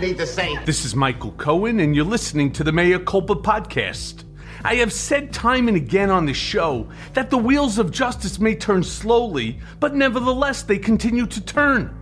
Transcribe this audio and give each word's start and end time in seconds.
need 0.00 0.16
to 0.16 0.26
say. 0.26 0.56
This 0.64 0.86
is 0.86 0.96
Michael 0.96 1.32
Cohen, 1.32 1.78
and 1.80 1.94
you're 1.94 2.06
listening 2.06 2.50
to 2.52 2.64
the 2.64 2.72
Mea 2.72 2.98
Culpa 2.98 3.34
podcast. 3.34 4.24
I 4.64 4.76
have 4.76 4.92
said 4.92 5.32
time 5.32 5.68
and 5.68 5.76
again 5.76 6.10
on 6.10 6.24
this 6.24 6.38
show 6.38 6.88
that 7.12 7.28
the 7.28 7.36
wheels 7.36 7.78
of 7.78 7.90
justice 7.90 8.38
may 8.38 8.54
turn 8.54 8.82
slowly, 8.82 9.58
but 9.78 9.94
nevertheless 9.94 10.62
they 10.62 10.78
continue 10.78 11.26
to 11.26 11.40
turn. 11.42 11.94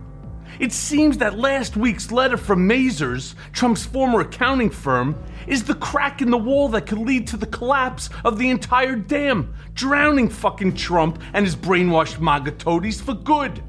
It 0.59 0.71
seems 0.71 1.17
that 1.17 1.37
last 1.37 1.75
week's 1.75 2.11
letter 2.11 2.37
from 2.37 2.67
Mazars, 2.67 3.35
Trump's 3.51 3.85
former 3.85 4.21
accounting 4.21 4.69
firm, 4.69 5.21
is 5.47 5.63
the 5.63 5.75
crack 5.75 6.21
in 6.21 6.31
the 6.31 6.37
wall 6.37 6.69
that 6.69 6.85
could 6.85 6.99
lead 6.99 7.27
to 7.27 7.37
the 7.37 7.47
collapse 7.47 8.09
of 8.23 8.37
the 8.37 8.49
entire 8.49 8.95
dam, 8.95 9.53
drowning 9.73 10.29
fucking 10.29 10.75
Trump 10.75 11.21
and 11.33 11.45
his 11.45 11.55
brainwashed 11.55 12.19
MAGA 12.19 12.51
toadies 12.51 13.01
for 13.01 13.13
good. 13.13 13.61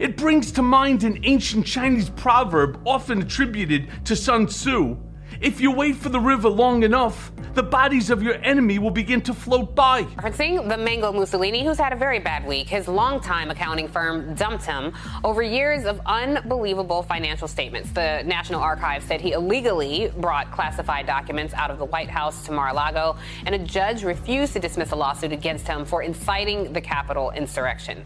It 0.00 0.16
brings 0.16 0.50
to 0.52 0.62
mind 0.62 1.04
an 1.04 1.20
ancient 1.24 1.66
Chinese 1.66 2.10
proverb 2.10 2.80
often 2.84 3.22
attributed 3.22 3.88
to 4.06 4.16
Sun 4.16 4.46
Tzu 4.46 4.96
If 5.40 5.60
you 5.60 5.70
wait 5.72 5.96
for 5.96 6.08
the 6.08 6.20
river 6.20 6.48
long 6.48 6.82
enough, 6.84 7.32
the 7.54 7.62
bodies 7.62 8.10
of 8.10 8.22
your 8.22 8.34
enemy 8.44 8.78
will 8.78 8.90
begin 8.90 9.20
to 9.22 9.34
float 9.34 9.74
by. 9.74 10.02
Referencing 10.02 10.68
the 10.68 10.76
Mango 10.76 11.12
Mussolini, 11.12 11.64
who's 11.64 11.78
had 11.78 11.92
a 11.92 11.96
very 11.96 12.18
bad 12.18 12.46
week. 12.46 12.68
His 12.68 12.88
longtime 12.88 13.50
accounting 13.50 13.86
firm 13.88 14.34
dumped 14.34 14.64
him 14.64 14.92
over 15.22 15.42
years 15.42 15.84
of 15.84 16.00
unbelievable 16.06 17.02
financial 17.02 17.46
statements. 17.46 17.90
The 17.90 18.22
National 18.24 18.60
Archives 18.60 19.06
said 19.06 19.20
he 19.20 19.32
illegally 19.32 20.10
brought 20.16 20.50
classified 20.50 21.06
documents 21.06 21.54
out 21.54 21.70
of 21.70 21.78
the 21.78 21.84
White 21.84 22.10
House 22.10 22.44
to 22.46 22.52
Mar-a-Lago, 22.52 23.16
and 23.46 23.54
a 23.54 23.58
judge 23.58 24.02
refused 24.02 24.52
to 24.54 24.60
dismiss 24.60 24.90
a 24.92 24.96
lawsuit 24.96 25.32
against 25.32 25.66
him 25.68 25.84
for 25.84 26.02
inciting 26.02 26.72
the 26.72 26.80
Capitol 26.80 27.30
insurrection. 27.32 28.04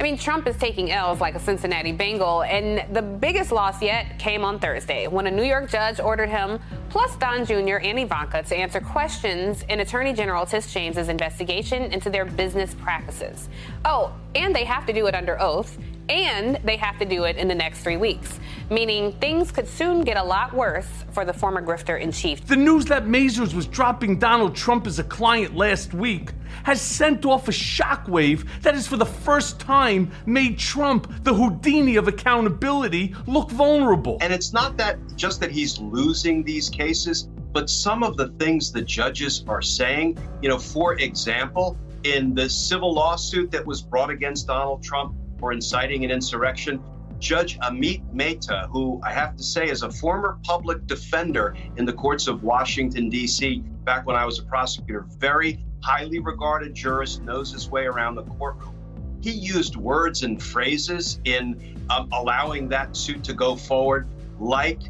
I 0.00 0.02
mean, 0.02 0.16
Trump 0.16 0.46
is 0.46 0.56
taking 0.56 0.90
L's 0.90 1.20
like 1.20 1.34
a 1.34 1.38
Cincinnati 1.38 1.92
Bengal, 1.92 2.42
and 2.44 2.82
the 2.96 3.02
biggest 3.02 3.52
loss 3.52 3.82
yet 3.82 4.18
came 4.18 4.46
on 4.46 4.58
Thursday 4.58 5.06
when 5.06 5.26
a 5.26 5.30
New 5.30 5.42
York 5.42 5.68
judge 5.70 6.00
ordered 6.00 6.30
him, 6.30 6.58
plus 6.88 7.14
Don 7.16 7.44
Jr. 7.44 7.76
and 7.82 7.98
Ivanka, 7.98 8.42
to 8.44 8.56
answer 8.56 8.80
questions 8.80 9.62
in 9.68 9.80
Attorney 9.80 10.14
General 10.14 10.46
Tish 10.46 10.72
James's 10.72 11.10
investigation 11.10 11.92
into 11.92 12.08
their 12.08 12.24
business 12.24 12.72
practices. 12.72 13.50
Oh, 13.84 14.14
and 14.34 14.56
they 14.56 14.64
have 14.64 14.86
to 14.86 14.94
do 14.94 15.06
it 15.06 15.14
under 15.14 15.38
oath, 15.38 15.76
and 16.10 16.58
they 16.64 16.76
have 16.76 16.98
to 16.98 17.04
do 17.04 17.22
it 17.24 17.36
in 17.36 17.46
the 17.46 17.54
next 17.54 17.80
three 17.80 17.96
weeks, 17.96 18.40
meaning 18.68 19.12
things 19.20 19.52
could 19.52 19.68
soon 19.68 20.02
get 20.02 20.16
a 20.16 20.22
lot 20.22 20.52
worse 20.52 20.88
for 21.12 21.24
the 21.24 21.32
former 21.32 21.62
grifter 21.64 22.00
in 22.00 22.10
chief. 22.10 22.44
The 22.46 22.56
news 22.56 22.84
that 22.86 23.04
Mazars 23.04 23.54
was 23.54 23.66
dropping 23.66 24.18
Donald 24.18 24.56
Trump 24.56 24.88
as 24.88 24.98
a 24.98 25.04
client 25.04 25.54
last 25.54 25.94
week 25.94 26.32
has 26.64 26.82
sent 26.82 27.24
off 27.24 27.46
a 27.46 27.52
shockwave 27.52 28.44
that 28.62 28.74
has 28.74 28.88
for 28.88 28.96
the 28.96 29.06
first 29.06 29.60
time 29.60 30.10
made 30.26 30.58
Trump, 30.58 31.22
the 31.22 31.32
Houdini 31.32 31.94
of 31.94 32.08
accountability, 32.08 33.14
look 33.28 33.48
vulnerable. 33.50 34.18
And 34.20 34.32
it's 34.32 34.52
not 34.52 34.76
that 34.78 34.98
just 35.14 35.40
that 35.40 35.52
he's 35.52 35.78
losing 35.78 36.42
these 36.42 36.68
cases, 36.68 37.28
but 37.52 37.70
some 37.70 38.02
of 38.02 38.16
the 38.16 38.28
things 38.40 38.72
the 38.72 38.82
judges 38.82 39.44
are 39.46 39.62
saying, 39.62 40.18
you 40.42 40.48
know, 40.48 40.58
for 40.58 40.94
example, 40.94 41.78
in 42.02 42.34
the 42.34 42.48
civil 42.48 42.92
lawsuit 42.92 43.50
that 43.52 43.64
was 43.64 43.80
brought 43.80 44.10
against 44.10 44.48
Donald 44.48 44.82
Trump 44.82 45.14
for 45.40 45.52
inciting 45.52 46.04
an 46.04 46.10
insurrection, 46.10 46.80
Judge 47.18 47.58
Amit 47.58 48.02
Mehta, 48.12 48.68
who 48.70 49.00
I 49.02 49.12
have 49.12 49.36
to 49.36 49.42
say 49.42 49.68
is 49.68 49.82
a 49.82 49.90
former 49.90 50.38
public 50.42 50.86
defender 50.86 51.54
in 51.76 51.84
the 51.84 51.92
courts 51.92 52.28
of 52.28 52.42
Washington, 52.42 53.10
D.C., 53.10 53.62
back 53.84 54.06
when 54.06 54.16
I 54.16 54.24
was 54.24 54.38
a 54.38 54.42
prosecutor, 54.42 55.06
very 55.18 55.64
highly 55.82 56.18
regarded 56.18 56.74
jurist, 56.74 57.22
knows 57.22 57.52
his 57.52 57.70
way 57.70 57.86
around 57.86 58.14
the 58.14 58.22
courtroom. 58.22 58.74
He 59.22 59.32
used 59.32 59.76
words 59.76 60.22
and 60.22 60.42
phrases 60.42 61.20
in 61.24 61.78
um, 61.90 62.08
allowing 62.12 62.68
that 62.68 62.96
suit 62.96 63.22
to 63.24 63.34
go 63.34 63.54
forward, 63.54 64.08
like 64.38 64.80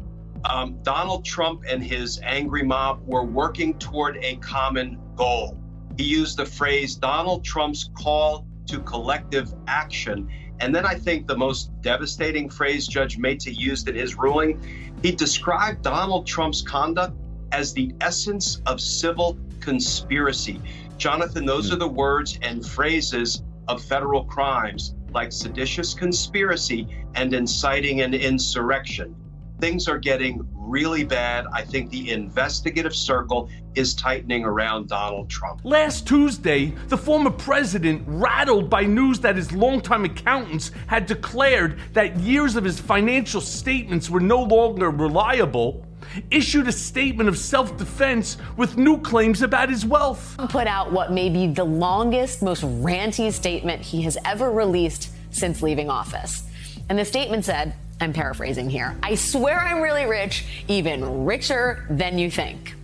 um, 0.45 0.77
Donald 0.83 1.25
Trump 1.25 1.63
and 1.67 1.83
his 1.83 2.19
angry 2.23 2.63
mob 2.63 3.01
were 3.05 3.23
working 3.23 3.77
toward 3.77 4.17
a 4.21 4.37
common 4.37 4.97
goal. 5.15 5.57
He 5.97 6.03
used 6.03 6.37
the 6.37 6.45
phrase 6.45 6.95
Donald 6.95 7.43
Trump's 7.43 7.89
call 7.93 8.47
to 8.67 8.79
collective 8.81 9.53
action. 9.67 10.29
And 10.59 10.73
then 10.73 10.85
I 10.85 10.95
think 10.95 11.27
the 11.27 11.37
most 11.37 11.71
devastating 11.81 12.49
phrase 12.49 12.87
Judge 12.87 13.17
Mehta 13.17 13.53
used 13.53 13.87
in 13.89 13.95
his 13.95 14.15
ruling, 14.15 14.61
he 15.01 15.11
described 15.11 15.81
Donald 15.81 16.27
Trump's 16.27 16.61
conduct 16.61 17.15
as 17.51 17.73
the 17.73 17.93
essence 18.01 18.61
of 18.65 18.79
civil 18.79 19.37
conspiracy. 19.59 20.61
Jonathan, 20.97 21.45
those 21.45 21.71
are 21.71 21.75
hmm. 21.75 21.79
the 21.79 21.87
words 21.87 22.37
and 22.41 22.65
phrases 22.65 23.43
of 23.67 23.83
federal 23.83 24.25
crimes 24.25 24.95
like 25.13 25.31
seditious 25.31 25.93
conspiracy 25.93 26.87
and 27.15 27.33
inciting 27.33 28.01
an 28.01 28.13
insurrection. 28.13 29.15
Things 29.61 29.87
are 29.87 29.99
getting 29.99 30.43
really 30.55 31.03
bad. 31.03 31.45
I 31.53 31.61
think 31.61 31.91
the 31.91 32.09
investigative 32.09 32.95
circle 32.95 33.47
is 33.75 33.93
tightening 33.93 34.43
around 34.43 34.89
Donald 34.89 35.29
Trump. 35.29 35.61
Last 35.63 36.07
Tuesday, 36.07 36.73
the 36.87 36.97
former 36.97 37.29
president, 37.29 38.01
rattled 38.07 38.71
by 38.71 38.85
news 38.85 39.19
that 39.19 39.35
his 39.35 39.51
longtime 39.51 40.03
accountants 40.05 40.71
had 40.87 41.05
declared 41.05 41.79
that 41.93 42.17
years 42.17 42.55
of 42.55 42.63
his 42.63 42.79
financial 42.79 43.39
statements 43.39 44.09
were 44.09 44.19
no 44.19 44.41
longer 44.41 44.89
reliable, 44.89 45.85
issued 46.31 46.67
a 46.67 46.71
statement 46.71 47.29
of 47.29 47.37
self 47.37 47.77
defense 47.77 48.37
with 48.57 48.77
new 48.77 48.97
claims 48.97 49.43
about 49.43 49.69
his 49.69 49.85
wealth. 49.85 50.37
Put 50.49 50.65
out 50.65 50.91
what 50.91 51.11
may 51.11 51.29
be 51.29 51.45
the 51.45 51.63
longest, 51.63 52.41
most 52.41 52.63
ranty 52.63 53.31
statement 53.31 53.83
he 53.83 54.01
has 54.01 54.17
ever 54.25 54.49
released 54.49 55.11
since 55.29 55.61
leaving 55.61 55.87
office. 55.87 56.45
And 56.89 56.97
the 56.97 57.05
statement 57.05 57.45
said, 57.45 57.75
I'm 58.01 58.13
paraphrasing 58.13 58.69
here, 58.69 58.97
I 59.03 59.13
swear 59.13 59.59
I'm 59.59 59.79
really 59.81 60.05
rich, 60.05 60.43
even 60.67 61.23
richer 61.23 61.85
than 61.89 62.17
you 62.17 62.31
think. 62.31 62.75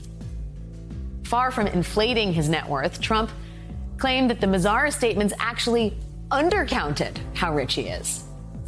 Far 1.24 1.50
from 1.50 1.66
inflating 1.68 2.32
his 2.32 2.48
net 2.48 2.70
worth, 2.70 3.02
Trump 3.02 3.32
claimed 3.98 4.30
that 4.30 4.40
the 4.40 4.48
Mazars 4.48 4.94
statements 4.94 5.34
actually 5.40 5.98
undercounted 6.30 7.18
how 7.36 7.54
rich 7.54 7.74
he 7.74 7.84
is. 7.84 8.24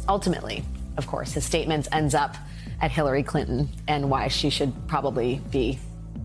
Ultimately, 0.08 0.64
of 0.96 1.06
course, 1.06 1.32
his 1.32 1.44
statements 1.44 1.88
ends 1.92 2.14
up 2.14 2.36
at 2.80 2.90
Hillary 2.90 3.22
Clinton 3.22 3.68
and 3.86 4.10
why 4.10 4.26
she 4.26 4.50
should 4.50 4.72
probably 4.88 5.40
be 5.50 5.78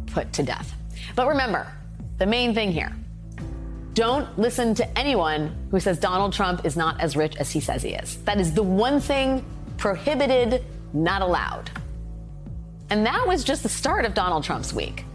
put 0.07 0.33
to 0.33 0.43
death. 0.43 0.73
But 1.15 1.27
remember, 1.27 1.67
the 2.17 2.25
main 2.25 2.55
thing 2.55 2.71
here 2.71 2.91
don't 3.93 4.37
listen 4.37 4.73
to 4.75 4.97
anyone 4.97 5.55
who 5.71 5.79
says 5.79 5.99
Donald 5.99 6.33
Trump 6.33 6.65
is 6.65 6.75
not 6.75 6.99
as 6.99 7.15
rich 7.15 7.37
as 7.37 7.51
he 7.51 7.61
says 7.61 7.81
he 7.83 7.91
is. 7.91 8.17
That 8.23 8.39
is 8.39 8.53
the 8.53 8.63
one 8.63 8.99
thing 8.99 9.45
prohibited, 9.85 10.65
not 10.93 11.21
allowed. 11.21 11.69
And 12.89 13.05
that 13.05 13.27
was 13.27 13.43
just 13.43 13.61
the 13.61 13.69
start 13.69 14.03
of 14.03 14.15
Donald 14.15 14.43
Trump's 14.43 14.73
week, 14.73 15.05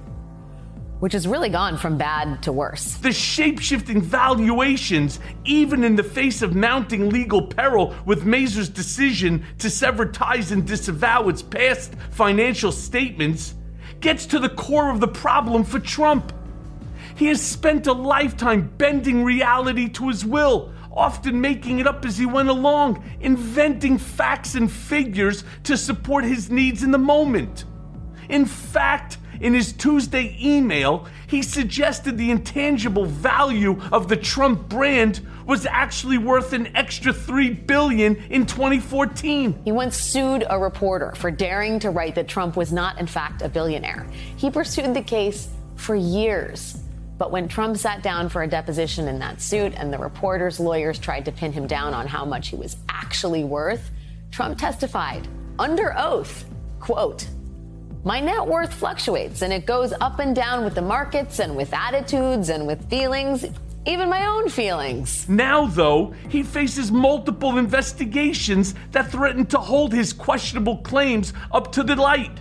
which 1.00 1.12
has 1.12 1.26
really 1.26 1.49
gone 1.49 1.76
from 1.76 1.99
bad 1.99 2.40
to 2.44 2.52
worse. 2.52 2.94
The 2.94 3.11
shape 3.11 3.58
shifting 3.58 4.00
valuations, 4.00 5.19
even 5.44 5.82
in 5.82 5.96
the 5.96 6.05
face 6.05 6.40
of 6.40 6.55
mounting 6.55 7.11
legal 7.11 7.49
peril 7.49 7.96
with 8.06 8.25
Mazars' 8.25 8.72
decision 8.72 9.44
to 9.58 9.69
sever 9.69 10.06
ties 10.06 10.52
and 10.52 10.64
disavow 10.64 11.28
its 11.28 11.43
past 11.43 11.96
financial 12.12 12.70
statements, 12.70 13.56
gets 13.99 14.25
to 14.26 14.38
the 14.38 14.50
core 14.50 14.93
of 14.93 15.00
the 15.00 15.08
problem 15.08 15.64
for 15.64 15.81
Trump. 15.81 16.32
He 17.17 17.26
has 17.26 17.43
spent 17.43 17.88
a 17.88 17.93
lifetime 17.93 18.72
bending 18.78 19.25
reality 19.25 19.88
to 19.88 20.06
his 20.06 20.25
will, 20.25 20.72
often 20.92 21.40
making 21.40 21.78
it 21.78 21.87
up 21.87 22.04
as 22.04 22.19
he 22.19 22.26
went 22.26 22.48
along, 22.48 23.04
inventing 23.20 23.98
facts 23.98 24.54
and 24.54 24.70
figures 24.70 25.44
to 25.64 25.76
support 25.76 26.25
his 26.25 26.50
needs 26.50 26.82
in 26.82 26.90
the 26.90 26.98
moment. 26.98 27.64
In 28.28 28.44
fact, 28.44 29.19
in 29.40 29.54
his 29.54 29.72
Tuesday 29.72 30.37
email, 30.40 31.06
he 31.26 31.42
suggested 31.42 32.19
the 32.19 32.31
intangible 32.31 33.06
value 33.06 33.81
of 33.90 34.08
the 34.08 34.16
Trump 34.16 34.69
brand 34.69 35.26
was 35.46 35.66
actually 35.66 36.19
worth 36.19 36.52
an 36.52 36.76
extra 36.76 37.12
3 37.12 37.50
billion 37.50 38.16
in 38.31 38.46
2014. 38.46 39.62
He 39.64 39.72
once 39.72 39.96
sued 39.96 40.44
a 40.48 40.58
reporter 40.58 41.12
for 41.16 41.31
daring 41.31 41.81
to 41.81 41.90
write 41.90 42.14
that 42.16 42.28
Trump 42.28 42.56
was 42.56 42.72
not 42.72 43.00
in 43.00 43.06
fact 43.06 43.43
a 43.43 43.48
billionaire. 43.48 44.06
He 44.36 44.50
pursued 44.50 44.94
the 44.94 45.02
case 45.02 45.48
for 45.76 45.96
years. 45.96 46.80
But 47.20 47.32
when 47.32 47.49
Trump 47.49 47.76
sat 47.76 48.02
down 48.02 48.31
for 48.31 48.44
a 48.44 48.46
deposition 48.46 49.06
in 49.06 49.19
that 49.19 49.43
suit 49.43 49.75
and 49.76 49.93
the 49.93 49.99
reporter's 49.99 50.58
lawyers 50.58 50.99
tried 50.99 51.26
to 51.26 51.32
pin 51.32 51.52
him 51.52 51.67
down 51.67 51.93
on 51.93 52.06
how 52.06 52.25
much 52.25 52.49
he 52.49 52.56
was 52.56 52.78
actually 52.88 53.44
worth, 53.44 53.90
Trump 54.31 54.56
testified 54.56 55.28
under 55.58 55.94
oath, 55.99 56.46
quote, 56.78 57.28
my 58.05 58.20
net 58.20 58.46
worth 58.46 58.72
fluctuates 58.72 59.43
and 59.43 59.52
it 59.52 59.67
goes 59.67 59.93
up 60.00 60.19
and 60.19 60.34
down 60.34 60.64
with 60.64 60.75
the 60.75 60.81
markets 60.81 61.40
and 61.40 61.55
with 61.55 61.75
attitudes 61.75 62.49
and 62.49 62.67
with 62.67 62.88
feelings, 62.88 63.44
even 63.84 64.08
my 64.08 64.25
own 64.25 64.49
feelings. 64.49 65.28
Now, 65.28 65.67
though, 65.67 66.14
he 66.31 66.43
faces 66.43 66.90
multiple 66.90 67.58
investigations 67.58 68.75
that 68.93 69.12
threaten 69.12 69.44
to 69.49 69.58
hold 69.58 69.93
his 69.93 70.14
questionable 70.14 70.78
claims 70.78 71.34
up 71.52 71.70
to 71.72 71.82
the 71.82 71.96
light. 71.96 72.40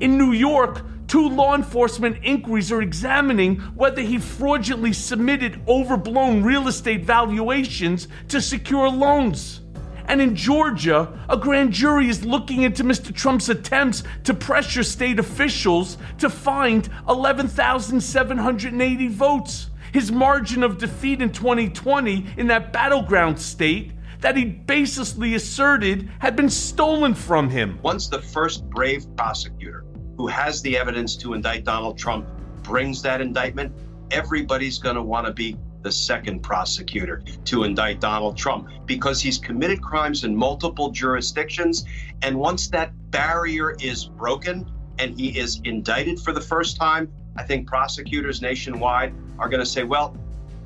In 0.00 0.18
New 0.18 0.32
York, 0.32 0.84
two 1.08 1.28
law 1.28 1.54
enforcement 1.54 2.18
inquiries 2.22 2.72
are 2.72 2.82
examining 2.82 3.56
whether 3.74 4.02
he 4.02 4.18
fraudulently 4.18 4.92
submitted 4.92 5.60
overblown 5.68 6.42
real 6.42 6.68
estate 6.68 7.04
valuations 7.04 8.08
to 8.28 8.40
secure 8.40 8.88
loans. 8.88 9.60
And 10.08 10.20
in 10.20 10.36
Georgia, 10.36 11.18
a 11.28 11.36
grand 11.36 11.72
jury 11.72 12.08
is 12.08 12.24
looking 12.24 12.62
into 12.62 12.84
Mr. 12.84 13.12
Trump's 13.14 13.48
attempts 13.48 14.04
to 14.24 14.34
pressure 14.34 14.84
state 14.84 15.18
officials 15.18 15.98
to 16.18 16.30
find 16.30 16.88
11,780 17.08 19.08
votes. 19.08 19.70
His 19.92 20.12
margin 20.12 20.62
of 20.62 20.78
defeat 20.78 21.20
in 21.22 21.32
2020 21.32 22.26
in 22.36 22.46
that 22.48 22.72
battleground 22.72 23.40
state 23.40 23.92
that 24.20 24.36
he 24.36 24.44
baselessly 24.44 25.34
asserted 25.34 26.08
had 26.18 26.36
been 26.36 26.50
stolen 26.50 27.14
from 27.14 27.48
him. 27.48 27.78
Once 27.82 28.08
the 28.08 28.20
first 28.20 28.68
brave 28.70 29.06
prosecutor 29.16 29.85
who 30.16 30.26
has 30.26 30.62
the 30.62 30.76
evidence 30.76 31.16
to 31.16 31.34
indict 31.34 31.64
Donald 31.64 31.98
Trump 31.98 32.26
brings 32.62 33.02
that 33.02 33.20
indictment, 33.20 33.72
everybody's 34.10 34.78
going 34.78 34.96
to 34.96 35.02
want 35.02 35.26
to 35.26 35.32
be 35.32 35.56
the 35.82 35.92
second 35.92 36.40
prosecutor 36.40 37.22
to 37.44 37.62
indict 37.62 38.00
Donald 38.00 38.36
Trump 38.36 38.68
because 38.86 39.20
he's 39.20 39.38
committed 39.38 39.80
crimes 39.80 40.24
in 40.24 40.34
multiple 40.34 40.90
jurisdictions. 40.90 41.84
And 42.22 42.36
once 42.36 42.68
that 42.68 42.92
barrier 43.12 43.76
is 43.80 44.04
broken 44.04 44.68
and 44.98 45.18
he 45.18 45.38
is 45.38 45.60
indicted 45.64 46.18
for 46.18 46.32
the 46.32 46.40
first 46.40 46.76
time, 46.76 47.12
I 47.36 47.44
think 47.44 47.68
prosecutors 47.68 48.42
nationwide 48.42 49.14
are 49.38 49.48
going 49.48 49.60
to 49.60 49.66
say, 49.66 49.84
well, 49.84 50.16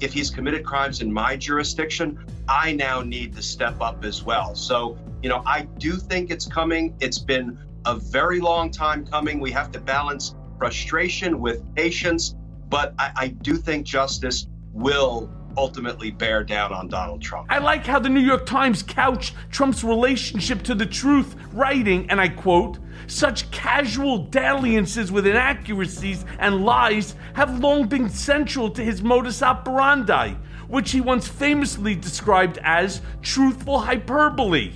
if 0.00 0.12
he's 0.14 0.30
committed 0.30 0.64
crimes 0.64 1.02
in 1.02 1.12
my 1.12 1.36
jurisdiction, 1.36 2.24
I 2.48 2.72
now 2.72 3.02
need 3.02 3.36
to 3.36 3.42
step 3.42 3.80
up 3.82 4.04
as 4.04 4.22
well. 4.22 4.54
So, 4.54 4.96
you 5.22 5.28
know, 5.28 5.42
I 5.44 5.62
do 5.78 5.96
think 5.96 6.30
it's 6.30 6.46
coming. 6.46 6.96
It's 7.00 7.18
been 7.18 7.58
a 7.86 7.96
very 7.96 8.40
long 8.40 8.70
time 8.70 9.06
coming. 9.06 9.40
We 9.40 9.50
have 9.52 9.70
to 9.72 9.80
balance 9.80 10.34
frustration 10.58 11.40
with 11.40 11.62
patience, 11.74 12.34
but 12.68 12.94
I, 12.98 13.12
I 13.16 13.28
do 13.28 13.56
think 13.56 13.86
justice 13.86 14.46
will 14.72 15.30
ultimately 15.56 16.10
bear 16.10 16.44
down 16.44 16.72
on 16.72 16.88
Donald 16.88 17.20
Trump. 17.20 17.46
I 17.50 17.58
like 17.58 17.84
how 17.84 17.98
the 17.98 18.08
New 18.08 18.20
York 18.20 18.46
Times 18.46 18.82
couched 18.82 19.34
Trump's 19.50 19.82
relationship 19.82 20.62
to 20.62 20.74
the 20.74 20.86
truth, 20.86 21.34
writing, 21.52 22.08
and 22.10 22.20
I 22.20 22.28
quote, 22.28 22.78
such 23.06 23.50
casual 23.50 24.18
dalliances 24.26 25.10
with 25.10 25.26
inaccuracies 25.26 26.24
and 26.38 26.64
lies 26.64 27.16
have 27.34 27.58
long 27.58 27.88
been 27.88 28.08
central 28.08 28.70
to 28.70 28.84
his 28.84 29.02
modus 29.02 29.42
operandi, 29.42 30.34
which 30.68 30.92
he 30.92 31.00
once 31.00 31.26
famously 31.26 31.94
described 31.94 32.58
as 32.62 33.00
truthful 33.22 33.80
hyperbole. 33.80 34.72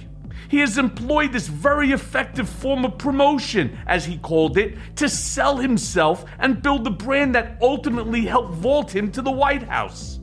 He 0.48 0.58
has 0.58 0.78
employed 0.78 1.32
this 1.32 1.48
very 1.48 1.92
effective 1.92 2.48
form 2.48 2.84
of 2.84 2.98
promotion, 2.98 3.78
as 3.86 4.04
he 4.04 4.18
called 4.18 4.58
it, 4.58 4.76
to 4.96 5.08
sell 5.08 5.56
himself 5.56 6.24
and 6.38 6.62
build 6.62 6.84
the 6.84 6.90
brand 6.90 7.34
that 7.34 7.58
ultimately 7.60 8.22
helped 8.22 8.54
vault 8.54 8.94
him 8.94 9.10
to 9.12 9.22
the 9.22 9.30
White 9.30 9.62
House. 9.64 10.20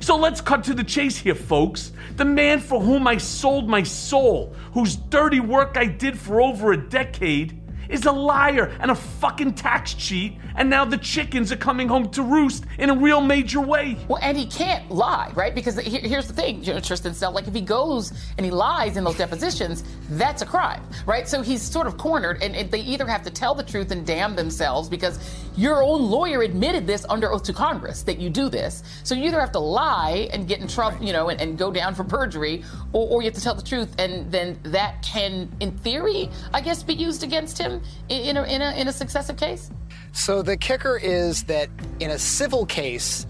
So 0.00 0.16
let's 0.16 0.40
cut 0.40 0.64
to 0.64 0.74
the 0.74 0.84
chase 0.84 1.16
here, 1.16 1.34
folks. 1.34 1.92
The 2.16 2.24
man 2.24 2.60
for 2.60 2.80
whom 2.80 3.06
I 3.06 3.16
sold 3.16 3.68
my 3.68 3.82
soul, 3.82 4.54
whose 4.72 4.96
dirty 4.96 5.40
work 5.40 5.76
I 5.76 5.86
did 5.86 6.18
for 6.18 6.40
over 6.40 6.72
a 6.72 6.76
decade, 6.76 7.60
is 7.94 8.06
a 8.06 8.12
liar 8.12 8.76
and 8.80 8.90
a 8.90 8.94
fucking 8.94 9.54
tax 9.54 9.94
cheat, 9.94 10.36
and 10.56 10.68
now 10.68 10.84
the 10.84 10.98
chickens 10.98 11.52
are 11.52 11.56
coming 11.56 11.88
home 11.88 12.10
to 12.10 12.22
roost 12.22 12.64
in 12.78 12.90
a 12.90 12.94
real 12.94 13.20
major 13.20 13.60
way. 13.60 13.96
Well, 14.08 14.18
and 14.20 14.36
he 14.36 14.46
can't 14.46 14.90
lie, 14.90 15.30
right? 15.34 15.54
Because 15.54 15.78
here's 15.78 16.26
the 16.26 16.32
thing, 16.32 16.62
you 16.64 16.74
know, 16.74 16.80
Tristan 16.80 17.14
Snell, 17.14 17.32
like 17.32 17.46
if 17.46 17.54
he 17.54 17.60
goes 17.60 18.12
and 18.36 18.44
he 18.44 18.50
lies 18.50 18.96
in 18.96 19.04
those 19.04 19.16
depositions, 19.16 19.84
that's 20.10 20.42
a 20.42 20.46
crime, 20.46 20.82
right? 21.06 21.28
So 21.28 21.40
he's 21.40 21.62
sort 21.62 21.86
of 21.86 21.96
cornered, 21.96 22.42
and, 22.42 22.54
and 22.56 22.70
they 22.70 22.80
either 22.80 23.06
have 23.06 23.22
to 23.22 23.30
tell 23.30 23.54
the 23.54 23.62
truth 23.62 23.92
and 23.92 24.04
damn 24.04 24.34
themselves 24.34 24.88
because 24.88 25.18
your 25.56 25.82
own 25.84 26.02
lawyer 26.02 26.42
admitted 26.42 26.86
this 26.86 27.06
under 27.08 27.32
oath 27.32 27.44
to 27.44 27.52
Congress 27.52 28.02
that 28.02 28.18
you 28.18 28.28
do 28.28 28.48
this. 28.48 28.82
So 29.04 29.14
you 29.14 29.24
either 29.24 29.40
have 29.40 29.52
to 29.52 29.60
lie 29.60 30.28
and 30.32 30.48
get 30.48 30.60
in 30.60 30.66
trouble, 30.66 31.04
you 31.04 31.12
know, 31.12 31.28
and, 31.28 31.40
and 31.40 31.56
go 31.56 31.70
down 31.70 31.94
for 31.94 32.02
perjury, 32.02 32.64
or, 32.92 33.08
or 33.08 33.22
you 33.22 33.26
have 33.26 33.34
to 33.34 33.40
tell 33.40 33.54
the 33.54 33.62
truth, 33.62 33.94
and 33.98 34.30
then 34.32 34.58
that 34.64 35.00
can, 35.02 35.48
in 35.60 35.70
theory, 35.78 36.28
I 36.52 36.60
guess, 36.60 36.82
be 36.82 36.94
used 36.94 37.22
against 37.22 37.56
him 37.56 37.80
in 38.08 38.36
a, 38.36 38.42
in 38.44 38.62
a, 38.62 38.72
in 38.72 38.88
a 38.88 38.92
successive 38.92 39.36
case? 39.36 39.70
So 40.12 40.42
the 40.42 40.56
kicker 40.56 40.96
is 40.96 41.44
that 41.44 41.68
in 42.00 42.10
a 42.10 42.18
civil 42.18 42.66
case, 42.66 43.26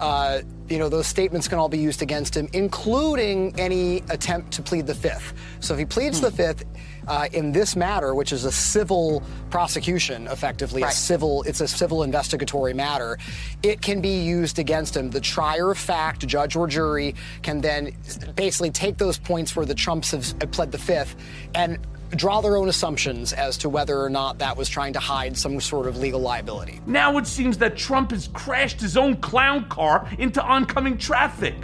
uh, 0.00 0.40
you 0.68 0.78
know, 0.78 0.88
those 0.88 1.06
statements 1.06 1.46
can 1.46 1.58
all 1.58 1.68
be 1.68 1.78
used 1.78 2.00
against 2.00 2.34
him, 2.34 2.48
including 2.52 3.58
any 3.58 3.98
attempt 4.08 4.52
to 4.52 4.62
plead 4.62 4.86
the 4.86 4.94
fifth. 4.94 5.34
So 5.60 5.74
if 5.74 5.80
he 5.80 5.84
pleads 5.84 6.20
hmm. 6.20 6.26
the 6.26 6.30
fifth 6.30 6.64
uh, 7.06 7.28
in 7.32 7.52
this 7.52 7.76
matter, 7.76 8.14
which 8.14 8.32
is 8.32 8.44
a 8.44 8.52
civil 8.52 9.22
prosecution, 9.50 10.26
effectively 10.28 10.82
right. 10.82 10.92
a 10.92 10.94
civil, 10.96 11.42
it's 11.42 11.60
a 11.60 11.68
civil 11.68 12.02
investigatory 12.02 12.72
matter, 12.72 13.18
it 13.62 13.82
can 13.82 14.00
be 14.00 14.22
used 14.22 14.58
against 14.58 14.96
him. 14.96 15.10
The 15.10 15.20
trier 15.20 15.70
of 15.70 15.78
fact, 15.78 16.26
judge 16.26 16.56
or 16.56 16.66
jury, 16.66 17.14
can 17.42 17.60
then 17.60 17.92
basically 18.36 18.70
take 18.70 18.96
those 18.96 19.18
points 19.18 19.54
where 19.54 19.66
the 19.66 19.74
Trumps 19.74 20.12
have 20.12 20.38
pled 20.52 20.72
the 20.72 20.78
fifth 20.78 21.16
and 21.54 21.78
draw 22.10 22.40
their 22.40 22.56
own 22.56 22.68
assumptions 22.68 23.32
as 23.32 23.56
to 23.58 23.68
whether 23.68 24.00
or 24.00 24.10
not 24.10 24.38
that 24.38 24.56
was 24.56 24.68
trying 24.68 24.92
to 24.92 24.98
hide 24.98 25.36
some 25.36 25.60
sort 25.60 25.86
of 25.86 25.96
legal 25.96 26.20
liability. 26.20 26.80
Now 26.86 27.18
it 27.18 27.26
seems 27.26 27.58
that 27.58 27.76
Trump 27.76 28.10
has 28.10 28.28
crashed 28.28 28.80
his 28.80 28.96
own 28.96 29.16
clown 29.16 29.68
car 29.68 30.08
into 30.18 30.42
oncoming 30.42 30.98
traffic. 30.98 31.54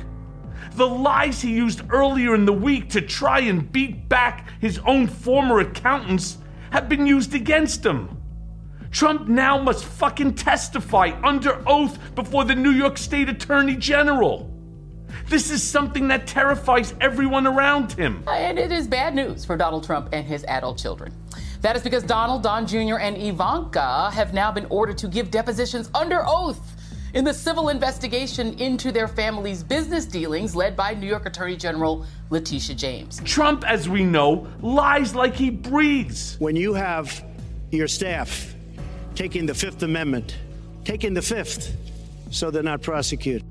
The 0.75 0.87
lies 0.87 1.41
he 1.41 1.53
used 1.53 1.83
earlier 1.91 2.35
in 2.35 2.45
the 2.45 2.53
week 2.53 2.91
to 2.91 3.01
try 3.01 3.41
and 3.41 3.71
beat 3.71 4.09
back 4.09 4.51
his 4.61 4.79
own 4.81 5.07
former 5.07 5.61
accountants 5.61 6.39
have 6.71 6.89
been 6.89 7.07
used 7.07 7.35
against 7.35 7.85
him. 7.85 8.21
Trump 8.91 9.29
now 9.29 9.61
must 9.61 9.85
fucking 9.85 10.35
testify 10.35 11.13
under 11.23 11.63
oath 11.67 11.99
before 12.15 12.45
the 12.45 12.55
New 12.55 12.71
York 12.71 12.99
State 12.99 13.29
Attorney 13.29 13.77
General. 13.77 14.51
This 15.29 15.51
is 15.51 15.63
something 15.63 16.09
that 16.09 16.27
terrifies 16.27 16.95
everyone 17.01 17.47
around 17.47 17.93
him. 17.93 18.23
And 18.29 18.59
it 18.59 18.73
is 18.73 18.87
bad 18.87 19.15
news 19.15 19.45
for 19.45 19.57
Donald 19.57 19.85
Trump 19.85 20.09
and 20.13 20.27
his 20.27 20.45
adult 20.45 20.79
children. 20.79 21.13
That 21.63 21.77
is 21.77 21.83
because 21.83 22.03
Donald, 22.03 22.43
Don 22.43 22.67
Jr., 22.67 22.99
and 22.99 23.17
Ivanka 23.17 24.11
have 24.13 24.35
now 24.35 24.53
been 24.53 24.67
ordered 24.67 24.99
to 24.99 25.09
give 25.09 25.31
depositions 25.31 25.91
under 25.95 26.23
oath 26.27 26.77
in 27.15 27.25
the 27.25 27.33
civil 27.33 27.71
investigation 27.71 28.59
into 28.59 28.93
their 28.93 29.09
family's 29.09 29.63
business 29.63 30.05
dealings 30.05 30.55
led 30.55 30.77
by 30.77 30.93
New 30.95 31.07
York 31.07 31.27
Attorney 31.27 31.57
General 31.57 32.05
Letitia 32.31 32.77
James. 32.77 33.21
Trump, 33.25 33.65
as 33.67 33.89
we 33.89 34.05
know, 34.05 34.47
lies 34.61 35.15
like 35.15 35.35
he 35.35 35.51
breathes. 35.51 36.37
When 36.39 36.57
you 36.57 36.75
have 36.75 37.25
your 37.71 37.89
staff 37.89 38.55
taking 39.15 39.47
the 39.47 39.55
Fifth 39.55 39.83
Amendment, 39.83 40.37
taking 40.85 41.15
the 41.15 41.23
Fifth, 41.23 41.75
so 42.31 42.51
they're 42.51 42.63
not 42.63 42.83
prosecuted. 42.83 43.45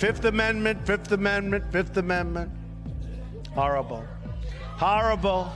Fifth 0.00 0.24
Amendment, 0.24 0.86
Fifth 0.86 1.12
Amendment, 1.12 1.70
Fifth 1.70 1.94
Amendment. 1.98 2.50
Horrible. 3.52 4.02
Horrible. 4.78 5.52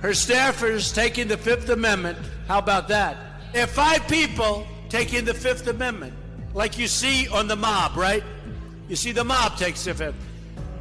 Her 0.00 0.12
staffers 0.12 0.94
taking 0.94 1.28
the 1.28 1.36
Fifth 1.36 1.68
Amendment. 1.68 2.16
How 2.48 2.58
about 2.58 2.88
that? 2.88 3.18
If 3.52 3.72
five 3.72 4.08
people 4.08 4.66
taking 4.88 5.26
the 5.26 5.34
Fifth 5.34 5.66
Amendment, 5.66 6.14
like 6.54 6.78
you 6.78 6.86
see 6.88 7.28
on 7.28 7.48
the 7.48 7.56
mob, 7.56 7.98
right? 7.98 8.24
You 8.88 8.96
see 8.96 9.12
the 9.12 9.24
mob 9.24 9.58
takes 9.58 9.84
the 9.84 9.92
Fifth. 9.92 10.16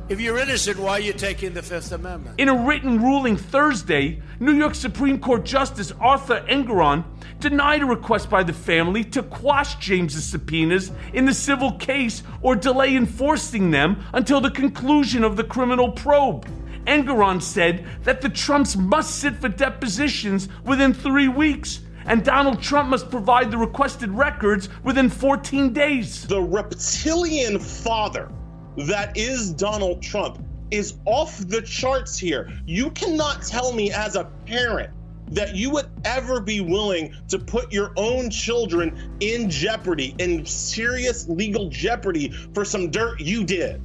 If 0.08 0.22
you're 0.22 0.38
innocent, 0.38 0.80
why 0.80 0.92
are 0.92 1.00
you 1.02 1.12
taking 1.12 1.54
the 1.54 1.64
Fifth 1.64 1.92
Amendment? 1.92 2.40
In 2.40 2.48
a 2.48 2.56
written 2.56 3.04
ruling 3.04 3.36
Thursday, 3.36 4.22
New 4.40 4.54
York 4.54 4.74
Supreme 4.74 5.20
Court 5.20 5.44
Justice 5.44 5.92
Arthur 6.00 6.46
Engoron 6.48 7.04
denied 7.40 7.82
a 7.82 7.86
request 7.86 8.30
by 8.30 8.44
the 8.44 8.54
family 8.54 9.04
to 9.04 9.24
quash 9.24 9.76
James's 9.76 10.26
subpoenas 10.26 10.92
in 11.14 11.26
the 11.26 11.34
civil 11.34 11.74
case 11.74 12.24
or 12.42 12.56
delay 12.56 12.96
enforcing 12.96 13.72
them 13.72 14.04
until 14.14 14.42
the 14.42 14.52
conclusion 14.52 15.24
of 15.24 15.38
the 15.38 15.44
criminal 15.44 15.92
probe. 15.92 16.48
Engoron 16.88 17.42
said 17.42 17.86
that 18.04 18.22
the 18.22 18.30
Trumps 18.30 18.76
must 18.76 19.20
sit 19.20 19.36
for 19.36 19.50
depositions 19.50 20.48
within 20.64 20.94
three 20.94 21.28
weeks 21.28 21.82
and 22.06 22.24
Donald 22.24 22.62
Trump 22.62 22.90
must 22.90 23.10
provide 23.10 23.50
the 23.50 23.58
requested 23.58 24.12
records 24.12 24.70
within 24.84 25.10
14 25.10 25.74
days. 25.74 26.28
The 26.28 26.42
reptilian 26.42 27.60
father 27.60 28.32
that 28.78 29.16
is 29.18 29.52
Donald 29.52 30.02
Trump 30.02 30.40
is 30.72 30.96
off 31.06 31.38
the 31.48 31.62
charts 31.62 32.18
here. 32.18 32.52
You 32.66 32.92
cannot 32.92 33.42
tell 33.44 33.74
me 33.74 33.92
as 33.92 34.16
a 34.16 34.26
parent 34.46 34.92
that 35.30 35.56
you 35.56 35.72
would 35.72 35.88
ever 36.04 36.40
be 36.40 36.62
willing 36.62 37.14
to 37.30 37.40
put 37.40 37.72
your 37.72 37.92
own 37.98 38.30
children 38.30 39.18
in 39.20 39.50
jeopardy, 39.50 40.16
in 40.20 40.46
serious 40.46 41.28
legal 41.28 41.70
jeopardy 41.70 42.30
for 42.54 42.64
some 42.66 42.92
dirt 42.92 43.20
you 43.20 43.44
did 43.44 43.82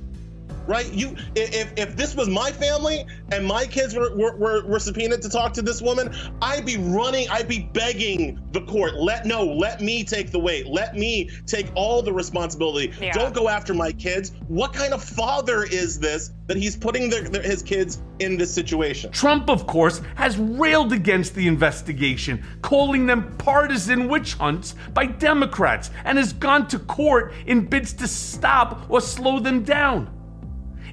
right? 0.70 0.90
You, 0.92 1.16
if, 1.34 1.72
if 1.76 1.96
this 1.96 2.14
was 2.14 2.28
my 2.28 2.52
family 2.52 3.04
and 3.32 3.44
my 3.44 3.66
kids 3.66 3.94
were, 3.94 4.16
were, 4.16 4.36
were, 4.36 4.66
were 4.66 4.78
subpoenaed 4.78 5.20
to 5.22 5.28
talk 5.28 5.52
to 5.54 5.62
this 5.62 5.82
woman, 5.82 6.14
I'd 6.40 6.64
be 6.64 6.76
running, 6.76 7.28
I'd 7.28 7.48
be 7.48 7.68
begging 7.72 8.40
the 8.52 8.60
court, 8.62 8.94
let 8.94 9.26
no, 9.26 9.44
let 9.44 9.80
me 9.80 10.04
take 10.04 10.30
the 10.30 10.38
weight, 10.38 10.68
let 10.68 10.94
me 10.94 11.28
take 11.44 11.66
all 11.74 12.02
the 12.02 12.12
responsibility. 12.12 12.92
Yeah. 13.00 13.12
Don't 13.12 13.34
go 13.34 13.48
after 13.48 13.74
my 13.74 13.90
kids. 13.90 14.32
What 14.46 14.72
kind 14.72 14.94
of 14.94 15.02
father 15.02 15.64
is 15.64 15.98
this 15.98 16.30
that 16.46 16.56
he's 16.56 16.76
putting 16.76 17.10
their, 17.10 17.22
their, 17.22 17.42
his 17.42 17.62
kids 17.62 18.00
in 18.20 18.36
this 18.36 18.54
situation? 18.54 19.10
Trump, 19.10 19.50
of 19.50 19.66
course, 19.66 20.00
has 20.14 20.38
railed 20.38 20.92
against 20.92 21.34
the 21.34 21.48
investigation, 21.48 22.44
calling 22.62 23.06
them 23.06 23.34
partisan 23.38 24.06
witch 24.06 24.34
hunts 24.34 24.76
by 24.94 25.06
Democrats, 25.06 25.90
and 26.04 26.16
has 26.16 26.32
gone 26.32 26.68
to 26.68 26.78
court 26.78 27.34
in 27.46 27.66
bids 27.66 27.92
to 27.94 28.06
stop 28.06 28.88
or 28.88 29.00
slow 29.00 29.40
them 29.40 29.64
down. 29.64 30.08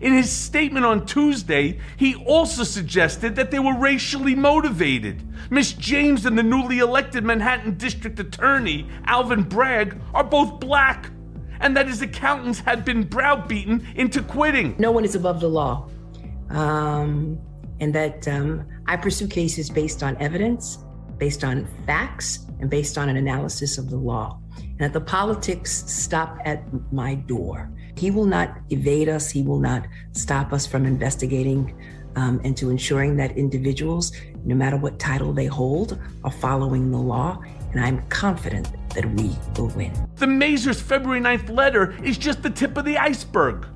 In 0.01 0.13
his 0.13 0.31
statement 0.31 0.85
on 0.85 1.05
Tuesday, 1.05 1.79
he 1.97 2.15
also 2.15 2.63
suggested 2.63 3.35
that 3.35 3.51
they 3.51 3.59
were 3.59 3.75
racially 3.77 4.35
motivated. 4.35 5.23
Miss 5.49 5.73
James 5.73 6.25
and 6.25 6.37
the 6.37 6.43
newly 6.43 6.79
elected 6.79 7.23
Manhattan 7.23 7.77
District 7.77 8.19
Attorney, 8.19 8.87
Alvin 9.05 9.43
Bragg, 9.43 9.99
are 10.13 10.23
both 10.23 10.59
black, 10.59 11.09
and 11.59 11.75
that 11.75 11.87
his 11.87 12.01
accountants 12.01 12.59
had 12.59 12.85
been 12.85 13.03
browbeaten 13.03 13.87
into 13.95 14.21
quitting. 14.21 14.75
No 14.77 14.91
one 14.91 15.03
is 15.03 15.15
above 15.15 15.39
the 15.39 15.49
law. 15.49 15.89
Um, 16.49 17.39
and 17.79 17.93
that 17.93 18.27
um, 18.27 18.67
I 18.87 18.97
pursue 18.97 19.27
cases 19.27 19.69
based 19.69 20.03
on 20.03 20.17
evidence, 20.17 20.79
based 21.17 21.43
on 21.43 21.67
facts, 21.85 22.45
and 22.59 22.69
based 22.69 22.97
on 22.97 23.09
an 23.09 23.17
analysis 23.17 23.77
of 23.77 23.89
the 23.89 23.97
law. 23.97 24.39
And 24.57 24.79
that 24.79 24.93
the 24.93 25.01
politics 25.01 25.83
stop 25.87 26.37
at 26.45 26.63
my 26.91 27.15
door. 27.15 27.71
He 27.97 28.11
will 28.11 28.25
not 28.25 28.57
evade 28.69 29.09
us, 29.09 29.29
He 29.29 29.41
will 29.41 29.59
not 29.59 29.87
stop 30.11 30.53
us 30.53 30.65
from 30.67 30.85
investigating 30.85 31.75
um, 32.15 32.41
and 32.43 32.57
to 32.57 32.69
ensuring 32.69 33.15
that 33.17 33.37
individuals, 33.37 34.11
no 34.43 34.55
matter 34.55 34.77
what 34.77 34.99
title 34.99 35.33
they 35.33 35.45
hold, 35.45 35.99
are 36.23 36.31
following 36.31 36.91
the 36.91 36.97
law. 36.97 37.41
And 37.71 37.83
I'm 37.83 38.01
confident 38.09 38.69
that 38.95 39.05
we 39.15 39.35
will 39.55 39.67
win. 39.69 39.93
The 40.15 40.25
Mazars' 40.25 40.81
February 40.81 41.21
9th 41.21 41.49
letter 41.49 41.95
is 42.03 42.17
just 42.17 42.41
the 42.41 42.49
tip 42.49 42.77
of 42.77 42.85
the 42.85 42.97
iceberg. 42.97 43.67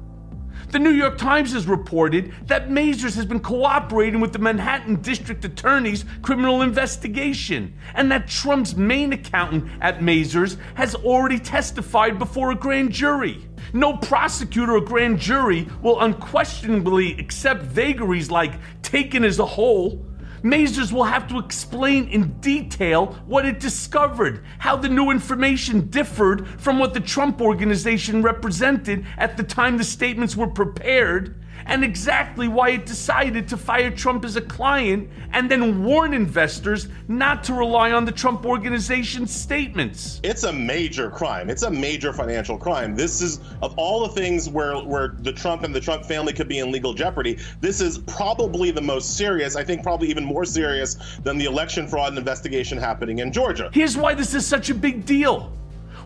The 0.71 0.79
New 0.79 0.91
York 0.91 1.17
Times 1.17 1.51
has 1.51 1.67
reported 1.67 2.33
that 2.47 2.69
Mazars 2.69 3.17
has 3.17 3.25
been 3.25 3.41
cooperating 3.41 4.21
with 4.21 4.31
the 4.31 4.39
Manhattan 4.39 5.01
District 5.01 5.43
Attorney's 5.43 6.05
criminal 6.21 6.61
investigation, 6.61 7.73
and 7.93 8.09
that 8.09 8.29
Trump's 8.29 8.77
main 8.77 9.11
accountant 9.11 9.69
at 9.81 9.99
Mazars 9.99 10.55
has 10.75 10.95
already 10.95 11.39
testified 11.39 12.17
before 12.17 12.51
a 12.51 12.55
grand 12.55 12.93
jury. 12.93 13.45
No 13.73 13.97
prosecutor 13.97 14.77
or 14.77 14.81
grand 14.81 15.19
jury 15.19 15.67
will 15.81 15.99
unquestionably 15.99 17.19
accept 17.19 17.63
vagaries 17.63 18.31
like 18.31 18.53
taken 18.81 19.25
as 19.25 19.39
a 19.39 19.45
whole 19.45 20.05
Mazars 20.43 20.91
will 20.91 21.03
have 21.03 21.27
to 21.27 21.37
explain 21.37 22.07
in 22.07 22.39
detail 22.39 23.17
what 23.25 23.45
it 23.45 23.59
discovered, 23.59 24.43
how 24.57 24.75
the 24.75 24.89
new 24.89 25.11
information 25.11 25.87
differed 25.89 26.47
from 26.59 26.79
what 26.79 26.93
the 26.93 26.99
Trump 26.99 27.41
organization 27.41 28.21
represented 28.21 29.05
at 29.17 29.37
the 29.37 29.43
time 29.43 29.77
the 29.77 29.83
statements 29.83 30.35
were 30.35 30.47
prepared, 30.47 31.40
and 31.71 31.85
exactly 31.85 32.49
why 32.49 32.71
it 32.71 32.85
decided 32.85 33.47
to 33.47 33.55
fire 33.55 33.89
Trump 33.89 34.25
as 34.25 34.35
a 34.35 34.41
client 34.41 35.09
and 35.31 35.49
then 35.49 35.85
warn 35.85 36.13
investors 36.13 36.89
not 37.07 37.45
to 37.45 37.53
rely 37.53 37.93
on 37.93 38.03
the 38.03 38.11
Trump 38.11 38.45
organization's 38.45 39.33
statements. 39.33 40.19
It's 40.21 40.43
a 40.43 40.51
major 40.51 41.09
crime. 41.09 41.49
It's 41.49 41.63
a 41.63 41.71
major 41.71 42.11
financial 42.11 42.57
crime. 42.57 42.93
This 42.93 43.21
is 43.21 43.39
of 43.61 43.73
all 43.77 44.05
the 44.05 44.09
things 44.09 44.49
where 44.49 44.79
where 44.79 45.15
the 45.19 45.31
Trump 45.31 45.63
and 45.63 45.73
the 45.73 45.79
Trump 45.79 46.03
family 46.03 46.33
could 46.33 46.49
be 46.49 46.59
in 46.59 46.73
legal 46.73 46.93
jeopardy, 46.93 47.37
this 47.61 47.79
is 47.79 47.99
probably 47.99 48.71
the 48.71 48.81
most 48.81 49.15
serious, 49.15 49.55
I 49.55 49.63
think 49.63 49.81
probably 49.81 50.09
even 50.09 50.25
more 50.25 50.43
serious 50.43 50.97
than 51.23 51.37
the 51.37 51.45
election 51.45 51.87
fraud 51.87 52.17
investigation 52.17 52.77
happening 52.77 53.19
in 53.19 53.31
Georgia. 53.31 53.69
Here's 53.73 53.95
why 53.95 54.13
this 54.13 54.33
is 54.33 54.45
such 54.45 54.69
a 54.69 54.75
big 54.75 55.05
deal. 55.05 55.53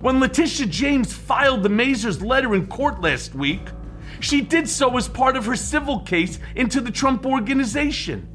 When 0.02 0.20
Letitia 0.20 0.68
James 0.68 1.12
filed 1.12 1.64
the 1.64 1.70
Mazars 1.70 2.24
letter 2.24 2.54
in 2.54 2.68
court 2.68 3.02
last 3.02 3.34
week, 3.34 3.62
she 4.20 4.42
did 4.42 4.70
so 4.70 4.96
as 4.98 5.08
part 5.08 5.38
of 5.38 5.46
her 5.46 5.56
civil 5.56 6.00
case 6.02 6.40
into 6.56 6.82
the 6.82 6.92
Trump 6.92 7.26
organization. 7.26 8.28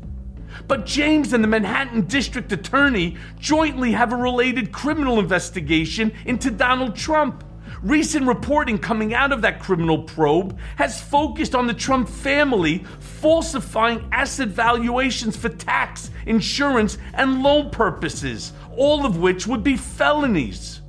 But 0.67 0.87
James 0.87 1.33
and 1.33 1.43
the 1.43 1.49
Manhattan 1.49 2.03
District 2.03 2.53
Attorney 2.53 3.17
jointly 3.39 3.93
have 3.93 4.13
a 4.13 4.17
related 4.17 4.73
criminal 4.73 5.19
investigation 5.19 6.13
into 6.27 6.51
Donald 6.51 6.97
Trump. 6.97 7.45
Recent 7.83 8.27
reporting 8.27 8.79
coming 8.79 9.15
out 9.15 9.33
of 9.33 9.43
that 9.43 9.61
criminal 9.61 10.03
probe 10.03 10.59
has 10.77 11.01
focused 11.01 11.55
on 11.55 11.67
the 11.67 11.75
Trump 11.75 12.09
family 12.09 12.85
falsifying 12.99 14.07
asset 14.13 14.49
valuations 14.49 15.37
for 15.37 15.49
tax, 15.49 16.11
insurance, 16.27 16.99
and 17.15 17.43
loan 17.43 17.71
purposes, 17.71 18.53
all 18.77 19.07
of 19.07 19.19
which 19.19 19.47
would 19.47 19.63
be 19.63 19.77
felonies. 19.77 20.83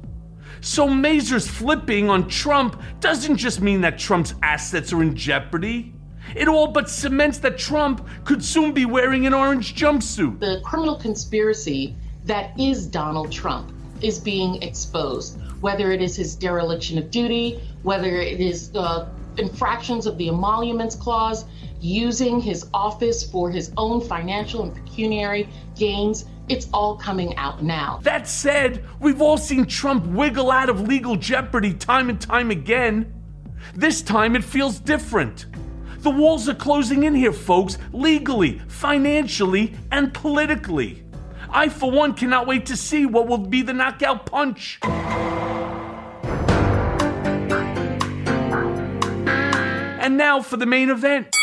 So 0.64 0.88
Mazars 0.88 1.48
flipping 1.48 2.12
on 2.12 2.30
Trump 2.30 2.80
doesn't 3.00 3.38
just 3.38 3.62
mean 3.62 3.82
that 3.82 3.98
Trump's 3.98 4.36
assets 4.44 4.94
are 4.94 5.02
in 5.02 5.16
jeopardy. 5.16 5.92
It 6.36 6.48
all 6.48 6.68
but 6.68 6.88
cements 6.88 7.40
that 7.40 7.58
Trump 7.58 8.08
could 8.26 8.44
soon 8.44 8.72
be 8.72 8.86
wearing 8.86 9.26
an 9.26 9.34
orange 9.34 9.74
jumpsuit. 9.76 10.40
The 10.40 10.62
criminal 10.64 10.96
conspiracy 10.96 11.96
that 12.26 12.58
is 12.60 12.86
Donald 12.86 13.32
Trump 13.32 13.74
is 14.02 14.20
being 14.20 14.62
exposed, 14.62 15.40
whether 15.62 15.92
it 15.92 16.00
is 16.00 16.16
his 16.16 16.36
dereliction 16.36 17.00
of 17.00 17.10
duty, 17.10 17.60
whether 17.82 18.18
it 18.18 18.40
is 18.40 18.72
the 18.72 19.08
infractions 19.38 20.06
of 20.06 20.20
the 20.20 20.28
emoluments 20.28 20.96
clause, 20.96 21.46
using 21.82 22.40
his 22.40 22.70
office 22.74 23.30
for 23.30 23.50
his 23.50 23.72
own 23.76 24.00
financial 24.02 24.64
and 24.64 24.74
pecuniary 24.74 25.50
gains. 25.76 26.26
It's 26.48 26.68
all 26.74 26.96
coming 26.96 27.36
out 27.38 27.64
now. 27.64 28.00
That 28.04 28.28
said, 28.28 28.86
we've 29.00 29.22
all 29.22 29.38
seen 29.38 29.66
Trump 29.66 30.06
wiggle 30.06 30.52
out 30.52 30.70
of 30.70 30.88
legal 30.88 31.16
jeopardy 31.16 31.74
time 31.74 32.10
and 32.10 32.20
time 32.22 32.52
again. 32.52 33.14
This 33.74 34.02
time 34.02 34.36
it 34.36 34.44
feels 34.44 34.80
different. 34.80 35.46
The 36.00 36.10
walls 36.10 36.50
are 36.50 36.56
closing 36.56 37.04
in 37.04 37.14
here, 37.14 37.32
folks, 37.32 37.78
legally, 37.94 38.60
financially, 38.68 39.76
and 39.92 40.14
politically. 40.14 41.04
I, 41.50 41.70
for 41.70 41.92
one, 41.92 42.14
cannot 42.14 42.48
wait 42.48 42.66
to 42.68 42.78
see 42.78 43.06
what 43.06 43.28
will 43.28 43.38
be 43.38 43.62
the 43.62 43.74
knockout 43.74 44.26
punch. 44.26 44.80
And 50.02 50.18
now 50.18 50.42
for 50.42 50.58
the 50.58 50.66
main 50.66 50.90
event. 50.90 51.36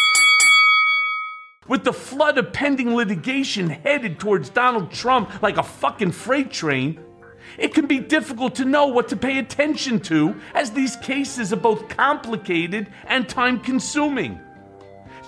With 1.69 1.85
the 1.85 1.93
flood 1.93 2.39
of 2.39 2.53
pending 2.55 2.95
litigation 2.97 3.69
headed 3.69 4.19
towards 4.19 4.49
Donald 4.49 4.91
Trump 4.91 5.43
like 5.43 5.59
a 5.59 5.63
fucking 5.63 6.13
freight 6.13 6.51
train, 6.51 6.99
it 7.59 7.75
can 7.75 7.87
be 7.87 7.99
difficult 7.99 8.55
to 8.57 8.65
know 8.65 8.87
what 8.87 9.09
to 9.09 9.17
pay 9.17 9.39
attention 9.39 10.01
to 10.01 10.35
as 10.55 10.71
these 10.71 10.97
cases 10.97 11.53
are 11.53 11.57
both 11.57 11.89
complicated 11.89 12.89
and 13.07 13.29
time 13.29 13.61
consuming. 13.61 14.41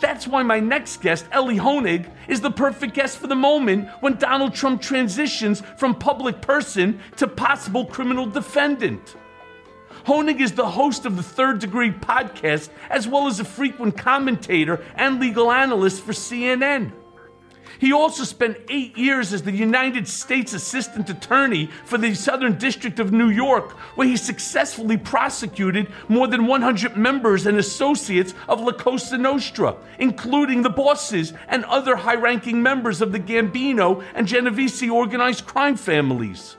That's 0.00 0.26
why 0.26 0.42
my 0.42 0.60
next 0.60 1.02
guest, 1.02 1.26
Elie 1.30 1.58
Honig, 1.58 2.10
is 2.26 2.40
the 2.40 2.50
perfect 2.50 2.94
guest 2.94 3.18
for 3.18 3.26
the 3.26 3.34
moment 3.34 3.88
when 4.00 4.16
Donald 4.16 4.54
Trump 4.54 4.80
transitions 4.80 5.62
from 5.76 5.94
public 5.94 6.40
person 6.40 7.00
to 7.16 7.26
possible 7.26 7.84
criminal 7.84 8.24
defendant. 8.24 9.14
Honig 10.10 10.40
is 10.40 10.50
the 10.50 10.66
host 10.66 11.06
of 11.06 11.16
the 11.16 11.22
Third 11.22 11.60
Degree 11.60 11.92
podcast, 11.92 12.70
as 12.90 13.06
well 13.06 13.28
as 13.28 13.38
a 13.38 13.44
frequent 13.44 13.96
commentator 13.96 14.84
and 14.96 15.20
legal 15.20 15.52
analyst 15.52 16.02
for 16.02 16.10
CNN. 16.10 16.90
He 17.78 17.92
also 17.92 18.24
spent 18.24 18.56
eight 18.68 18.98
years 18.98 19.32
as 19.32 19.42
the 19.42 19.52
United 19.52 20.08
States 20.08 20.52
Assistant 20.52 21.08
Attorney 21.08 21.70
for 21.84 21.96
the 21.96 22.12
Southern 22.16 22.58
District 22.58 22.98
of 22.98 23.12
New 23.12 23.28
York, 23.28 23.70
where 23.94 24.08
he 24.08 24.16
successfully 24.16 24.96
prosecuted 24.96 25.86
more 26.08 26.26
than 26.26 26.48
100 26.48 26.96
members 26.96 27.46
and 27.46 27.56
associates 27.56 28.34
of 28.48 28.60
La 28.60 28.72
Cosa 28.72 29.16
Nostra, 29.16 29.76
including 30.00 30.62
the 30.62 30.70
bosses 30.70 31.32
and 31.46 31.64
other 31.66 31.94
high 31.94 32.16
ranking 32.16 32.60
members 32.60 33.00
of 33.00 33.12
the 33.12 33.20
Gambino 33.20 34.02
and 34.16 34.26
Genovese 34.26 34.90
organized 34.90 35.46
crime 35.46 35.76
families. 35.76 36.56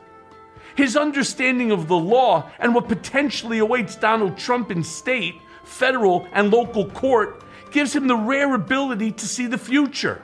His 0.81 0.97
understanding 0.97 1.69
of 1.69 1.88
the 1.88 1.95
law 1.95 2.50
and 2.57 2.73
what 2.73 2.88
potentially 2.88 3.59
awaits 3.59 3.95
Donald 3.95 4.35
Trump 4.35 4.71
in 4.71 4.83
state, 4.83 5.35
federal, 5.63 6.27
and 6.33 6.50
local 6.50 6.89
court 6.89 7.43
gives 7.69 7.95
him 7.95 8.07
the 8.07 8.15
rare 8.15 8.55
ability 8.55 9.11
to 9.11 9.27
see 9.27 9.45
the 9.45 9.59
future. 9.59 10.23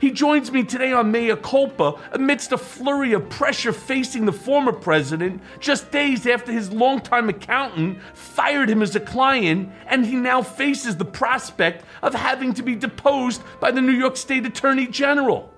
He 0.00 0.10
joins 0.10 0.50
me 0.50 0.64
today 0.64 0.92
on 0.92 1.12
Mea 1.12 1.36
Culpa 1.36 1.94
amidst 2.10 2.50
a 2.50 2.58
flurry 2.58 3.12
of 3.12 3.28
pressure 3.30 3.72
facing 3.72 4.24
the 4.26 4.32
former 4.32 4.72
president 4.72 5.42
just 5.60 5.92
days 5.92 6.26
after 6.26 6.50
his 6.50 6.72
longtime 6.72 7.28
accountant 7.28 8.02
fired 8.14 8.68
him 8.68 8.82
as 8.82 8.96
a 8.96 9.00
client 9.00 9.70
and 9.86 10.04
he 10.04 10.16
now 10.16 10.42
faces 10.42 10.96
the 10.96 11.04
prospect 11.04 11.84
of 12.02 12.14
having 12.14 12.52
to 12.54 12.64
be 12.64 12.74
deposed 12.74 13.42
by 13.60 13.70
the 13.70 13.80
New 13.80 13.92
York 13.92 14.16
State 14.16 14.44
Attorney 14.44 14.88
General. 14.88 15.54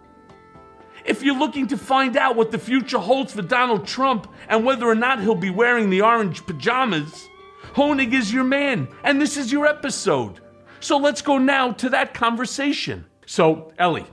If 1.05 1.23
you're 1.23 1.39
looking 1.39 1.67
to 1.69 1.77
find 1.77 2.17
out 2.17 2.37
what 2.37 2.51
the 2.51 2.59
future 2.59 2.99
holds 2.99 3.33
for 3.33 3.43
Donald 3.43 3.87
Trump 3.87 4.31
and 4.49 4.65
whether 4.65 4.87
or 4.87 4.95
not 4.95 5.21
he'll 5.21 5.35
be 5.35 5.51
wearing 5.51 5.91
the 5.91 6.03
orange 6.03 6.47
pajamas, 6.47 7.29
Honig 7.75 8.13
is 8.13 8.33
your 8.33 8.45
man, 8.45 8.89
and 9.05 9.21
this 9.21 9.37
is 9.37 9.53
your 9.53 9.67
episode. 9.67 10.41
So 10.81 10.97
let's 10.97 11.23
go 11.23 11.39
now 11.39 11.73
to 11.73 11.91
that 11.91 12.15
conversation. 12.15 13.07
So, 13.27 13.73
Elie, 13.79 14.07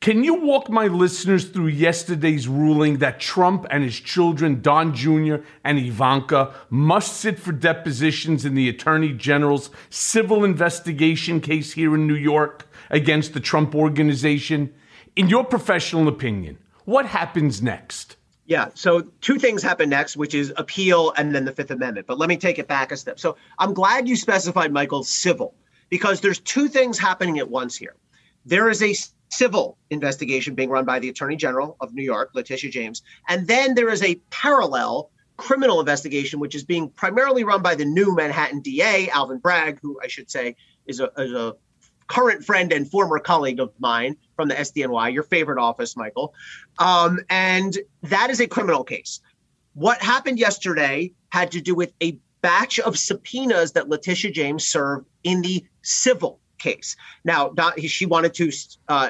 can 0.00 0.24
you 0.24 0.34
walk 0.34 0.68
my 0.68 0.86
listeners 0.86 1.46
through 1.46 1.68
yesterday's 1.68 2.46
ruling 2.48 2.98
that 2.98 3.20
Trump 3.20 3.66
and 3.70 3.82
his 3.82 3.98
children, 3.98 4.60
Don 4.60 4.94
Jr. 4.94 5.36
and 5.64 5.78
Ivanka, 5.78 6.52
must 6.68 7.16
sit 7.16 7.38
for 7.38 7.52
depositions 7.52 8.44
in 8.44 8.54
the 8.54 8.68
Attorney 8.68 9.12
General's 9.12 9.70
civil 9.88 10.44
investigation 10.44 11.40
case 11.40 11.72
here 11.72 11.94
in 11.94 12.06
New 12.06 12.16
York 12.16 12.68
against 12.90 13.32
the 13.32 13.40
Trump 13.40 13.74
Organization? 13.74 14.74
In 15.16 15.28
your 15.28 15.44
professional 15.44 16.08
opinion, 16.08 16.58
what 16.86 17.06
happens 17.06 17.62
next? 17.62 18.16
Yeah, 18.46 18.70
so 18.74 19.02
two 19.20 19.38
things 19.38 19.62
happen 19.62 19.88
next, 19.88 20.16
which 20.16 20.34
is 20.34 20.52
appeal 20.56 21.12
and 21.16 21.32
then 21.32 21.44
the 21.44 21.52
Fifth 21.52 21.70
Amendment. 21.70 22.08
But 22.08 22.18
let 22.18 22.28
me 22.28 22.36
take 22.36 22.58
it 22.58 22.66
back 22.66 22.90
a 22.90 22.96
step. 22.96 23.20
So 23.20 23.36
I'm 23.58 23.74
glad 23.74 24.08
you 24.08 24.16
specified, 24.16 24.72
Michael, 24.72 25.04
civil, 25.04 25.54
because 25.88 26.20
there's 26.20 26.40
two 26.40 26.68
things 26.68 26.98
happening 26.98 27.38
at 27.38 27.48
once 27.48 27.76
here. 27.76 27.94
There 28.44 28.68
is 28.68 28.82
a 28.82 28.94
civil 29.30 29.78
investigation 29.88 30.56
being 30.56 30.68
run 30.68 30.84
by 30.84 30.98
the 30.98 31.08
Attorney 31.08 31.36
General 31.36 31.76
of 31.80 31.94
New 31.94 32.02
York, 32.02 32.30
Letitia 32.34 32.70
James. 32.70 33.02
And 33.28 33.46
then 33.46 33.76
there 33.76 33.90
is 33.90 34.02
a 34.02 34.16
parallel 34.30 35.10
criminal 35.36 35.78
investigation, 35.78 36.40
which 36.40 36.56
is 36.56 36.64
being 36.64 36.90
primarily 36.90 37.44
run 37.44 37.62
by 37.62 37.76
the 37.76 37.84
new 37.84 38.14
Manhattan 38.14 38.60
DA, 38.60 39.08
Alvin 39.10 39.38
Bragg, 39.38 39.78
who 39.80 39.98
I 40.02 40.08
should 40.08 40.28
say 40.30 40.56
is 40.86 40.98
a, 40.98 41.10
is 41.16 41.32
a 41.32 41.54
current 42.06 42.44
friend 42.44 42.72
and 42.72 42.90
former 42.90 43.18
colleague 43.18 43.60
of 43.60 43.72
mine 43.78 44.16
from 44.36 44.48
the 44.48 44.54
SDNY, 44.54 45.12
your 45.12 45.22
favorite 45.22 45.58
office, 45.58 45.96
Michael. 45.96 46.34
Um, 46.78 47.20
and 47.30 47.78
that 48.02 48.30
is 48.30 48.40
a 48.40 48.46
criminal 48.46 48.84
case. 48.84 49.20
What 49.74 50.00
happened 50.02 50.38
yesterday 50.38 51.12
had 51.30 51.50
to 51.52 51.60
do 51.60 51.74
with 51.74 51.92
a 52.02 52.18
batch 52.42 52.78
of 52.80 52.98
subpoenas 52.98 53.72
that 53.72 53.88
Letitia 53.88 54.30
James 54.30 54.66
served 54.66 55.06
in 55.22 55.40
the 55.42 55.64
civil 55.82 56.40
case. 56.58 56.96
Now, 57.24 57.52
she 57.78 58.06
wanted 58.06 58.34
to 58.34 58.52
uh, 58.88 59.08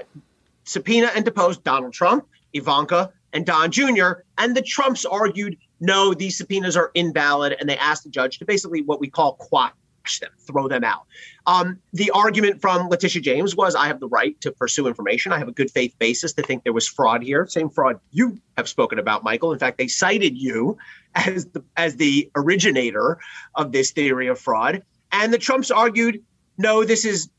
subpoena 0.64 1.10
and 1.14 1.24
depose 1.24 1.58
Donald 1.58 1.92
Trump, 1.92 2.26
Ivanka, 2.52 3.12
and 3.32 3.44
Don 3.44 3.70
Jr. 3.70 4.12
And 4.38 4.56
the 4.56 4.62
Trumps 4.62 5.04
argued, 5.04 5.56
no, 5.80 6.14
these 6.14 6.38
subpoenas 6.38 6.76
are 6.76 6.90
invalid. 6.94 7.56
And 7.58 7.68
they 7.68 7.76
asked 7.76 8.04
the 8.04 8.10
judge 8.10 8.38
to 8.38 8.44
basically 8.44 8.82
what 8.82 9.00
we 9.00 9.10
call 9.10 9.34
quash 9.34 9.72
them, 10.20 10.30
throw 10.38 10.68
them 10.68 10.84
out. 10.84 11.06
Um, 11.46 11.78
the 11.92 12.10
argument 12.10 12.60
from 12.60 12.88
Letitia 12.88 13.22
James 13.22 13.56
was 13.56 13.74
I 13.74 13.86
have 13.86 14.00
the 14.00 14.08
right 14.08 14.40
to 14.40 14.52
pursue 14.52 14.86
information. 14.86 15.32
I 15.32 15.38
have 15.38 15.48
a 15.48 15.52
good 15.52 15.70
faith 15.70 15.94
basis 15.98 16.32
to 16.34 16.42
think 16.42 16.64
there 16.64 16.72
was 16.72 16.86
fraud 16.86 17.22
here. 17.22 17.46
Same 17.46 17.70
fraud 17.70 18.00
you 18.10 18.38
have 18.56 18.68
spoken 18.68 18.98
about, 18.98 19.24
Michael. 19.24 19.52
In 19.52 19.58
fact, 19.58 19.78
they 19.78 19.88
cited 19.88 20.36
you 20.36 20.76
as 21.14 21.46
the 21.46 21.62
as 21.76 21.96
the 21.96 22.30
originator 22.36 23.18
of 23.54 23.72
this 23.72 23.90
theory 23.92 24.28
of 24.28 24.38
fraud. 24.38 24.82
And 25.12 25.32
the 25.32 25.38
Trumps 25.38 25.70
argued, 25.70 26.22
no, 26.58 26.84
this 26.84 27.04
is 27.04 27.30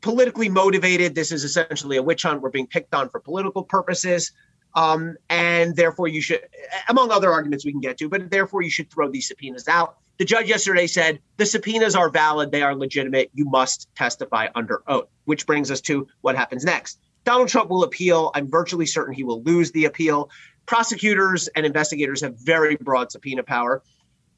politically 0.00 0.48
motivated. 0.48 1.14
This 1.14 1.32
is 1.32 1.44
essentially 1.44 1.96
a 1.96 2.02
witch 2.02 2.22
hunt. 2.22 2.42
We're 2.42 2.50
being 2.50 2.66
picked 2.66 2.94
on 2.94 3.08
for 3.08 3.20
political 3.20 3.62
purposes. 3.62 4.32
Um, 4.76 5.16
and 5.30 5.76
therefore, 5.76 6.08
you 6.08 6.20
should, 6.20 6.40
among 6.88 7.10
other 7.10 7.32
arguments 7.32 7.64
we 7.64 7.70
can 7.70 7.80
get 7.80 7.96
to, 7.98 8.08
but 8.08 8.30
therefore, 8.30 8.62
you 8.62 8.70
should 8.70 8.90
throw 8.90 9.10
these 9.10 9.28
subpoenas 9.28 9.68
out. 9.68 9.98
The 10.18 10.24
judge 10.24 10.48
yesterday 10.48 10.86
said 10.86 11.20
the 11.38 11.46
subpoenas 11.46 11.96
are 11.96 12.08
valid, 12.08 12.52
they 12.52 12.62
are 12.62 12.74
legitimate. 12.74 13.30
You 13.34 13.46
must 13.46 13.88
testify 13.96 14.48
under 14.54 14.82
oath, 14.86 15.08
which 15.24 15.46
brings 15.46 15.70
us 15.70 15.80
to 15.82 16.06
what 16.20 16.36
happens 16.36 16.64
next. 16.64 17.00
Donald 17.24 17.48
Trump 17.48 17.70
will 17.70 17.84
appeal. 17.84 18.30
I'm 18.34 18.48
virtually 18.48 18.86
certain 18.86 19.14
he 19.14 19.24
will 19.24 19.42
lose 19.42 19.72
the 19.72 19.86
appeal. 19.86 20.30
Prosecutors 20.66 21.48
and 21.48 21.66
investigators 21.66 22.20
have 22.20 22.38
very 22.38 22.76
broad 22.76 23.10
subpoena 23.10 23.42
power. 23.42 23.82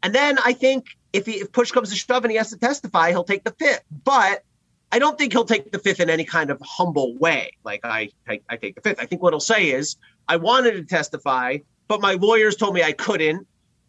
And 0.03 0.15
then 0.15 0.39
I 0.45 0.53
think 0.53 0.87
if, 1.13 1.27
he, 1.27 1.33
if 1.33 1.53
push 1.53 1.73
comes 1.73 1.91
to 1.91 1.97
shove 1.97 2.25
and 2.25 2.31
he 2.31 2.37
has 2.39 2.51
to 2.51 2.59
testify, 2.59 3.11
he'll 3.11 3.25
take 3.25 3.45
the 3.45 3.55
fifth. 3.59 3.83
But 4.05 4.45
I 4.93 4.99
don't 4.99 5.19
think 5.19 5.33
he'll 5.33 5.45
take 5.45 5.73
the 5.73 5.79
fifth 5.79 6.01
in 6.01 6.09
any 6.09 6.25
kind 6.25 6.51
of 6.51 6.61
humble 6.63 7.17
way. 7.19 7.53
Like 7.65 7.81
I, 7.85 8.11
I, 8.29 8.41
I 8.49 8.57
take 8.57 8.77
the 8.77 8.81
fifth. 8.81 9.01
I 9.01 9.07
think 9.07 9.23
what 9.23 9.33
he'll 9.33 9.41
say 9.41 9.71
is, 9.71 9.97
I 10.29 10.37
wanted 10.37 10.73
to 10.73 10.85
testify, 10.85 11.59
but 11.89 12.01
my 12.01 12.15
lawyers 12.15 12.57
told 12.57 12.75
me 12.75 12.83
I 12.83 12.93
couldn't. 12.93 13.47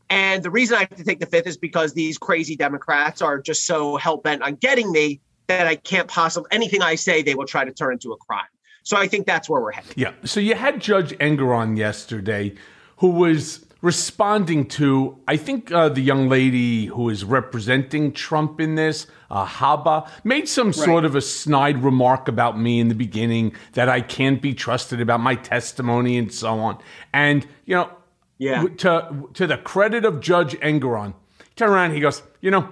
And 0.09 0.43
the 0.43 0.49
reason 0.49 0.77
I 0.77 0.81
have 0.81 0.95
to 0.95 1.03
take 1.03 1.19
the 1.19 1.25
fifth 1.25 1.47
is 1.47 1.57
because 1.57 1.93
these 1.93 2.17
crazy 2.17 2.55
Democrats 2.55 3.21
are 3.21 3.39
just 3.39 3.65
so 3.65 3.97
hell 3.97 4.17
bent 4.17 4.41
on 4.41 4.55
getting 4.55 4.91
me 4.91 5.19
that 5.47 5.67
I 5.67 5.75
can't 5.75 6.07
possibly 6.07 6.47
anything 6.51 6.81
I 6.81 6.95
say 6.95 7.21
they 7.21 7.35
will 7.35 7.45
try 7.45 7.65
to 7.65 7.71
turn 7.71 7.93
into 7.93 8.11
a 8.11 8.17
crime. 8.17 8.45
So 8.83 8.95
I 8.95 9.07
think 9.07 9.25
that's 9.25 9.49
where 9.49 9.61
we're 9.61 9.73
headed. 9.73 9.93
Yeah. 9.97 10.13
So 10.23 10.39
you 10.39 10.55
had 10.55 10.79
Judge 10.79 11.11
Engoron 11.17 11.77
yesterday, 11.77 12.55
who 12.97 13.09
was 13.09 13.65
responding 13.81 14.65
to, 14.65 15.17
I 15.27 15.37
think 15.37 15.71
uh, 15.71 15.89
the 15.89 16.01
young 16.01 16.29
lady 16.29 16.87
who 16.87 17.09
is 17.09 17.23
representing 17.23 18.11
Trump 18.11 18.59
in 18.59 18.75
this, 18.75 19.07
uh, 19.29 19.45
Habba, 19.45 20.09
made 20.23 20.47
some 20.47 20.67
right. 20.67 20.75
sort 20.75 21.05
of 21.05 21.15
a 21.15 21.21
snide 21.21 21.83
remark 21.83 22.27
about 22.27 22.59
me 22.59 22.79
in 22.79 22.87
the 22.87 22.95
beginning 22.95 23.53
that 23.73 23.87
I 23.87 24.01
can't 24.01 24.41
be 24.41 24.53
trusted 24.53 24.99
about 24.99 25.19
my 25.19 25.35
testimony 25.35 26.17
and 26.17 26.33
so 26.33 26.59
on. 26.59 26.79
And, 27.13 27.45
you 27.65 27.75
know, 27.75 27.91
yeah. 28.37 28.63
To 28.63 29.29
to 29.33 29.47
the 29.47 29.57
credit 29.57 30.05
of 30.05 30.19
Judge 30.19 30.53
Engoron, 30.59 31.13
he 31.39 31.53
turned 31.55 31.71
around. 31.71 31.93
He 31.93 31.99
goes, 31.99 32.21
you 32.41 32.51
know, 32.51 32.69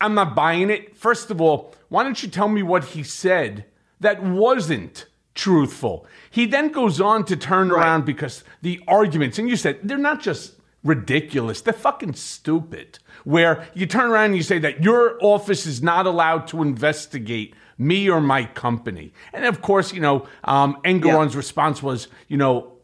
I'm 0.00 0.14
not 0.14 0.34
buying 0.34 0.70
it. 0.70 0.96
First 0.96 1.30
of 1.30 1.40
all, 1.40 1.74
why 1.88 2.02
don't 2.02 2.22
you 2.22 2.28
tell 2.28 2.48
me 2.48 2.62
what 2.62 2.84
he 2.84 3.02
said 3.02 3.66
that 4.00 4.22
wasn't 4.22 5.06
truthful? 5.34 6.06
He 6.30 6.46
then 6.46 6.68
goes 6.68 7.00
on 7.00 7.24
to 7.26 7.36
turn 7.36 7.68
right. 7.68 7.82
around 7.82 8.06
because 8.06 8.42
the 8.62 8.82
arguments, 8.88 9.38
and 9.38 9.48
you 9.48 9.56
said 9.56 9.80
they're 9.82 9.98
not 9.98 10.20
just 10.20 10.54
ridiculous, 10.82 11.60
they're 11.60 11.74
fucking 11.74 12.14
stupid. 12.14 12.98
Where 13.24 13.68
you 13.74 13.86
turn 13.86 14.10
around 14.10 14.26
and 14.26 14.36
you 14.36 14.42
say 14.42 14.58
that 14.60 14.82
your 14.82 15.18
office 15.22 15.66
is 15.66 15.82
not 15.82 16.06
allowed 16.06 16.46
to 16.48 16.62
investigate 16.62 17.54
me 17.76 18.08
or 18.08 18.20
my 18.20 18.44
company. 18.44 19.12
And 19.34 19.44
of 19.44 19.60
course, 19.60 19.92
you 19.92 20.00
know, 20.00 20.26
um, 20.44 20.78
Engoron's 20.84 21.34
yeah. 21.34 21.38
response 21.38 21.82
was, 21.82 22.08
you 22.28 22.38
know, 22.38 22.79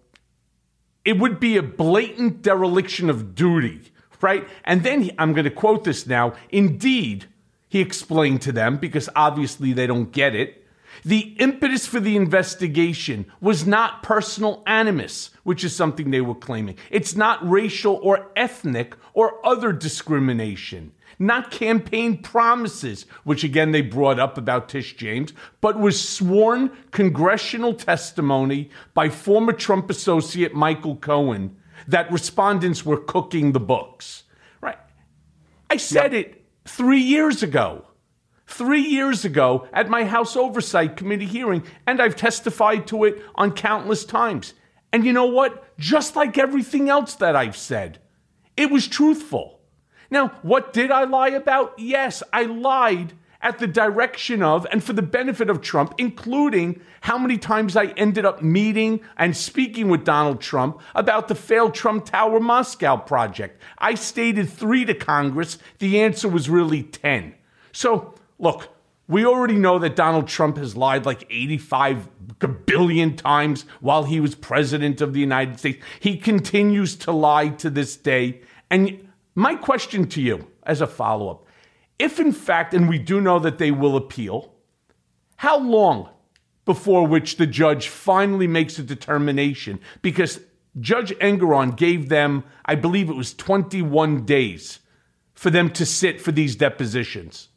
it 1.07 1.19
would 1.19 1.39
be 1.39 1.57
a 1.57 1.63
blatant 1.63 2.43
dereliction 2.43 3.09
of 3.09 3.35
duty, 3.35 3.93
right? 4.21 4.47
And 4.65 4.83
then 4.83 5.03
he, 5.03 5.13
I'm 5.19 5.33
going 5.33 5.45
to 5.45 5.51
quote 5.51 5.85
this 5.85 6.05
now. 6.07 6.35
Indeed, 6.51 7.27
he 7.69 7.81
explained 7.81 8.43
to 8.43 8.53
them, 8.53 8.77
because 8.77 9.09
obviously 9.15 9.73
they 9.73 9.87
don't 9.87 10.11
get 10.11 10.35
it, 10.35 10.67
the 11.05 11.37
impetus 11.39 11.87
for 11.87 12.01
the 12.01 12.17
investigation 12.17 13.27
was 13.41 13.67
not 13.67 14.03
personal 14.03 14.65
animus, 14.67 15.31
which 15.45 15.63
is 15.63 15.77
something 15.77 16.11
they 16.11 16.21
were 16.21 16.35
claiming. 16.35 16.77
It's 16.91 17.15
not 17.15 17.49
racial 17.49 18.01
or 18.03 18.33
ethnic 18.35 18.97
or 19.15 19.47
other 19.47 19.73
discrimination 19.73 20.93
not 21.19 21.51
campaign 21.51 22.23
promises, 22.23 23.07
which 23.25 23.45
again 23.45 23.73
they 23.73 23.83
brought 23.83 24.19
up 24.19 24.37
about 24.37 24.69
Tish 24.69 24.97
James, 24.97 25.33
but 25.61 25.79
was 25.79 26.09
sworn 26.09 26.71
congressional 26.91 27.75
testimony 27.75 28.71
by 28.95 29.09
former 29.09 29.53
Trump 29.53 29.91
associate 29.91 30.55
Michael 30.55 30.97
Cohen 30.97 31.57
that 31.89 32.11
respondents 32.11 32.85
were 32.85 32.99
cooking 32.99 33.53
the 33.53 33.61
books. 33.61 34.25
Right? 34.61 34.79
I 35.71 35.77
said 35.77 36.13
yep. 36.13 36.27
it 36.27 36.45
three 36.65 37.01
years 37.01 37.43
ago. 37.43 37.85
Three 38.49 38.83
years 38.83 39.25
ago 39.25 39.67
at 39.73 39.89
my 39.91 40.05
House 40.05 40.37
Oversight 40.37 40.97
Committee 40.97 41.27
hearing, 41.27 41.65
and 41.85 42.01
I've 42.01 42.15
testified 42.15 42.87
to 42.87 43.03
it 43.03 43.21
on 43.35 43.51
countless 43.51 44.05
times. 44.05 44.55
And 44.93 45.05
you 45.05 45.13
know 45.13 45.27
what? 45.27 45.77
Just 45.79 46.15
like 46.15 46.39
everything 46.39 46.89
else 46.89 47.15
that 47.17 47.35
I've 47.35 47.57
said, 47.57 47.99
it 48.57 48.71
was 48.71 48.87
truthful. 48.87 49.56
Now, 50.11 50.29
what 50.43 50.73
did 50.73 50.91
I 50.91 51.05
lie 51.05 51.31
about? 51.31 51.79
Yes, 51.79 52.23
I 52.33 52.45
lied 52.45 53.15
at 53.43 53.59
the 53.59 53.67
direction 53.67 54.43
of 54.43 54.67
and 54.73 54.83
for 54.83 54.93
the 54.93 55.03
benefit 55.03 55.51
of 55.51 55.61
Trump, 55.61 55.95
including 55.99 56.81
how 57.03 57.19
many 57.19 57.39
times 57.39 57.77
I 57.77 57.87
ended 57.97 58.25
up 58.25 58.43
meeting 58.43 59.01
and 59.17 59.37
speaking 59.37 59.89
with 59.89 60.05
Donald 60.05 60.41
Trump 60.41 60.81
about 60.95 61.29
the 61.29 61.35
failed 61.35 61.75
Trump 61.75 62.07
Tower 62.07 62.41
Moscow 62.41 62.97
project. 62.97 63.63
I 63.79 63.95
stated 63.95 64.49
three 64.49 64.85
to 64.85 64.95
Congress. 64.95 65.59
The 65.79 66.01
answer 66.01 66.29
was 66.29 66.49
really 66.49 66.83
10. 66.83 67.35
So, 67.73 68.15
look, 68.39 68.69
we 69.09 69.25
already 69.25 69.55
know 69.55 69.79
that 69.79 69.95
Donald 69.95 70.27
Trump 70.27 70.57
has 70.57 70.77
lied 70.77 71.07
like 71.07 71.27
85 71.31 72.09
billion 72.67 73.17
times 73.17 73.65
while 73.81 74.03
he 74.05 74.19
was 74.19 74.35
president 74.35 75.01
of 75.01 75.13
the 75.13 75.21
United 75.21 75.61
States. 75.61 75.85
He 76.01 76.17
continues 76.17 76.97
to 76.97 77.13
lie 77.13 77.51
to 77.51 77.71
this 77.71 77.97
day. 77.97 78.41
And 78.69 79.06
my 79.37 79.55
question 79.55 80.09
to 80.09 80.21
you 80.21 80.51
as 80.65 80.81
a 80.81 80.87
follow 80.89 81.31
up 81.31 81.47
if 81.99 82.21
in 82.21 82.33
fact, 82.33 82.75
and 82.75 82.89
we 82.89 82.99
do 82.99 83.21
know 83.21 83.39
that 83.39 83.59
they 83.59 83.71
will 83.71 83.97
appeal, 83.97 84.53
how 85.37 85.59
long 85.59 86.11
before 86.65 87.07
which 87.07 87.37
the 87.37 87.47
judge 87.47 87.89
finally 87.89 88.47
makes 88.47 88.79
a 88.79 88.83
determination 88.83 89.79
because 90.03 90.41
Judge 90.81 91.13
Engoron 91.19 91.77
gave 91.77 92.09
them, 92.09 92.45
I 92.67 92.75
believe 92.75 93.09
it 93.09 93.15
was 93.17 93.33
21 93.35 94.27
days 94.27 94.81
for 95.35 95.49
them 95.51 95.71
to 95.71 95.87
sit 95.87 96.21
for 96.21 96.33
these 96.33 96.57
depositions. 96.57 97.49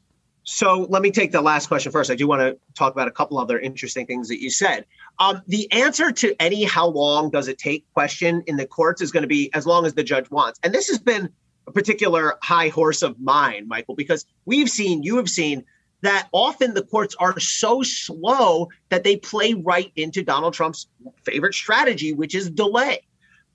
So 0.43 0.87
let 0.89 1.01
me 1.01 1.11
take 1.11 1.31
the 1.31 1.41
last 1.41 1.67
question 1.67 1.91
first. 1.91 2.09
I 2.09 2.15
do 2.15 2.27
want 2.27 2.41
to 2.41 2.57
talk 2.75 2.93
about 2.93 3.07
a 3.07 3.11
couple 3.11 3.37
other 3.37 3.59
interesting 3.59 4.05
things 4.05 4.29
that 4.29 4.41
you 4.41 4.49
said. 4.49 4.85
Um, 5.19 5.41
the 5.47 5.71
answer 5.71 6.11
to 6.11 6.35
any 6.39 6.63
how 6.63 6.87
long 6.87 7.29
does 7.29 7.47
it 7.47 7.57
take 7.57 7.85
question 7.93 8.41
in 8.47 8.55
the 8.55 8.65
courts 8.65 9.01
is 9.01 9.11
going 9.11 9.23
to 9.23 9.27
be 9.27 9.53
as 9.53 9.67
long 9.67 9.85
as 9.85 9.93
the 9.93 10.03
judge 10.03 10.31
wants. 10.31 10.59
And 10.63 10.73
this 10.73 10.87
has 10.87 10.97
been 10.97 11.29
a 11.69 11.71
particular 11.71 12.38
high 12.41 12.69
horse 12.69 13.01
of 13.03 13.19
mine, 13.19 13.67
Michael, 13.67 13.95
because 13.95 14.25
we've 14.45 14.69
seen, 14.69 15.03
you 15.03 15.17
have 15.17 15.29
seen 15.29 15.63
that 16.01 16.27
often 16.32 16.73
the 16.73 16.84
courts 16.84 17.15
are 17.19 17.39
so 17.39 17.84
slow 17.84 18.69
that 18.89 19.03
they 19.03 19.17
play 19.17 19.53
right 19.53 19.91
into 19.95 20.23
Donald 20.23 20.53
Trump's 20.53 20.88
favorite 21.23 21.53
strategy, 21.53 22.12
which 22.13 22.34
is 22.34 22.49
delay. 22.49 23.01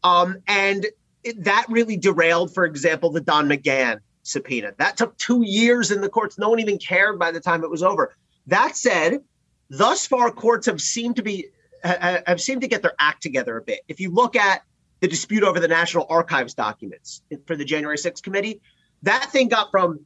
Um, 0.05 0.37
and 0.47 0.87
it, 1.25 1.43
that 1.43 1.67
really 1.69 1.97
derailed, 1.97 2.55
for 2.55 2.65
example, 2.65 3.11
the 3.11 3.21
Don 3.21 3.49
McGahn 3.49 3.99
subpoena. 4.23 4.75
That 4.79 4.97
took 4.97 5.17
two 5.17 5.43
years 5.43 5.91
in 5.91 6.01
the 6.01 6.09
courts. 6.09 6.39
No 6.39 6.51
one 6.51 6.61
even 6.61 6.79
cared 6.79 7.19
by 7.19 7.33
the 7.33 7.41
time 7.41 7.65
it 7.65 7.71
was 7.71 7.83
over. 7.83 8.15
That 8.47 8.77
said, 8.77 9.23
thus 9.71 10.07
far, 10.07 10.31
courts 10.31 10.67
have 10.67 10.81
seemed 10.81 11.17
to 11.17 11.23
be 11.23 11.47
have 11.83 12.41
seemed 12.41 12.63
to 12.63 12.69
get 12.69 12.81
their 12.81 12.95
act 12.99 13.23
together 13.23 13.59
a 13.59 13.63
bit. 13.63 13.81
If 13.89 14.01
you 14.01 14.11
look 14.11 14.37
at 14.37 14.63
the 15.05 15.09
dispute 15.09 15.45
over 15.45 15.61
the 15.61 15.69
National 15.69 16.07
Archives 16.09 16.55
documents 16.55 17.21
for 17.47 17.57
the 17.57 17.65
January 17.67 17.99
6th 17.99 18.23
committee, 18.23 18.63
that 19.03 19.31
thing 19.31 19.49
got 19.49 19.71
from 19.71 20.01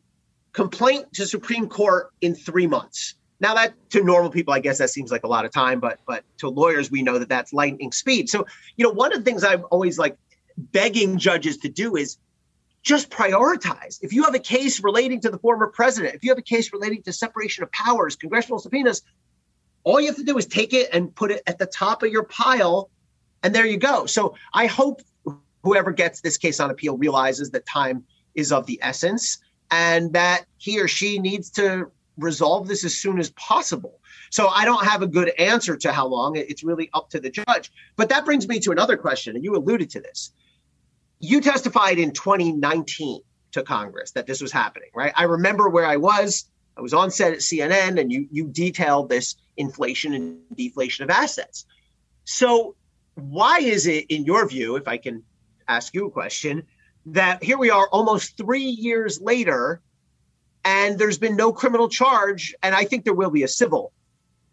complaint 0.52 1.12
to 1.12 1.24
Supreme 1.24 1.68
Court 1.68 2.08
in 2.20 2.34
three 2.34 2.66
months. 2.66 3.14
Now 3.38 3.54
that 3.54 3.74
to 3.90 4.02
normal 4.02 4.28
people, 4.28 4.52
I 4.54 4.58
guess 4.58 4.78
that 4.78 4.90
seems 4.90 5.12
like 5.12 5.22
a 5.22 5.28
lot 5.28 5.44
of 5.44 5.52
time, 5.52 5.78
but 5.78 6.00
but 6.04 6.24
to 6.38 6.48
lawyers, 6.48 6.90
we 6.90 7.02
know 7.02 7.20
that 7.20 7.28
that's 7.28 7.52
lightning 7.52 7.92
speed. 7.92 8.28
So 8.28 8.44
you 8.76 8.84
know, 8.84 8.90
one 8.90 9.12
of 9.12 9.20
the 9.20 9.24
things 9.24 9.44
I'm 9.44 9.64
always 9.70 10.00
like 10.00 10.18
begging 10.56 11.16
judges 11.16 11.58
to 11.58 11.68
do 11.68 11.94
is 11.94 12.18
just 12.82 13.08
prioritize. 13.08 14.00
If 14.02 14.12
you 14.12 14.24
have 14.24 14.34
a 14.34 14.40
case 14.40 14.82
relating 14.82 15.20
to 15.20 15.30
the 15.30 15.38
former 15.38 15.68
president, 15.68 16.16
if 16.16 16.24
you 16.24 16.32
have 16.32 16.38
a 16.38 16.42
case 16.42 16.72
relating 16.72 17.04
to 17.04 17.12
separation 17.12 17.62
of 17.62 17.70
powers, 17.70 18.16
congressional 18.16 18.58
subpoenas, 18.58 19.02
all 19.84 20.00
you 20.00 20.08
have 20.08 20.16
to 20.16 20.24
do 20.24 20.36
is 20.38 20.46
take 20.46 20.72
it 20.72 20.88
and 20.92 21.14
put 21.14 21.30
it 21.30 21.40
at 21.46 21.60
the 21.60 21.66
top 21.66 22.02
of 22.02 22.10
your 22.10 22.24
pile, 22.24 22.90
and 23.42 23.54
there 23.54 23.66
you 23.66 23.76
go. 23.76 24.06
So 24.06 24.34
I 24.52 24.66
hope 24.66 25.02
whoever 25.62 25.92
gets 25.92 26.20
this 26.20 26.36
case 26.36 26.60
on 26.60 26.70
appeal 26.70 26.96
realizes 26.96 27.50
that 27.50 27.66
time 27.66 28.04
is 28.34 28.52
of 28.52 28.66
the 28.66 28.78
essence 28.82 29.38
and 29.70 30.12
that 30.12 30.44
he 30.56 30.80
or 30.80 30.88
she 30.88 31.18
needs 31.18 31.50
to 31.50 31.90
resolve 32.16 32.68
this 32.68 32.84
as 32.84 32.94
soon 32.98 33.18
as 33.18 33.30
possible. 33.30 34.00
So 34.30 34.48
I 34.48 34.64
don't 34.64 34.84
have 34.84 35.02
a 35.02 35.06
good 35.06 35.30
answer 35.38 35.76
to 35.76 35.92
how 35.92 36.06
long. 36.06 36.36
It's 36.36 36.64
really 36.64 36.90
up 36.92 37.10
to 37.10 37.20
the 37.20 37.30
judge. 37.30 37.72
But 37.96 38.08
that 38.10 38.24
brings 38.24 38.46
me 38.48 38.60
to 38.60 38.72
another 38.72 38.96
question, 38.96 39.36
and 39.36 39.44
you 39.44 39.56
alluded 39.56 39.90
to 39.90 40.00
this. 40.00 40.32
You 41.20 41.40
testified 41.40 41.98
in 41.98 42.12
2019 42.12 43.20
to 43.52 43.62
Congress 43.62 44.10
that 44.12 44.26
this 44.26 44.40
was 44.40 44.52
happening, 44.52 44.90
right? 44.94 45.12
I 45.16 45.24
remember 45.24 45.68
where 45.68 45.86
I 45.86 45.96
was. 45.96 46.44
I 46.76 46.80
was 46.80 46.94
on 46.94 47.10
set 47.10 47.32
at 47.32 47.38
CNN, 47.40 48.00
and 48.00 48.12
you 48.12 48.28
you 48.30 48.46
detailed 48.46 49.08
this 49.08 49.34
inflation 49.56 50.14
and 50.14 50.38
deflation 50.54 51.04
of 51.04 51.10
assets. 51.10 51.64
So 52.24 52.76
why 53.18 53.58
is 53.58 53.86
it, 53.86 54.06
in 54.08 54.24
your 54.24 54.46
view, 54.48 54.76
if 54.76 54.88
I 54.88 54.96
can 54.96 55.22
ask 55.66 55.94
you 55.94 56.06
a 56.06 56.10
question, 56.10 56.64
that 57.06 57.42
here 57.42 57.58
we 57.58 57.70
are 57.70 57.88
almost 57.88 58.36
three 58.36 58.62
years 58.62 59.20
later 59.20 59.80
and 60.64 60.98
there's 60.98 61.18
been 61.18 61.36
no 61.36 61.52
criminal 61.52 61.88
charge. 61.88 62.54
And 62.62 62.74
I 62.74 62.84
think 62.84 63.04
there 63.04 63.14
will 63.14 63.30
be 63.30 63.42
a 63.42 63.48
civil 63.48 63.92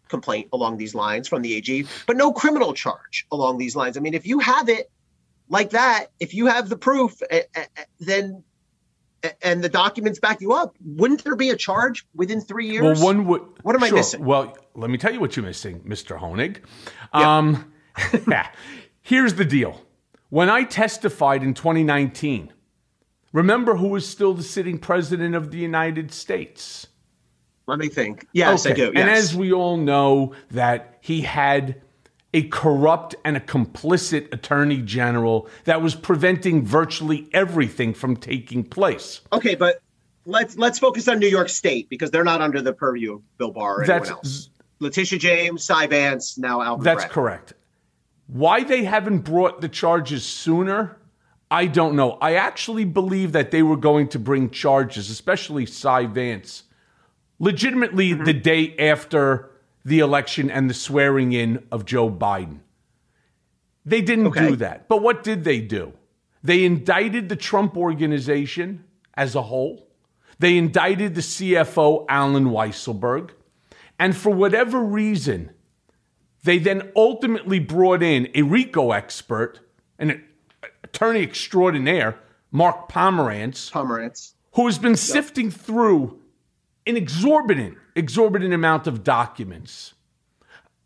complaint 0.08 0.48
along 0.52 0.78
these 0.78 0.94
lines 0.94 1.28
from 1.28 1.42
the 1.42 1.54
AG, 1.54 1.86
but 2.06 2.16
no 2.16 2.32
criminal 2.32 2.72
charge 2.72 3.26
along 3.30 3.58
these 3.58 3.76
lines. 3.76 3.96
I 3.96 4.00
mean, 4.00 4.14
if 4.14 4.26
you 4.26 4.38
have 4.38 4.68
it 4.68 4.90
like 5.48 5.70
that, 5.70 6.06
if 6.20 6.34
you 6.34 6.46
have 6.46 6.68
the 6.68 6.76
proof, 6.76 7.20
eh, 7.30 7.42
eh, 7.54 7.64
eh, 7.76 7.84
then 8.00 8.42
and 9.42 9.62
the 9.62 9.68
documents 9.68 10.20
back 10.20 10.40
you 10.40 10.52
up, 10.52 10.76
wouldn't 10.84 11.24
there 11.24 11.34
be 11.34 11.50
a 11.50 11.56
charge 11.56 12.06
within 12.14 12.40
three 12.40 12.70
years? 12.70 12.98
Well, 12.98 13.06
one 13.06 13.26
would. 13.26 13.42
What 13.62 13.74
am 13.74 13.80
sure. 13.80 13.88
I 13.88 13.90
missing? 13.90 14.24
Well, 14.24 14.56
let 14.74 14.90
me 14.90 14.98
tell 14.98 15.12
you 15.12 15.20
what 15.20 15.36
you're 15.36 15.44
missing, 15.44 15.80
Mr. 15.80 16.18
Honig. 16.18 16.58
Yeah. 17.14 17.38
Um. 17.38 17.72
Here's 19.02 19.34
the 19.34 19.44
deal. 19.44 19.82
When 20.28 20.50
I 20.50 20.64
testified 20.64 21.42
in 21.42 21.54
2019, 21.54 22.52
remember 23.32 23.76
who 23.76 23.88
was 23.88 24.08
still 24.08 24.34
the 24.34 24.42
sitting 24.42 24.78
president 24.78 25.34
of 25.34 25.50
the 25.50 25.58
United 25.58 26.12
States? 26.12 26.88
Let 27.66 27.78
me 27.78 27.88
think. 27.88 28.26
Yes, 28.32 28.66
okay. 28.66 28.72
I 28.72 28.76
do. 28.76 28.92
Yes. 28.94 29.00
And 29.02 29.10
as 29.10 29.34
we 29.34 29.52
all 29.52 29.76
know, 29.76 30.34
that 30.50 30.98
he 31.00 31.22
had 31.22 31.82
a 32.34 32.42
corrupt 32.48 33.14
and 33.24 33.36
a 33.36 33.40
complicit 33.40 34.32
attorney 34.32 34.82
general 34.82 35.48
that 35.64 35.80
was 35.80 35.94
preventing 35.94 36.64
virtually 36.64 37.28
everything 37.32 37.94
from 37.94 38.16
taking 38.16 38.62
place. 38.62 39.20
Okay, 39.32 39.54
but 39.54 39.80
let's 40.26 40.56
let's 40.56 40.78
focus 40.78 41.08
on 41.08 41.18
New 41.18 41.28
York 41.28 41.48
State 41.48 41.88
because 41.88 42.10
they're 42.10 42.24
not 42.24 42.42
under 42.42 42.60
the 42.60 42.72
purview 42.72 43.14
of 43.14 43.38
Bill 43.38 43.52
Barr 43.52 43.82
or 43.82 43.86
That's, 43.86 44.08
anyone 44.08 44.18
else. 44.18 44.50
Letitia 44.80 45.18
James, 45.18 45.64
Cy 45.64 45.86
Vance, 45.86 46.36
now 46.36 46.60
Alvin 46.60 46.84
That's 46.84 47.04
Bragg. 47.04 47.10
correct. 47.10 47.54
Why 48.26 48.64
they 48.64 48.84
haven't 48.84 49.20
brought 49.20 49.60
the 49.60 49.68
charges 49.68 50.24
sooner, 50.24 50.98
I 51.50 51.66
don't 51.66 51.94
know. 51.94 52.12
I 52.20 52.34
actually 52.34 52.84
believe 52.84 53.32
that 53.32 53.50
they 53.52 53.62
were 53.62 53.76
going 53.76 54.08
to 54.08 54.18
bring 54.18 54.50
charges, 54.50 55.10
especially 55.10 55.64
Cy 55.66 56.06
Vance, 56.06 56.64
legitimately 57.38 58.10
Mm-hmm. 58.12 58.24
the 58.24 58.32
day 58.32 58.76
after 58.78 59.50
the 59.84 60.00
election 60.00 60.50
and 60.50 60.68
the 60.68 60.74
swearing 60.74 61.32
in 61.32 61.64
of 61.70 61.84
Joe 61.84 62.10
Biden. 62.10 62.58
They 63.84 64.00
didn't 64.02 64.26
Okay. 64.28 64.48
do 64.48 64.56
that. 64.56 64.88
But 64.88 65.02
what 65.02 65.22
did 65.22 65.44
they 65.44 65.60
do? 65.60 65.92
They 66.42 66.64
indicted 66.64 67.28
the 67.28 67.36
Trump 67.36 67.76
organization 67.76 68.84
as 69.14 69.36
a 69.36 69.42
whole. 69.42 69.86
They 70.40 70.58
indicted 70.58 71.14
the 71.14 71.20
CFO, 71.20 72.04
Alan 72.08 72.46
Weisselberg. 72.46 73.30
And 73.98 74.16
for 74.16 74.30
whatever 74.30 74.80
reason, 74.80 75.50
they 76.46 76.58
then 76.58 76.90
ultimately 76.94 77.58
brought 77.58 78.02
in 78.02 78.28
a 78.34 78.42
RICO 78.42 78.92
expert, 78.92 79.60
an 79.98 80.24
attorney 80.84 81.22
extraordinaire, 81.22 82.18
Mark 82.52 82.88
Pomerantz, 82.88 83.70
Pomerantz. 83.70 84.32
who 84.54 84.64
has 84.66 84.78
been 84.78 84.96
sifting 84.96 85.50
through 85.50 86.20
an 86.86 86.96
exorbitant, 86.96 87.76
exorbitant 87.96 88.54
amount 88.54 88.86
of 88.86 89.02
documents. 89.02 89.94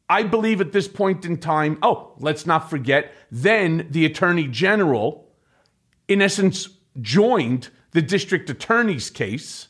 I 0.08 0.22
believe 0.22 0.62
at 0.62 0.72
this 0.72 0.88
point 0.88 1.26
in 1.26 1.36
time, 1.36 1.78
oh, 1.82 2.14
let's 2.18 2.46
not 2.46 2.70
forget, 2.70 3.12
then 3.30 3.86
the 3.90 4.06
attorney 4.06 4.48
general, 4.48 5.28
in 6.08 6.22
essence, 6.22 6.70
joined 7.00 7.68
the 7.90 8.02
district 8.02 8.48
attorney's 8.48 9.10
case 9.10 9.68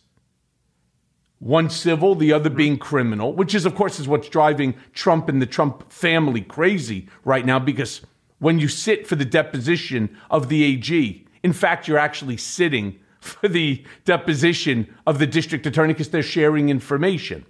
one 1.40 1.70
civil, 1.70 2.14
the 2.14 2.32
other 2.32 2.50
being 2.50 2.78
criminal, 2.78 3.32
which 3.34 3.54
is, 3.54 3.66
of 3.66 3.74
course, 3.74 3.98
is 3.98 4.06
what's 4.06 4.28
driving 4.28 4.74
Trump 4.92 5.28
and 5.28 5.42
the 5.42 5.46
Trump 5.46 5.90
family 5.90 6.42
crazy 6.42 7.08
right 7.24 7.44
now. 7.44 7.58
Because 7.58 8.02
when 8.38 8.58
you 8.58 8.68
sit 8.68 9.06
for 9.06 9.16
the 9.16 9.24
deposition 9.24 10.16
of 10.30 10.48
the 10.48 10.62
AG, 10.62 11.26
in 11.42 11.52
fact, 11.52 11.88
you're 11.88 11.98
actually 11.98 12.36
sitting 12.36 13.00
for 13.20 13.48
the 13.48 13.84
deposition 14.04 14.94
of 15.06 15.18
the 15.18 15.26
district 15.26 15.66
attorney 15.66 15.94
because 15.94 16.10
they're 16.10 16.22
sharing 16.22 16.68
information. 16.68 17.44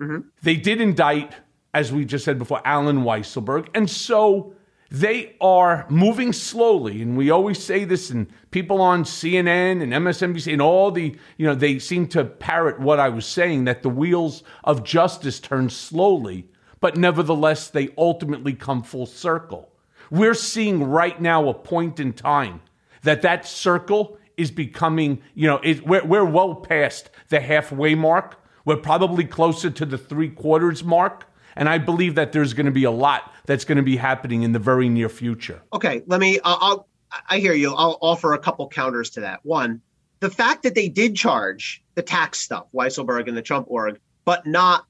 Mm-hmm. 0.00 0.28
They 0.42 0.56
did 0.56 0.80
indict, 0.80 1.34
as 1.72 1.92
we 1.92 2.04
just 2.04 2.24
said 2.24 2.38
before, 2.38 2.60
Alan 2.64 3.02
Weisselberg, 3.02 3.68
and 3.74 3.90
so 3.90 4.54
they 4.94 5.34
are 5.40 5.86
moving 5.88 6.32
slowly. 6.32 7.02
And 7.02 7.16
we 7.16 7.28
always 7.28 7.60
say 7.60 7.84
this, 7.84 8.10
and 8.10 8.28
people 8.52 8.80
on 8.80 9.02
CNN 9.02 9.82
and 9.82 9.92
MSNBC 9.92 10.52
and 10.52 10.62
all 10.62 10.92
the, 10.92 11.16
you 11.36 11.46
know, 11.46 11.56
they 11.56 11.80
seem 11.80 12.06
to 12.08 12.24
parrot 12.24 12.78
what 12.78 13.00
I 13.00 13.08
was 13.08 13.26
saying 13.26 13.64
that 13.64 13.82
the 13.82 13.88
wheels 13.88 14.44
of 14.62 14.84
justice 14.84 15.40
turn 15.40 15.68
slowly, 15.68 16.46
but 16.80 16.96
nevertheless, 16.96 17.68
they 17.68 17.88
ultimately 17.98 18.52
come 18.52 18.84
full 18.84 19.06
circle. 19.06 19.72
We're 20.12 20.32
seeing 20.32 20.84
right 20.84 21.20
now 21.20 21.48
a 21.48 21.54
point 21.54 21.98
in 21.98 22.12
time 22.12 22.62
that 23.02 23.22
that 23.22 23.48
circle 23.48 24.16
is 24.36 24.52
becoming, 24.52 25.22
you 25.34 25.48
know, 25.48 25.58
it, 25.64 25.84
we're, 25.84 26.04
we're 26.04 26.24
well 26.24 26.54
past 26.54 27.10
the 27.30 27.40
halfway 27.40 27.96
mark. 27.96 28.40
We're 28.64 28.76
probably 28.76 29.24
closer 29.24 29.70
to 29.70 29.84
the 29.84 29.98
three 29.98 30.30
quarters 30.30 30.84
mark. 30.84 31.26
And 31.56 31.68
I 31.68 31.78
believe 31.78 32.14
that 32.16 32.32
there's 32.32 32.52
going 32.52 32.66
to 32.66 32.72
be 32.72 32.84
a 32.84 32.90
lot 32.90 33.32
that's 33.46 33.64
going 33.64 33.76
to 33.76 33.82
be 33.82 33.96
happening 33.96 34.42
in 34.42 34.52
the 34.52 34.58
very 34.58 34.88
near 34.88 35.08
future. 35.08 35.62
Okay, 35.72 36.02
let 36.06 36.20
me. 36.20 36.40
I'll, 36.44 36.58
I'll. 36.60 36.88
I 37.28 37.38
hear 37.38 37.54
you. 37.54 37.74
I'll 37.74 37.98
offer 38.00 38.32
a 38.32 38.38
couple 38.38 38.68
counters 38.68 39.10
to 39.10 39.20
that. 39.20 39.40
One, 39.44 39.80
the 40.20 40.30
fact 40.30 40.62
that 40.64 40.74
they 40.74 40.88
did 40.88 41.14
charge 41.14 41.82
the 41.94 42.02
tax 42.02 42.40
stuff, 42.40 42.66
Weisselberg 42.74 43.28
and 43.28 43.36
the 43.36 43.42
Trump 43.42 43.66
org, 43.68 44.00
but 44.24 44.46
not 44.46 44.86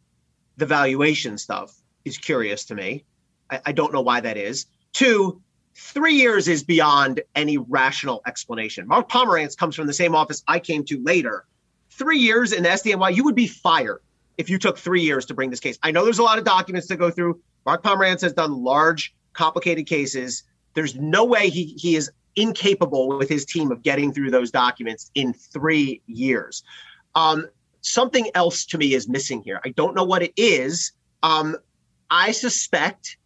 the 0.56 0.66
valuation 0.66 1.36
stuff, 1.36 1.74
is 2.04 2.16
curious 2.16 2.64
to 2.66 2.74
me. 2.74 3.04
I, 3.50 3.60
I 3.66 3.72
don't 3.72 3.92
know 3.92 4.00
why 4.00 4.20
that 4.20 4.36
is. 4.36 4.66
Two, 4.92 5.42
three 5.74 6.14
years 6.14 6.48
is 6.48 6.62
beyond 6.62 7.20
any 7.34 7.58
rational 7.58 8.22
explanation. 8.26 8.86
Mark 8.86 9.08
Pomerantz 9.10 9.56
comes 9.56 9.74
from 9.74 9.86
the 9.86 9.92
same 9.92 10.14
office 10.14 10.42
I 10.46 10.60
came 10.60 10.84
to 10.84 11.02
later. 11.02 11.44
Three 11.90 12.18
years 12.18 12.52
in 12.52 12.62
the 12.62 12.70
SDNY, 12.70 13.14
you 13.14 13.24
would 13.24 13.34
be 13.34 13.46
fired 13.46 14.00
if 14.38 14.50
you 14.50 14.58
took 14.58 14.78
three 14.78 15.02
years 15.02 15.26
to 15.26 15.34
bring 15.34 15.50
this 15.50 15.60
case. 15.60 15.78
I 15.82 15.90
know 15.90 16.04
there's 16.04 16.18
a 16.18 16.22
lot 16.22 16.38
of 16.38 16.44
documents 16.44 16.88
to 16.88 16.96
go 16.96 17.10
through. 17.10 17.40
Mark 17.66 17.82
Pomerantz 17.82 18.20
has 18.22 18.32
done 18.32 18.62
large, 18.62 19.14
complicated 19.32 19.86
cases. 19.86 20.42
There's 20.74 20.94
no 20.96 21.24
way 21.24 21.48
he, 21.48 21.74
he 21.78 21.96
is 21.96 22.10
incapable 22.36 23.16
with 23.16 23.28
his 23.28 23.44
team 23.44 23.70
of 23.70 23.82
getting 23.82 24.12
through 24.12 24.30
those 24.30 24.50
documents 24.50 25.10
in 25.14 25.32
three 25.32 26.02
years. 26.06 26.64
Um, 27.14 27.46
something 27.80 28.30
else 28.34 28.64
to 28.66 28.78
me 28.78 28.94
is 28.94 29.08
missing 29.08 29.42
here. 29.42 29.60
I 29.64 29.70
don't 29.70 29.94
know 29.94 30.04
what 30.04 30.22
it 30.22 30.32
is. 30.36 30.92
Um, 31.22 31.56
I 32.10 32.32
suspect. 32.32 33.18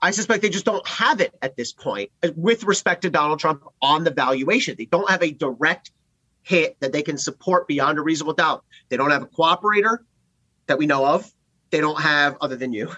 I 0.00 0.10
suspect 0.10 0.42
they 0.42 0.50
just 0.50 0.64
don't 0.64 0.86
have 0.86 1.20
it 1.20 1.32
at 1.42 1.56
this 1.56 1.72
point 1.72 2.10
with 2.34 2.64
respect 2.64 3.02
to 3.02 3.10
Donald 3.10 3.38
Trump 3.38 3.62
on 3.80 4.02
the 4.02 4.10
valuation. 4.10 4.74
They 4.76 4.86
don't 4.86 5.08
have 5.08 5.22
a 5.22 5.30
direct 5.30 5.92
hit 6.42 6.76
that 6.80 6.92
they 6.92 7.02
can 7.02 7.16
support 7.16 7.66
beyond 7.66 7.98
a 7.98 8.02
reasonable 8.02 8.34
doubt. 8.34 8.64
They 8.88 8.96
don't 8.96 9.10
have 9.10 9.22
a 9.22 9.26
cooperator 9.26 9.98
that 10.66 10.78
we 10.78 10.86
know 10.86 11.06
of. 11.06 11.30
They 11.70 11.80
don't 11.80 12.00
have, 12.00 12.36
other 12.40 12.56
than 12.56 12.72
you, 12.72 12.90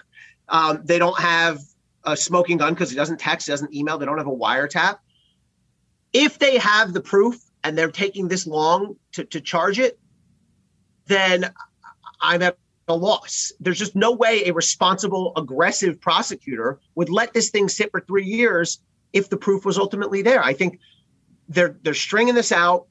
um, 0.49 0.81
they 0.83 0.99
don't 0.99 1.19
have 1.19 1.59
a 2.03 2.15
smoking 2.17 2.57
gun 2.57 2.73
because 2.73 2.89
he 2.89 2.95
doesn't 2.95 3.19
text, 3.19 3.47
doesn't 3.47 3.73
email. 3.73 3.97
They 3.97 4.05
don't 4.05 4.17
have 4.17 4.27
a 4.27 4.35
wiretap. 4.35 4.97
If 6.13 6.39
they 6.39 6.57
have 6.57 6.93
the 6.93 7.01
proof 7.01 7.37
and 7.63 7.77
they're 7.77 7.91
taking 7.91 8.27
this 8.27 8.45
long 8.45 8.95
to, 9.13 9.23
to 9.25 9.41
charge 9.41 9.79
it, 9.79 9.99
then 11.07 11.51
I'm 12.21 12.41
at 12.41 12.57
a 12.87 12.95
loss. 12.95 13.51
There's 13.59 13.79
just 13.79 13.95
no 13.95 14.11
way 14.11 14.43
a 14.45 14.53
responsible, 14.53 15.33
aggressive 15.35 15.99
prosecutor 15.99 16.79
would 16.95 17.09
let 17.09 17.33
this 17.33 17.49
thing 17.49 17.67
sit 17.67 17.91
for 17.91 18.01
three 18.01 18.25
years 18.25 18.79
if 19.13 19.29
the 19.29 19.37
proof 19.37 19.65
was 19.65 19.77
ultimately 19.77 20.21
there. 20.21 20.43
I 20.43 20.53
think 20.53 20.79
they're 21.47 21.77
they're 21.81 21.93
stringing 21.93 22.35
this 22.35 22.51
out. 22.51 22.87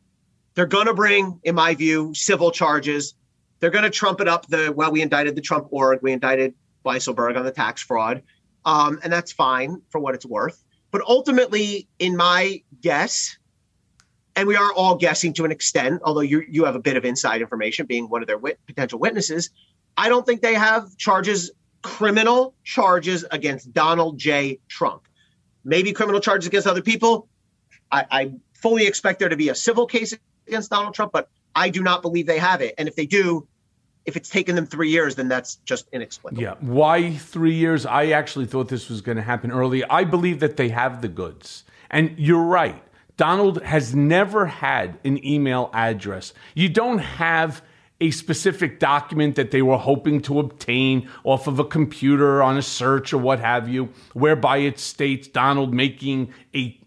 They're 0.54 0.66
going 0.66 0.86
to 0.86 0.94
bring, 0.94 1.40
in 1.44 1.54
my 1.54 1.74
view, 1.74 2.14
civil 2.14 2.50
charges. 2.50 3.14
They're 3.60 3.70
going 3.70 3.84
to 3.84 3.90
trumpet 3.90 4.28
up 4.28 4.46
the 4.46 4.72
well, 4.74 4.92
we 4.92 5.02
indicted 5.02 5.34
the 5.34 5.40
Trump 5.40 5.68
org, 5.70 6.00
we 6.02 6.12
indicted 6.12 6.54
Weisselberg 6.84 7.36
on 7.36 7.44
the 7.44 7.50
tax 7.50 7.82
fraud, 7.82 8.22
um, 8.64 9.00
and 9.02 9.12
that's 9.12 9.32
fine 9.32 9.80
for 9.90 10.00
what 10.00 10.14
it's 10.14 10.26
worth. 10.26 10.62
But 10.90 11.02
ultimately, 11.08 11.88
in 11.98 12.16
my 12.16 12.62
guess, 12.80 13.36
and 14.36 14.46
we 14.46 14.56
are 14.56 14.72
all 14.72 14.96
guessing 14.96 15.32
to 15.34 15.44
an 15.44 15.50
extent, 15.50 16.02
although 16.04 16.20
you 16.20 16.44
you 16.48 16.64
have 16.64 16.76
a 16.76 16.80
bit 16.80 16.96
of 16.96 17.04
inside 17.04 17.40
information, 17.40 17.86
being 17.86 18.08
one 18.08 18.22
of 18.22 18.28
their 18.28 18.38
wit- 18.38 18.60
potential 18.66 18.98
witnesses. 18.98 19.50
I 19.96 20.08
don't 20.08 20.26
think 20.26 20.42
they 20.42 20.54
have 20.54 20.96
charges, 20.96 21.52
criminal 21.82 22.54
charges 22.64 23.24
against 23.30 23.72
Donald 23.72 24.18
J. 24.18 24.58
Trump. 24.68 25.06
Maybe 25.64 25.92
criminal 25.92 26.20
charges 26.20 26.48
against 26.48 26.66
other 26.66 26.82
people. 26.82 27.28
I, 27.90 28.06
I 28.10 28.32
fully 28.54 28.86
expect 28.86 29.20
there 29.20 29.28
to 29.28 29.36
be 29.36 29.50
a 29.50 29.54
civil 29.54 29.86
case 29.86 30.14
against 30.46 30.70
Donald 30.70 30.94
Trump, 30.94 31.12
but 31.12 31.28
I 31.54 31.68
do 31.68 31.82
not 31.82 32.02
believe 32.02 32.26
they 32.26 32.38
have 32.38 32.60
it. 32.60 32.74
And 32.78 32.88
if 32.88 32.96
they 32.96 33.06
do, 33.06 33.46
if 34.04 34.16
it's 34.16 34.28
taken 34.28 34.54
them 34.56 34.66
three 34.66 34.90
years, 34.90 35.14
then 35.14 35.28
that's 35.28 35.56
just 35.64 35.86
inexplicable. 35.92 36.42
Yeah. 36.42 36.54
Why 36.60 37.16
three 37.16 37.54
years? 37.54 37.86
I 37.86 38.08
actually 38.08 38.46
thought 38.46 38.68
this 38.68 38.90
was 38.90 39.00
going 39.00 39.16
to 39.16 39.22
happen 39.22 39.50
early. 39.50 39.84
I 39.84 40.04
believe 40.04 40.40
that 40.40 40.56
they 40.56 40.68
have 40.70 41.00
the 41.00 41.08
goods. 41.08 41.64
And 41.90 42.14
you're 42.18 42.42
right. 42.42 42.82
Donald 43.16 43.62
has 43.62 43.94
never 43.94 44.46
had 44.46 44.98
an 45.04 45.24
email 45.24 45.70
address. 45.72 46.34
You 46.54 46.68
don't 46.68 46.98
have 46.98 47.62
a 48.00 48.10
specific 48.10 48.80
document 48.80 49.36
that 49.36 49.52
they 49.52 49.62
were 49.62 49.78
hoping 49.78 50.20
to 50.22 50.40
obtain 50.40 51.08
off 51.22 51.46
of 51.46 51.60
a 51.60 51.64
computer 51.64 52.42
on 52.42 52.56
a 52.56 52.62
search 52.62 53.12
or 53.12 53.18
what 53.18 53.38
have 53.38 53.68
you, 53.68 53.88
whereby 54.12 54.58
it 54.58 54.80
states 54.80 55.28
Donald 55.28 55.72
making 55.72 56.34
a 56.54 56.78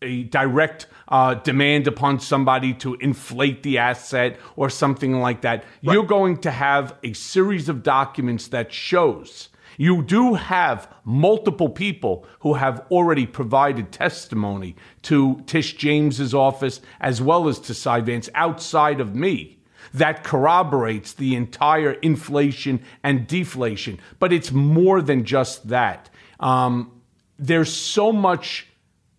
a 0.00 0.24
direct 0.24 0.86
uh, 1.12 1.34
demand 1.34 1.86
upon 1.86 2.18
somebody 2.18 2.72
to 2.72 2.94
inflate 2.94 3.62
the 3.62 3.76
asset 3.76 4.38
or 4.56 4.70
something 4.70 5.20
like 5.20 5.42
that. 5.42 5.58
Right. 5.84 5.92
You're 5.92 6.06
going 6.06 6.38
to 6.38 6.50
have 6.50 6.96
a 7.04 7.12
series 7.12 7.68
of 7.68 7.82
documents 7.82 8.48
that 8.48 8.72
shows 8.72 9.50
you 9.76 10.02
do 10.02 10.34
have 10.34 10.88
multiple 11.04 11.68
people 11.68 12.26
who 12.40 12.54
have 12.54 12.86
already 12.90 13.26
provided 13.26 13.92
testimony 13.92 14.76
to 15.02 15.42
Tish 15.46 15.76
James's 15.76 16.34
office 16.34 16.80
as 17.00 17.20
well 17.22 17.48
as 17.48 17.58
to 17.60 17.74
Cy 17.74 18.00
Vance 18.00 18.28
outside 18.34 19.00
of 19.00 19.14
me 19.14 19.58
that 19.92 20.24
corroborates 20.24 21.12
the 21.12 21.34
entire 21.34 21.92
inflation 21.92 22.80
and 23.02 23.26
deflation. 23.26 23.98
But 24.18 24.32
it's 24.32 24.52
more 24.52 25.02
than 25.02 25.24
just 25.24 25.68
that. 25.68 26.08
Um, 26.40 27.02
there's 27.38 27.72
so 27.72 28.12
much 28.12 28.68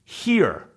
here 0.03 0.67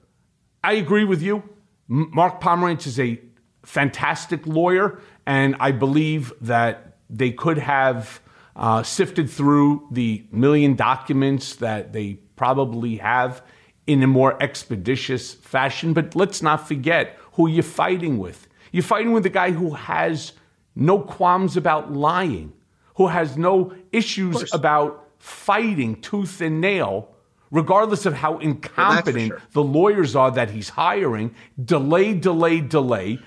I 0.66 0.72
agree 0.72 1.04
with 1.04 1.22
you. 1.22 1.44
Mark 1.86 2.40
Pomerantz 2.40 2.88
is 2.88 2.98
a 2.98 3.20
fantastic 3.62 4.44
lawyer, 4.48 5.00
and 5.24 5.54
I 5.60 5.70
believe 5.70 6.32
that 6.40 6.96
they 7.08 7.30
could 7.30 7.58
have 7.58 8.20
uh, 8.56 8.82
sifted 8.82 9.30
through 9.30 9.86
the 9.92 10.26
million 10.32 10.74
documents 10.74 11.54
that 11.56 11.92
they 11.92 12.14
probably 12.34 12.96
have 12.96 13.42
in 13.86 14.02
a 14.02 14.08
more 14.08 14.42
expeditious 14.42 15.34
fashion. 15.34 15.92
But 15.92 16.16
let's 16.16 16.42
not 16.42 16.66
forget 16.66 17.16
who 17.34 17.46
you're 17.48 17.62
fighting 17.62 18.18
with. 18.18 18.48
You're 18.72 18.82
fighting 18.82 19.12
with 19.12 19.24
a 19.24 19.30
guy 19.30 19.52
who 19.52 19.74
has 19.74 20.32
no 20.74 20.98
qualms 20.98 21.56
about 21.56 21.92
lying, 21.92 22.52
who 22.96 23.06
has 23.06 23.36
no 23.36 23.72
issues 23.92 24.52
about 24.52 25.10
fighting 25.20 26.00
tooth 26.00 26.40
and 26.40 26.60
nail 26.60 27.15
regardless 27.50 28.06
of 28.06 28.14
how 28.14 28.38
incompetent 28.38 29.28
sure. 29.28 29.42
the 29.52 29.62
lawyers 29.62 30.16
are 30.16 30.30
that 30.30 30.50
he's 30.50 30.70
hiring, 30.70 31.34
delay, 31.62 32.14
delay, 32.14 32.60
delay. 32.60 33.18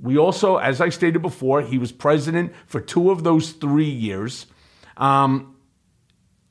We 0.00 0.16
also, 0.16 0.56
as 0.56 0.80
I 0.80 0.90
stated 0.90 1.22
before, 1.22 1.62
he 1.62 1.78
was 1.78 1.92
president 1.92 2.52
for 2.66 2.80
two 2.80 3.10
of 3.10 3.24
those 3.24 3.52
three 3.52 3.90
years. 3.90 4.46
Um, 4.96 5.56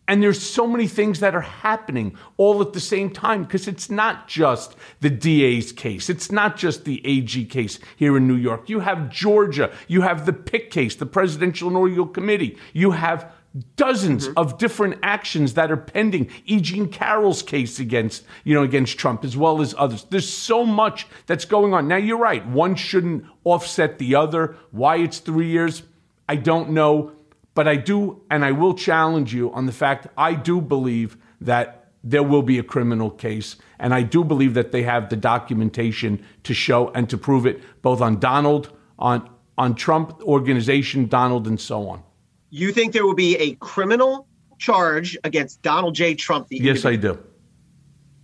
and 0.09 0.23
there's 0.23 0.41
so 0.41 0.65
many 0.65 0.87
things 0.87 1.19
that 1.19 1.35
are 1.35 1.41
happening 1.41 2.17
all 2.37 2.61
at 2.61 2.71
the 2.71 2.79
same 2.79 3.09
time 3.09 3.43
because 3.43 3.67
it's 3.67 3.89
not 3.89 4.27
just 4.27 4.75
the 5.01 5.09
DA's 5.09 5.73
case. 5.73 6.09
It's 6.09 6.31
not 6.31 6.55
just 6.55 6.85
the 6.85 7.05
AG 7.05 7.45
case 7.45 7.77
here 7.97 8.15
in 8.15 8.25
New 8.25 8.35
York. 8.35 8.69
You 8.69 8.79
have 8.79 9.09
Georgia. 9.09 9.69
You 9.89 10.01
have 10.01 10.25
the 10.25 10.31
PIC 10.31 10.71
case, 10.71 10.95
the 10.95 11.05
Presidential 11.05 11.69
Inaugural 11.69 12.07
Committee. 12.07 12.57
You 12.71 12.91
have 12.91 13.29
dozens 13.75 14.27
mm-hmm. 14.27 14.37
of 14.37 14.57
different 14.57 14.99
actions 15.03 15.53
that 15.55 15.71
are 15.71 15.77
pending. 15.77 16.29
E. 16.45 16.59
Jean 16.59 16.89
Carroll's 16.89 17.41
case 17.41 17.79
against, 17.79 18.23
you 18.43 18.53
know, 18.53 18.63
against 18.63 18.97
Trump, 18.97 19.23
as 19.23 19.35
well 19.35 19.61
as 19.61 19.73
others. 19.77 20.05
There's 20.09 20.29
so 20.29 20.65
much 20.65 21.07
that's 21.25 21.45
going 21.45 21.73
on. 21.73 21.87
Now 21.87 21.97
you're 21.97 22.17
right. 22.17 22.45
One 22.47 22.75
shouldn't 22.75 23.25
offset 23.43 23.97
the 23.97 24.15
other. 24.15 24.55
Why 24.71 24.97
it's 24.97 25.19
three 25.19 25.49
years, 25.49 25.83
I 26.27 26.35
don't 26.35 26.71
know. 26.71 27.13
But 27.53 27.67
I 27.67 27.75
do, 27.75 28.21
and 28.29 28.45
I 28.45 28.51
will 28.51 28.75
challenge 28.75 29.33
you 29.33 29.51
on 29.51 29.65
the 29.65 29.71
fact 29.71 30.07
I 30.15 30.35
do 30.35 30.61
believe 30.61 31.17
that 31.41 31.91
there 32.03 32.23
will 32.23 32.43
be 32.43 32.59
a 32.59 32.63
criminal 32.63 33.09
case. 33.09 33.55
And 33.79 33.93
I 33.93 34.03
do 34.03 34.23
believe 34.23 34.53
that 34.53 34.71
they 34.71 34.83
have 34.83 35.09
the 35.09 35.15
documentation 35.15 36.23
to 36.43 36.53
show 36.53 36.89
and 36.89 37.09
to 37.09 37.17
prove 37.17 37.47
it, 37.47 37.61
both 37.81 38.01
on 38.01 38.19
Donald, 38.19 38.71
on 38.99 39.29
on 39.57 39.73
Trump 39.73 40.21
organization, 40.21 41.07
Donald, 41.07 41.47
and 41.47 41.59
so 41.59 41.89
on. 41.89 42.03
You 42.49 42.71
think 42.71 42.93
there 42.93 43.05
will 43.05 43.15
be 43.15 43.35
a 43.37 43.55
criminal 43.55 44.27
charge 44.57 45.17
against 45.23 45.61
Donald 45.61 45.95
J. 45.95 46.15
Trump? 46.15 46.47
The 46.47 46.57
yes, 46.57 46.85
I 46.85 46.95
do. 46.95 47.19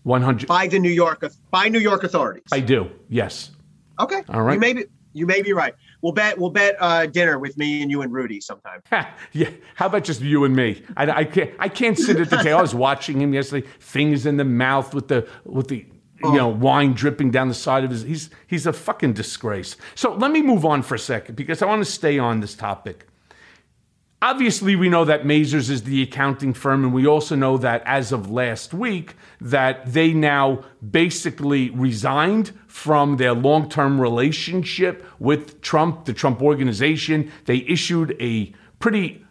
One 0.04 0.22
hundred 0.22 0.48
by 0.48 0.68
the 0.68 0.80
New 0.80 0.92
York 0.92 1.24
by 1.52 1.70
New 1.70 1.80
York 1.80 2.04
authorities. 2.04 2.44
I 2.52 2.60
do. 2.60 2.90
Yes. 3.10 3.52
Okay. 4.00 4.24
All 4.30 4.42
right. 4.42 4.56
You 4.56 4.60
may 4.60 4.74
be 4.74 4.86
you 5.14 5.26
may 5.26 5.42
be 5.42 5.54
right. 5.54 5.74
We'll 6.02 6.12
bet 6.12 6.38
we'll 6.38 6.50
bet 6.50 6.76
uh, 6.80 7.06
dinner 7.06 7.40
with 7.40 7.58
me 7.58 7.82
and 7.82 7.90
you 7.90 8.02
and 8.02 8.12
Rudy 8.12 8.42
sometime. 8.42 8.82
yeah. 9.32 9.50
How 9.76 9.86
about 9.86 10.04
just 10.04 10.20
you 10.20 10.44
and 10.44 10.56
me? 10.56 10.84
I, 10.98 11.10
I 11.10 11.24
can't 11.24 11.52
I 11.60 11.70
can't 11.70 11.98
sit 11.98 12.20
at 12.20 12.30
the 12.30 12.38
table. 12.38 12.58
I 12.58 12.62
was 12.62 12.76
watching 12.88 13.22
him 13.22 13.34
yesterday, 13.34 13.66
fingers 13.80 14.26
in 14.26 14.36
the 14.38 14.44
mouth 14.44 14.94
with 14.94 15.08
the 15.08 15.28
with 15.46 15.70
the 15.70 15.86
you 16.24 16.34
know, 16.34 16.48
wine 16.48 16.94
dripping 16.94 17.32
down 17.32 17.50
the 17.50 17.54
side 17.54 17.84
of 17.84 17.92
his. 17.92 18.04
He's 18.04 18.30
he's 18.48 18.66
a 18.66 18.74
fucking 18.74 19.14
disgrace. 19.14 19.76
So 19.96 20.14
let 20.14 20.32
me 20.32 20.42
move 20.42 20.66
on 20.66 20.82
for 20.82 20.96
a 20.96 21.00
second 21.00 21.36
because 21.36 21.62
I 21.62 21.66
want 21.66 21.84
to 21.84 21.92
stay 21.92 22.18
on 22.18 22.40
this 22.40 22.56
topic. 22.56 23.08
Obviously, 24.24 24.78
we 24.78 24.88
know 24.88 25.04
that 25.04 25.24
Mazars 25.24 25.70
is 25.70 25.84
the 25.84 26.02
accounting 26.02 26.54
firm, 26.54 26.86
and 26.86 26.94
we 26.94 27.06
also 27.06 27.36
know 27.36 27.58
that 27.58 27.84
as 27.86 28.14
of 28.14 28.32
last 28.32 28.74
week, 28.74 29.16
that 29.42 29.92
they 29.92 30.14
now 30.14 30.64
basically 30.92 31.72
resigned 31.72 32.54
from 32.66 33.18
their 33.18 33.34
long-term 33.34 34.00
relationship 34.00 35.06
with 35.20 35.60
Trump, 35.60 36.06
the 36.06 36.14
Trump 36.14 36.42
organization. 36.42 37.34
They 37.48 37.58
issued 37.68 38.16
a 38.22 38.54
pretty 38.80 39.26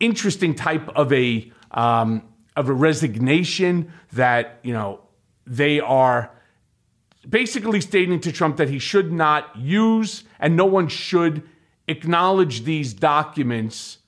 interesting 0.00 0.56
type 0.56 0.88
of 0.96 1.12
a 1.12 1.52
um, 1.70 2.24
of 2.56 2.68
a 2.68 2.74
resignation 2.74 3.92
that 4.12 4.58
you 4.64 4.72
know 4.72 5.02
they 5.46 5.78
are 5.78 6.32
basically 7.28 7.80
stating 7.80 8.18
to 8.22 8.32
Trump 8.32 8.56
that 8.56 8.70
he 8.70 8.80
should 8.80 9.12
not 9.12 9.56
use 9.56 10.24
and 10.40 10.56
no 10.56 10.64
one 10.64 10.88
should 10.88 11.44
acknowledge 11.88 12.64
these 12.64 12.94
documents 12.94 13.98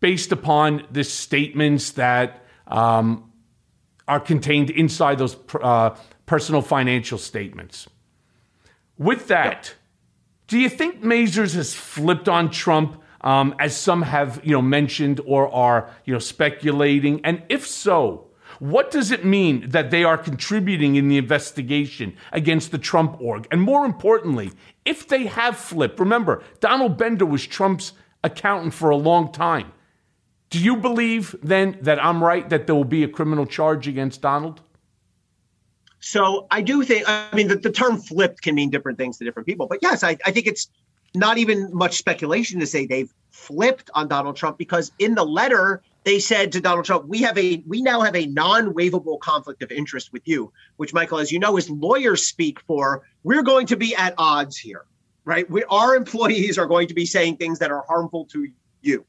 based 0.00 0.32
upon 0.32 0.86
the 0.90 1.04
statements 1.04 1.92
that 1.92 2.44
um, 2.66 3.30
are 4.06 4.20
contained 4.20 4.70
inside 4.70 5.18
those 5.18 5.36
uh, 5.62 5.90
personal 6.26 6.62
financial 6.62 7.18
statements. 7.18 7.88
With 8.98 9.28
that, 9.28 9.74
Do 10.50 10.58
you 10.58 10.68
think 10.68 11.00
Mazars 11.00 11.54
has 11.54 11.74
flipped 11.74 12.28
on 12.28 12.50
Trump, 12.50 13.00
um, 13.20 13.54
as 13.60 13.76
some 13.76 14.02
have, 14.02 14.40
you 14.42 14.50
know, 14.50 14.60
mentioned 14.60 15.20
or 15.24 15.48
are, 15.54 15.88
you 16.04 16.12
know, 16.12 16.18
speculating? 16.18 17.24
And 17.24 17.44
if 17.48 17.68
so, 17.68 18.29
what 18.60 18.90
does 18.90 19.10
it 19.10 19.24
mean 19.24 19.70
that 19.70 19.90
they 19.90 20.04
are 20.04 20.18
contributing 20.18 20.94
in 20.94 21.08
the 21.08 21.16
investigation 21.16 22.14
against 22.30 22.70
the 22.70 22.78
Trump 22.78 23.20
org? 23.20 23.48
And 23.50 23.60
more 23.60 23.84
importantly, 23.84 24.52
if 24.84 25.08
they 25.08 25.26
have 25.26 25.56
flipped, 25.56 25.98
remember, 25.98 26.42
Donald 26.60 26.96
Bender 26.96 27.26
was 27.26 27.46
Trump's 27.46 27.94
accountant 28.22 28.74
for 28.74 28.90
a 28.90 28.96
long 28.96 29.32
time. 29.32 29.72
Do 30.50 30.58
you 30.58 30.76
believe 30.76 31.34
then 31.42 31.78
that 31.80 32.04
I'm 32.04 32.22
right 32.22 32.48
that 32.50 32.66
there 32.66 32.74
will 32.74 32.84
be 32.84 33.02
a 33.02 33.08
criminal 33.08 33.46
charge 33.46 33.88
against 33.88 34.20
Donald? 34.20 34.60
So 36.00 36.46
I 36.50 36.60
do 36.60 36.82
think, 36.82 37.04
I 37.06 37.34
mean, 37.34 37.48
the, 37.48 37.56
the 37.56 37.70
term 37.70 37.98
flipped 37.98 38.42
can 38.42 38.54
mean 38.54 38.68
different 38.68 38.98
things 38.98 39.18
to 39.18 39.24
different 39.24 39.46
people. 39.46 39.68
But 39.68 39.78
yes, 39.80 40.02
I, 40.02 40.18
I 40.26 40.32
think 40.32 40.46
it's 40.46 40.68
not 41.14 41.38
even 41.38 41.72
much 41.72 41.96
speculation 41.96 42.60
to 42.60 42.66
say 42.66 42.86
they've 42.86 43.12
flipped 43.30 43.90
on 43.94 44.08
Donald 44.08 44.36
Trump 44.36 44.58
because 44.58 44.92
in 44.98 45.14
the 45.14 45.24
letter, 45.24 45.82
they 46.04 46.18
said 46.18 46.52
to 46.52 46.60
Donald 46.60 46.84
Trump, 46.84 47.06
"We 47.06 47.18
have 47.22 47.36
a 47.36 47.62
we 47.66 47.82
now 47.82 48.00
have 48.00 48.16
a 48.16 48.26
non-waivable 48.26 49.20
conflict 49.20 49.62
of 49.62 49.70
interest 49.70 50.12
with 50.12 50.22
you," 50.26 50.52
which 50.76 50.94
Michael, 50.94 51.18
as 51.18 51.30
you 51.30 51.38
know, 51.38 51.56
is 51.56 51.68
lawyers 51.68 52.26
speak 52.26 52.60
for. 52.60 53.02
We're 53.22 53.42
going 53.42 53.66
to 53.68 53.76
be 53.76 53.94
at 53.94 54.14
odds 54.16 54.56
here, 54.56 54.84
right? 55.24 55.48
We, 55.50 55.64
our 55.64 55.94
employees 55.94 56.58
are 56.58 56.66
going 56.66 56.88
to 56.88 56.94
be 56.94 57.06
saying 57.06 57.36
things 57.36 57.58
that 57.58 57.70
are 57.70 57.84
harmful 57.86 58.24
to 58.26 58.48
you. 58.80 59.04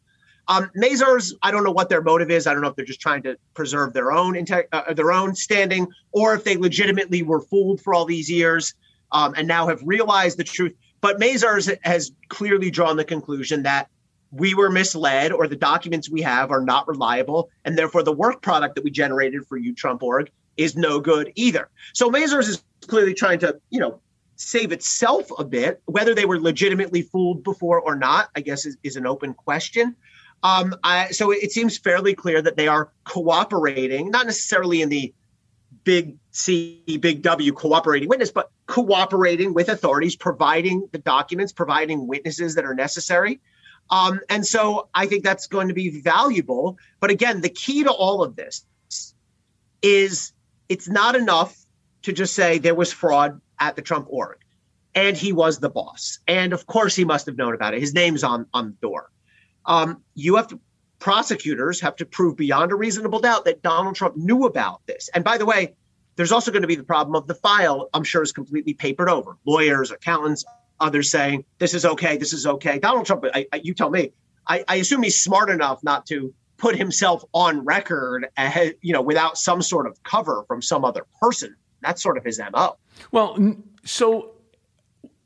Um, 0.47 0.69
Mazars, 0.75 1.33
I 1.41 1.51
don't 1.51 1.63
know 1.63 1.71
what 1.71 1.87
their 1.87 2.01
motive 2.01 2.29
is. 2.29 2.45
I 2.45 2.53
don't 2.53 2.61
know 2.61 2.67
if 2.67 2.75
they're 2.75 2.83
just 2.83 2.99
trying 2.99 3.23
to 3.23 3.37
preserve 3.53 3.93
their 3.93 4.11
own 4.11 4.35
uh, 4.51 4.93
their 4.93 5.11
own 5.11 5.35
standing, 5.35 5.87
or 6.11 6.33
if 6.35 6.43
they 6.43 6.57
legitimately 6.57 7.23
were 7.23 7.41
fooled 7.41 7.79
for 7.79 7.93
all 7.93 8.05
these 8.05 8.29
years 8.29 8.73
um, 9.11 9.33
and 9.37 9.47
now 9.47 9.67
have 9.67 9.81
realized 9.83 10.37
the 10.37 10.43
truth. 10.43 10.73
But 10.99 11.19
Mazars 11.19 11.73
has 11.83 12.11
clearly 12.29 12.69
drawn 12.69 12.97
the 12.97 13.05
conclusion 13.05 13.63
that 13.63 13.89
we 14.31 14.53
were 14.53 14.69
misled 14.69 15.31
or 15.31 15.47
the 15.47 15.55
documents 15.55 16.09
we 16.09 16.21
have 16.21 16.51
are 16.51 16.61
not 16.61 16.87
reliable, 16.87 17.49
and 17.65 17.77
therefore 17.77 18.03
the 18.03 18.13
work 18.13 18.41
product 18.41 18.75
that 18.75 18.83
we 18.83 18.91
generated 18.91 19.45
for 19.47 19.57
you, 19.57 19.73
Trump 19.75 20.01
org, 20.01 20.31
is 20.57 20.75
no 20.75 20.99
good 20.99 21.31
either. 21.35 21.69
So 21.93 22.09
Mazars 22.09 22.47
is 22.47 22.63
clearly 22.87 23.13
trying 23.13 23.39
to, 23.39 23.59
you 23.69 23.79
know, 23.79 23.99
save 24.35 24.71
itself 24.71 25.27
a 25.37 25.43
bit. 25.43 25.81
Whether 25.85 26.15
they 26.15 26.25
were 26.25 26.39
legitimately 26.39 27.03
fooled 27.03 27.43
before 27.43 27.79
or 27.79 27.95
not, 27.95 28.29
I 28.35 28.41
guess 28.41 28.65
is, 28.65 28.77
is 28.83 28.95
an 28.95 29.05
open 29.05 29.33
question. 29.33 29.95
Um, 30.43 30.75
I, 30.83 31.11
so 31.11 31.31
it 31.31 31.51
seems 31.51 31.77
fairly 31.77 32.15
clear 32.15 32.41
that 32.41 32.57
they 32.57 32.67
are 32.67 32.91
cooperating, 33.03 34.09
not 34.09 34.25
necessarily 34.25 34.81
in 34.81 34.89
the 34.89 35.13
big 35.83 36.17
C, 36.31 36.83
big 36.99 37.21
W 37.21 37.51
cooperating 37.53 38.09
witness, 38.09 38.31
but 38.31 38.49
cooperating 38.65 39.53
with 39.53 39.69
authorities, 39.69 40.15
providing 40.15 40.87
the 40.91 40.97
documents, 40.99 41.51
providing 41.51 42.07
witnesses 42.07 42.55
that 42.55 42.65
are 42.65 42.73
necessary. 42.73 43.39
Um, 43.91 44.21
and 44.29 44.47
so 44.47 44.89
I 44.95 45.05
think 45.05 45.23
that's 45.23 45.47
going 45.47 45.67
to 45.67 45.73
be 45.73 46.01
valuable. 46.01 46.77
But 46.99 47.11
again, 47.11 47.41
the 47.41 47.49
key 47.49 47.83
to 47.83 47.91
all 47.91 48.23
of 48.23 48.35
this 48.35 48.65
is 49.81 50.31
it's 50.69 50.87
not 50.87 51.15
enough 51.15 51.57
to 52.03 52.13
just 52.13 52.33
say 52.33 52.57
there 52.57 52.73
was 52.73 52.91
fraud 52.91 53.41
at 53.59 53.75
the 53.75 53.81
Trump 53.81 54.07
org 54.09 54.37
and 54.95 55.15
he 55.15 55.33
was 55.33 55.59
the 55.59 55.69
boss. 55.69 56.19
And 56.27 56.53
of 56.53 56.65
course, 56.65 56.95
he 56.95 57.05
must 57.05 57.25
have 57.25 57.37
known 57.37 57.53
about 57.53 57.73
it. 57.73 57.81
His 57.81 57.93
name's 57.93 58.23
on, 58.23 58.47
on 58.53 58.67
the 58.67 58.87
door. 58.87 59.09
Um, 59.65 60.01
you 60.15 60.37
have 60.37 60.47
to, 60.47 60.59
prosecutors 60.99 61.81
have 61.81 61.97
to 61.97 62.05
prove 62.05 62.37
beyond 62.37 62.71
a 62.71 62.75
reasonable 62.75 63.19
doubt 63.19 63.45
that 63.45 63.61
Donald 63.61 63.95
Trump 63.95 64.15
knew 64.15 64.45
about 64.45 64.81
this. 64.87 65.09
And 65.13 65.23
by 65.23 65.37
the 65.37 65.45
way, 65.45 65.75
there's 66.15 66.31
also 66.31 66.51
going 66.51 66.61
to 66.61 66.67
be 66.67 66.75
the 66.75 66.83
problem 66.83 67.15
of 67.15 67.27
the 67.27 67.35
file, 67.35 67.89
I'm 67.93 68.03
sure, 68.03 68.21
is 68.21 68.31
completely 68.31 68.73
papered 68.73 69.09
over. 69.09 69.37
Lawyers, 69.45 69.91
accountants, 69.91 70.43
others 70.81 71.09
saying 71.11 71.45
this 71.59 71.73
is 71.73 71.85
okay, 71.85 72.17
this 72.17 72.33
is 72.33 72.45
okay. 72.45 72.79
Donald 72.79 73.05
Trump, 73.05 73.25
I, 73.33 73.45
I, 73.53 73.61
you 73.63 73.73
tell 73.73 73.89
me. 73.89 74.11
I, 74.47 74.63
I, 74.67 74.75
assume 74.77 75.03
he's 75.03 75.21
smart 75.21 75.49
enough 75.49 75.83
not 75.83 76.07
to 76.07 76.33
put 76.57 76.75
himself 76.75 77.23
on 77.33 77.63
record, 77.63 78.27
ahead, 78.37 78.75
you 78.81 78.91
know, 78.91 79.01
without 79.01 79.37
some 79.37 79.61
sort 79.61 79.85
of 79.85 80.01
cover 80.03 80.43
from 80.47 80.61
some 80.61 80.83
other 80.83 81.05
person. 81.21 81.55
That's 81.81 82.01
sort 82.01 82.17
of 82.17 82.23
his 82.23 82.39
mo. 82.51 82.77
Well, 83.11 83.55
so 83.83 84.31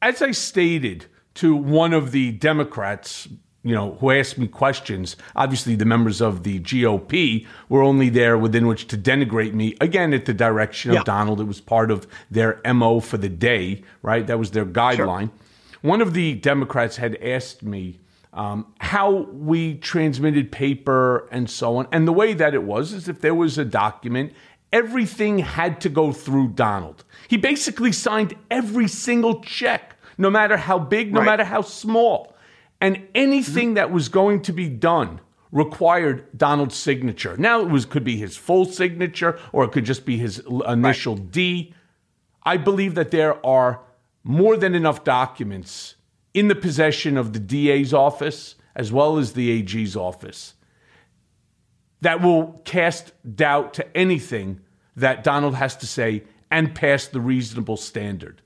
as 0.02 0.22
I 0.22 0.32
stated 0.32 1.08
to 1.36 1.56
one 1.56 1.94
of 1.94 2.12
the 2.12 2.32
Democrats 2.32 3.28
you 3.66 3.74
know, 3.74 3.96
who 3.96 4.12
asked 4.12 4.38
me 4.38 4.48
questions. 4.48 5.18
Obviously, 5.36 5.76
the 5.76 5.86
members 5.86 6.22
of 6.22 6.44
the 6.44 6.60
GOP 6.60 7.48
were 7.68 7.82
only 7.82 8.10
there 8.10 8.38
within 8.38 8.68
which 8.68 8.88
to 8.88 8.98
denigrate 8.98 9.54
me. 9.54 9.76
Again, 9.82 10.14
at 10.14 10.26
the 10.26 10.36
direction 10.36 10.96
of. 10.96 11.04
Donald, 11.04 11.42
it 11.42 11.46
was 11.46 11.62
part 11.62 11.90
of 11.90 12.08
their 12.30 12.62
MO 12.74 13.00
for 13.00 13.18
the 13.18 13.28
day, 13.28 13.82
right? 14.04 14.28
That 14.28 14.38
was 14.38 14.52
their 14.52 14.66
guideline. 14.66 15.32
Sure. 15.32 15.82
One 15.82 16.02
of 16.02 16.14
the 16.14 16.36
Democrats 16.36 16.98
had 16.98 17.16
asked 17.18 17.64
me 17.64 18.00
um, 18.34 18.72
how 18.80 19.12
we 19.32 19.76
transmitted 19.76 20.52
paper 20.52 21.28
and 21.32 21.50
so 21.50 21.78
on. 21.78 21.88
And 21.92 22.08
the 22.08 22.14
way 22.14 22.34
that 22.34 22.54
it 22.54 22.64
was 22.64 22.94
is 22.94 23.08
if 23.08 23.22
there 23.22 23.34
was 23.34 23.58
a 23.58 23.66
document, 23.66 24.34
everything 24.72 25.40
had 25.40 25.82
to 25.82 25.90
go 25.90 26.12
through 26.12 26.50
Donald. 26.50 27.04
He 27.28 27.38
basically 27.38 27.92
signed 27.92 28.36
every 28.52 28.88
single 28.88 29.42
check, 29.42 29.96
no 30.20 30.30
matter 30.30 30.58
how 30.58 30.78
big, 30.78 31.12
no 31.12 31.22
right. 31.22 31.26
matter 31.26 31.46
how 31.46 31.62
small. 31.62 32.35
And 32.86 33.08
anything 33.16 33.74
that 33.74 33.90
was 33.90 34.10
going 34.10 34.44
to 34.44 34.54
be 34.54 34.70
done 34.70 35.20
required 35.52 36.38
Donald's 36.38 36.76
signature. 36.76 37.36
Now 37.36 37.62
it 37.62 37.70
was 37.70 37.84
could 37.84 38.04
be 38.04 38.18
his 38.18 38.38
full 38.38 38.66
signature 38.66 39.40
or 39.52 39.64
it 39.64 39.72
could 39.72 39.86
just 39.86 40.06
be 40.06 40.18
his 40.18 40.40
initial 40.68 41.16
right. 41.16 41.32
D. 41.32 41.74
I 42.44 42.58
believe 42.58 42.94
that 42.94 43.10
there 43.10 43.44
are 43.44 43.82
more 44.24 44.56
than 44.56 44.76
enough 44.76 45.04
documents 45.04 45.96
in 46.36 46.48
the 46.48 46.54
possession 46.54 47.18
of 47.18 47.34
the 47.34 47.40
DA's 47.40 47.92
office 47.92 48.54
as 48.76 48.92
well 48.92 49.18
as 49.18 49.34
the 49.34 49.50
AG's 49.50 49.96
office 49.96 50.54
that 52.02 52.22
will 52.22 52.62
cast 52.66 53.14
doubt 53.36 53.74
to 53.74 53.98
anything 53.98 54.62
that 54.96 55.24
Donald 55.24 55.56
has 55.56 55.76
to 55.78 55.88
say 55.88 56.24
and 56.52 56.76
pass 56.76 57.08
the 57.08 57.20
reasonable 57.20 57.78
standard. 57.78 58.44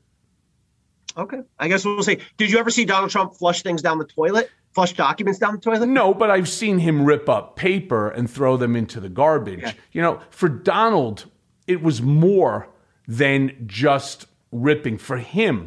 Okay. 1.18 1.42
I 1.58 1.68
guess 1.68 1.86
we'll 1.86 2.04
see. 2.04 2.20
Did 2.38 2.52
you 2.52 2.60
ever 2.60 2.70
see 2.70 2.86
Donald 2.86 3.12
Trump 3.12 3.34
flush 3.36 3.64
things 3.64 3.82
down 3.82 3.98
the 3.98 4.06
toilet? 4.06 4.50
Flush 4.72 4.94
documents 4.94 5.40
down 5.40 5.54
the 5.54 5.62
toilet? 5.62 5.88
No, 5.88 6.14
but 6.14 6.30
I've 6.30 6.48
seen 6.48 6.80
him 6.80 7.04
rip 7.04 7.28
up 7.28 7.56
paper 7.56 8.10
and 8.10 8.30
throw 8.30 8.56
them 8.58 8.76
into 8.76 9.00
the 9.00 9.10
garbage. 9.10 9.62
Yeah. 9.62 9.74
You 9.92 10.02
know, 10.02 10.22
for 10.30 10.48
Donald, 10.48 11.26
it 11.68 11.82
was 11.82 12.02
more 12.02 12.70
than 13.08 13.64
just 13.66 14.28
ripping. 14.52 14.98
For 14.98 15.18
him, 15.18 15.66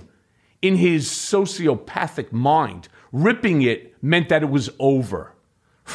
in 0.63 0.77
his 0.77 1.09
sociopathic 1.09 2.33
mind, 2.33 2.89
ripping 3.11 3.63
it 3.63 3.97
meant 4.03 4.29
that 4.29 4.43
it 4.43 4.49
was 4.49 4.71
over 4.79 5.32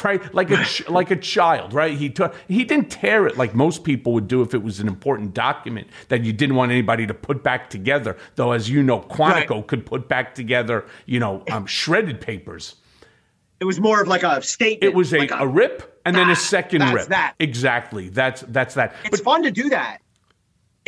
right? 0.04 0.34
Like 0.34 0.50
a 0.50 0.64
like 0.88 1.10
a 1.10 1.16
child, 1.16 1.72
right? 1.72 1.96
He 1.96 2.10
took 2.10 2.34
he 2.48 2.64
didn't 2.64 2.90
tear 2.90 3.26
it 3.26 3.36
like 3.36 3.54
most 3.54 3.84
people 3.84 4.12
would 4.12 4.28
do 4.28 4.42
if 4.42 4.54
it 4.54 4.62
was 4.62 4.80
an 4.80 4.88
important 4.88 5.34
document 5.34 5.88
that 6.08 6.24
you 6.24 6.32
didn't 6.32 6.56
want 6.56 6.72
anybody 6.72 7.06
to 7.06 7.14
put 7.14 7.42
back 7.42 7.70
together. 7.70 8.16
Though, 8.36 8.52
as 8.52 8.68
you 8.70 8.82
know, 8.82 9.00
Quantico 9.00 9.50
right. 9.50 9.66
could 9.66 9.86
put 9.86 10.08
back 10.08 10.34
together, 10.34 10.84
you 11.06 11.20
know, 11.20 11.42
um, 11.50 11.66
shredded 11.66 12.20
papers. 12.20 12.76
It 13.60 13.64
was 13.64 13.80
more 13.80 14.00
of 14.00 14.08
like 14.08 14.22
a 14.22 14.40
statement. 14.40 14.84
It 14.84 14.94
was 14.94 15.12
a, 15.12 15.18
like 15.18 15.32
a, 15.32 15.38
a, 15.38 15.46
rip 15.46 16.00
and 16.04 16.14
then 16.14 16.30
a 16.30 16.36
second 16.36 16.80
that's 16.80 16.94
rip. 16.94 17.08
That 17.08 17.34
exactly. 17.40 18.08
That's 18.08 18.42
that's 18.42 18.74
that. 18.74 18.94
It's 19.04 19.20
but, 19.20 19.24
fun 19.24 19.42
to 19.42 19.50
do 19.50 19.68
that. 19.70 19.98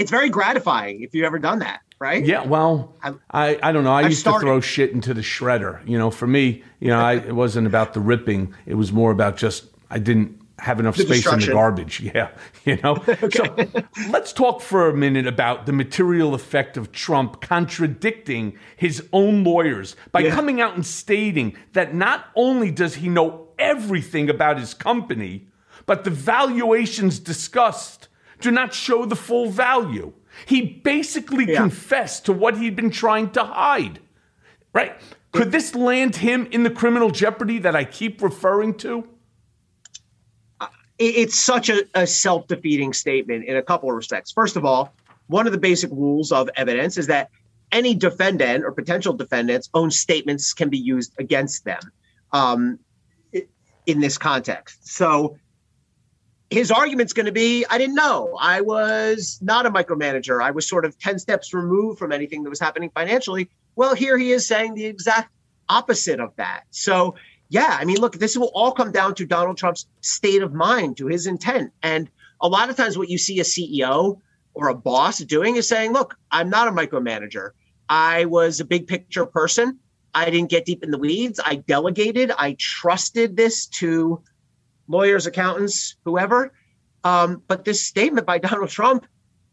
It's 0.00 0.10
very 0.10 0.30
gratifying 0.30 1.02
if 1.02 1.14
you've 1.14 1.26
ever 1.26 1.38
done 1.38 1.60
that 1.60 1.80
right? 2.00 2.24
Yeah, 2.24 2.46
well, 2.46 2.96
I, 3.30 3.58
I 3.62 3.72
don't 3.72 3.84
know. 3.84 3.92
I 3.92 4.00
I've 4.00 4.08
used 4.08 4.20
started. 4.20 4.40
to 4.40 4.46
throw 4.46 4.60
shit 4.60 4.90
into 4.90 5.14
the 5.14 5.20
shredder. 5.20 5.86
You 5.86 5.98
know, 5.98 6.10
for 6.10 6.26
me, 6.26 6.64
you 6.80 6.88
know, 6.88 6.98
I, 6.98 7.16
it 7.16 7.34
wasn't 7.34 7.66
about 7.66 7.92
the 7.94 8.00
ripping. 8.00 8.54
It 8.66 8.74
was 8.74 8.90
more 8.90 9.12
about 9.12 9.36
just 9.36 9.66
I 9.90 9.98
didn't 9.98 10.40
have 10.58 10.78
enough 10.80 10.96
the 10.96 11.04
space 11.04 11.26
in 11.26 11.40
the 11.40 11.52
garbage. 11.52 12.00
Yeah, 12.14 12.30
you 12.64 12.78
know. 12.82 12.96
okay. 13.08 13.68
So 13.68 13.85
let's 14.08 14.33
talk 14.33 14.60
for 14.62 14.88
a 14.88 14.94
minute 14.94 15.27
about 15.27 15.66
the 15.66 15.72
material 15.72 16.35
effect 16.35 16.77
of 16.77 16.90
Trump 16.92 17.40
contradicting 17.40 18.58
his 18.77 19.06
own 19.12 19.44
lawyers 19.44 19.94
by 20.10 20.20
yeah. 20.20 20.35
coming 20.35 20.60
out 20.60 20.75
and 20.75 20.85
stating 20.85 21.56
that 21.75 21.94
not 21.94 22.27
only 22.35 22.70
does 22.70 22.96
he 22.96 23.08
know 23.08 23.48
everything 23.58 24.31
about 24.31 24.58
his 24.58 24.75
company, 24.75 25.46
but 25.87 26.04
the 26.04 26.10
valuations 26.10 27.18
discussed 27.18 28.08
do 28.40 28.50
not 28.50 28.74
show 28.74 29.04
the 29.04 29.16
full 29.16 29.50
value. 29.50 30.12
He 30.46 30.62
basically 30.62 31.46
yeah. 31.46 31.56
confessed 31.56 32.26
to 32.26 32.32
what 32.32 32.56
he'd 32.56 32.76
been 32.76 32.90
trying 32.90 33.30
to 33.30 33.44
hide. 33.44 34.00
Right? 34.72 34.94
Could 35.32 35.52
this 35.52 35.74
land 35.74 36.16
him 36.16 36.46
in 36.50 36.62
the 36.62 36.70
criminal 36.70 37.10
jeopardy 37.10 37.58
that 37.60 37.76
I 37.76 37.84
keep 37.84 38.22
referring 38.22 38.74
to? 38.78 39.08
It's 40.98 41.34
such 41.34 41.70
a, 41.70 41.84
a 41.94 42.06
self 42.06 42.46
defeating 42.46 42.92
statement 42.92 43.44
in 43.46 43.56
a 43.56 43.62
couple 43.62 43.88
of 43.88 43.96
respects. 43.96 44.32
First 44.32 44.56
of 44.56 44.64
all, 44.64 44.92
one 45.28 45.46
of 45.46 45.52
the 45.52 45.58
basic 45.58 45.90
rules 45.90 46.30
of 46.30 46.50
evidence 46.56 46.98
is 46.98 47.06
that 47.06 47.30
any 47.72 47.94
defendant 47.94 48.64
or 48.64 48.72
potential 48.72 49.12
defendant's 49.12 49.70
own 49.74 49.90
statements 49.90 50.52
can 50.52 50.68
be 50.68 50.78
used 50.78 51.14
against 51.18 51.64
them 51.64 51.80
um, 52.32 52.78
in 53.86 54.00
this 54.00 54.18
context. 54.18 54.88
So 54.88 55.38
his 56.51 56.73
argument's 56.73 57.13
going 57.13 57.27
to 57.27 57.33
be 57.33 57.65
I 57.71 57.79
didn't 57.79 57.94
know. 57.94 58.37
I 58.40 58.61
was 58.61 59.38
not 59.40 59.67
a 59.67 59.71
micromanager. 59.71 60.42
I 60.42 60.51
was 60.51 60.69
sort 60.69 60.85
of 60.85 60.98
10 60.98 61.19
steps 61.19 61.55
removed 61.55 61.98
from 61.98 62.13
anything 62.13 62.42
that 62.42 62.51
was 62.51 62.61
happening 62.61 62.90
financially, 62.90 63.48
Well, 63.77 63.94
here 63.94 64.19
he 64.19 64.33
is 64.33 64.46
saying 64.46 64.75
the 64.75 64.85
exact 64.85 65.31
opposite 65.69 66.21
of 66.21 66.35
that. 66.37 66.65
So, 66.71 67.15
yeah, 67.48 67.77
I 67.81 67.85
mean, 67.85 67.98
look, 67.98 68.17
this 68.17 68.37
will 68.37 68.51
all 68.55 68.73
come 68.73 68.92
down 68.92 69.15
to 69.17 69.27
Donald 69.27 69.57
Trump's 69.57 69.87
state 70.01 70.42
of 70.42 70.53
mind, 70.53 70.96
to 70.98 71.07
his 71.07 71.27
intent. 71.27 71.73
And 71.83 72.11
a 72.40 72.48
lot 72.48 72.71
of 72.71 72.77
times, 72.77 72.98
what 72.98 73.09
you 73.09 73.19
see 73.19 73.40
a 73.40 73.44
CEO 73.44 74.19
or 74.55 74.69
a 74.69 74.75
boss 74.75 75.19
doing 75.19 75.57
is 75.57 75.69
saying, 75.69 75.92
look, 75.92 76.17
I'm 76.31 76.51
not 76.51 76.69
a 76.69 76.73
micromanager. 76.73 77.51
I 77.88 78.25
was 78.27 78.61
a 78.61 78.65
big 78.65 78.87
picture 78.87 79.27
person. 79.27 79.79
I 80.15 80.31
didn't 80.31 80.51
get 80.51 80.65
deep 80.65 80.83
in 80.83 80.90
the 80.90 80.98
weeds. 80.98 81.40
I 81.44 81.57
delegated. 81.57 82.33
I 82.37 82.57
trusted 82.59 83.37
this 83.37 83.67
to 83.67 84.23
lawyers, 84.90 85.26
accountants, 85.26 85.96
whoever. 86.04 86.52
Um, 87.04 87.42
but 87.46 87.64
this 87.64 87.84
statement 87.84 88.26
by 88.26 88.38
Donald 88.50 88.68
Trump 88.68 89.06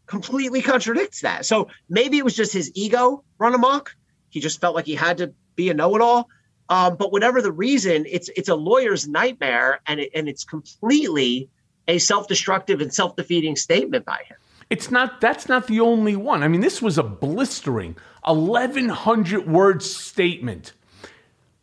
completely 0.06 0.60
contradicts 0.60 1.20
that. 1.20 1.46
So 1.46 1.68
maybe 1.88 2.18
it 2.18 2.24
was 2.24 2.34
just 2.34 2.52
his 2.52 2.72
ego 2.74 3.24
run 3.38 3.54
amok. 3.54 3.94
He 4.30 4.40
just 4.40 4.60
felt 4.60 4.74
like 4.74 4.86
he 4.86 4.94
had 4.94 5.18
to 5.18 5.32
be 5.54 5.70
a 5.70 5.74
know-it-all. 5.74 6.28
Um, 6.70 6.96
but 6.96 7.12
whatever 7.12 7.40
the 7.40 7.52
reason, 7.52 8.04
it's 8.06 8.28
it's 8.36 8.50
a 8.50 8.54
lawyer's 8.54 9.08
nightmare, 9.08 9.80
and 9.86 10.00
it, 10.00 10.10
and 10.14 10.28
it's 10.28 10.44
completely 10.44 11.48
a 11.86 11.98
self-destructive 11.98 12.82
and 12.82 12.92
self-defeating 12.92 13.56
statement 13.56 14.04
by 14.04 14.22
him. 14.28 14.36
It's 14.68 14.90
not. 14.90 15.22
That's 15.22 15.48
not 15.48 15.66
the 15.66 15.80
only 15.80 16.14
one. 16.14 16.42
I 16.42 16.48
mean, 16.48 16.60
this 16.60 16.82
was 16.82 16.98
a 16.98 17.02
blistering 17.02 17.96
1,100 18.24 19.48
word 19.48 19.82
statement. 19.82 20.74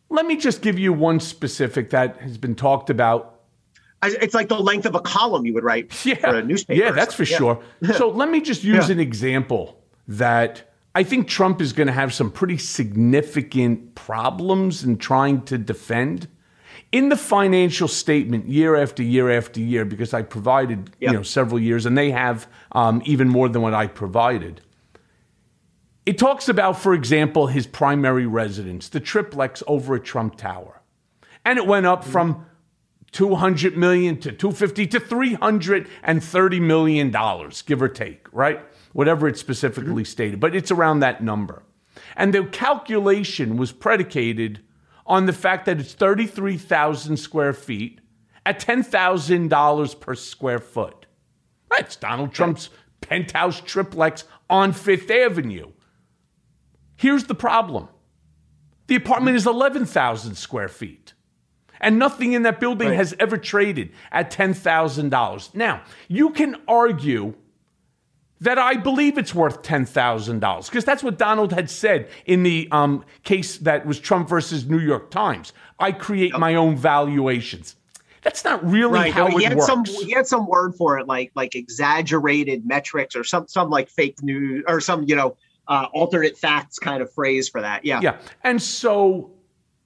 Let 0.08 0.26
me 0.26 0.36
just 0.36 0.60
give 0.60 0.76
you 0.76 0.92
one 0.92 1.20
specific 1.20 1.90
that 1.90 2.16
has 2.16 2.36
been 2.36 2.56
talked 2.56 2.90
about 2.90 3.35
it's 4.14 4.34
like 4.34 4.48
the 4.48 4.58
length 4.58 4.86
of 4.86 4.94
a 4.94 5.00
column 5.00 5.46
you 5.46 5.54
would 5.54 5.64
write 5.64 5.92
yeah. 6.06 6.16
for 6.16 6.36
a 6.36 6.42
newspaper. 6.42 6.80
Yeah, 6.80 6.92
that's 6.92 7.14
for 7.14 7.24
yeah. 7.24 7.36
sure. 7.36 7.62
so 7.94 8.08
let 8.22 8.30
me 8.30 8.40
just 8.40 8.64
use 8.64 8.88
yeah. 8.88 8.94
an 8.94 9.00
example 9.00 9.82
that 10.08 10.72
I 10.94 11.02
think 11.02 11.28
Trump 11.28 11.60
is 11.60 11.72
going 11.74 11.88
to 11.88 11.92
have 11.92 12.14
some 12.14 12.30
pretty 12.30 12.56
significant 12.56 13.94
problems 13.94 14.82
in 14.82 14.96
trying 14.96 15.42
to 15.42 15.58
defend. 15.58 16.28
In 16.90 17.10
the 17.10 17.16
financial 17.16 17.88
statement, 17.88 18.48
year 18.48 18.76
after 18.76 19.02
year 19.02 19.30
after 19.30 19.60
year, 19.60 19.84
because 19.84 20.14
I 20.14 20.22
provided 20.22 20.90
yep. 21.00 21.10
you 21.10 21.16
know 21.18 21.22
several 21.22 21.60
years, 21.60 21.84
and 21.84 21.98
they 21.98 22.12
have 22.12 22.48
um, 22.72 23.02
even 23.04 23.28
more 23.28 23.48
than 23.48 23.60
what 23.60 23.74
I 23.74 23.88
provided. 23.88 24.62
It 26.06 26.16
talks 26.16 26.48
about, 26.48 26.80
for 26.80 26.94
example, 26.94 27.48
his 27.48 27.66
primary 27.66 28.26
residence, 28.26 28.88
the 28.88 29.00
triplex 29.00 29.62
over 29.66 29.96
at 29.96 30.04
Trump 30.04 30.36
Tower, 30.36 30.80
and 31.44 31.58
it 31.58 31.66
went 31.66 31.84
up 31.84 32.02
mm-hmm. 32.02 32.12
from 32.12 32.46
200 33.12 33.76
million 33.76 34.18
to 34.20 34.32
250 34.32 34.86
to 34.88 35.00
330 35.00 36.60
million 36.60 37.10
dollars 37.10 37.62
give 37.62 37.80
or 37.80 37.88
take 37.88 38.26
right? 38.32 38.60
Whatever 38.92 39.28
it's 39.28 39.40
specifically 39.40 40.02
mm-hmm. 40.02 40.04
stated 40.04 40.40
but 40.40 40.54
it's 40.54 40.70
around 40.70 41.00
that 41.00 41.22
number. 41.22 41.62
And 42.16 42.34
the 42.34 42.44
calculation 42.44 43.56
was 43.56 43.72
predicated 43.72 44.60
on 45.06 45.26
the 45.26 45.32
fact 45.32 45.66
that 45.66 45.80
it's 45.80 45.94
33,000 45.94 47.16
square 47.16 47.52
feet 47.52 48.00
at 48.44 48.60
$10,000 48.60 50.00
per 50.00 50.14
square 50.14 50.58
foot. 50.58 51.06
That's 51.70 51.96
Donald 51.96 52.32
Trump's 52.32 52.70
penthouse 53.00 53.60
triplex 53.60 54.24
on 54.48 54.72
5th 54.72 55.10
Avenue. 55.10 55.72
Here's 56.96 57.24
the 57.24 57.34
problem. 57.34 57.88
The 58.86 58.94
apartment 58.94 59.36
is 59.36 59.46
11,000 59.46 60.36
square 60.36 60.68
feet 60.68 61.12
and 61.80 61.98
nothing 61.98 62.32
in 62.32 62.42
that 62.42 62.60
building 62.60 62.88
right. 62.88 62.96
has 62.96 63.14
ever 63.18 63.36
traded 63.36 63.92
at 64.12 64.30
$10,000. 64.30 65.54
Now, 65.54 65.82
you 66.08 66.30
can 66.30 66.56
argue 66.66 67.34
that 68.40 68.58
I 68.58 68.74
believe 68.74 69.16
it's 69.18 69.34
worth 69.34 69.62
$10,000 69.62 70.66
because 70.66 70.84
that's 70.84 71.02
what 71.02 71.18
Donald 71.18 71.52
had 71.52 71.70
said 71.70 72.08
in 72.26 72.42
the 72.42 72.68
um, 72.70 73.04
case 73.22 73.58
that 73.58 73.86
was 73.86 73.98
Trump 73.98 74.28
versus 74.28 74.66
New 74.66 74.78
York 74.78 75.10
Times. 75.10 75.52
I 75.78 75.92
create 75.92 76.32
yep. 76.32 76.40
my 76.40 76.54
own 76.54 76.76
valuations. 76.76 77.76
That's 78.22 78.44
not 78.44 78.68
really 78.68 78.92
right. 78.92 79.12
how 79.12 79.28
no, 79.28 79.36
he 79.36 79.44
it 79.44 79.48
had 79.50 79.58
works. 79.58 79.66
Some, 79.66 79.84
he 79.84 80.10
had 80.10 80.26
some 80.26 80.48
word 80.48 80.74
for 80.74 80.98
it, 80.98 81.06
like 81.06 81.30
like 81.36 81.54
exaggerated 81.54 82.66
metrics 82.66 83.14
or 83.14 83.22
some 83.22 83.46
some 83.46 83.70
like 83.70 83.88
fake 83.88 84.20
news 84.20 84.64
or 84.66 84.80
some 84.80 85.04
you 85.04 85.14
know 85.14 85.36
uh, 85.68 85.86
alternate 85.92 86.36
facts 86.36 86.80
kind 86.80 87.02
of 87.02 87.12
phrase 87.12 87.48
for 87.48 87.60
that. 87.60 87.84
Yeah, 87.84 88.00
yeah. 88.02 88.18
And 88.42 88.60
so 88.60 89.30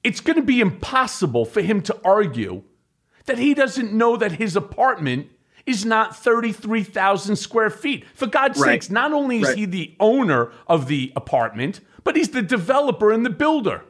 it's 0.03 0.21
going 0.21 0.37
to 0.37 0.43
be 0.43 0.61
impossible 0.61 1.45
for 1.45 1.61
him 1.61 1.83
to 1.83 1.99
argue 2.05 2.63
that 3.27 3.39
he 3.39 3.55
doesn't 3.55 3.93
know 3.93 4.17
that 4.17 4.33
his 4.33 4.57
apartment 4.57 5.29
is 5.67 5.85
not 5.85 6.17
33,000 6.17 7.37
square 7.37 7.71
feet. 7.71 8.05
For 8.15 8.27
God's 8.27 8.59
right. 8.59 8.83
sakes, 8.83 8.91
not 8.91 9.13
only 9.13 9.41
is 9.41 9.49
right. 9.49 9.59
he 9.59 9.65
the 9.67 9.95
owner 10.01 10.53
of 10.67 10.89
the 10.89 11.13
apartment, 11.15 11.81
but 12.03 12.17
he's 12.17 12.31
the 12.31 12.43
developer 12.43 13.13
and 13.13 13.25
the 13.25 13.31
builder. 13.31 13.85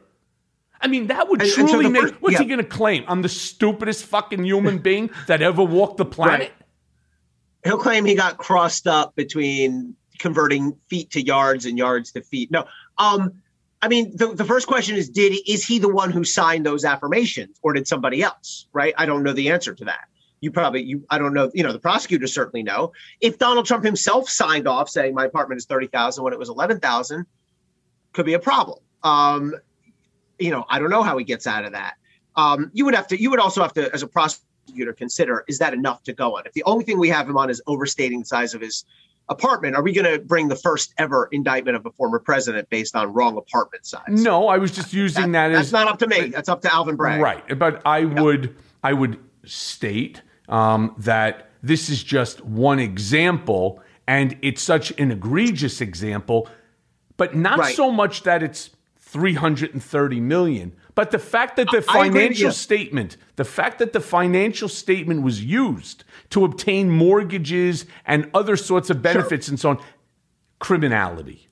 I 0.81 0.87
mean, 0.87 1.07
that 1.07 1.29
would 1.29 1.41
and, 1.41 1.51
truly 1.51 1.85
and 1.85 1.95
so 1.95 2.03
make. 2.03 2.15
what's 2.15 2.33
yeah. 2.33 2.39
he 2.39 2.45
going 2.45 2.59
to 2.59 2.63
claim? 2.65 3.05
I'm 3.07 3.21
the 3.21 3.29
stupidest 3.29 4.05
fucking 4.05 4.43
human 4.43 4.77
being 4.89 5.11
that 5.27 5.41
ever 5.41 5.63
walked 5.63 5.97
the 5.97 6.05
planet? 6.05 6.39
Right. 6.39 6.53
He'll 7.63 7.77
claim 7.77 8.05
he 8.05 8.15
got 8.15 8.37
crossed 8.37 8.87
up 8.87 9.15
between 9.15 9.95
converting 10.17 10.73
feet 10.87 11.11
to 11.11 11.21
yards 11.21 11.65
and 11.65 11.77
yards 11.77 12.11
to 12.13 12.21
feet. 12.21 12.49
No. 12.49 12.65
Um, 12.97 13.41
I 13.81 13.87
mean, 13.87 14.15
the, 14.15 14.27
the 14.27 14.45
first 14.45 14.67
question 14.67 14.95
is, 14.95 15.09
did 15.09 15.37
is 15.47 15.65
he 15.65 15.79
the 15.79 15.89
one 15.89 16.11
who 16.11 16.23
signed 16.23 16.65
those 16.65 16.85
affirmations, 16.85 17.57
or 17.63 17.73
did 17.73 17.87
somebody 17.87 18.21
else? 18.21 18.67
Right? 18.73 18.93
I 18.97 19.05
don't 19.05 19.23
know 19.23 19.33
the 19.33 19.49
answer 19.49 19.73
to 19.73 19.85
that. 19.85 20.07
You 20.39 20.51
probably 20.51 20.83
you 20.83 21.05
I 21.09 21.17
don't 21.17 21.33
know. 21.33 21.51
You 21.53 21.63
know, 21.63 21.73
the 21.73 21.79
prosecutors 21.79 22.33
certainly 22.33 22.63
know. 22.63 22.93
If 23.21 23.37
Donald 23.37 23.65
Trump 23.65 23.83
himself 23.83 24.29
signed 24.29 24.67
off 24.67 24.89
saying 24.89 25.15
my 25.15 25.25
apartment 25.25 25.59
is 25.59 25.65
thirty 25.65 25.87
thousand 25.87 26.23
when 26.23 26.33
it 26.33 26.39
was 26.39 26.49
eleven 26.49 26.79
thousand, 26.79 27.25
could 28.13 28.25
be 28.25 28.33
a 28.33 28.39
problem. 28.39 28.79
Um, 29.03 29.55
you 30.39 30.51
know, 30.51 30.65
I 30.69 30.79
don't 30.79 30.89
know 30.89 31.03
how 31.03 31.17
he 31.17 31.23
gets 31.25 31.47
out 31.47 31.65
of 31.65 31.73
that. 31.73 31.95
Um, 32.35 32.71
you 32.73 32.85
would 32.85 32.95
have 32.95 33.07
to. 33.07 33.21
You 33.21 33.29
would 33.31 33.39
also 33.39 33.61
have 33.61 33.73
to, 33.73 33.93
as 33.93 34.03
a 34.03 34.07
prosecutor, 34.07 34.93
consider 34.93 35.43
is 35.47 35.59
that 35.59 35.73
enough 35.73 36.03
to 36.03 36.13
go 36.13 36.37
on? 36.37 36.43
If 36.45 36.53
the 36.53 36.63
only 36.63 36.85
thing 36.85 36.99
we 36.99 37.09
have 37.09 37.27
him 37.27 37.37
on 37.37 37.49
is 37.49 37.61
overstating 37.67 38.19
the 38.19 38.25
size 38.25 38.53
of 38.53 38.61
his 38.61 38.85
apartment, 39.31 39.75
are 39.75 39.81
we 39.81 39.93
going 39.93 40.11
to 40.11 40.19
bring 40.19 40.49
the 40.49 40.55
first 40.55 40.93
ever 40.97 41.29
indictment 41.31 41.75
of 41.77 41.85
a 41.85 41.91
former 41.91 42.19
president 42.19 42.69
based 42.69 42.95
on 42.95 43.11
wrong 43.13 43.37
apartment 43.37 43.85
size? 43.85 44.03
No, 44.07 44.47
I 44.47 44.57
was 44.57 44.71
just 44.71 44.93
using 44.93 45.31
that, 45.31 45.47
that 45.47 45.57
as 45.57 45.71
that's 45.71 45.71
not 45.71 45.87
up 45.87 45.99
to 45.99 46.07
me. 46.07 46.27
That's 46.27 46.49
up 46.49 46.61
to 46.61 46.73
Alvin 46.73 46.95
Bragg. 46.95 47.21
Right, 47.21 47.57
but 47.57 47.81
I 47.85 48.05
would 48.05 48.55
I 48.83 48.93
would 48.93 49.17
state 49.45 50.21
um, 50.49 50.93
that 50.99 51.49
this 51.63 51.89
is 51.89 52.03
just 52.03 52.41
one 52.45 52.79
example, 52.79 53.81
and 54.07 54.37
it's 54.41 54.61
such 54.61 54.91
an 54.99 55.11
egregious 55.11 55.81
example, 55.81 56.49
but 57.17 57.35
not 57.35 57.59
right. 57.59 57.75
so 57.75 57.89
much 57.89 58.23
that 58.23 58.43
it's 58.43 58.71
330 58.99 60.19
million. 60.19 60.73
But 60.95 61.11
the 61.11 61.19
fact 61.19 61.55
that 61.55 61.67
the 61.71 61.81
financial 61.81 62.51
statement, 62.51 63.17
the 63.35 63.45
fact 63.45 63.79
that 63.79 63.93
the 63.93 63.99
financial 63.99 64.67
statement 64.67 65.23
was 65.23 65.43
used 65.43 66.03
to 66.31 66.43
obtain 66.43 66.89
mortgages 66.89 67.85
and 68.05 68.29
other 68.33 68.57
sorts 68.57 68.89
of 68.89 69.01
benefits 69.01 69.45
sure. 69.45 69.53
and 69.53 69.59
so 69.59 69.69
on, 69.69 69.79
criminality. 70.59 71.47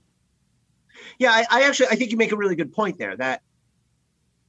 Yeah, 1.19 1.31
I, 1.31 1.45
I, 1.49 1.63
actually 1.63 1.87
I 1.87 1.95
think 1.95 2.11
you 2.11 2.17
make 2.17 2.31
a 2.31 2.37
really 2.37 2.55
good 2.55 2.73
point 2.73 2.97
there 2.97 3.15
that 3.17 3.41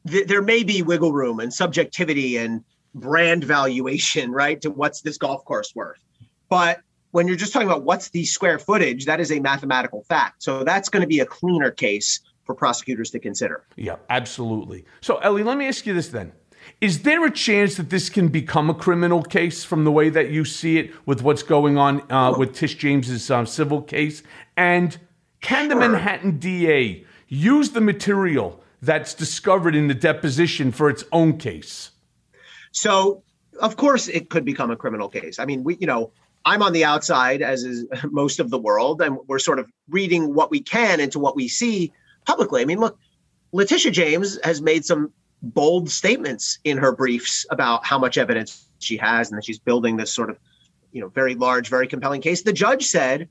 th- 0.09 0.26
there 0.26 0.43
may 0.43 0.62
be 0.62 0.82
wiggle 0.82 1.12
room 1.12 1.41
and 1.41 1.53
subjectivity 1.53 2.36
and 2.36 2.64
brand 2.95 3.45
valuation, 3.45 4.32
right, 4.32 4.61
to 4.61 4.70
what's 4.70 5.01
this 5.03 5.18
golf 5.18 5.45
course 5.45 5.74
worth. 5.74 5.99
But 6.49 6.80
when 7.12 7.26
you're 7.26 7.36
just 7.36 7.53
talking 7.53 7.68
about 7.68 7.82
what's 7.82 8.11
the 8.11 8.24
square 8.24 8.59
footage, 8.59 9.05
that 9.07 9.20
is 9.20 9.32
a 9.32 9.41
mathematical 9.41 10.05
fact. 10.05 10.43
So 10.43 10.64
that's 10.64 10.88
going 10.88 11.03
to 11.03 11.09
be 11.09 11.20
a 11.20 11.26
cleaner 11.26 11.70
case 11.70 12.20
for 12.51 12.55
prosecutors 12.55 13.11
to 13.11 13.20
consider. 13.20 13.64
Yeah, 13.76 13.96
absolutely. 14.09 14.84
So, 15.01 15.18
Elie, 15.18 15.44
let 15.44 15.57
me 15.57 15.68
ask 15.68 15.86
you 15.86 15.94
this 15.94 16.09
then. 16.09 16.32
Is 16.80 17.03
there 17.03 17.24
a 17.24 17.30
chance 17.30 17.76
that 17.76 17.90
this 17.90 18.11
can 18.11 18.26
become 18.26 18.68
a 18.68 18.74
criminal 18.74 19.22
case 19.22 19.62
from 19.62 19.84
the 19.84 19.92
way 19.92 20.09
that 20.09 20.30
you 20.30 20.44
see 20.44 20.78
it 20.78 20.90
with 21.07 21.22
what's 21.22 21.44
going 21.44 21.78
on 21.78 22.03
uh, 22.11 22.34
with 22.36 22.53
Tish 22.53 22.74
James's 22.74 23.30
uh, 23.30 23.44
civil 23.44 23.82
case? 23.82 24.24
And 24.57 24.98
can 25.40 25.68
the 25.68 25.76
Manhattan 25.76 26.38
DA 26.38 27.05
use 27.28 27.70
the 27.70 27.80
material 27.80 28.61
that's 28.82 29.14
discovered 29.14 29.76
in 29.76 29.86
the 29.86 29.94
deposition 29.94 30.72
for 30.72 30.90
its 30.90 31.05
own 31.12 31.38
case? 31.38 31.92
So, 32.72 33.22
of 33.61 33.76
course, 33.76 34.09
it 34.09 34.28
could 34.28 34.44
become 34.44 34.72
a 34.72 34.76
criminal 34.76 35.09
case. 35.09 35.38
I 35.38 35.44
mean, 35.44 35.62
we, 35.62 35.76
you 35.76 35.86
know, 35.86 36.11
I'm 36.44 36.62
on 36.62 36.72
the 36.72 36.84
outside, 36.84 37.42
as 37.42 37.62
is 37.62 37.86
most 38.11 38.40
of 38.40 38.51
the 38.51 38.59
world, 38.59 39.01
and 39.01 39.18
we're 39.28 39.38
sort 39.38 39.61
of 39.61 39.70
reading 39.88 40.34
what 40.34 40.51
we 40.51 40.61
can 40.61 40.98
into 40.98 41.20
what 41.20 41.36
we 41.36 41.46
see 41.46 41.92
publicly. 42.27 42.62
I 42.62 42.64
mean, 42.64 42.79
look, 42.79 42.99
Letitia 43.53 43.91
James 43.91 44.39
has 44.45 44.61
made 44.61 44.85
some 44.85 45.12
bold 45.43 45.91
statements 45.91 46.59
in 46.64 46.77
her 46.77 46.93
briefs 46.93 47.47
about 47.51 47.85
how 47.85 47.99
much 47.99 48.18
evidence 48.18 48.68
she 48.79 48.97
has 48.99 49.31
and 49.31 49.39
that 49.39 49.45
she's 49.45 49.59
building 49.59 49.97
this 49.97 50.12
sort 50.12 50.31
of, 50.31 50.39
you 50.93 51.01
know, 51.01 51.09
very 51.09 51.35
large, 51.35 51.68
very 51.68 51.87
compelling 51.87 52.21
case. 52.21 52.43
The 52.43 52.53
judge 52.53 52.87
said, 52.87 53.29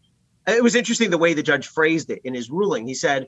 it 0.47 0.63
was 0.63 0.75
interesting 0.75 1.09
the 1.09 1.17
way 1.17 1.33
the 1.33 1.43
judge 1.43 1.67
phrased 1.67 2.09
it 2.09 2.21
in 2.23 2.33
his 2.33 2.49
ruling. 2.49 2.87
He 2.87 2.93
said, 2.93 3.27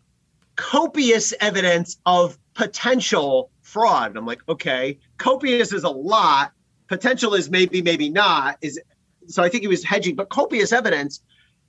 copious 0.56 1.34
evidence 1.40 1.98
of 2.06 2.38
potential 2.54 3.52
fraud. 3.62 4.12
And 4.12 4.18
I'm 4.18 4.26
like, 4.26 4.42
okay, 4.50 5.00
copious 5.18 5.72
is 5.72 5.84
a 5.84 5.90
lot. 5.90 6.52
Potential 6.88 7.34
is 7.36 7.50
maybe, 7.50 7.82
maybe 7.82 8.10
not. 8.10 8.58
Is 8.62 8.80
so 9.28 9.44
I 9.44 9.50
think 9.50 9.62
he 9.62 9.68
was 9.68 9.84
hedging, 9.84 10.16
but 10.16 10.30
copious 10.30 10.74
evidence 10.74 11.22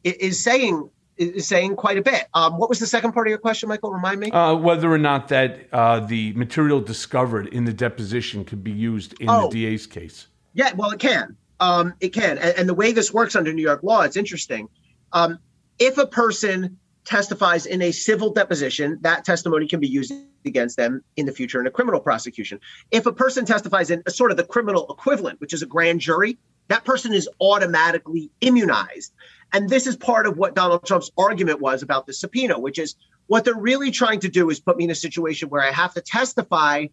is 0.05 0.43
saying 0.43 0.89
is 1.17 1.47
saying 1.47 1.77
quite 1.77 1.99
a 1.99 2.03
bit. 2.03 2.27
Um, 2.35 2.59
what 2.59 2.69
was 2.69 2.79
the 2.79 2.87
second 2.87 3.13
part 3.13 3.27
of 3.27 3.31
your 3.31 3.39
question, 3.39 3.69
Michael? 3.69 3.93
Remind 3.93 4.21
me. 4.21 4.31
Uh, 4.31 4.55
whether 4.55 4.91
or 4.91 4.99
not 4.99 5.29
that 5.29 5.69
uh, 5.73 6.01
the 6.01 6.33
material 6.33 6.81
discovered 6.81 7.49
in 7.49 7.65
the 7.65 7.73
deposition 7.73 8.45
could 8.45 8.65
be 8.65 8.73
used 8.73 9.15
in 9.21 9.29
Oh. 9.29 9.49
the 9.49 9.65
DA's 9.67 9.87
case. 9.87 10.29
Yeah, 10.55 10.73
well, 10.75 10.91
it 10.91 11.01
can. 11.01 11.37
Um, 11.61 11.95
it 12.01 12.09
can. 12.11 12.39
And, 12.39 12.59
and 12.59 12.69
the 12.69 12.75
way 12.75 12.93
this 12.93 13.13
works 13.13 13.37
under 13.37 13.53
New 13.53 13.63
York 13.63 13.83
law, 13.83 14.03
it's 14.03 14.17
interesting. 14.17 14.69
Um, 15.13 15.39
if 15.79 15.99
a 15.99 16.07
person 16.07 16.79
testifies 17.05 17.67
in 17.67 17.83
a 17.83 17.91
civil 17.93 18.33
deposition, 18.33 18.99
that 19.03 19.25
testimony 19.25 19.67
can 19.67 19.81
be 19.81 19.89
used 19.89 20.13
against 20.45 20.77
them 20.77 21.03
in 21.17 21.27
the 21.27 21.33
future 21.33 21.61
in 21.61 21.67
a 21.67 21.71
criminal 21.71 22.01
prosecution. 22.01 22.61
If 22.91 23.07
a 23.07 23.13
person 23.13 23.45
testifies 23.45 23.91
in 23.91 24.03
a 24.07 24.11
sort 24.11 24.31
of 24.31 24.37
the 24.37 24.45
criminal 24.45 24.87
equivalent, 24.91 25.41
which 25.41 25.53
is 25.53 25.63
a 25.63 25.67
grand 25.67 26.01
jury, 26.01 26.39
that 26.69 26.85
person 26.85 27.13
is 27.13 27.29
automatically 27.41 28.31
immunized. 28.41 29.13
And 29.53 29.69
this 29.69 29.87
is 29.87 29.97
part 29.97 30.27
of 30.27 30.37
what 30.39 30.55
Donald 30.55 30.87
Trump's 30.87 31.11
argument 31.19 31.61
was 31.61 31.83
about 31.83 32.07
the 32.07 32.13
subpoena, 32.13 32.59
which 32.59 32.79
is 32.79 32.97
what 33.27 33.45
they're 33.45 33.55
really 33.55 33.91
trying 33.91 34.21
to 34.21 34.29
do 34.29 34.49
is 34.51 34.61
put 34.61 34.77
me 34.77 34.85
in 34.85 34.91
a 34.91 34.95
situation 34.95 35.49
where 35.49 35.63
I 35.63 35.71
have 35.71 35.95
to 35.95 36.01
testify 36.01 36.87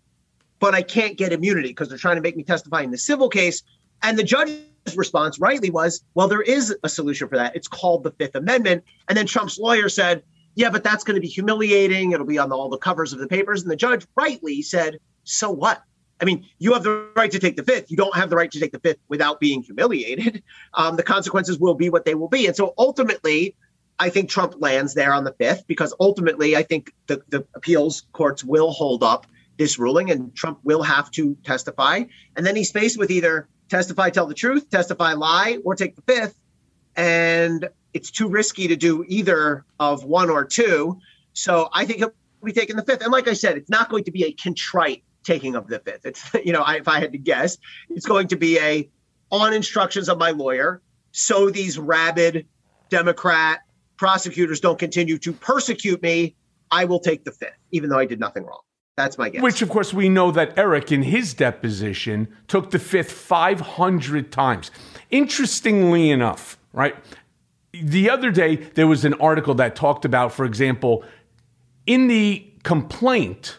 but 0.59 0.75
I 0.75 0.81
can't 0.81 1.17
get 1.17 1.33
immunity 1.33 1.69
because 1.69 1.89
they're 1.89 1.97
trying 1.97 2.17
to 2.17 2.21
make 2.21 2.35
me 2.35 2.43
testify 2.43 2.81
in 2.81 2.91
the 2.91 2.97
civil 2.97 3.29
case. 3.29 3.63
And 4.03 4.17
the 4.17 4.23
judge's 4.23 4.63
response, 4.95 5.39
rightly, 5.39 5.69
was, 5.69 6.03
well, 6.13 6.27
there 6.27 6.41
is 6.41 6.75
a 6.83 6.89
solution 6.89 7.27
for 7.27 7.37
that. 7.37 7.55
It's 7.55 7.67
called 7.67 8.03
the 8.03 8.11
Fifth 8.11 8.35
Amendment. 8.35 8.83
And 9.07 9.17
then 9.17 9.25
Trump's 9.25 9.57
lawyer 9.57 9.89
said, 9.89 10.23
yeah, 10.55 10.69
but 10.69 10.83
that's 10.83 11.03
going 11.03 11.15
to 11.15 11.21
be 11.21 11.27
humiliating. 11.27 12.11
It'll 12.11 12.25
be 12.25 12.37
on 12.37 12.51
all 12.51 12.69
the 12.69 12.77
covers 12.77 13.13
of 13.13 13.19
the 13.19 13.27
papers. 13.27 13.61
And 13.61 13.71
the 13.71 13.75
judge 13.75 14.05
rightly 14.15 14.61
said, 14.61 14.99
so 15.23 15.49
what? 15.49 15.81
I 16.21 16.25
mean, 16.25 16.45
you 16.57 16.73
have 16.73 16.83
the 16.83 17.09
right 17.15 17.31
to 17.31 17.39
take 17.39 17.55
the 17.55 17.63
fifth. 17.63 17.89
You 17.89 17.97
don't 17.97 18.15
have 18.15 18.29
the 18.29 18.35
right 18.35 18.51
to 18.51 18.59
take 18.59 18.71
the 18.71 18.79
fifth 18.79 18.99
without 19.07 19.39
being 19.39 19.61
humiliated. 19.61 20.43
Um, 20.73 20.95
the 20.97 21.03
consequences 21.03 21.57
will 21.59 21.73
be 21.73 21.89
what 21.89 22.05
they 22.05 22.15
will 22.15 22.27
be. 22.27 22.45
And 22.45 22.55
so 22.55 22.73
ultimately, 22.77 23.55
I 23.97 24.09
think 24.09 24.29
Trump 24.29 24.55
lands 24.59 24.93
there 24.93 25.13
on 25.13 25.23
the 25.23 25.33
fifth 25.33 25.65
because 25.67 25.93
ultimately, 25.99 26.55
I 26.55 26.63
think 26.63 26.93
the, 27.07 27.21
the 27.29 27.45
appeals 27.55 28.05
courts 28.13 28.43
will 28.43 28.71
hold 28.71 29.03
up 29.03 29.25
this 29.57 29.77
ruling 29.79 30.09
and 30.11 30.33
Trump 30.35 30.59
will 30.63 30.83
have 30.83 31.11
to 31.11 31.35
testify. 31.43 32.03
And 32.35 32.45
then 32.45 32.55
he's 32.55 32.71
faced 32.71 32.97
with 32.97 33.11
either 33.11 33.47
testify, 33.67 34.09
tell 34.09 34.25
the 34.25 34.33
truth, 34.33 34.69
testify, 34.69 35.13
lie, 35.13 35.57
or 35.65 35.75
take 35.75 35.95
the 35.95 36.01
fifth. 36.03 36.39
And 36.95 37.67
it's 37.93 38.11
too 38.11 38.29
risky 38.29 38.67
to 38.69 38.75
do 38.75 39.03
either 39.07 39.65
of 39.79 40.03
one 40.03 40.29
or 40.29 40.45
two. 40.45 40.99
So 41.33 41.69
I 41.73 41.85
think 41.85 41.99
he'll 41.99 42.13
be 42.43 42.53
taking 42.53 42.75
the 42.75 42.83
fifth. 42.83 43.01
And 43.01 43.11
like 43.11 43.27
I 43.27 43.33
said, 43.33 43.57
it's 43.57 43.69
not 43.69 43.89
going 43.89 44.05
to 44.05 44.11
be 44.11 44.23
a 44.25 44.31
contrite 44.31 45.03
taking 45.29 45.55
of 45.55 45.67
the 45.67 45.79
fifth. 45.79 46.05
It's, 46.05 46.33
you 46.43 46.51
know, 46.51 46.61
I, 46.61 46.77
if 46.77 46.87
I 46.87 46.99
had 46.99 47.11
to 47.11 47.17
guess, 47.17 47.57
it's 47.89 48.05
going 48.05 48.27
to 48.29 48.35
be 48.35 48.59
a 48.59 48.89
on 49.31 49.53
instructions 49.53 50.09
of 50.09 50.17
my 50.17 50.31
lawyer. 50.31 50.81
So 51.11 51.49
these 51.49 51.77
rabid 51.77 52.47
Democrat 52.89 53.59
prosecutors 53.97 54.59
don't 54.59 54.79
continue 54.79 55.19
to 55.19 55.31
persecute 55.33 56.01
me. 56.01 56.35
I 56.71 56.85
will 56.85 56.99
take 56.99 57.23
the 57.25 57.31
fifth, 57.31 57.57
even 57.71 57.89
though 57.89 57.99
I 57.99 58.05
did 58.05 58.19
nothing 58.19 58.43
wrong. 58.43 58.61
That's 58.97 59.17
my 59.17 59.29
guess. 59.29 59.41
Which, 59.41 59.61
of 59.61 59.69
course, 59.69 59.93
we 59.93 60.09
know 60.09 60.31
that 60.31 60.57
Eric, 60.57 60.91
in 60.91 61.03
his 61.03 61.33
deposition, 61.33 62.27
took 62.47 62.71
the 62.71 62.79
fifth 62.79 63.11
500 63.11 64.31
times. 64.31 64.71
Interestingly 65.09 66.09
enough, 66.09 66.57
right? 66.73 66.95
The 67.71 68.09
other 68.09 68.31
day, 68.31 68.55
there 68.55 68.87
was 68.87 69.05
an 69.05 69.13
article 69.15 69.53
that 69.55 69.75
talked 69.75 70.05
about, 70.05 70.33
for 70.33 70.43
example, 70.43 71.03
in 71.85 72.07
the 72.07 72.45
complaint 72.63 73.58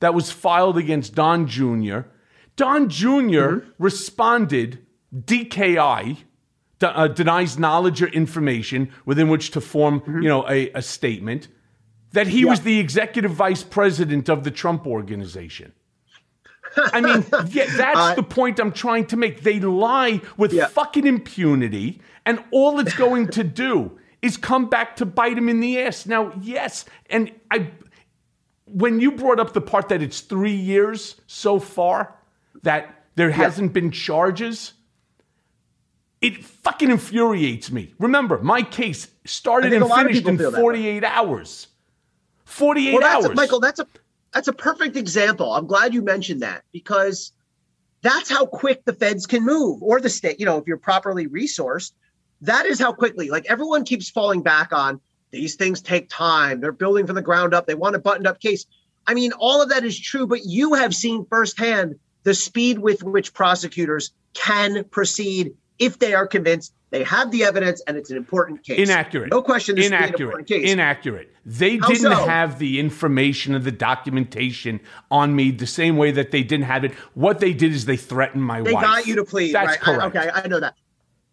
that 0.00 0.14
was 0.14 0.30
filed 0.30 0.76
against 0.76 1.14
Don 1.14 1.46
Jr., 1.46 2.00
Don 2.56 2.88
junior 2.88 3.66
responded, 3.78 4.84
DKI, 5.14 6.16
de- 6.78 6.98
uh, 6.98 7.08
denies 7.08 7.58
knowledge 7.58 8.02
or 8.02 8.08
information 8.08 8.90
within 9.04 9.28
which 9.28 9.50
to 9.50 9.60
form, 9.60 10.02
you 10.06 10.28
know, 10.28 10.48
a, 10.48 10.70
a 10.70 10.82
statement 10.82 11.48
that 12.12 12.26
he 12.26 12.46
was 12.46 12.62
the 12.62 12.78
executive 12.78 13.30
vice 13.30 13.62
president 13.62 14.30
of 14.30 14.42
the 14.42 14.50
Trump 14.50 14.86
organization. 14.86 15.72
I 16.76 17.00
mean, 17.00 17.24
yeah, 17.48 17.66
that's 17.76 18.16
the 18.16 18.22
point 18.22 18.58
I'm 18.58 18.72
trying 18.72 19.06
to 19.06 19.16
make. 19.16 19.42
They 19.42 19.60
lie 19.60 20.22
with 20.36 20.58
fucking 20.70 21.06
impunity, 21.06 22.00
and 22.24 22.42
all 22.50 22.80
it's 22.80 22.94
going 22.94 23.28
to 23.28 23.44
do 23.44 23.98
is 24.22 24.36
come 24.36 24.68
back 24.68 24.96
to 24.96 25.06
bite 25.06 25.36
him 25.36 25.48
in 25.48 25.60
the 25.60 25.78
ass. 25.80 26.06
Now, 26.06 26.32
yes, 26.40 26.84
and 27.10 27.32
I, 27.50 27.70
when 28.66 29.00
you 29.00 29.12
brought 29.12 29.40
up 29.40 29.52
the 29.52 29.60
part 29.60 29.88
that 29.88 30.02
it's 30.02 30.20
three 30.20 30.54
years 30.54 31.20
so 31.26 31.58
far 31.58 32.14
that 32.62 33.04
there 33.14 33.30
hasn't 33.30 33.72
been 33.72 33.90
charges, 33.90 34.74
it 36.20 36.44
fucking 36.44 36.90
infuriates 36.90 37.70
me. 37.70 37.94
Remember, 37.98 38.38
my 38.42 38.62
case 38.62 39.08
started 39.24 39.72
and 39.72 39.82
a 39.82 39.86
lot 39.86 40.00
of 40.00 40.06
finished 40.08 40.26
in 40.26 40.38
feel 40.38 40.50
that 40.50 40.60
48 40.60 41.04
hours. 41.04 41.68
48 42.44 42.92
well, 42.92 43.00
that's 43.00 43.14
hours. 43.14 43.26
A, 43.26 43.34
Michael, 43.34 43.60
that's 43.60 43.80
a 43.80 43.86
that's 44.32 44.48
a 44.48 44.52
perfect 44.52 44.96
example. 44.96 45.52
I'm 45.52 45.66
glad 45.66 45.94
you 45.94 46.02
mentioned 46.02 46.42
that 46.42 46.62
because 46.72 47.32
that's 48.02 48.30
how 48.30 48.46
quick 48.46 48.84
the 48.84 48.92
feds 48.92 49.26
can 49.26 49.44
move, 49.44 49.82
or 49.82 50.00
the 50.00 50.10
state. 50.10 50.38
You 50.38 50.46
know, 50.46 50.58
if 50.58 50.66
you're 50.66 50.76
properly 50.76 51.26
resourced, 51.26 51.92
that 52.42 52.66
is 52.66 52.78
how 52.78 52.92
quickly. 52.92 53.30
Like 53.30 53.46
everyone 53.48 53.84
keeps 53.84 54.10
falling 54.10 54.42
back 54.42 54.72
on 54.72 55.00
these 55.36 55.54
things 55.54 55.80
take 55.80 56.08
time. 56.08 56.60
They're 56.60 56.72
building 56.72 57.06
from 57.06 57.14
the 57.16 57.22
ground 57.22 57.54
up. 57.54 57.66
They 57.66 57.74
want 57.74 57.94
a 57.94 57.98
buttoned 57.98 58.26
up 58.26 58.40
case. 58.40 58.66
I 59.06 59.14
mean, 59.14 59.32
all 59.38 59.62
of 59.62 59.68
that 59.68 59.84
is 59.84 59.98
true, 59.98 60.26
but 60.26 60.44
you 60.44 60.74
have 60.74 60.94
seen 60.94 61.26
firsthand 61.26 61.98
the 62.24 62.34
speed 62.34 62.78
with 62.80 63.02
which 63.04 63.32
prosecutors 63.34 64.12
can 64.34 64.84
proceed 64.84 65.52
if 65.78 65.98
they 65.98 66.14
are 66.14 66.26
convinced 66.26 66.72
they 66.90 67.04
have 67.04 67.30
the 67.30 67.44
evidence 67.44 67.82
and 67.86 67.96
it's 67.96 68.10
an 68.10 68.16
important 68.16 68.62
case. 68.64 68.78
Inaccurate. 68.78 69.30
No 69.30 69.42
question. 69.42 69.74
This 69.76 69.86
is 69.86 69.90
an 69.90 69.98
Inaccurate. 69.98 70.20
important 70.20 70.48
case. 70.48 70.70
Inaccurate. 70.72 71.34
They 71.44 71.76
How 71.76 71.88
didn't 71.88 72.02
so? 72.02 72.26
have 72.26 72.58
the 72.58 72.80
information 72.80 73.54
and 73.54 73.64
the 73.64 73.72
documentation 73.72 74.80
on 75.10 75.36
me 75.36 75.50
the 75.50 75.66
same 75.66 75.96
way 75.96 76.10
that 76.12 76.30
they 76.30 76.42
didn't 76.42 76.64
have 76.66 76.84
it. 76.84 76.92
What 77.14 77.40
they 77.40 77.52
did 77.52 77.72
is 77.72 77.84
they 77.84 77.96
threatened 77.96 78.42
my 78.42 78.62
They 78.62 78.72
wife. 78.72 78.82
They 78.82 78.86
got 78.86 79.06
you 79.06 79.16
to 79.16 79.24
plead. 79.24 79.52
That's 79.54 79.68
right? 79.68 79.78
I- 79.80 79.84
correct. 80.08 80.16
okay, 80.16 80.30
I 80.32 80.46
know 80.48 80.60
that. 80.60 80.74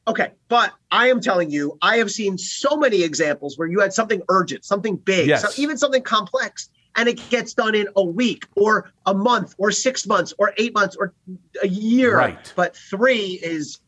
Okay, 0.07 0.31
but 0.49 0.73
I 0.91 1.07
am 1.07 1.21
telling 1.21 1.49
you, 1.49 1.77
I 1.81 1.97
have 1.97 2.11
seen 2.11 2.37
so 2.37 2.75
many 2.75 3.03
examples 3.03 3.57
where 3.57 3.67
you 3.69 3.79
had 3.79 3.93
something 3.93 4.21
urgent, 4.29 4.65
something 4.65 4.97
big, 4.97 5.27
Yes. 5.27 5.41
so 5.41 5.61
even 5.61 5.77
something 5.77 6.01
complex, 6.01 6.69
and 6.95 7.07
it 7.07 7.21
gets 7.29 7.53
done 7.53 7.73
in 7.73 7.87
a 7.95 8.03
week 8.03 8.45
or 8.55 8.91
a 9.05 9.13
month 9.13 9.55
or 9.57 9.71
six 9.71 10.05
months 10.05 10.33
or 10.37 10.53
eight 10.57 10.73
months 10.73 10.95
or 10.97 11.13
a 11.61 11.67
year. 11.67 12.17
Right. 12.17 12.53
But 12.55 12.75
three 12.75 13.39
is 13.41 13.79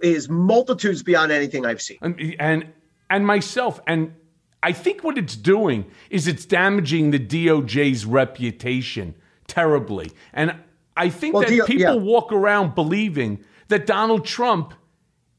is 0.00 0.28
multitudes 0.28 1.02
beyond 1.02 1.32
anything 1.32 1.66
I've 1.66 1.82
seen. 1.82 1.98
and 2.02 2.36
and 2.38 2.66
and 3.10 3.26
myself 3.26 3.80
and 3.86 4.14
I 4.62 4.72
think 4.72 5.02
what 5.02 5.18
it's 5.18 5.34
doing 5.36 5.90
is 6.10 6.28
it's 6.28 6.44
damaging 6.44 7.10
the 7.12 7.18
DOJ's 7.18 8.04
reputation 8.06 9.14
terribly. 9.48 10.12
And 10.32 10.54
I 10.96 11.08
think 11.08 11.34
Well, 11.34 11.42
that 11.44 11.48
DO 11.50 11.64
people 11.64 11.94
yeah. 11.96 12.00
walk 12.00 12.32
around 12.32 12.74
believing 12.74 13.44
that 13.68 13.86
Donald 13.86 14.24
Trump 14.24 14.74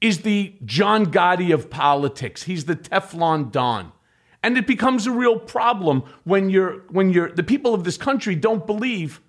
is 0.02 0.22
the 0.22 0.56
John 0.64 1.08
Gotti 1.08 1.54
of 1.54 1.70
politics. 1.70 2.44
He's 2.44 2.66
the 2.66 2.76
Teflon 2.76 3.52
Don. 3.52 3.92
And 4.42 4.58
it 4.58 4.66
becomes 4.66 5.06
a 5.06 5.12
real 5.12 5.38
problem 5.38 6.04
when 6.24 6.50
you're 6.50 6.84
when 6.90 7.10
you're 7.10 7.32
the 7.32 7.44
people 7.44 7.74
of 7.74 7.84
this 7.84 7.98
country 7.98 8.36
don't 8.36 8.66
believe 8.66 9.20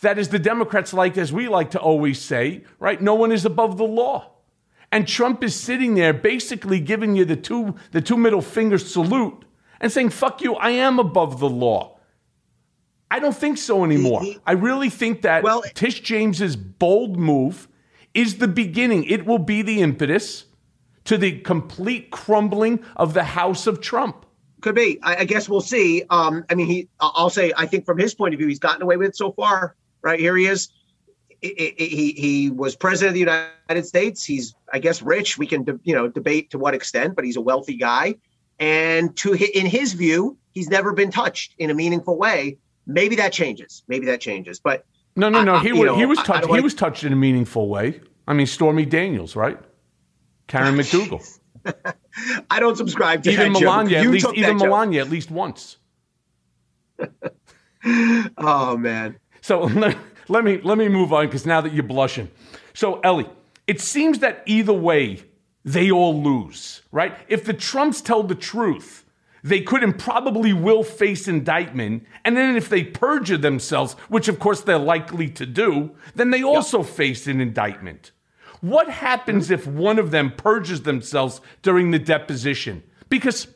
that 0.00 0.18
as 0.18 0.30
the 0.30 0.38
Democrats 0.38 0.92
like 0.92 1.16
as 1.16 1.32
we 1.32 1.48
like 1.48 1.70
to 1.70 1.80
always 1.80 2.20
say, 2.20 2.64
right? 2.80 3.00
No 3.00 3.14
one 3.14 3.30
is 3.30 3.44
above 3.44 3.78
the 3.78 3.84
law. 3.84 4.32
And 4.90 5.06
Trump 5.06 5.44
is 5.44 5.54
sitting 5.54 5.94
there 5.94 6.12
basically 6.12 6.80
giving 6.80 7.14
you 7.14 7.24
the 7.24 7.36
two 7.36 7.76
the 7.92 8.00
two 8.00 8.16
middle 8.16 8.42
finger 8.42 8.78
salute 8.78 9.44
and 9.80 9.92
saying, 9.92 10.10
"Fuck 10.10 10.42
you, 10.42 10.54
I 10.54 10.70
am 10.70 10.98
above 10.98 11.38
the 11.38 11.48
law." 11.48 11.98
I 13.08 13.20
don't 13.20 13.36
think 13.36 13.58
so 13.58 13.84
anymore. 13.84 14.22
I 14.44 14.52
really 14.52 14.90
think 14.90 15.22
that 15.22 15.44
well, 15.44 15.62
Tish 15.74 16.00
James's 16.00 16.56
bold 16.56 17.16
move 17.16 17.68
is 18.16 18.38
the 18.38 18.48
beginning. 18.48 19.04
It 19.04 19.26
will 19.26 19.38
be 19.38 19.62
the 19.62 19.82
impetus 19.82 20.46
to 21.04 21.16
the 21.16 21.38
complete 21.40 22.10
crumbling 22.10 22.82
of 22.96 23.14
the 23.14 23.22
House 23.22 23.66
of 23.66 23.80
Trump. 23.80 24.26
Could 24.62 24.74
be. 24.74 24.98
I, 25.02 25.16
I 25.16 25.24
guess 25.24 25.48
we'll 25.48 25.60
see. 25.60 26.02
Um, 26.10 26.44
I 26.50 26.54
mean, 26.54 26.66
he. 26.66 26.88
I'll 26.98 27.30
say. 27.30 27.52
I 27.56 27.66
think 27.66 27.84
from 27.84 27.98
his 27.98 28.14
point 28.14 28.34
of 28.34 28.38
view, 28.38 28.48
he's 28.48 28.58
gotten 28.58 28.82
away 28.82 28.96
with 28.96 29.10
it 29.10 29.16
so 29.16 29.32
far. 29.32 29.76
Right 30.02 30.18
here, 30.18 30.36
he 30.36 30.46
is. 30.46 30.70
He, 31.42 31.74
he, 31.78 32.12
he 32.12 32.50
was 32.50 32.74
president 32.74 33.10
of 33.10 33.14
the 33.14 33.20
United 33.20 33.86
States. 33.86 34.24
He's, 34.24 34.54
I 34.72 34.78
guess, 34.78 35.02
rich. 35.02 35.36
We 35.36 35.46
can, 35.46 35.64
de- 35.64 35.78
you 35.84 35.94
know, 35.94 36.08
debate 36.08 36.50
to 36.50 36.58
what 36.58 36.74
extent, 36.74 37.14
but 37.14 37.24
he's 37.24 37.36
a 37.36 37.40
wealthy 37.42 37.76
guy. 37.76 38.14
And 38.58 39.14
to 39.18 39.34
in 39.34 39.66
his 39.66 39.92
view, 39.92 40.38
he's 40.52 40.68
never 40.68 40.94
been 40.94 41.10
touched 41.10 41.54
in 41.58 41.70
a 41.70 41.74
meaningful 41.74 42.16
way. 42.16 42.56
Maybe 42.86 43.16
that 43.16 43.32
changes. 43.32 43.84
Maybe 43.86 44.06
that 44.06 44.20
changes. 44.22 44.58
But 44.58 44.86
No, 45.16 45.28
no, 45.30 45.42
no. 45.42 45.54
I- 45.56 45.62
he 45.62 45.72
was 45.72 45.86
know, 45.86 45.96
he 45.96 46.06
was 46.06 46.18
touched. 46.18 46.46
He 46.54 46.60
was 46.60 46.74
touched 46.74 47.04
in 47.04 47.12
a 47.12 47.16
meaningful 47.16 47.68
way. 47.68 48.00
I 48.28 48.34
mean, 48.34 48.46
Stormy 48.46 48.84
Daniels, 48.84 49.34
right? 49.36 49.58
Karen 50.46 50.74
McDougal. 50.78 51.38
I 52.50 52.60
don't 52.60 52.76
subscribe 52.76 53.22
to 53.24 53.30
even. 53.32 53.52
Melania, 53.52 54.00
at 54.00 54.06
least 54.08 54.26
even 54.34 54.58
that 54.58 54.64
joke. 54.64 54.70
Melania, 54.70 55.00
at 55.02 55.10
least 55.10 55.30
once. 55.30 55.78
oh 58.38 58.76
man. 58.76 59.18
So 59.40 59.60
let, 59.64 59.96
let 60.28 60.44
me 60.44 60.60
let 60.62 60.78
me 60.78 60.88
move 60.88 61.12
on 61.12 61.26
because 61.26 61.46
now 61.46 61.60
that 61.60 61.72
you're 61.72 61.82
blushing. 61.82 62.30
So 62.74 63.00
Elie, 63.00 63.28
it 63.66 63.80
seems 63.80 64.20
that 64.20 64.42
either 64.46 64.72
way, 64.72 65.22
they 65.64 65.90
all 65.90 66.20
lose, 66.22 66.82
right? 66.92 67.16
If 67.28 67.44
the 67.44 67.52
Trumps 67.52 68.00
tell 68.00 68.22
the 68.22 68.34
truth, 68.34 69.04
they 69.46 69.60
could 69.60 69.84
and 69.84 69.96
probably 69.96 70.52
will 70.52 70.82
face 70.82 71.28
indictment. 71.28 72.04
And 72.24 72.36
then 72.36 72.56
if 72.56 72.68
they 72.68 72.82
perjure 72.82 73.36
themselves, 73.36 73.92
which 74.08 74.26
of 74.26 74.40
course 74.40 74.60
they're 74.60 74.76
likely 74.76 75.28
to 75.30 75.46
do, 75.46 75.92
then 76.16 76.30
they 76.30 76.42
also 76.42 76.78
yep. 76.78 76.88
face 76.88 77.26
an 77.28 77.40
indictment. 77.40 78.10
What 78.60 78.88
happens 78.88 79.50
if 79.52 79.64
one 79.64 80.00
of 80.00 80.10
them 80.10 80.32
perjures 80.36 80.82
themselves 80.82 81.40
during 81.62 81.92
the 81.92 82.00
deposition? 82.00 82.82
Because 83.08 83.46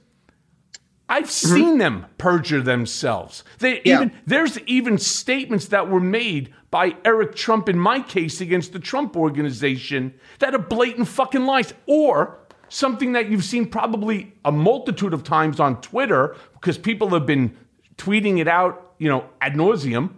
I've 1.08 1.24
mm-hmm. 1.24 1.54
seen 1.54 1.78
them 1.78 2.06
perjure 2.18 2.62
themselves. 2.62 3.42
They 3.58 3.82
yeah. 3.84 3.96
even 3.96 4.12
there's 4.26 4.60
even 4.60 4.96
statements 4.96 5.66
that 5.66 5.90
were 5.90 5.98
made 5.98 6.54
by 6.70 6.94
Eric 7.04 7.34
Trump 7.34 7.68
in 7.68 7.80
my 7.80 8.00
case 8.00 8.40
against 8.40 8.72
the 8.72 8.78
Trump 8.78 9.16
organization 9.16 10.14
that 10.38 10.54
are 10.54 10.58
blatant 10.58 11.08
fucking 11.08 11.46
lies 11.46 11.74
or 11.86 12.39
something 12.70 13.12
that 13.12 13.28
you've 13.28 13.44
seen 13.44 13.66
probably 13.66 14.32
a 14.44 14.50
multitude 14.50 15.12
of 15.12 15.22
times 15.22 15.60
on 15.60 15.80
Twitter 15.82 16.34
because 16.54 16.78
people 16.78 17.10
have 17.10 17.26
been 17.26 17.54
tweeting 17.98 18.38
it 18.38 18.48
out, 18.48 18.94
you 18.98 19.08
know, 19.08 19.26
ad 19.42 19.54
nauseum, 19.54 20.14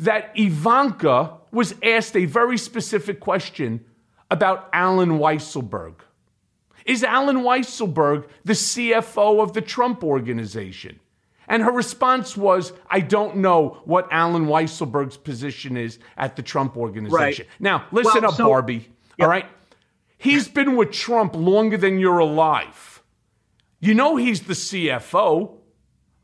that 0.00 0.32
Ivanka 0.34 1.34
was 1.52 1.74
asked 1.82 2.16
a 2.16 2.24
very 2.24 2.58
specific 2.58 3.20
question 3.20 3.84
about 4.30 4.68
Allen 4.72 5.18
Weisselberg. 5.18 5.94
Is 6.84 7.04
Allen 7.04 7.38
Weisselberg 7.38 8.28
the 8.44 8.52
CFO 8.52 9.42
of 9.42 9.52
the 9.52 9.60
Trump 9.60 10.02
organization? 10.02 10.98
And 11.48 11.62
her 11.62 11.70
response 11.70 12.36
was, 12.36 12.72
I 12.90 13.00
don't 13.00 13.36
know 13.36 13.80
what 13.84 14.08
Allen 14.10 14.46
Weisselberg's 14.46 15.16
position 15.16 15.76
is 15.76 15.98
at 16.16 16.34
the 16.34 16.42
Trump 16.42 16.76
organization. 16.76 17.46
Right. 17.46 17.60
Now, 17.60 17.84
listen 17.92 18.22
well, 18.22 18.30
up, 18.30 18.36
so, 18.36 18.48
Barbie. 18.48 18.88
Yep. 19.18 19.20
All 19.20 19.28
right? 19.28 19.46
He's 20.18 20.48
been 20.48 20.76
with 20.76 20.92
Trump 20.92 21.34
longer 21.34 21.76
than 21.76 21.98
you're 21.98 22.18
alive. 22.18 23.02
You 23.80 23.94
know 23.94 24.16
he's 24.16 24.42
the 24.42 24.54
CFO. 24.54 25.58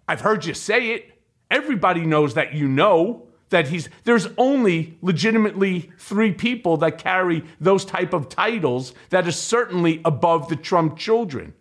I've 0.08 0.22
heard 0.22 0.44
you 0.44 0.54
say 0.54 0.92
it. 0.92 1.20
Everybody 1.50 2.06
knows 2.06 2.34
that 2.34 2.54
you 2.54 2.66
know 2.66 3.28
that 3.50 3.68
he's 3.68 3.88
there's 4.04 4.26
only 4.38 4.98
legitimately 5.02 5.92
three 5.98 6.32
people 6.32 6.78
that 6.78 6.98
carry 6.98 7.44
those 7.60 7.84
type 7.84 8.12
of 8.12 8.28
titles 8.28 8.94
that 9.10 9.28
are 9.28 9.32
certainly 9.32 10.00
above 10.04 10.48
the 10.48 10.56
Trump 10.56 10.96
children. 10.96 11.54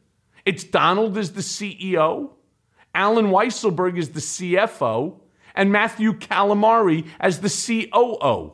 It's 0.45 0.63
Donald 0.63 1.17
is 1.17 1.34
the 1.34 1.41
CEO, 1.41 2.32
Allen 2.95 3.27
Weisselberg 3.27 3.97
is 3.97 4.09
the 4.09 4.19
CFO, 4.19 5.19
and 5.53 5.71
Matthew 5.71 6.13
Calamari 6.13 7.07
as 7.19 7.41
the 7.41 7.49
COO. 7.49 8.53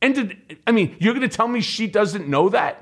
And 0.00 0.14
did, 0.14 0.58
I 0.66 0.72
mean, 0.72 0.96
you're 1.00 1.14
going 1.14 1.28
to 1.28 1.34
tell 1.34 1.48
me 1.48 1.60
she 1.60 1.86
doesn't 1.86 2.28
know 2.28 2.48
that? 2.50 2.81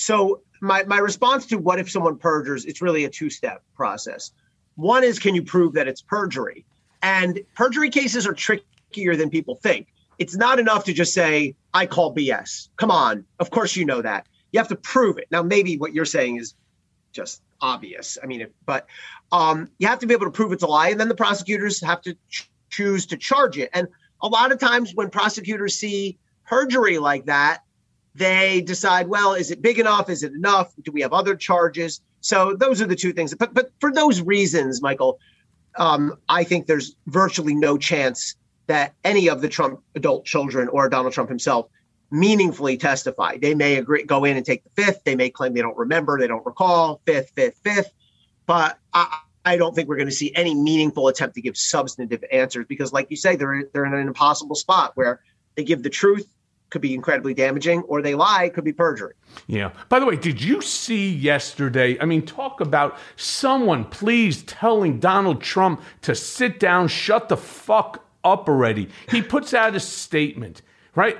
So 0.00 0.42
my 0.60 0.84
my 0.84 0.98
response 0.98 1.46
to 1.46 1.56
what 1.56 1.78
if 1.78 1.90
someone 1.90 2.16
perjures, 2.16 2.64
it's 2.64 2.80
really 2.80 3.04
a 3.04 3.10
two-step 3.10 3.62
process. 3.74 4.32
One 4.76 5.04
is 5.04 5.18
can 5.18 5.34
you 5.34 5.42
prove 5.42 5.74
that 5.74 5.88
it's 5.88 6.00
perjury? 6.00 6.64
And 7.02 7.40
perjury 7.54 7.90
cases 7.90 8.26
are 8.26 8.32
trickier 8.32 9.16
than 9.16 9.30
people 9.30 9.56
think. 9.56 9.88
It's 10.18 10.36
not 10.36 10.58
enough 10.58 10.84
to 10.84 10.92
just 10.92 11.14
say, 11.14 11.54
I 11.72 11.86
call 11.86 12.14
BS. 12.14 12.68
Come 12.76 12.90
on. 12.90 13.24
Of 13.38 13.50
course 13.50 13.76
you 13.76 13.84
know 13.84 14.02
that. 14.02 14.26
You 14.52 14.60
have 14.60 14.68
to 14.68 14.76
prove 14.76 15.18
it. 15.18 15.26
Now, 15.30 15.42
maybe 15.42 15.78
what 15.78 15.94
you're 15.94 16.04
saying 16.04 16.36
is 16.36 16.54
just 17.12 17.42
obvious. 17.60 18.18
I 18.22 18.26
mean, 18.26 18.42
if, 18.42 18.50
but 18.66 18.86
um, 19.32 19.70
you 19.78 19.86
have 19.86 20.00
to 20.00 20.06
be 20.06 20.14
able 20.14 20.26
to 20.26 20.30
prove 20.30 20.52
it's 20.52 20.62
a 20.62 20.66
lie, 20.66 20.90
and 20.90 21.00
then 21.00 21.08
the 21.08 21.14
prosecutors 21.14 21.80
have 21.82 22.02
to 22.02 22.14
ch- 22.28 22.50
choose 22.68 23.06
to 23.06 23.16
charge 23.16 23.56
it. 23.56 23.70
And 23.72 23.88
a 24.22 24.28
lot 24.28 24.52
of 24.52 24.58
times 24.58 24.94
when 24.94 25.08
prosecutors 25.08 25.76
see 25.76 26.18
perjury 26.46 26.98
like 26.98 27.26
that, 27.26 27.62
they 28.14 28.60
decide, 28.62 29.08
well, 29.08 29.34
is 29.34 29.50
it 29.50 29.62
big 29.62 29.78
enough? 29.78 30.10
Is 30.10 30.22
it 30.22 30.32
enough? 30.32 30.72
Do 30.82 30.92
we 30.92 31.00
have 31.02 31.12
other 31.12 31.36
charges? 31.36 32.00
So 32.20 32.54
those 32.54 32.82
are 32.82 32.86
the 32.86 32.96
two 32.96 33.12
things. 33.12 33.34
But 33.34 33.54
but 33.54 33.70
for 33.80 33.92
those 33.92 34.20
reasons, 34.20 34.82
Michael, 34.82 35.18
um, 35.78 36.16
I 36.28 36.44
think 36.44 36.66
there's 36.66 36.96
virtually 37.06 37.54
no 37.54 37.78
chance 37.78 38.34
that 38.66 38.94
any 39.04 39.28
of 39.28 39.40
the 39.40 39.48
Trump 39.48 39.80
adult 39.94 40.24
children 40.24 40.68
or 40.68 40.88
Donald 40.88 41.12
Trump 41.12 41.28
himself 41.28 41.66
meaningfully 42.10 42.76
testify. 42.76 43.36
They 43.36 43.54
may 43.54 43.76
agree, 43.76 44.02
go 44.02 44.24
in 44.24 44.36
and 44.36 44.44
take 44.44 44.64
the 44.64 44.82
fifth. 44.82 45.04
They 45.04 45.14
may 45.14 45.30
claim 45.30 45.54
they 45.54 45.62
don't 45.62 45.76
remember, 45.76 46.18
they 46.18 46.26
don't 46.26 46.44
recall, 46.44 47.00
fifth, 47.06 47.30
fifth, 47.34 47.60
fifth. 47.62 47.92
But 48.46 48.78
I, 48.92 49.20
I 49.44 49.56
don't 49.56 49.74
think 49.74 49.88
we're 49.88 49.96
going 49.96 50.08
to 50.08 50.14
see 50.14 50.32
any 50.34 50.54
meaningful 50.54 51.08
attempt 51.08 51.36
to 51.36 51.40
give 51.40 51.56
substantive 51.56 52.24
answers 52.32 52.66
because, 52.68 52.92
like 52.92 53.10
you 53.10 53.16
say, 53.16 53.36
they're 53.36 53.64
they're 53.72 53.86
in 53.86 53.94
an 53.94 54.06
impossible 54.06 54.56
spot 54.56 54.92
where 54.96 55.20
they 55.56 55.64
give 55.64 55.82
the 55.82 55.90
truth 55.90 56.26
could 56.70 56.80
be 56.80 56.94
incredibly 56.94 57.34
damaging, 57.34 57.82
or 57.82 58.00
they 58.00 58.14
lie, 58.14 58.48
could 58.48 58.64
be 58.64 58.72
perjury. 58.72 59.14
Yeah. 59.46 59.72
By 59.88 59.98
the 59.98 60.06
way, 60.06 60.16
did 60.16 60.40
you 60.40 60.62
see 60.62 61.10
yesterday? 61.10 61.98
I 62.00 62.04
mean, 62.04 62.24
talk 62.24 62.60
about 62.60 62.96
someone 63.16 63.84
please 63.84 64.42
telling 64.44 64.98
Donald 65.00 65.42
Trump 65.42 65.82
to 66.02 66.14
sit 66.14 66.58
down, 66.58 66.88
shut 66.88 67.28
the 67.28 67.36
fuck 67.36 68.04
up 68.24 68.48
already. 68.48 68.88
He 69.10 69.22
puts 69.22 69.52
out 69.52 69.74
a 69.74 69.80
statement, 69.80 70.62
right? 70.94 71.18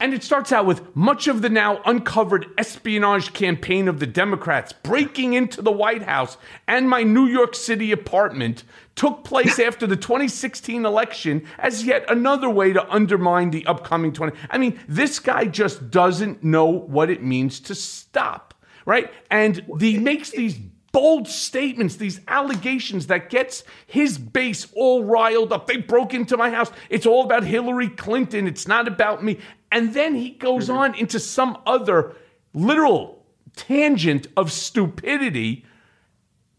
And 0.00 0.14
it 0.14 0.24
starts 0.24 0.50
out 0.50 0.64
with 0.64 0.96
much 0.96 1.28
of 1.28 1.42
the 1.42 1.50
now 1.50 1.82
uncovered 1.84 2.46
espionage 2.56 3.34
campaign 3.34 3.86
of 3.86 4.00
the 4.00 4.06
Democrats 4.06 4.72
breaking 4.72 5.34
into 5.34 5.60
the 5.60 5.70
White 5.70 6.02
House 6.02 6.38
and 6.66 6.88
my 6.88 7.02
New 7.02 7.26
York 7.26 7.54
City 7.54 7.92
apartment 7.92 8.64
took 8.96 9.24
place 9.24 9.58
after 9.60 9.86
the 9.86 9.96
2016 9.96 10.86
election 10.86 11.46
as 11.58 11.84
yet 11.84 12.04
another 12.08 12.48
way 12.48 12.72
to 12.72 12.90
undermine 12.90 13.50
the 13.50 13.66
upcoming 13.66 14.14
20. 14.14 14.34
I 14.48 14.56
mean, 14.56 14.80
this 14.88 15.18
guy 15.18 15.44
just 15.44 15.90
doesn't 15.90 16.42
know 16.42 16.64
what 16.64 17.10
it 17.10 17.22
means 17.22 17.60
to 17.60 17.74
stop, 17.74 18.54
right? 18.86 19.12
And 19.30 19.62
he 19.78 19.98
makes 19.98 20.30
these 20.30 20.58
bold 20.92 21.28
statements, 21.28 21.96
these 21.96 22.20
allegations 22.26 23.06
that 23.06 23.30
gets 23.30 23.64
his 23.86 24.18
base 24.18 24.66
all 24.74 25.04
riled 25.04 25.52
up. 25.52 25.66
They 25.66 25.76
broke 25.76 26.14
into 26.14 26.36
my 26.36 26.50
house. 26.50 26.70
It's 26.88 27.06
all 27.06 27.24
about 27.24 27.44
Hillary 27.44 27.88
Clinton. 27.88 28.46
It's 28.46 28.66
not 28.66 28.88
about 28.88 29.22
me. 29.22 29.38
And 29.72 29.94
then 29.94 30.14
he 30.14 30.30
goes 30.30 30.68
mm-hmm. 30.68 30.78
on 30.78 30.94
into 30.94 31.20
some 31.20 31.58
other 31.66 32.16
literal 32.52 33.24
tangent 33.56 34.26
of 34.36 34.50
stupidity 34.50 35.64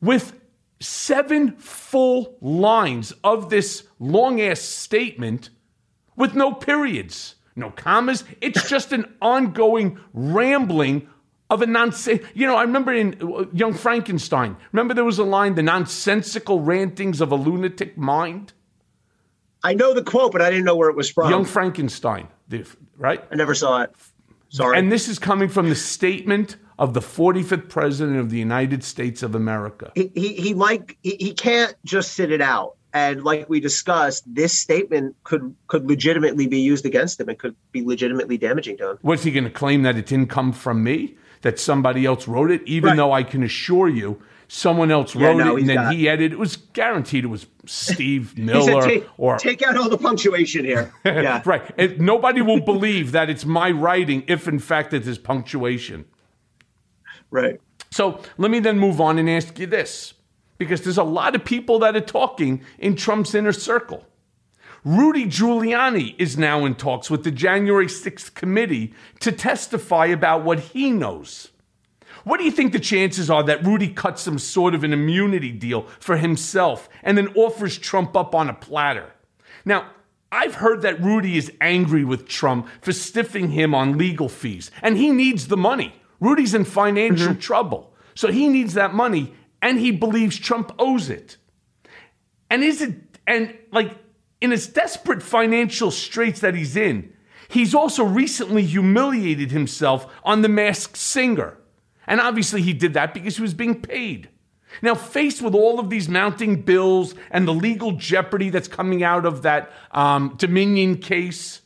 with 0.02 0.40
seven 0.80 1.56
full 1.58 2.38
lines 2.42 3.14
of 3.24 3.50
this 3.50 3.84
long 4.00 4.42
ass 4.42 4.60
statement 4.60 5.50
with 6.16 6.36
no 6.36 6.54
periods, 6.54 7.36
no 7.56 7.70
commas. 7.70 8.24
It's 8.42 8.68
just 8.68 8.92
an 8.92 9.14
ongoing 9.22 10.00
rambling 10.14 11.08
of 11.50 11.62
a 11.62 11.68
nonsense. 11.68 12.24
You 12.34 12.48
know, 12.48 12.56
I 12.56 12.64
remember 12.64 12.94
in 12.94 13.18
uh, 13.22 13.46
Young 13.54 13.74
Frankenstein, 13.74 14.56
remember 14.72 14.94
there 14.94 15.04
was 15.04 15.20
a 15.20 15.24
line, 15.24 15.56
the 15.56 15.64
nonsensical 15.64 16.62
rantings 16.62 17.22
of 17.22 17.32
a 17.32 17.36
lunatic 17.36 17.98
mind? 17.98 18.54
I 19.64 19.74
know 19.74 19.94
the 19.94 20.04
quote, 20.04 20.32
but 20.32 20.42
I 20.42 20.50
didn't 20.50 20.66
know 20.66 20.76
where 20.76 20.90
it 20.90 20.96
was 20.96 21.10
from. 21.12 21.30
Young 21.30 21.46
Frankenstein, 21.46 22.28
right? 22.98 23.24
I 23.32 23.36
never 23.36 23.56
saw 23.56 23.82
it. 23.82 23.96
Sorry. 24.50 24.78
And 24.78 24.92
this 24.92 25.08
is 25.08 25.18
coming 25.18 25.48
from 25.48 25.70
the 25.70 25.76
statement 25.76 26.58
of 26.78 26.94
the 26.94 27.00
45th 27.00 27.70
president 27.70 28.20
of 28.20 28.30
the 28.30 28.38
United 28.38 28.84
States 28.84 29.24
of 29.24 29.36
America. 29.36 29.92
He, 29.96 30.12
he, 30.14 30.34
he 30.34 30.54
like 30.54 30.98
he, 31.04 31.16
he 31.20 31.34
can't 31.34 31.76
just 31.86 32.14
sit 32.14 32.32
it 32.32 32.42
out. 32.42 32.76
And 32.94 33.24
like 33.24 33.48
we 33.48 33.62
discussed, 33.62 34.24
this 34.28 34.58
statement 34.60 35.16
could 35.24 35.56
could 35.68 35.88
legitimately 35.88 36.48
be 36.48 36.60
used 36.60 36.86
against 36.86 37.20
him. 37.20 37.30
It 37.30 37.40
could 37.40 37.56
be 37.72 37.82
legitimately 37.84 38.38
damaging 38.38 38.78
to 38.78 38.92
him. 38.92 38.98
What's 39.02 39.24
he 39.24 39.32
going 39.32 39.46
to 39.46 39.50
claim 39.50 39.84
that 39.84 39.96
it 39.96 40.06
didn't 40.06 40.28
come 40.28 40.52
from 40.52 40.84
me? 40.84 41.18
That 41.44 41.58
somebody 41.58 42.06
else 42.06 42.28
wrote 42.28 42.52
it? 42.52 42.62
Even 42.66 42.90
right. 42.90 42.98
though 42.98 43.14
I 43.14 43.24
can 43.24 43.44
assure 43.44 43.88
you 43.88 44.22
someone 44.54 44.92
else 44.92 45.16
wrote 45.16 45.38
yeah, 45.38 45.44
no, 45.46 45.56
it 45.56 45.62
and 45.62 45.70
then 45.70 45.92
he 45.94 46.10
edited. 46.10 46.34
It 46.34 46.40
was 46.40 46.58
guaranteed 46.58 47.24
it 47.24 47.28
was 47.28 47.48
Steve 47.66 48.38
Miller 48.38 48.82
take, 48.82 49.08
or 49.18 49.38
take 49.38 49.62
out 49.62 49.78
all 49.78 49.88
the 49.90 49.98
punctuation 49.98 50.66
here. 50.66 50.94
Yeah, 51.06 51.42
right. 51.46 52.00
Nobody 52.00 52.42
will 52.42 52.60
believe 52.60 53.14
that 53.14 53.30
it's 53.30 53.46
my 53.46 53.72
writing 53.72 54.24
if, 54.28 54.48
in 54.48 54.60
fact, 54.60 54.94
it 54.94 55.08
is 55.08 55.18
punctuation. 55.18 56.06
Right. 57.30 57.62
So 57.92 58.22
let 58.38 58.52
me 58.52 58.60
then 58.60 58.78
move 58.78 59.00
on 59.00 59.18
and 59.20 59.30
ask 59.30 59.58
you 59.58 59.68
this, 59.68 60.16
because 60.58 60.82
there's 60.82 60.98
a 60.98 61.04
lot 61.04 61.36
of 61.36 61.46
people 61.46 61.80
that 61.80 61.96
are 61.96 62.02
talking 62.02 62.64
in 62.78 62.96
Trump's 62.96 63.34
inner 63.34 63.54
circle. 63.54 64.06
Rudy 64.84 65.26
Giuliani 65.26 66.16
is 66.18 66.38
now 66.38 66.66
in 66.66 66.76
talks 66.76 67.10
with 67.10 67.24
the 67.24 67.32
January 67.32 67.88
6th 67.88 68.34
committee 68.34 68.94
to 69.20 69.32
testify 69.32 70.08
about 70.08 70.44
what 70.44 70.60
he 70.60 70.92
knows. 70.92 71.51
What 72.24 72.38
do 72.38 72.46
you 72.46 72.52
think 72.52 72.72
the 72.72 72.80
chances 72.80 73.30
are 73.30 73.44
that 73.44 73.66
Rudy 73.66 73.90
cuts 73.90 74.22
some 74.22 74.40
sort 74.40 74.76
of 74.76 74.84
an 74.84 74.94
immunity 74.94 75.52
deal 75.52 75.84
for 76.00 76.18
himself 76.18 76.90
and 77.04 77.18
then 77.18 77.34
offers 77.36 77.78
Trump 77.78 78.16
up 78.16 78.36
on 78.36 78.50
a 78.50 78.54
platter? 78.54 79.12
Now, 79.66 79.90
I've 80.32 80.56
heard 80.56 80.82
that 80.84 81.02
Rudy 81.02 81.38
is 81.38 81.52
angry 81.60 82.06
with 82.06 82.28
Trump 82.28 82.68
for 82.82 82.92
stiffing 82.92 83.50
him 83.50 83.76
on 83.76 83.98
legal 83.98 84.30
fees, 84.30 84.72
and 84.82 84.98
he 84.98 85.12
needs 85.12 85.48
the 85.48 85.58
money. 85.58 85.94
Rudy's 86.20 86.54
in 86.54 86.64
financial 86.64 87.32
mm-hmm. 87.32 87.40
trouble, 87.40 87.94
so 88.16 88.32
he 88.32 88.48
needs 88.48 88.76
that 88.76 88.94
money, 88.94 89.34
and 89.62 89.80
he 89.80 89.92
believes 89.92 90.40
Trump 90.40 90.72
owes 90.80 91.10
it. 91.10 91.38
And 92.50 92.64
is 92.64 92.82
it, 92.82 92.96
and 93.28 93.54
like 93.72 93.98
in 94.40 94.52
his 94.52 94.68
desperate 94.68 95.22
financial 95.22 95.92
straits 95.92 96.40
that 96.40 96.56
he's 96.56 96.78
in, 96.78 97.14
He's 97.52 97.76
also 97.76 98.06
recently 98.06 98.64
humiliated 98.64 99.52
himself 99.52 100.12
on 100.24 100.42
The 100.42 100.48
Masked 100.48 100.96
Singer. 100.96 101.58
And 102.12 102.20
obviously, 102.20 102.62
he 102.62 102.74
did 102.74 102.94
that 102.96 103.14
because 103.14 103.38
he 103.38 103.42
was 103.42 103.54
being 103.54 103.82
paid. 103.82 104.28
Now, 104.82 104.96
faced 104.96 105.42
with 105.42 105.56
all 105.56 105.80
of 105.80 105.90
these 105.90 106.10
mounting 106.10 106.62
bills 106.62 107.16
and 107.30 107.48
the 107.48 107.54
legal 107.54 107.94
jeopardy 107.94 108.50
that's 108.50 108.68
coming 108.68 109.02
out 109.02 109.26
of 109.26 109.44
that 109.44 109.72
um, 109.92 110.36
Dominion 110.36 110.98
case, 110.98 111.62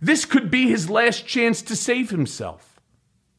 this 0.00 0.24
could 0.24 0.50
be 0.50 0.68
his 0.68 0.90
last 0.90 1.24
chance 1.24 1.62
to 1.62 1.76
save 1.76 2.10
himself. 2.10 2.80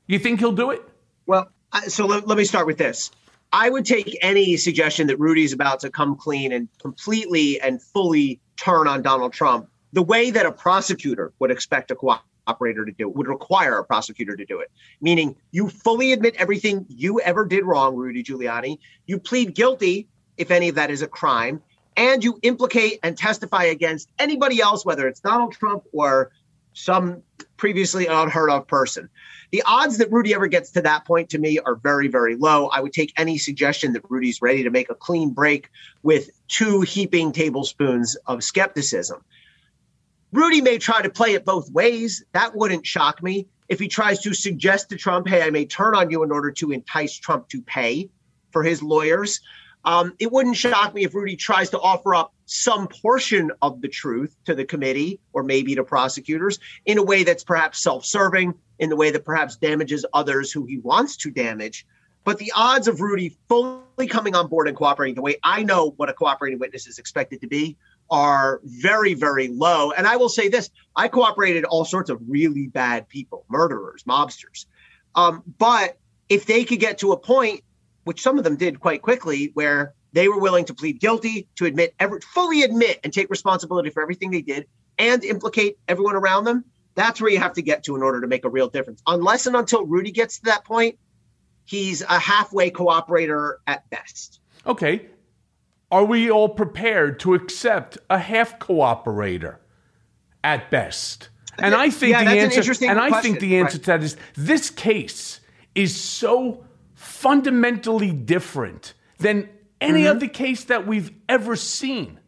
You 0.07 0.19
think 0.19 0.39
he'll 0.39 0.53
do 0.53 0.71
it? 0.71 0.81
Well, 1.25 1.49
so 1.87 2.05
let, 2.05 2.25
let 2.25 2.37
me 2.37 2.45
start 2.45 2.65
with 2.65 2.77
this. 2.77 3.11
I 3.51 3.69
would 3.69 3.83
take 3.83 4.17
any 4.21 4.55
suggestion 4.55 5.07
that 5.07 5.19
Rudy's 5.19 5.51
about 5.51 5.81
to 5.81 5.89
come 5.89 6.15
clean 6.15 6.53
and 6.53 6.69
completely 6.81 7.59
and 7.59 7.81
fully 7.81 8.39
turn 8.55 8.87
on 8.87 9.01
Donald 9.01 9.33
Trump 9.33 9.69
the 9.91 10.01
way 10.01 10.31
that 10.31 10.45
a 10.45 10.51
prosecutor 10.53 11.33
would 11.39 11.51
expect 11.51 11.91
a 11.91 11.95
cooperator 11.95 12.21
to 12.57 12.91
do 12.97 13.09
it, 13.09 13.15
would 13.15 13.27
require 13.27 13.77
a 13.77 13.83
prosecutor 13.83 14.35
to 14.35 14.45
do 14.45 14.59
it. 14.59 14.71
Meaning, 15.01 15.35
you 15.51 15.69
fully 15.69 16.13
admit 16.13 16.35
everything 16.35 16.85
you 16.89 17.19
ever 17.21 17.45
did 17.45 17.65
wrong, 17.65 17.95
Rudy 17.95 18.23
Giuliani. 18.23 18.79
You 19.05 19.19
plead 19.19 19.55
guilty 19.55 20.07
if 20.37 20.51
any 20.51 20.69
of 20.69 20.75
that 20.75 20.89
is 20.89 21.01
a 21.01 21.07
crime, 21.07 21.61
and 21.97 22.23
you 22.23 22.39
implicate 22.43 22.99
and 23.03 23.17
testify 23.17 23.65
against 23.65 24.09
anybody 24.19 24.61
else, 24.61 24.85
whether 24.85 25.07
it's 25.07 25.19
Donald 25.19 25.51
Trump 25.51 25.83
or 25.91 26.31
some 26.73 27.21
previously 27.57 28.07
unheard 28.07 28.49
of 28.49 28.65
person. 28.67 29.09
The 29.51 29.63
odds 29.65 29.97
that 29.97 30.11
Rudy 30.11 30.33
ever 30.33 30.47
gets 30.47 30.71
to 30.71 30.81
that 30.83 31.05
point 31.05 31.29
to 31.31 31.39
me 31.39 31.59
are 31.59 31.75
very, 31.75 32.07
very 32.07 32.35
low. 32.35 32.67
I 32.67 32.79
would 32.79 32.93
take 32.93 33.11
any 33.17 33.37
suggestion 33.37 33.93
that 33.93 34.03
Rudy's 34.09 34.41
ready 34.41 34.63
to 34.63 34.69
make 34.69 34.89
a 34.89 34.95
clean 34.95 35.31
break 35.31 35.69
with 36.03 36.29
two 36.47 36.81
heaping 36.81 37.31
tablespoons 37.31 38.15
of 38.27 38.43
skepticism. 38.43 39.23
Rudy 40.31 40.61
may 40.61 40.77
try 40.77 41.01
to 41.01 41.09
play 41.09 41.33
it 41.33 41.43
both 41.43 41.71
ways. 41.71 42.23
That 42.33 42.55
wouldn't 42.55 42.85
shock 42.85 43.23
me. 43.23 43.47
If 43.67 43.79
he 43.79 43.87
tries 43.87 44.19
to 44.21 44.33
suggest 44.33 44.89
to 44.89 44.95
Trump, 44.95 45.27
hey, 45.27 45.41
I 45.41 45.49
may 45.49 45.65
turn 45.65 45.95
on 45.95 46.09
you 46.09 46.23
in 46.23 46.31
order 46.31 46.51
to 46.51 46.71
entice 46.71 47.15
Trump 47.15 47.49
to 47.49 47.61
pay 47.61 48.09
for 48.51 48.63
his 48.63 48.83
lawyers, 48.83 49.41
um, 49.85 50.13
it 50.19 50.31
wouldn't 50.31 50.57
shock 50.57 50.93
me 50.93 51.03
if 51.03 51.15
Rudy 51.15 51.35
tries 51.35 51.69
to 51.71 51.79
offer 51.79 52.13
up 52.13 52.33
some 52.45 52.87
portion 52.87 53.51
of 53.61 53.81
the 53.81 53.87
truth 53.87 54.35
to 54.45 54.53
the 54.53 54.65
committee 54.65 55.19
or 55.33 55.43
maybe 55.43 55.75
to 55.75 55.83
prosecutors 55.83 56.59
in 56.85 56.97
a 56.97 57.03
way 57.03 57.23
that's 57.23 57.43
perhaps 57.43 57.79
self 57.79 58.05
serving, 58.05 58.53
in 58.79 58.89
the 58.89 58.95
way 58.95 59.11
that 59.11 59.25
perhaps 59.25 59.55
damages 59.55 60.05
others 60.13 60.51
who 60.51 60.65
he 60.65 60.77
wants 60.79 61.17
to 61.17 61.31
damage. 61.31 61.87
But 62.23 62.37
the 62.37 62.51
odds 62.55 62.87
of 62.87 63.01
Rudy 63.01 63.37
fully 63.47 64.07
coming 64.07 64.35
on 64.35 64.47
board 64.47 64.67
and 64.67 64.77
cooperating 64.77 65.15
the 65.15 65.21
way 65.21 65.37
I 65.43 65.63
know 65.63 65.93
what 65.97 66.09
a 66.09 66.13
cooperating 66.13 66.59
witness 66.59 66.85
is 66.85 66.99
expected 66.99 67.41
to 67.41 67.47
be 67.47 67.77
are 68.11 68.59
very, 68.63 69.13
very 69.13 69.47
low. 69.47 69.91
And 69.91 70.07
I 70.07 70.15
will 70.17 70.29
say 70.29 70.49
this 70.49 70.69
I 70.95 71.07
cooperated 71.07 71.65
all 71.65 71.85
sorts 71.85 72.09
of 72.09 72.19
really 72.27 72.67
bad 72.67 73.07
people, 73.07 73.45
murderers, 73.49 74.03
mobsters. 74.03 74.65
Um, 75.15 75.43
but 75.57 75.97
if 76.27 76.45
they 76.45 76.63
could 76.63 76.79
get 76.79 76.99
to 76.99 77.11
a 77.11 77.17
point, 77.17 77.61
which 78.03 78.21
some 78.21 78.37
of 78.37 78.43
them 78.43 78.55
did 78.55 78.79
quite 78.79 79.01
quickly, 79.01 79.51
where 79.53 79.93
they 80.13 80.27
were 80.27 80.39
willing 80.39 80.65
to 80.65 80.73
plead 80.73 80.99
guilty, 80.99 81.47
to 81.55 81.65
admit, 81.65 81.93
every, 81.99 82.19
fully 82.21 82.63
admit 82.63 82.99
and 83.03 83.13
take 83.13 83.29
responsibility 83.29 83.89
for 83.89 84.01
everything 84.01 84.31
they 84.31 84.41
did 84.41 84.67
and 84.97 85.23
implicate 85.23 85.77
everyone 85.87 86.15
around 86.15 86.43
them, 86.43 86.65
that's 86.95 87.21
where 87.21 87.31
you 87.31 87.39
have 87.39 87.53
to 87.53 87.61
get 87.61 87.83
to 87.83 87.95
in 87.95 88.01
order 88.01 88.19
to 88.21 88.27
make 88.27 88.45
a 88.45 88.49
real 88.49 88.67
difference. 88.69 89.01
Unless 89.07 89.47
and 89.47 89.55
until 89.55 89.85
Rudy 89.85 90.11
gets 90.11 90.39
to 90.39 90.45
that 90.45 90.65
point, 90.65 90.97
he's 91.65 92.01
a 92.01 92.19
halfway 92.19 92.71
cooperator 92.71 93.55
at 93.67 93.89
best. 93.89 94.41
Okay. 94.65 95.05
Are 95.91 96.05
we 96.05 96.29
all 96.29 96.49
prepared 96.49 97.19
to 97.21 97.33
accept 97.33 97.97
a 98.09 98.19
half 98.19 98.59
cooperator 98.59 99.57
at 100.43 100.69
best? 100.69 101.29
And 101.57 101.73
I 101.75 101.89
think 101.89 102.11
Yeah, 102.11 102.23
the 102.25 102.31
an 102.31 102.37
answer 102.37 102.59
interesting 102.59 102.89
and 102.89 102.99
I 102.99 103.09
question. 103.09 103.31
think 103.33 103.41
the 103.41 103.57
answer 103.57 103.77
Right. 103.77 103.83
to 103.83 103.91
that 103.91 104.03
is 104.03 104.17
this 104.35 104.69
case 104.69 105.39
is 105.75 105.99
so 105.99 106.63
fundamentally 106.93 108.11
different 108.11 108.93
than 109.17 109.49
any 109.81 110.01
Mm-hmm. 110.03 110.17
other 110.17 110.27
case 110.27 110.63
that 110.65 110.85
we've 110.85 111.11
ever 111.27 111.55
seen. 111.55 112.19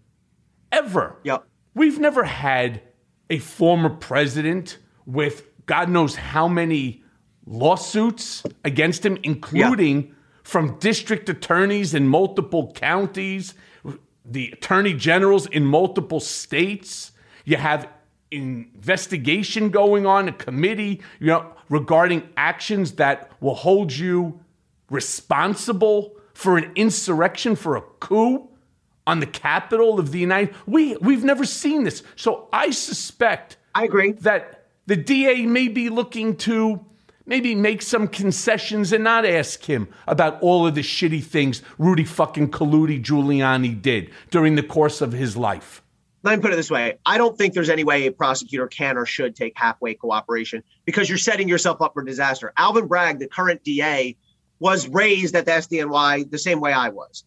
Ever. 0.71 1.17
Yep. 1.23 1.45
We've 1.75 1.99
never 1.99 2.23
had 2.23 2.81
a 3.29 3.37
former 3.39 3.89
president 3.89 4.77
with 5.05 5.43
God 5.65 5.89
knows 5.89 6.15
how 6.15 6.47
many 6.47 7.03
lawsuits 7.45 8.43
against 8.65 9.05
him, 9.05 9.17
including 9.23 10.13
from 10.51 10.77
district 10.79 11.29
attorneys 11.29 11.93
in 11.93 12.05
multiple 12.05 12.73
counties, 12.73 13.53
the 14.25 14.51
attorney 14.51 14.93
generals 14.93 15.45
in 15.45 15.65
multiple 15.65 16.19
states. 16.19 17.13
You 17.45 17.55
have 17.55 17.87
investigation 18.31 19.69
going 19.69 20.05
on, 20.05 20.27
a 20.27 20.33
committee, 20.33 20.99
you 21.21 21.27
know, 21.27 21.53
regarding 21.69 22.27
actions 22.35 22.91
that 22.95 23.31
will 23.39 23.55
hold 23.55 23.93
you 23.93 24.41
responsible 24.89 26.17
for 26.33 26.57
an 26.57 26.69
insurrection, 26.75 27.55
for 27.55 27.77
a 27.77 27.81
coup 28.01 28.49
on 29.07 29.21
the 29.21 29.27
capital 29.27 29.99
of 29.99 30.11
the 30.11 30.19
United. 30.19 30.53
We 30.67 30.97
we've 30.97 31.23
never 31.23 31.45
seen 31.45 31.85
this, 31.85 32.03
so 32.17 32.49
I 32.51 32.71
suspect. 32.71 33.55
I 33.73 33.85
agree 33.85 34.11
that 34.19 34.65
the 34.85 34.97
DA 34.97 35.45
may 35.45 35.69
be 35.69 35.87
looking 35.87 36.35
to 36.37 36.85
maybe 37.25 37.55
make 37.55 37.81
some 37.81 38.07
concessions 38.07 38.91
and 38.93 39.03
not 39.03 39.25
ask 39.25 39.63
him 39.63 39.87
about 40.07 40.41
all 40.41 40.67
of 40.67 40.75
the 40.75 40.81
shitty 40.81 41.23
things 41.23 41.61
Rudy 41.77 42.05
fucking 42.05 42.51
Colludi 42.51 43.03
Giuliani 43.03 43.81
did 43.81 44.11
during 44.29 44.55
the 44.55 44.63
course 44.63 45.01
of 45.01 45.11
his 45.11 45.37
life. 45.37 45.81
Let 46.23 46.37
me 46.37 46.41
put 46.41 46.53
it 46.53 46.55
this 46.55 46.69
way. 46.69 46.99
I 47.05 47.17
don't 47.17 47.35
think 47.35 47.55
there's 47.55 47.69
any 47.69 47.83
way 47.83 48.05
a 48.05 48.11
prosecutor 48.11 48.67
can 48.67 48.97
or 48.97 49.05
should 49.05 49.35
take 49.35 49.53
halfway 49.55 49.95
cooperation 49.95 50.63
because 50.85 51.09
you're 51.09 51.17
setting 51.17 51.47
yourself 51.47 51.81
up 51.81 51.93
for 51.93 52.03
disaster. 52.03 52.53
Alvin 52.57 52.87
Bragg, 52.87 53.17
the 53.17 53.27
current 53.27 53.63
DA, 53.63 54.15
was 54.59 54.87
raised 54.87 55.35
at 55.35 55.45
the 55.45 55.51
SDNY 55.51 56.29
the 56.29 56.37
same 56.37 56.59
way 56.59 56.71
I 56.71 56.89
was. 56.89 57.23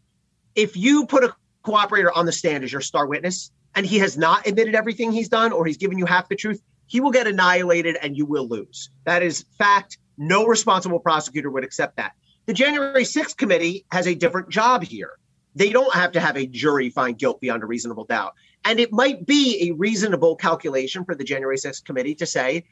If 0.54 0.76
you 0.76 1.06
put 1.06 1.24
a 1.24 1.34
cooperator 1.64 2.10
on 2.14 2.26
the 2.26 2.32
stand 2.32 2.62
as 2.62 2.70
your 2.70 2.80
star 2.80 3.06
witness 3.06 3.50
and 3.74 3.84
he 3.84 3.98
has 3.98 4.16
not 4.16 4.46
admitted 4.46 4.76
everything 4.76 5.10
he's 5.10 5.28
done 5.28 5.50
or 5.50 5.66
he's 5.66 5.76
given 5.76 5.98
you 5.98 6.06
half 6.06 6.28
the 6.28 6.36
truth, 6.36 6.62
he 6.94 7.00
will 7.00 7.10
get 7.10 7.26
annihilated 7.26 7.98
and 8.00 8.16
you 8.16 8.24
will 8.24 8.46
lose. 8.46 8.88
That 9.02 9.24
is 9.24 9.46
fact. 9.58 9.98
No 10.16 10.46
responsible 10.46 11.00
prosecutor 11.00 11.50
would 11.50 11.64
accept 11.64 11.96
that. 11.96 12.12
The 12.46 12.52
January 12.52 13.02
6th 13.02 13.36
committee 13.36 13.84
has 13.90 14.06
a 14.06 14.14
different 14.14 14.48
job 14.48 14.84
here. 14.84 15.18
They 15.56 15.70
don't 15.70 15.92
have 15.92 16.12
to 16.12 16.20
have 16.20 16.36
a 16.36 16.46
jury 16.46 16.90
find 16.90 17.18
guilt 17.18 17.40
beyond 17.40 17.64
a 17.64 17.66
reasonable 17.66 18.04
doubt. 18.04 18.34
And 18.64 18.78
it 18.78 18.92
might 18.92 19.26
be 19.26 19.68
a 19.68 19.74
reasonable 19.74 20.36
calculation 20.36 21.04
for 21.04 21.16
the 21.16 21.24
January 21.24 21.56
6th 21.56 21.84
committee 21.84 22.14
to 22.14 22.26
say, 22.26 22.62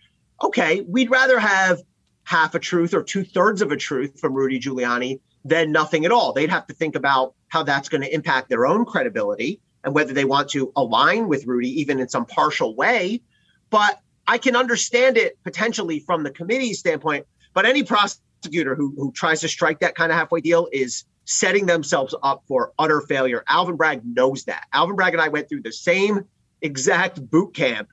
okay, 0.41 0.83
we'd 0.83 1.11
rather 1.11 1.41
have 1.41 1.83
half 2.23 2.55
a 2.55 2.61
truth 2.61 2.95
or 2.95 3.03
two 3.03 3.25
thirds 3.25 3.61
of 3.61 3.73
a 3.73 3.77
truth 3.77 4.21
from 4.21 4.35
Rudy 4.35 4.61
Giuliani 4.61 5.19
than 5.45 5.73
nothing 5.73 6.05
at 6.05 6.13
all. 6.13 6.33
They'd 6.33 6.49
have 6.49 6.69
to 6.69 6.75
think 6.75 6.95
about 6.95 7.35
how 7.49 7.65
that's 7.65 7.89
going 7.89 8.03
to 8.03 8.15
impact 8.15 8.51
their 8.51 8.67
own 8.67 8.85
credibility 8.85 9.61
and 9.83 9.93
whether 9.93 10.15
they 10.15 10.25
want 10.25 10.51
to 10.51 10.71
align 10.77 11.27
with 11.27 11.45
Rudy, 11.45 11.81
even 11.81 11.99
in 11.99 12.09
some 12.09 12.25
partial 12.25 12.77
way. 12.77 13.21
But 13.69 13.99
I 14.27 14.39
can 14.39 14.57
understand 14.57 15.17
it 15.17 15.39
potentially 15.45 16.01
from 16.01 16.23
the 16.23 16.31
committee's 16.31 16.79
standpoint. 16.79 17.27
But 17.55 17.67
any 17.67 17.83
prosecutor 17.83 18.75
who, 18.75 18.95
who 18.97 19.13
tries 19.13 19.41
to 19.41 19.49
strike 19.49 19.81
that 19.81 19.95
kind 19.95 20.11
of 20.11 20.19
halfway 20.19 20.41
deal 20.41 20.69
is 20.73 21.05
setting 21.25 21.67
themselves 21.67 22.15
up 22.23 22.43
for 22.49 22.73
utter 22.79 23.01
failure. 23.03 23.45
Alvin 23.49 23.77
Bragg 23.77 24.03
knows 24.05 24.45
that. 24.45 24.67
Alvin 24.73 24.97
Bragg 24.97 25.13
and 25.13 25.23
I 25.23 25.29
went 25.29 25.49
through 25.49 25.63
the 25.63 25.73
same 25.73 26.25
exact 26.61 27.31
boot 27.31 27.55
camp. 27.55 27.89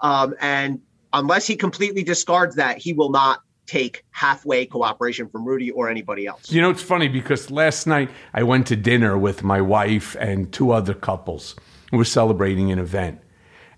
Um, 0.00 0.34
and 0.40 0.80
unless 1.12 1.46
he 1.46 1.56
completely 1.56 2.02
discards 2.02 2.56
that, 2.56 2.78
he 2.78 2.92
will 2.92 3.10
not 3.10 3.40
take 3.66 4.04
halfway 4.10 4.66
cooperation 4.66 5.28
from 5.28 5.44
Rudy 5.44 5.70
or 5.70 5.88
anybody 5.88 6.26
else. 6.26 6.50
You 6.50 6.60
know, 6.60 6.70
it's 6.70 6.82
funny 6.82 7.06
because 7.06 7.50
last 7.50 7.86
night 7.86 8.10
I 8.34 8.42
went 8.42 8.66
to 8.68 8.76
dinner 8.76 9.16
with 9.16 9.44
my 9.44 9.60
wife 9.60 10.16
and 10.18 10.52
two 10.52 10.72
other 10.72 10.94
couples 10.94 11.54
who 11.90 11.98
were 11.98 12.04
celebrating 12.04 12.72
an 12.72 12.78
event. 12.78 13.20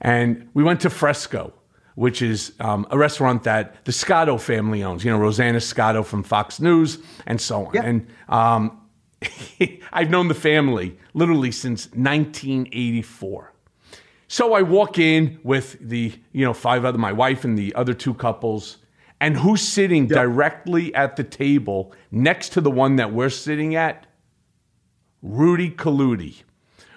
And 0.01 0.49
we 0.55 0.63
went 0.63 0.81
to 0.81 0.91
Fresco, 0.91 1.53
which 1.95 2.22
is 2.22 2.53
um, 2.61 2.86
a 2.90 2.99
restaurant 2.99 3.45
that 3.45 3.84
the 3.84 3.93
Scotto 3.93 4.38
family 4.38 4.82
owns, 4.82 5.05
you 5.05 5.11
know, 5.11 5.18
Rosanna 5.18 5.61
Scotto 5.61 6.03
from 6.03 6.22
Fox 6.22 6.61
News 6.61 6.99
and 7.26 7.40
so 7.40 7.66
on. 7.66 7.76
And 7.76 8.07
um, 8.28 8.80
I've 9.93 10.11
known 10.11 10.28
the 10.28 10.34
family 10.34 10.99
literally 11.14 11.53
since 11.53 11.86
1984. 11.86 13.53
So 14.28 14.55
I 14.55 14.62
walk 14.62 14.99
in 14.99 15.38
with 15.43 15.76
the, 15.80 16.12
you 16.32 16.45
know, 16.45 16.55
five 16.55 16.84
other, 16.84 16.97
my 16.97 17.12
wife 17.12 17.45
and 17.45 17.59
the 17.59 17.74
other 17.74 17.93
two 17.93 18.14
couples, 18.14 18.78
and 19.20 19.36
who's 19.36 19.61
sitting 19.61 20.09
directly 20.09 20.93
at 20.95 21.16
the 21.16 21.22
table 21.22 21.93
next 22.11 22.49
to 22.55 22.61
the 22.61 22.70
one 22.70 22.97
that 22.97 23.12
we're 23.12 23.28
sitting 23.28 23.76
at? 23.76 24.07
Rudy 25.22 25.70
Colludi. 25.70 26.43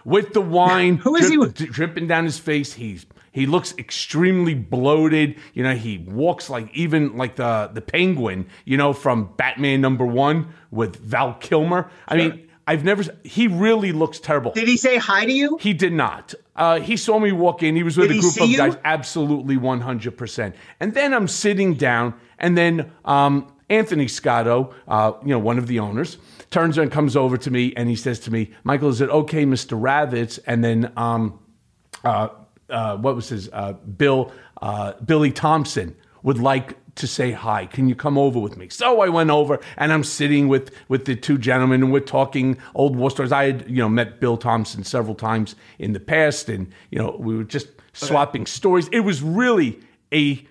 With 0.05 0.33
the 0.33 0.41
wine 0.41 0.95
Who 1.03 1.15
is 1.15 1.29
he 1.29 1.35
drip- 1.35 1.53
dripping 1.53 2.07
down 2.07 2.23
his 2.23 2.39
face. 2.39 2.73
He's 2.73 3.05
he 3.35 3.45
looks 3.45 3.75
extremely 3.77 4.53
bloated. 4.53 5.35
You 5.53 5.63
know, 5.63 5.75
he 5.75 5.97
walks 5.97 6.49
like 6.49 6.73
even 6.73 7.17
like 7.17 7.35
the 7.35 7.69
the 7.73 7.81
penguin, 7.81 8.47
you 8.63 8.77
know, 8.77 8.93
from 8.93 9.33
Batman 9.35 9.81
number 9.81 10.05
one 10.05 10.53
with 10.71 10.95
Val 10.95 11.33
Kilmer. 11.33 11.91
I 12.07 12.15
mean, 12.15 12.47
I've 12.65 12.85
never. 12.85 13.03
He 13.25 13.47
really 13.49 13.91
looks 13.91 14.21
terrible. 14.21 14.53
Did 14.53 14.69
he 14.69 14.77
say 14.77 14.95
hi 14.95 15.25
to 15.25 15.33
you? 15.33 15.57
He 15.59 15.73
did 15.73 15.91
not. 15.91 16.33
Uh, 16.55 16.79
he 16.79 16.95
saw 16.95 17.19
me 17.19 17.33
walk 17.33 17.61
in. 17.61 17.75
He 17.75 17.83
was 17.83 17.97
with 17.97 18.07
Did 18.07 18.19
a 18.19 18.21
group 18.21 18.39
of 18.39 18.49
you? 18.49 18.55
guys. 18.55 18.77
Absolutely, 18.85 19.57
one 19.57 19.81
hundred 19.81 20.17
percent. 20.17 20.55
And 20.79 20.93
then 20.93 21.13
I'm 21.13 21.27
sitting 21.27 21.73
down, 21.73 22.13
and 22.39 22.57
then 22.57 22.93
um, 23.03 23.51
Anthony 23.69 24.07
Scotto, 24.07 24.73
uh, 24.87 25.11
you 25.23 25.31
know, 25.31 25.39
one 25.39 25.57
of 25.57 25.67
the 25.67 25.79
owners, 25.79 26.17
turns 26.51 26.77
and 26.77 26.89
comes 26.89 27.17
over 27.17 27.35
to 27.37 27.51
me, 27.51 27.73
and 27.75 27.89
he 27.89 27.97
says 27.97 28.17
to 28.21 28.31
me, 28.31 28.51
"Michael, 28.63 28.87
is 28.87 29.01
it 29.01 29.09
okay, 29.09 29.43
Mister 29.43 29.75
Ravitch?" 29.75 30.39
And 30.47 30.63
then. 30.63 30.93
Um, 30.95 31.39
uh, 32.05 32.29
uh, 32.69 32.97
what 32.97 33.15
was 33.15 33.29
his 33.29 33.49
uh, 33.53 33.73
Bill 33.73 34.31
uh, 34.61 34.93
Billy 35.05 35.31
Thompson 35.31 35.95
would 36.23 36.39
like 36.39 36.77
to 36.95 37.07
say 37.07 37.31
hi. 37.31 37.65
Can 37.65 37.89
you 37.89 37.95
come 37.95 38.17
over 38.17 38.39
with 38.39 38.57
me? 38.57 38.69
So 38.69 39.01
I 39.01 39.09
went 39.09 39.29
over, 39.29 39.59
and 39.77 39.91
I'm 39.91 40.03
sitting 40.03 40.47
with 40.47 40.71
with 40.87 41.05
the 41.05 41.15
two 41.15 41.37
gentlemen, 41.37 41.83
and 41.83 41.91
we're 41.91 41.99
talking 41.99 42.57
old 42.73 42.95
war 42.95 43.11
stories. 43.11 43.31
I 43.31 43.45
had 43.45 43.69
you 43.69 43.77
know 43.77 43.89
met 43.89 44.19
Bill 44.19 44.37
Thompson 44.37 44.83
several 44.83 45.15
times 45.15 45.55
in 45.79 45.93
the 45.93 45.99
past, 45.99 46.49
and 46.49 46.71
you 46.89 46.99
know 46.99 47.15
we 47.19 47.35
were 47.35 47.43
just 47.43 47.67
swapping 47.93 48.45
stories. 48.45 48.87
It 48.89 49.01
was 49.01 49.21
really 49.21 49.79
a 50.13 50.45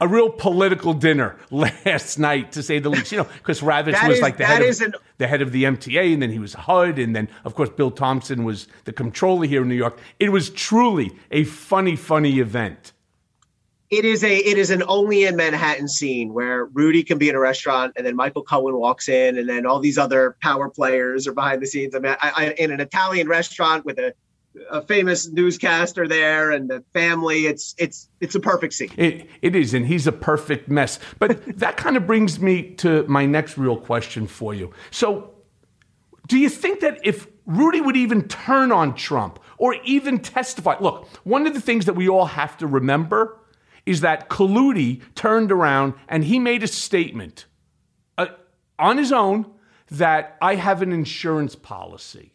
a 0.00 0.08
real 0.08 0.30
political 0.30 0.94
dinner 0.94 1.36
last 1.50 2.18
night, 2.18 2.52
to 2.52 2.62
say 2.62 2.78
the 2.78 2.88
least. 2.90 3.12
You 3.12 3.18
know, 3.18 3.28
because 3.38 3.60
Ravitch 3.60 4.06
was 4.08 4.16
is- 4.16 4.22
like 4.22 4.36
the 4.36 4.46
head 4.46 4.62
of, 4.62 4.80
an- 4.80 4.94
the 5.18 5.26
head 5.26 5.42
of 5.42 5.52
the 5.52 5.64
MTA, 5.64 6.12
and 6.12 6.22
then 6.22 6.30
he 6.30 6.38
was 6.38 6.54
HUD, 6.54 6.98
and 6.98 7.14
then 7.14 7.28
of 7.44 7.54
course 7.54 7.68
Bill 7.70 7.90
Thompson 7.90 8.44
was 8.44 8.68
the 8.84 8.92
controller 8.92 9.46
here 9.46 9.62
in 9.62 9.68
New 9.68 9.74
York. 9.74 9.98
It 10.18 10.30
was 10.30 10.50
truly 10.50 11.12
a 11.30 11.44
funny, 11.44 11.96
funny 11.96 12.38
event. 12.40 12.92
It 13.90 14.04
is 14.04 14.22
a 14.22 14.36
it 14.36 14.56
is 14.56 14.70
an 14.70 14.84
only 14.86 15.24
in 15.24 15.34
Manhattan 15.34 15.88
scene 15.88 16.32
where 16.32 16.66
Rudy 16.66 17.02
can 17.02 17.18
be 17.18 17.28
in 17.28 17.34
a 17.34 17.40
restaurant 17.40 17.92
and 17.96 18.06
then 18.06 18.14
Michael 18.14 18.44
Cohen 18.44 18.76
walks 18.76 19.08
in 19.08 19.36
and 19.36 19.48
then 19.48 19.66
all 19.66 19.80
these 19.80 19.98
other 19.98 20.36
power 20.40 20.70
players 20.70 21.26
are 21.26 21.32
behind 21.32 21.60
the 21.60 21.66
scenes. 21.66 21.96
I 21.96 21.98
mean, 21.98 22.14
I, 22.22 22.30
I, 22.36 22.44
in 22.52 22.70
an 22.70 22.80
Italian 22.80 23.26
restaurant 23.26 23.84
with 23.84 23.98
a, 23.98 24.14
a 24.70 24.82
famous 24.82 25.28
newscaster 25.28 26.08
there 26.08 26.50
and 26.50 26.68
the 26.68 26.82
family. 26.92 27.46
It's 27.46 27.74
it's 27.78 28.08
it's 28.20 28.34
a 28.34 28.40
perfect 28.40 28.74
scene. 28.74 28.92
It, 28.96 29.28
it 29.42 29.54
is, 29.54 29.74
and 29.74 29.86
he's 29.86 30.06
a 30.06 30.12
perfect 30.12 30.68
mess. 30.68 30.98
But 31.18 31.58
that 31.58 31.76
kind 31.76 31.96
of 31.96 32.06
brings 32.06 32.40
me 32.40 32.74
to 32.76 33.04
my 33.06 33.26
next 33.26 33.56
real 33.56 33.76
question 33.76 34.26
for 34.26 34.54
you. 34.54 34.72
So, 34.90 35.30
do 36.26 36.38
you 36.38 36.48
think 36.48 36.80
that 36.80 37.00
if 37.04 37.26
Rudy 37.46 37.80
would 37.80 37.96
even 37.96 38.28
turn 38.28 38.72
on 38.72 38.94
Trump 38.94 39.38
or 39.58 39.74
even 39.84 40.18
testify? 40.18 40.76
Look, 40.80 41.08
one 41.24 41.46
of 41.46 41.54
the 41.54 41.60
things 41.60 41.86
that 41.86 41.94
we 41.94 42.08
all 42.08 42.26
have 42.26 42.56
to 42.58 42.66
remember 42.66 43.38
is 43.86 44.02
that 44.02 44.28
Colludi 44.28 45.02
turned 45.14 45.50
around 45.50 45.94
and 46.08 46.24
he 46.24 46.38
made 46.38 46.62
a 46.62 46.68
statement 46.68 47.46
uh, 48.18 48.26
on 48.78 48.98
his 48.98 49.10
own 49.10 49.46
that 49.90 50.36
I 50.40 50.54
have 50.54 50.82
an 50.82 50.92
insurance 50.92 51.56
policy. 51.56 52.32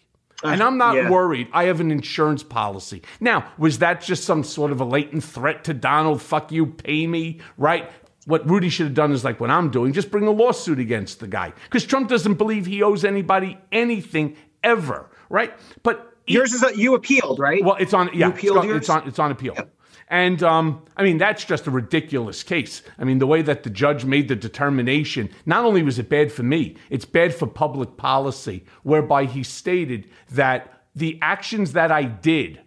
And 0.54 0.64
I'm 0.64 0.78
not 0.78 0.96
yeah. 0.96 1.10
worried. 1.10 1.48
I 1.54 1.66
have 1.66 1.80
an 1.80 1.92
insurance 1.92 2.44
policy. 2.44 3.02
Now, 3.20 3.52
was 3.58 3.80
that 3.80 4.02
just 4.02 4.24
some 4.24 4.44
sort 4.44 4.72
of 4.72 4.80
a 4.80 4.86
latent 4.86 5.24
threat 5.24 5.64
to 5.66 5.74
Donald? 5.74 6.22
Fuck 6.22 6.52
you, 6.52 6.66
pay 6.68 7.08
me, 7.08 7.40
right? 7.58 7.92
What 8.26 8.50
Rudy 8.50 8.70
should 8.70 8.88
have 8.88 8.96
done 8.96 9.12
is 9.12 9.24
like 9.24 9.40
what 9.40 9.52
I'm 9.52 9.70
doing 9.70 9.94
just 9.94 10.10
bring 10.10 10.26
a 10.26 10.32
lawsuit 10.32 10.80
against 10.80 11.20
the 11.20 11.28
guy. 11.28 11.54
Because 11.66 11.86
Trump 11.86 12.10
doesn't 12.10 12.36
believe 12.36 12.66
he 12.66 12.82
owes 12.82 13.06
anybody 13.06 13.58
anything 13.72 14.36
ever, 14.64 15.10
right? 15.30 15.54
But 15.84 16.12
Yours 16.28 16.54
is 16.54 16.64
a, 16.64 16.76
you 16.76 16.96
appealed, 16.96 17.40
right? 17.40 17.64
well, 17.64 17.76
it's 17.76 17.94
on. 17.94 18.10
Yeah, 18.14 18.28
You 18.28 18.34
appealed 18.34 18.58
it's, 18.58 18.64
on, 18.64 18.68
yours? 18.68 18.78
it's 18.78 18.90
on. 18.90 19.08
It's 19.08 19.20
on 19.20 19.32
appeal. 19.32 19.56
And 20.08 20.44
um, 20.44 20.86
I 20.96 21.04
mean, 21.04 21.18
that's 21.18 21.44
just 21.44 21.66
a 21.66 21.72
ridiculous 21.72 22.44
case. 22.44 22.84
I 23.00 23.04
mean, 23.04 23.18
the 23.18 23.28
way 23.28 23.42
that 23.42 23.64
the 23.64 23.72
judge 23.72 24.06
made 24.06 24.28
the 24.28 24.36
determination, 24.36 25.30
not 25.46 25.66
only 25.66 25.82
was 25.82 25.98
it 25.98 26.10
bad 26.10 26.32
for 26.32 26.44
me, 26.44 26.76
it's 26.92 27.06
bad 27.06 27.34
for 27.34 27.48
public 27.48 27.98
policy, 27.98 28.66
whereby 28.84 29.26
he 29.26 29.42
stated 29.44 30.08
that 30.32 30.84
the 30.96 31.18
actions 31.22 31.74
that 31.74 31.92
I 31.92 32.04
did 32.04 32.62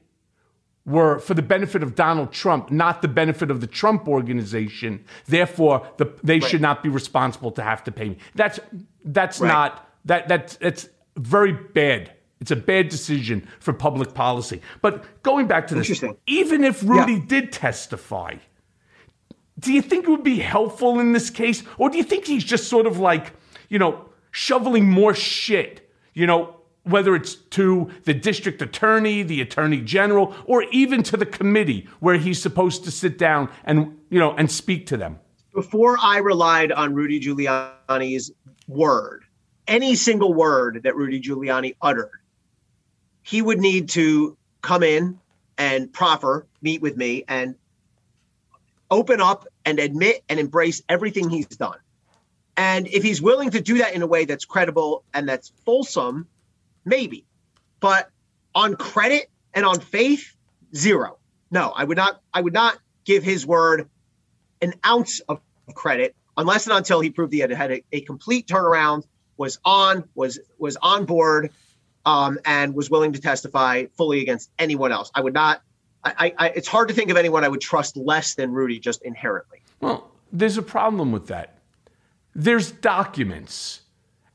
were 0.84 1.18
for 1.18 1.34
the 1.34 1.43
benefit 1.43 1.82
of 1.82 1.95
Donald 1.95 2.32
Trump, 2.32 2.70
not 2.70 3.03
the 3.03 3.09
benefit 3.09 3.51
of 3.51 3.61
the 3.61 3.66
Trump 3.66 4.09
organization. 4.09 5.05
Therefore, 5.26 5.86
the, 5.99 6.12
they 6.24 6.41
should 6.41 6.62
not 6.62 6.82
be 6.82 6.89
responsible 6.89 7.53
to 7.53 7.62
have 7.62 7.84
to 7.84 7.93
pay 7.93 8.09
me. 8.09 8.18
That's 8.34 8.59
that's 9.05 9.41
Right. 9.41 9.49
not 9.49 9.89
that 10.07 10.28
that's 10.28 10.59
it's 10.61 10.89
very 11.16 11.53
bad. 11.53 12.12
It's 12.41 12.51
a 12.51 12.57
bad 12.57 12.89
decision 12.89 13.47
for 13.59 13.72
public 13.72 14.14
policy. 14.14 14.61
But 14.80 15.22
going 15.22 15.47
back 15.47 15.66
to 15.68 15.74
this, 15.74 16.05
even 16.26 16.64
if 16.64 16.82
Rudy 16.82 17.18
did 17.18 17.53
testify, 17.53 18.36
do 19.59 19.72
you 19.72 19.82
think 19.82 20.05
it 20.05 20.11
would 20.11 20.22
be 20.22 20.39
helpful 20.39 21.01
in 21.01 21.12
this 21.12 21.30
case? 21.30 21.62
Or 21.78 21.91
do 21.91 21.99
you 21.99 22.05
think 22.05 22.26
he's 22.26 22.45
just 22.45 22.68
sort 22.68 22.86
of 22.86 22.99
like, 22.99 23.32
you 23.68 23.78
know, 23.78 24.05
shoveling 24.30 24.89
more 24.89 25.14
shit, 25.14 25.91
you 26.14 26.26
know, 26.26 26.55
whether 26.84 27.16
it's 27.16 27.34
to 27.34 27.91
the 28.05 28.14
district 28.14 28.62
attorney, 28.62 29.22
the 29.22 29.41
attorney 29.41 29.80
general, 29.80 30.34
or 30.47 30.62
even 30.70 31.03
to 31.03 31.16
the 31.16 31.26
committee 31.26 31.89
where 31.99 32.16
he's 32.16 32.41
supposed 32.41 32.84
to 32.84 32.91
sit 32.91 33.18
down 33.18 33.51
and, 33.64 33.99
you 34.11 34.18
know, 34.18 34.32
and 34.34 34.51
speak 34.51 34.86
to 34.86 34.97
them? 34.97 35.18
before 35.59 35.99
I 36.01 36.18
relied 36.18 36.70
on 36.70 36.95
Rudy 36.95 37.18
Giuliani's 37.18 38.30
word, 38.68 39.24
any 39.66 39.97
single 39.97 40.32
word 40.32 40.82
that 40.84 40.95
Rudy 40.95 41.20
Giuliani 41.20 41.74
uttered, 41.82 42.17
he 43.28 43.42
would 43.42 43.58
need 43.58 43.90
to 43.90 44.38
come 44.62 44.82
in 44.82 45.18
and 45.58 45.92
proffer, 45.92 46.46
meet 46.62 46.80
with 46.80 46.96
me, 46.96 47.24
and 47.28 47.56
open 48.90 49.20
up 49.20 49.46
and 49.66 49.78
admit 49.78 50.24
and 50.30 50.40
embrace 50.40 50.82
everything 50.88 51.28
he's 51.28 51.46
done. 51.46 51.76
And 52.56 52.88
if 52.88 53.02
he's 53.02 53.20
willing 53.20 53.50
to 53.50 53.60
do 53.60 53.78
that 53.78 53.94
in 53.94 54.00
a 54.00 54.06
way 54.06 54.24
that's 54.24 54.46
credible 54.46 55.04
and 55.12 55.28
that's 55.28 55.52
fulsome, 55.66 56.26
maybe. 56.86 57.26
But 57.80 58.08
on 58.54 58.76
credit 58.76 59.28
and 59.52 59.66
on 59.66 59.78
faith, 59.80 60.34
zero. 60.74 61.18
No, 61.50 61.68
I 61.68 61.84
would 61.84 61.98
not. 61.98 62.22
I 62.32 62.40
would 62.40 62.54
not 62.54 62.78
give 63.04 63.22
his 63.22 63.46
word 63.46 63.90
an 64.62 64.72
ounce 64.86 65.20
of 65.20 65.42
credit 65.74 66.16
unless 66.38 66.66
and 66.66 66.74
until 66.74 67.00
he 67.00 67.10
proved 67.10 67.34
he 67.34 67.40
had 67.40 67.50
had 67.50 67.72
a, 67.72 67.84
a 67.92 68.00
complete 68.00 68.46
turnaround, 68.46 69.04
was 69.36 69.58
on, 69.66 70.04
was 70.14 70.40
was 70.58 70.78
on 70.80 71.04
board, 71.04 71.52
um, 72.07 72.38
and 72.44 72.74
was 72.74 72.90
willing 72.90 73.12
to 73.12 73.20
testify 73.20 73.86
fully 73.96 74.20
against 74.20 74.51
anyone 74.59 74.92
else. 74.92 75.11
I 75.14 75.20
would 75.20 75.34
not. 75.34 75.62
I, 76.05 76.32
I, 76.38 76.49
it's 76.51 76.68
hard 76.68 76.88
to 76.88 76.94
think 76.94 77.11
of 77.11 77.16
anyone 77.16 77.44
I 77.44 77.49
would 77.49 77.61
trust 77.61 77.96
less 77.96 78.34
than 78.34 78.53
Rudy, 78.53 78.78
just 78.78 79.03
inherently. 79.03 79.61
Well, 79.80 80.11
there's 80.32 80.57
a 80.57 80.62
problem 80.62 81.12
with 81.12 81.26
that. 81.26 81.59
There's 82.34 82.70
documents. 82.70 83.82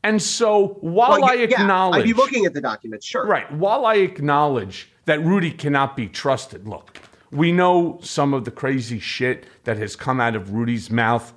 And 0.03 0.21
so 0.21 0.77
while 0.81 1.11
Well, 1.11 1.25
I 1.25 1.35
yeah, 1.35 1.61
acknowledge. 1.61 2.01
I'd 2.01 2.05
be 2.05 2.13
looking 2.13 2.45
at 2.45 2.53
the 2.53 2.61
documents, 2.61 3.05
sure. 3.05 3.25
Right. 3.25 3.49
While 3.53 3.85
I 3.85 3.95
acknowledge 3.95 4.89
that 5.05 5.23
Rudy 5.23 5.51
cannot 5.51 5.95
be 5.95 6.07
trusted, 6.07 6.67
look, 6.67 6.99
we 7.31 7.51
know 7.51 7.97
some 8.03 8.33
of 8.33 8.43
the 8.45 8.51
crazy 8.51 8.99
shit 8.99 9.45
that 9.63 9.77
has 9.77 9.95
come 9.95 10.19
out 10.19 10.35
of 10.35 10.51
Rudy's 10.51 10.91
mouth, 10.91 11.33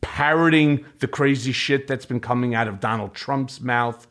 parroting 0.00 0.84
the 1.00 1.06
crazy 1.08 1.52
shit 1.52 1.86
that's 1.86 2.06
been 2.06 2.20
coming 2.20 2.54
out 2.54 2.66
of 2.68 2.80
Donald 2.80 3.14
Trump's 3.14 3.60
mouth. 3.60 4.06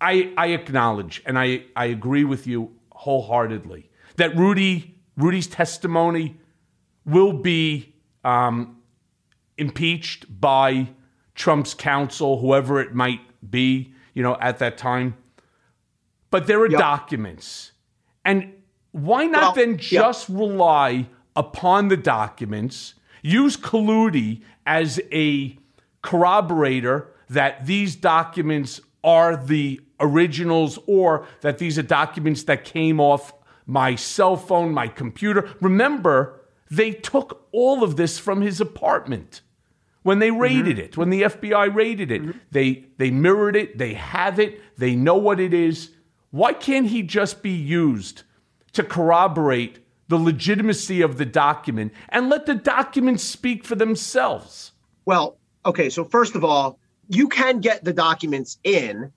I 0.00 0.32
I 0.36 0.48
acknowledge 0.48 1.22
and 1.26 1.38
I, 1.38 1.64
I 1.74 1.86
agree 1.86 2.24
with 2.24 2.46
you 2.46 2.72
wholeheartedly 2.92 3.88
that 4.16 4.36
Rudy 4.36 4.94
Rudy's 5.16 5.46
testimony 5.46 6.38
will 7.04 7.32
be 7.32 7.94
um, 8.24 8.78
impeached 9.56 10.26
by 10.40 10.88
Trump's 11.34 11.74
counsel, 11.74 12.40
whoever 12.40 12.80
it 12.80 12.94
might 12.94 13.20
be, 13.48 13.94
you 14.14 14.22
know, 14.22 14.36
at 14.40 14.58
that 14.58 14.76
time. 14.76 15.16
But 16.30 16.46
there 16.46 16.60
are 16.60 16.68
Yep. 16.70 16.78
documents. 16.80 17.72
And 18.24 18.52
why 18.92 19.26
not 19.26 19.42
Well, 19.42 19.52
then 19.54 19.70
yep. 19.72 19.78
just 19.80 20.28
rely 20.28 21.08
upon 21.36 21.88
the 21.88 21.96
documents, 21.96 22.94
use 23.22 23.56
Colludi 23.56 24.42
as 24.66 25.00
a 25.12 25.56
corroborator 26.02 27.12
that 27.28 27.66
these 27.66 27.94
documents 27.96 28.80
are 29.04 29.36
the 29.36 29.80
originals 30.00 30.78
or 30.86 31.26
that 31.40 31.58
these 31.58 31.78
are 31.78 31.82
documents 31.82 32.44
that 32.44 32.64
came 32.64 33.00
off 33.00 33.32
my 33.66 33.94
cell 33.94 34.36
phone, 34.36 34.72
my 34.72 34.88
computer. 34.88 35.50
Remember, 35.60 36.40
they 36.70 36.92
took 36.92 37.46
all 37.52 37.82
of 37.82 37.96
this 37.96 38.18
from 38.18 38.40
his 38.40 38.60
apartment 38.60 39.42
when 40.02 40.20
they 40.20 40.30
raided 40.30 40.78
it, 40.78 40.96
when 40.96 41.10
the 41.10 41.22
FBI 41.22 41.74
raided 41.74 42.12
it. 42.12 42.22
They 42.52 42.84
they 42.96 43.10
mirrored 43.10 43.56
it, 43.56 43.78
they 43.78 43.94
have 43.94 44.38
it, 44.38 44.60
they 44.78 44.94
know 44.94 45.16
what 45.16 45.40
it 45.40 45.52
is. 45.52 45.90
Why 46.30 46.52
can't 46.52 46.86
he 46.86 47.02
just 47.02 47.42
be 47.42 47.50
used 47.50 48.22
to 48.72 48.84
corroborate 48.84 49.80
the 50.08 50.18
legitimacy 50.18 51.02
of 51.02 51.18
the 51.18 51.24
document 51.24 51.92
and 52.08 52.28
let 52.28 52.46
the 52.46 52.54
documents 52.54 53.24
speak 53.24 53.64
for 53.64 53.74
themselves? 53.74 54.72
Well, 55.04 55.38
okay. 55.64 55.90
So 55.90 56.04
first 56.04 56.36
of 56.36 56.44
all, 56.44 56.78
you 57.08 57.28
can 57.28 57.60
get 57.60 57.82
the 57.82 57.92
documents 57.92 58.58
in 58.62 59.12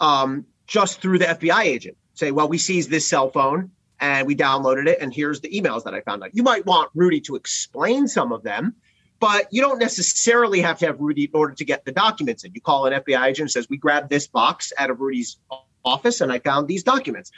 um, 0.00 0.46
just 0.66 1.00
through 1.00 1.18
the 1.18 1.26
FBI 1.26 1.62
agent. 1.62 1.96
Say, 2.14 2.30
well, 2.30 2.48
we 2.48 2.58
seized 2.58 2.90
this 2.90 3.06
cell 3.06 3.30
phone 3.30 3.70
and 4.00 4.26
we 4.26 4.36
downloaded 4.36 4.86
it, 4.86 4.98
and 5.00 5.12
here's 5.12 5.40
the 5.40 5.48
emails 5.48 5.84
that 5.84 5.94
I 5.94 6.00
found 6.02 6.22
out. 6.22 6.34
You 6.34 6.42
might 6.42 6.66
want 6.66 6.90
Rudy 6.94 7.20
to 7.22 7.36
explain 7.36 8.08
some 8.08 8.32
of 8.32 8.42
them, 8.42 8.74
but 9.20 9.46
you 9.50 9.62
don't 9.62 9.78
necessarily 9.78 10.60
have 10.60 10.78
to 10.80 10.86
have 10.86 11.00
Rudy 11.00 11.24
in 11.24 11.30
order 11.32 11.54
to 11.54 11.64
get 11.64 11.84
the 11.84 11.92
documents 11.92 12.44
in. 12.44 12.52
You 12.52 12.60
call 12.60 12.86
an 12.86 12.92
FBI 12.92 13.26
agent 13.26 13.44
and 13.44 13.50
says, 13.50 13.68
"We 13.70 13.78
grabbed 13.78 14.10
this 14.10 14.26
box 14.26 14.72
out 14.76 14.90
of 14.90 15.00
Rudy's 15.00 15.38
office 15.84 16.20
and 16.20 16.30
I 16.30 16.40
found 16.40 16.68
these 16.68 16.82
documents." 16.82 17.30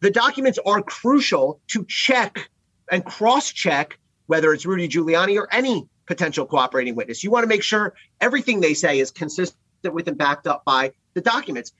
The 0.00 0.10
documents 0.10 0.58
are 0.64 0.82
crucial 0.82 1.60
to 1.68 1.84
check 1.88 2.50
and 2.90 3.04
cross-check 3.04 3.98
whether 4.26 4.52
it's 4.52 4.66
Rudy 4.66 4.88
Giuliani 4.88 5.38
or 5.38 5.48
any 5.52 5.88
potential 6.06 6.46
cooperating 6.46 6.94
witness. 6.94 7.24
You 7.24 7.30
want 7.30 7.44
to 7.44 7.48
make 7.48 7.62
sure 7.62 7.94
everything 8.20 8.60
they 8.60 8.74
say 8.74 8.98
is 8.98 9.10
consistent 9.10 9.56
with 9.84 10.08
and 10.08 10.16
backed 10.16 10.46
up 10.46 10.64
by 10.64 10.92
the 11.14 11.20
documents. 11.20 11.72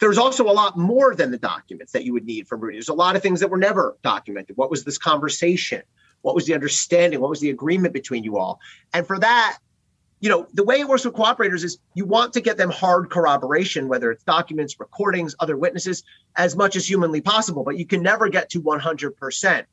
There's 0.00 0.18
also 0.18 0.44
a 0.44 0.52
lot 0.52 0.78
more 0.78 1.14
than 1.14 1.30
the 1.30 1.38
documents 1.38 1.92
that 1.92 2.04
you 2.04 2.12
would 2.12 2.24
need 2.24 2.46
from 2.46 2.60
Rudy. 2.60 2.76
There's 2.76 2.88
a 2.88 2.94
lot 2.94 3.16
of 3.16 3.22
things 3.22 3.40
that 3.40 3.48
were 3.48 3.58
never 3.58 3.96
documented. 4.02 4.56
What 4.56 4.70
was 4.70 4.84
this 4.84 4.98
conversation? 4.98 5.82
What 6.22 6.34
was 6.34 6.46
the 6.46 6.54
understanding? 6.54 7.20
What 7.20 7.30
was 7.30 7.40
the 7.40 7.50
agreement 7.50 7.92
between 7.92 8.24
you 8.24 8.38
all? 8.38 8.60
And 8.92 9.06
for 9.06 9.18
that, 9.18 9.58
you 10.20 10.28
know, 10.28 10.46
the 10.52 10.64
way 10.64 10.80
it 10.80 10.88
works 10.88 11.04
with 11.04 11.14
cooperators 11.14 11.64
is 11.64 11.78
you 11.94 12.04
want 12.04 12.32
to 12.32 12.40
get 12.40 12.56
them 12.56 12.70
hard 12.70 13.10
corroboration, 13.10 13.88
whether 13.88 14.10
it's 14.10 14.24
documents, 14.24 14.78
recordings, 14.80 15.34
other 15.38 15.56
witnesses, 15.56 16.02
as 16.36 16.56
much 16.56 16.74
as 16.74 16.88
humanly 16.88 17.20
possible, 17.20 17.62
but 17.62 17.78
you 17.78 17.86
can 17.86 18.02
never 18.02 18.28
get 18.28 18.50
to 18.50 18.60
100%. 18.60 19.64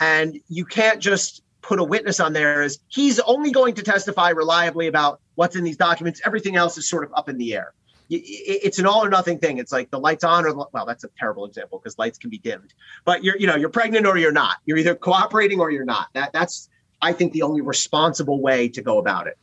And 0.00 0.40
you 0.48 0.64
can't 0.64 1.00
just 1.00 1.42
put 1.60 1.78
a 1.78 1.84
witness 1.84 2.20
on 2.20 2.32
there 2.32 2.62
as 2.62 2.78
he's 2.88 3.20
only 3.20 3.50
going 3.50 3.74
to 3.74 3.82
testify 3.82 4.30
reliably 4.30 4.86
about 4.86 5.20
what's 5.34 5.56
in 5.56 5.64
these 5.64 5.76
documents. 5.76 6.20
Everything 6.24 6.56
else 6.56 6.76
is 6.78 6.88
sort 6.88 7.04
of 7.04 7.12
up 7.14 7.28
in 7.28 7.38
the 7.38 7.54
air. 7.54 7.72
It's 8.10 8.78
an 8.78 8.86
all 8.86 9.04
or 9.04 9.10
nothing 9.10 9.38
thing. 9.38 9.58
It's 9.58 9.72
like 9.72 9.90
the 9.90 9.98
lights 9.98 10.24
on 10.24 10.44
or 10.44 10.54
well, 10.72 10.86
that's 10.86 11.04
a 11.04 11.08
terrible 11.18 11.44
example 11.46 11.78
because 11.78 11.98
lights 11.98 12.18
can 12.18 12.30
be 12.30 12.38
dimmed. 12.38 12.74
But 13.04 13.24
you're 13.24 13.36
you 13.36 13.46
know 13.46 13.56
you're 13.56 13.70
pregnant 13.70 14.06
or 14.06 14.16
you're 14.18 14.32
not. 14.32 14.56
You're 14.64 14.78
either 14.78 14.94
cooperating 14.94 15.60
or 15.60 15.70
you're 15.70 15.84
not. 15.84 16.08
That 16.14 16.32
that's 16.32 16.68
I 17.00 17.12
think 17.12 17.32
the 17.32 17.42
only 17.42 17.60
responsible 17.60 18.40
way 18.40 18.68
to 18.68 18.82
go 18.82 18.98
about 18.98 19.26
it. 19.26 19.38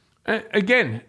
Again, 0.54 1.02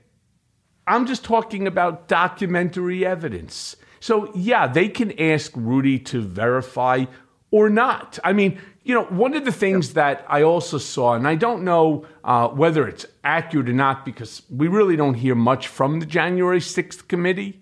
I'm 0.86 1.06
just 1.06 1.24
talking 1.24 1.66
about 1.66 2.08
documentary 2.08 3.04
evidence. 3.04 3.76
So 4.00 4.32
yeah, 4.34 4.66
they 4.66 4.88
can 4.88 5.18
ask 5.20 5.52
Rudy 5.54 5.98
to 6.00 6.22
verify 6.22 7.04
or 7.50 7.68
not. 7.68 8.18
I 8.22 8.32
mean, 8.32 8.60
you 8.82 8.94
know, 8.94 9.04
one 9.04 9.34
of 9.34 9.44
the 9.44 9.52
things 9.52 9.92
that 9.94 10.24
I 10.28 10.42
also 10.42 10.78
saw, 10.78 11.14
and 11.14 11.28
I 11.28 11.34
don't 11.34 11.64
know 11.64 12.06
uh, 12.24 12.48
whether 12.48 12.88
it's 12.88 13.06
accurate 13.22 13.68
or 13.68 13.72
not 13.72 14.04
because 14.04 14.42
we 14.50 14.68
really 14.68 14.96
don't 14.96 15.14
hear 15.14 15.34
much 15.34 15.68
from 15.68 16.00
the 16.00 16.06
January 16.06 16.60
6th 16.60 17.06
committee, 17.08 17.60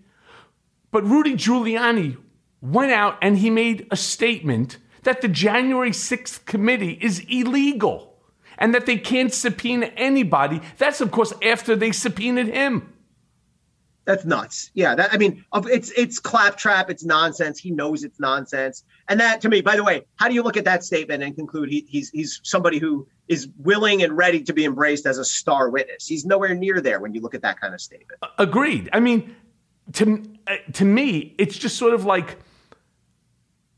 but 0.91 1.05
Rudy 1.05 1.35
Giuliani 1.35 2.17
went 2.61 2.93
out 2.93 3.19
and 3.21 3.39
he 3.39 3.51
made 3.51 3.87
a 3.91 3.97
statement 3.97 4.79
that 5.03 5.21
the 5.21 5.29
January 5.29 5.91
6th 5.91 6.45
committee 6.45 6.99
is 7.01 7.25
illegal 7.29 8.17
and 8.59 8.75
that 8.75 8.87
they 8.87 8.97
can't 8.97 9.33
subpoena 9.33 9.87
anybody. 9.97 10.61
That's, 10.77 11.01
of 11.01 11.11
course, 11.11 11.33
after 11.43 11.77
they 11.77 11.93
subpoenaed 11.93 12.49
him. 12.49 12.93
That's 14.09 14.25
nuts. 14.25 14.71
Yeah, 14.73 14.95
that 14.95 15.13
I 15.13 15.19
mean, 15.19 15.45
it's 15.53 15.91
it's 15.91 16.19
claptrap. 16.19 16.89
It's 16.89 17.05
nonsense. 17.05 17.59
He 17.59 17.71
knows 17.71 18.05
it's 18.05 18.19
nonsense. 18.19 18.83
And 19.11 19.21
that, 19.21 19.43
to 19.43 19.51
me, 19.51 19.61
by 19.61 19.77
the 19.77 19.85
way, 19.85 20.01
how 20.17 20.29
do 20.29 20.35
you 20.35 20.43
look 20.43 20.57
at 20.57 20.65
that 20.65 20.83
statement 20.83 21.23
and 21.23 21.37
conclude 21.37 21.69
he, 21.69 21.85
he's 21.87 22.09
he's 22.09 22.41
somebody 22.43 22.79
who 22.79 23.07
is 23.29 23.49
willing 23.59 24.03
and 24.03 24.17
ready 24.17 24.43
to 24.45 24.55
be 24.55 24.65
embraced 24.65 25.05
as 25.05 25.19
a 25.19 25.27
star 25.27 25.69
witness? 25.69 26.07
He's 26.07 26.25
nowhere 26.25 26.55
near 26.55 26.81
there 26.81 27.01
when 27.01 27.13
you 27.13 27.21
look 27.21 27.35
at 27.35 27.43
that 27.43 27.61
kind 27.61 27.75
of 27.75 27.83
statement. 27.83 28.19
Agreed. 28.39 28.89
I 28.95 29.01
mean, 29.01 29.37
to 29.93 30.23
uh, 30.47 30.57
to 30.73 30.87
me, 30.87 31.35
it's 31.37 31.59
just 31.59 31.77
sort 31.77 31.93
of 31.93 32.07
like 32.07 32.39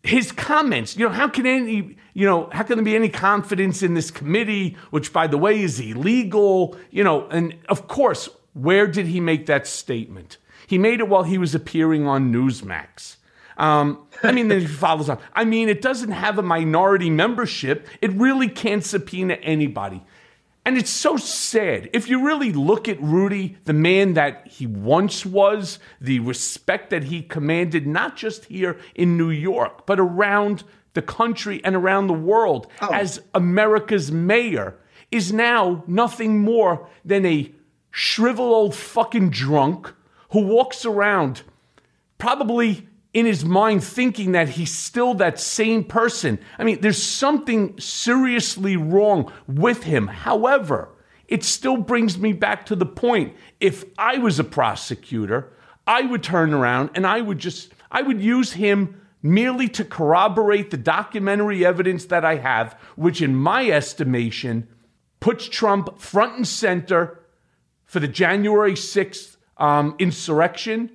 his 0.04 0.30
comments. 0.30 0.96
You 0.96 1.08
know, 1.08 1.12
how 1.12 1.26
can 1.26 1.44
any 1.44 1.96
you 2.14 2.24
know 2.24 2.48
how 2.52 2.62
can 2.62 2.76
there 2.76 2.84
be 2.84 2.94
any 2.94 3.08
confidence 3.08 3.82
in 3.82 3.94
this 3.94 4.12
committee, 4.12 4.76
which 4.90 5.12
by 5.12 5.26
the 5.26 5.38
way 5.38 5.60
is 5.60 5.80
illegal? 5.80 6.76
You 6.92 7.02
know, 7.02 7.26
and 7.30 7.56
of 7.68 7.88
course 7.88 8.28
where 8.52 8.86
did 8.86 9.06
he 9.06 9.20
make 9.20 9.46
that 9.46 9.66
statement? 9.66 10.38
He 10.66 10.78
made 10.78 11.00
it 11.00 11.08
while 11.08 11.24
he 11.24 11.38
was 11.38 11.54
appearing 11.54 12.06
on 12.06 12.32
Newsmax. 12.32 13.16
Um, 13.56 14.06
I 14.22 14.32
mean, 14.32 14.48
then 14.48 14.60
he 14.60 14.66
follows 14.66 15.08
on. 15.08 15.18
I 15.34 15.44
mean, 15.44 15.68
it 15.68 15.82
doesn't 15.82 16.12
have 16.12 16.38
a 16.38 16.42
minority 16.42 17.10
membership. 17.10 17.86
It 18.00 18.12
really 18.12 18.48
can't 18.48 18.84
subpoena 18.84 19.34
anybody. 19.34 20.02
And 20.64 20.76
it's 20.76 20.90
so 20.90 21.16
sad. 21.16 21.88
If 21.92 22.08
you 22.08 22.24
really 22.24 22.52
look 22.52 22.88
at 22.88 23.00
Rudy, 23.02 23.56
the 23.64 23.72
man 23.72 24.14
that 24.14 24.46
he 24.46 24.66
once 24.66 25.24
was, 25.24 25.78
the 26.00 26.20
respect 26.20 26.90
that 26.90 27.04
he 27.04 27.22
commanded, 27.22 27.86
not 27.86 28.16
just 28.16 28.44
here 28.46 28.78
in 28.94 29.16
New 29.16 29.30
York, 29.30 29.86
but 29.86 29.98
around 29.98 30.64
the 30.92 31.02
country 31.02 31.60
and 31.64 31.74
around 31.74 32.06
the 32.06 32.12
world 32.12 32.66
oh. 32.82 32.88
as 32.92 33.22
America's 33.34 34.12
mayor, 34.12 34.76
is 35.10 35.32
now 35.32 35.82
nothing 35.86 36.38
more 36.38 36.88
than 37.04 37.24
a 37.26 37.52
shriveled 37.90 38.52
old 38.52 38.74
fucking 38.74 39.30
drunk 39.30 39.92
who 40.30 40.46
walks 40.46 40.84
around 40.84 41.42
probably 42.18 42.86
in 43.12 43.26
his 43.26 43.44
mind 43.44 43.82
thinking 43.82 44.32
that 44.32 44.50
he's 44.50 44.72
still 44.72 45.14
that 45.14 45.40
same 45.40 45.82
person. 45.82 46.38
I 46.58 46.64
mean, 46.64 46.80
there's 46.80 47.02
something 47.02 47.78
seriously 47.80 48.76
wrong 48.76 49.32
with 49.48 49.82
him. 49.82 50.06
However, 50.06 50.90
it 51.26 51.42
still 51.44 51.76
brings 51.76 52.18
me 52.18 52.32
back 52.32 52.66
to 52.66 52.76
the 52.76 52.86
point 52.86 53.34
if 53.58 53.84
I 53.98 54.18
was 54.18 54.38
a 54.38 54.44
prosecutor, 54.44 55.52
I 55.86 56.02
would 56.02 56.22
turn 56.22 56.54
around 56.54 56.90
and 56.94 57.06
I 57.06 57.20
would 57.20 57.38
just 57.38 57.72
I 57.90 58.02
would 58.02 58.20
use 58.20 58.52
him 58.52 59.00
merely 59.22 59.68
to 59.68 59.84
corroborate 59.84 60.70
the 60.70 60.76
documentary 60.76 61.64
evidence 61.66 62.06
that 62.06 62.24
I 62.24 62.36
have, 62.36 62.74
which 62.96 63.20
in 63.20 63.34
my 63.34 63.68
estimation 63.68 64.68
puts 65.18 65.48
Trump 65.48 65.98
front 65.98 66.36
and 66.36 66.48
center 66.48 67.19
for 67.90 67.98
the 67.98 68.06
January 68.06 68.74
6th 68.74 69.36
um, 69.56 69.96
insurrection, 69.98 70.92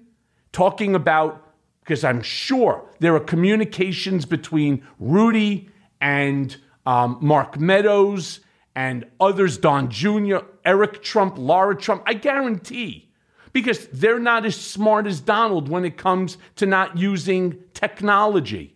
talking 0.54 0.96
about, 0.96 1.54
because 1.82 2.06
I'm 2.06 2.22
sure 2.22 2.90
there 3.00 3.14
are 3.14 3.20
communications 3.20 4.26
between 4.26 4.82
Rudy 4.98 5.68
and 6.00 6.56
um, 6.86 7.18
Mark 7.20 7.60
Meadows 7.60 8.40
and 8.78 9.06
others, 9.20 9.58
Don 9.58 9.92
Jr., 9.92 10.38
Eric 10.64 11.04
Trump, 11.04 11.38
Laura 11.38 11.76
Trump. 11.76 12.02
I 12.06 12.14
guarantee, 12.14 13.12
because 13.52 13.88
they're 13.88 14.18
not 14.18 14.46
as 14.46 14.56
smart 14.56 15.06
as 15.06 15.20
Donald 15.20 15.68
when 15.68 15.84
it 15.84 15.98
comes 15.98 16.38
to 16.56 16.66
not 16.66 16.98
using 16.98 17.62
technology, 17.74 18.74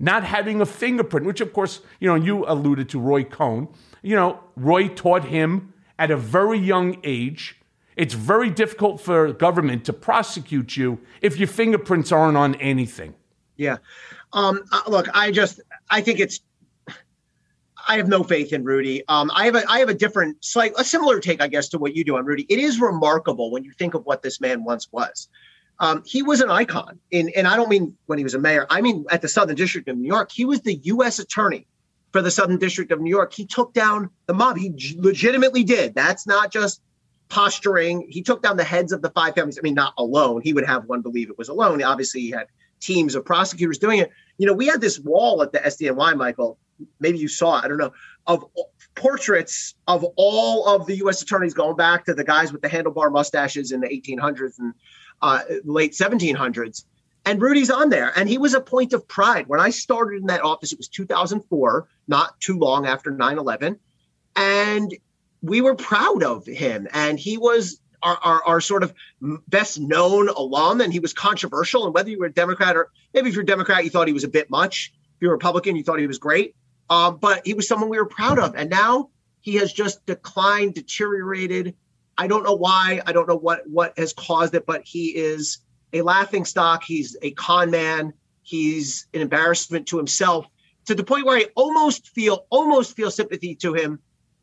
not 0.00 0.24
having 0.24 0.60
a 0.60 0.66
fingerprint, 0.66 1.24
which, 1.24 1.40
of 1.40 1.52
course, 1.52 1.82
you 2.00 2.08
know, 2.08 2.16
you 2.16 2.44
alluded 2.48 2.88
to 2.88 2.98
Roy 2.98 3.22
Cohn. 3.22 3.68
You 4.02 4.16
know, 4.16 4.40
Roy 4.56 4.88
taught 4.88 5.26
him 5.26 5.72
at 5.96 6.10
a 6.10 6.16
very 6.16 6.58
young 6.58 6.96
age 7.04 7.58
it's 8.00 8.14
very 8.14 8.48
difficult 8.48 8.98
for 8.98 9.30
government 9.30 9.84
to 9.84 9.92
prosecute 9.92 10.74
you 10.74 10.98
if 11.20 11.36
your 11.36 11.48
fingerprints 11.48 12.10
aren't 12.10 12.34
on 12.34 12.54
anything. 12.54 13.14
Yeah. 13.58 13.76
Um, 14.32 14.62
uh, 14.72 14.80
look, 14.88 15.06
I 15.12 15.30
just 15.30 15.60
I 15.90 16.00
think 16.00 16.18
it's 16.18 16.40
I 17.86 17.98
have 17.98 18.08
no 18.08 18.22
faith 18.22 18.54
in 18.54 18.64
Rudy. 18.64 19.02
Um, 19.08 19.30
I 19.34 19.44
have 19.44 19.54
a 19.54 19.70
I 19.70 19.80
have 19.80 19.90
a 19.90 19.94
different, 19.94 20.42
slight, 20.42 20.72
a 20.78 20.84
similar 20.84 21.20
take, 21.20 21.42
I 21.42 21.48
guess, 21.48 21.68
to 21.70 21.78
what 21.78 21.94
you 21.94 22.02
do 22.02 22.16
on 22.16 22.24
Rudy. 22.24 22.46
It 22.48 22.58
is 22.58 22.80
remarkable 22.80 23.50
when 23.50 23.64
you 23.64 23.72
think 23.72 23.92
of 23.92 24.06
what 24.06 24.22
this 24.22 24.40
man 24.40 24.64
once 24.64 24.88
was. 24.90 25.28
Um, 25.78 26.02
he 26.06 26.22
was 26.22 26.40
an 26.40 26.50
icon, 26.50 26.98
in, 27.10 27.30
and 27.36 27.46
I 27.46 27.56
don't 27.56 27.68
mean 27.68 27.94
when 28.06 28.16
he 28.16 28.24
was 28.24 28.34
a 28.34 28.38
mayor. 28.38 28.66
I 28.70 28.80
mean 28.80 29.04
at 29.10 29.20
the 29.20 29.28
Southern 29.28 29.56
District 29.56 29.86
of 29.88 29.98
New 29.98 30.08
York. 30.08 30.32
He 30.32 30.46
was 30.46 30.62
the 30.62 30.76
U.S. 30.84 31.18
Attorney 31.18 31.66
for 32.12 32.22
the 32.22 32.30
Southern 32.30 32.58
District 32.58 32.90
of 32.92 33.00
New 33.00 33.10
York. 33.10 33.34
He 33.34 33.44
took 33.44 33.74
down 33.74 34.08
the 34.24 34.32
mob. 34.32 34.56
He 34.56 34.96
legitimately 34.96 35.64
did. 35.64 35.94
That's 35.94 36.26
not 36.26 36.50
just 36.50 36.80
posturing. 37.30 38.06
He 38.10 38.22
took 38.22 38.42
down 38.42 38.56
the 38.56 38.64
heads 38.64 38.92
of 38.92 39.00
the 39.00 39.10
five 39.10 39.34
families. 39.34 39.58
I 39.58 39.62
mean, 39.62 39.74
not 39.74 39.94
alone. 39.96 40.42
He 40.42 40.52
would 40.52 40.66
have 40.66 40.84
one 40.84 41.00
believe 41.00 41.30
it 41.30 41.38
was 41.38 41.48
alone. 41.48 41.82
Obviously, 41.82 42.20
he 42.20 42.30
had 42.30 42.48
teams 42.80 43.14
of 43.14 43.24
prosecutors 43.24 43.78
doing 43.78 44.00
it. 44.00 44.10
You 44.38 44.46
know, 44.46 44.52
we 44.52 44.66
had 44.66 44.80
this 44.80 44.98
wall 44.98 45.42
at 45.42 45.52
the 45.52 45.58
SDNY, 45.58 46.16
Michael. 46.16 46.58
Maybe 46.98 47.18
you 47.18 47.28
saw 47.28 47.58
it. 47.58 47.64
I 47.64 47.68
don't 47.68 47.78
know 47.78 47.92
of 48.26 48.44
portraits 48.94 49.74
of 49.86 50.04
all 50.16 50.66
of 50.68 50.86
the 50.86 50.96
U.S. 50.98 51.22
attorneys 51.22 51.54
going 51.54 51.76
back 51.76 52.04
to 52.04 52.14
the 52.14 52.24
guys 52.24 52.52
with 52.52 52.62
the 52.62 52.68
handlebar 52.68 53.10
mustaches 53.10 53.72
in 53.72 53.80
the 53.80 53.88
1800s 53.88 54.58
and 54.58 54.74
uh, 55.22 55.40
late 55.64 55.92
1700s. 55.92 56.84
And 57.26 57.42
Rudy's 57.42 57.70
on 57.70 57.90
there, 57.90 58.12
and 58.16 58.28
he 58.28 58.38
was 58.38 58.54
a 58.54 58.60
point 58.60 58.92
of 58.92 59.06
pride. 59.06 59.46
When 59.46 59.60
I 59.60 59.70
started 59.70 60.20
in 60.20 60.26
that 60.28 60.42
office, 60.42 60.72
it 60.72 60.78
was 60.78 60.88
2004, 60.88 61.86
not 62.08 62.40
too 62.40 62.58
long 62.58 62.86
after 62.86 63.10
9 63.10 63.38
11. 63.38 63.78
And 64.36 64.94
we 65.42 65.60
were 65.60 65.74
proud 65.74 66.22
of 66.22 66.46
him, 66.46 66.88
and 66.92 67.18
he 67.18 67.38
was 67.38 67.80
our, 68.02 68.18
our, 68.22 68.44
our, 68.44 68.60
sort 68.60 68.82
of 68.82 68.94
best 69.48 69.78
known 69.78 70.28
alum, 70.30 70.80
and 70.80 70.92
he 70.92 71.00
was 71.00 71.12
controversial. 71.12 71.84
And 71.84 71.94
whether 71.94 72.10
you 72.10 72.18
were 72.18 72.26
a 72.26 72.32
Democrat 72.32 72.76
or 72.76 72.90
maybe 73.12 73.28
if 73.28 73.34
you're 73.34 73.42
a 73.42 73.46
Democrat, 73.46 73.84
you 73.84 73.90
thought 73.90 74.06
he 74.06 74.14
was 74.14 74.24
a 74.24 74.28
bit 74.28 74.48
much. 74.50 74.92
If 75.16 75.22
you're 75.22 75.32
a 75.32 75.34
Republican, 75.34 75.76
you 75.76 75.82
thought 75.82 75.98
he 75.98 76.06
was 76.06 76.18
great. 76.18 76.54
Um, 76.88 77.18
but 77.18 77.42
he 77.46 77.54
was 77.54 77.68
someone 77.68 77.90
we 77.90 77.98
were 77.98 78.06
proud 78.06 78.38
of. 78.38 78.54
And 78.56 78.70
now 78.70 79.10
he 79.42 79.56
has 79.56 79.72
just 79.72 80.04
declined, 80.06 80.74
deteriorated. 80.74 81.74
I 82.16 82.26
don't 82.26 82.42
know 82.42 82.54
why. 82.54 83.02
I 83.06 83.12
don't 83.12 83.28
know 83.28 83.36
what 83.36 83.68
what 83.68 83.98
has 83.98 84.12
caused 84.12 84.54
it, 84.54 84.66
but 84.66 84.82
he 84.84 85.08
is 85.08 85.58
a 85.92 86.02
laughing 86.02 86.44
stock. 86.44 86.82
He's 86.84 87.16
a 87.22 87.32
con 87.32 87.70
man. 87.70 88.12
He's 88.42 89.06
an 89.14 89.20
embarrassment 89.20 89.86
to 89.88 89.98
himself 89.98 90.46
to 90.86 90.94
the 90.94 91.04
point 91.04 91.26
where 91.26 91.38
I 91.38 91.46
almost 91.54 92.08
feel 92.08 92.46
almost 92.50 92.96
feel 92.96 93.10
sympathy 93.10 93.54
to 93.56 93.74
him 93.74 94.00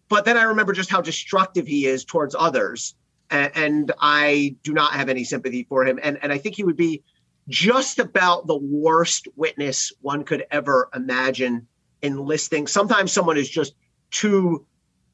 but 0.10 0.26
then 0.26 0.38
I 0.38 0.43
remember 0.43 0.74
just 0.74 0.89
how 0.89 1.01
destructive 1.01 1.68
he 1.68 1.86
is 1.86 2.05
towards 2.05 2.36
others. 2.38 2.95
And, 3.30 3.51
and 3.55 3.91
I 3.99 4.55
do 4.64 4.74
not 4.74 4.93
have 4.93 5.10
any 5.10 5.24
sympathy 5.24 5.66
for 5.68 5.86
him. 5.86 5.99
And, 6.01 6.18
and 6.22 6.32
I 6.32 6.38
think 6.38 6.55
he 6.55 6.64
would 6.64 6.78
be 6.78 7.03
just 7.49 7.99
about 7.99 8.47
the 8.47 8.58
worst 8.58 9.28
witness 9.36 9.91
one 10.01 10.24
could 10.24 10.45
ever 10.51 10.89
imagine 10.93 11.68
enlisting. 12.01 12.68
Sometimes 12.68 13.12
someone 13.12 13.38
is 13.38 13.49
just 13.49 13.74
too 14.12 14.66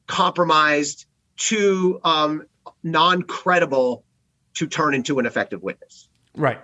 compromised, 0.06 1.06
too 1.36 2.00
um, 2.04 2.46
non 2.82 3.22
credible 3.22 4.04
to 4.54 4.66
turn 4.66 4.94
into 4.94 5.18
an 5.18 5.26
effective 5.26 5.62
witness. 5.62 6.08
Right. 6.36 6.60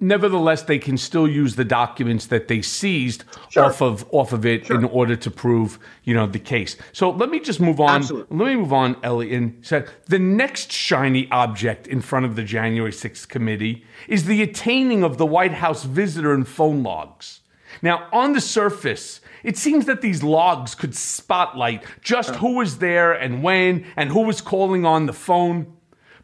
Nevertheless, 0.00 0.62
they 0.62 0.78
can 0.78 0.98
still 0.98 1.28
use 1.28 1.54
the 1.54 1.64
documents 1.64 2.26
that 2.26 2.48
they 2.48 2.60
seized 2.62 3.24
sure. 3.48 3.64
off 3.64 3.80
of 3.80 4.04
off 4.12 4.32
of 4.32 4.44
it 4.44 4.66
sure. 4.66 4.76
in 4.76 4.84
order 4.84 5.14
to 5.14 5.30
prove, 5.30 5.78
you 6.02 6.14
know, 6.14 6.26
the 6.26 6.38
case. 6.38 6.76
So 6.92 7.10
let 7.10 7.30
me 7.30 7.38
just 7.38 7.60
move 7.60 7.80
on. 7.80 7.96
Absolutely. 7.96 8.36
Let 8.36 8.46
me 8.48 8.56
move 8.56 8.72
on, 8.72 8.96
Elie, 9.02 9.34
and 9.34 9.64
said 9.64 9.88
the 10.06 10.18
next 10.18 10.72
shiny 10.72 11.30
object 11.30 11.86
in 11.86 12.00
front 12.00 12.26
of 12.26 12.34
the 12.34 12.42
January 12.42 12.90
6th 12.90 13.28
committee 13.28 13.84
is 14.08 14.24
the 14.24 14.42
attaining 14.42 15.04
of 15.04 15.16
the 15.16 15.26
White 15.26 15.54
House 15.54 15.84
visitor 15.84 16.34
and 16.34 16.46
phone 16.46 16.82
logs. 16.82 17.40
Now, 17.80 18.08
on 18.12 18.32
the 18.32 18.40
surface, 18.40 19.20
it 19.42 19.56
seems 19.56 19.86
that 19.86 20.00
these 20.00 20.22
logs 20.22 20.74
could 20.74 20.94
spotlight 20.94 21.84
just 22.00 22.36
who 22.36 22.56
was 22.56 22.78
there 22.78 23.12
and 23.12 23.42
when 23.42 23.86
and 23.96 24.10
who 24.10 24.22
was 24.22 24.40
calling 24.40 24.84
on 24.84 25.06
the 25.06 25.12
phone. 25.12 25.72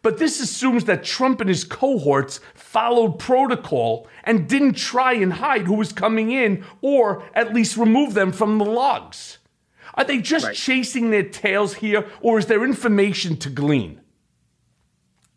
But 0.02 0.18
this 0.18 0.40
assumes 0.40 0.84
that 0.84 1.04
Trump 1.04 1.40
and 1.40 1.48
his 1.48 1.64
cohorts 1.64 2.40
followed 2.70 3.18
protocol 3.18 4.06
and 4.22 4.48
didn't 4.48 4.74
try 4.74 5.12
and 5.12 5.32
hide 5.32 5.62
who 5.62 5.74
was 5.74 5.92
coming 5.92 6.30
in 6.30 6.64
or 6.80 7.24
at 7.34 7.52
least 7.52 7.76
remove 7.76 8.14
them 8.14 8.30
from 8.30 8.58
the 8.58 8.64
logs. 8.64 9.38
Are 9.94 10.04
they 10.04 10.20
just 10.20 10.46
right. 10.46 10.54
chasing 10.54 11.10
their 11.10 11.24
tails 11.24 11.74
here 11.74 12.06
or 12.20 12.38
is 12.38 12.46
there 12.46 12.64
information 12.64 13.36
to 13.38 13.50
glean? 13.50 14.00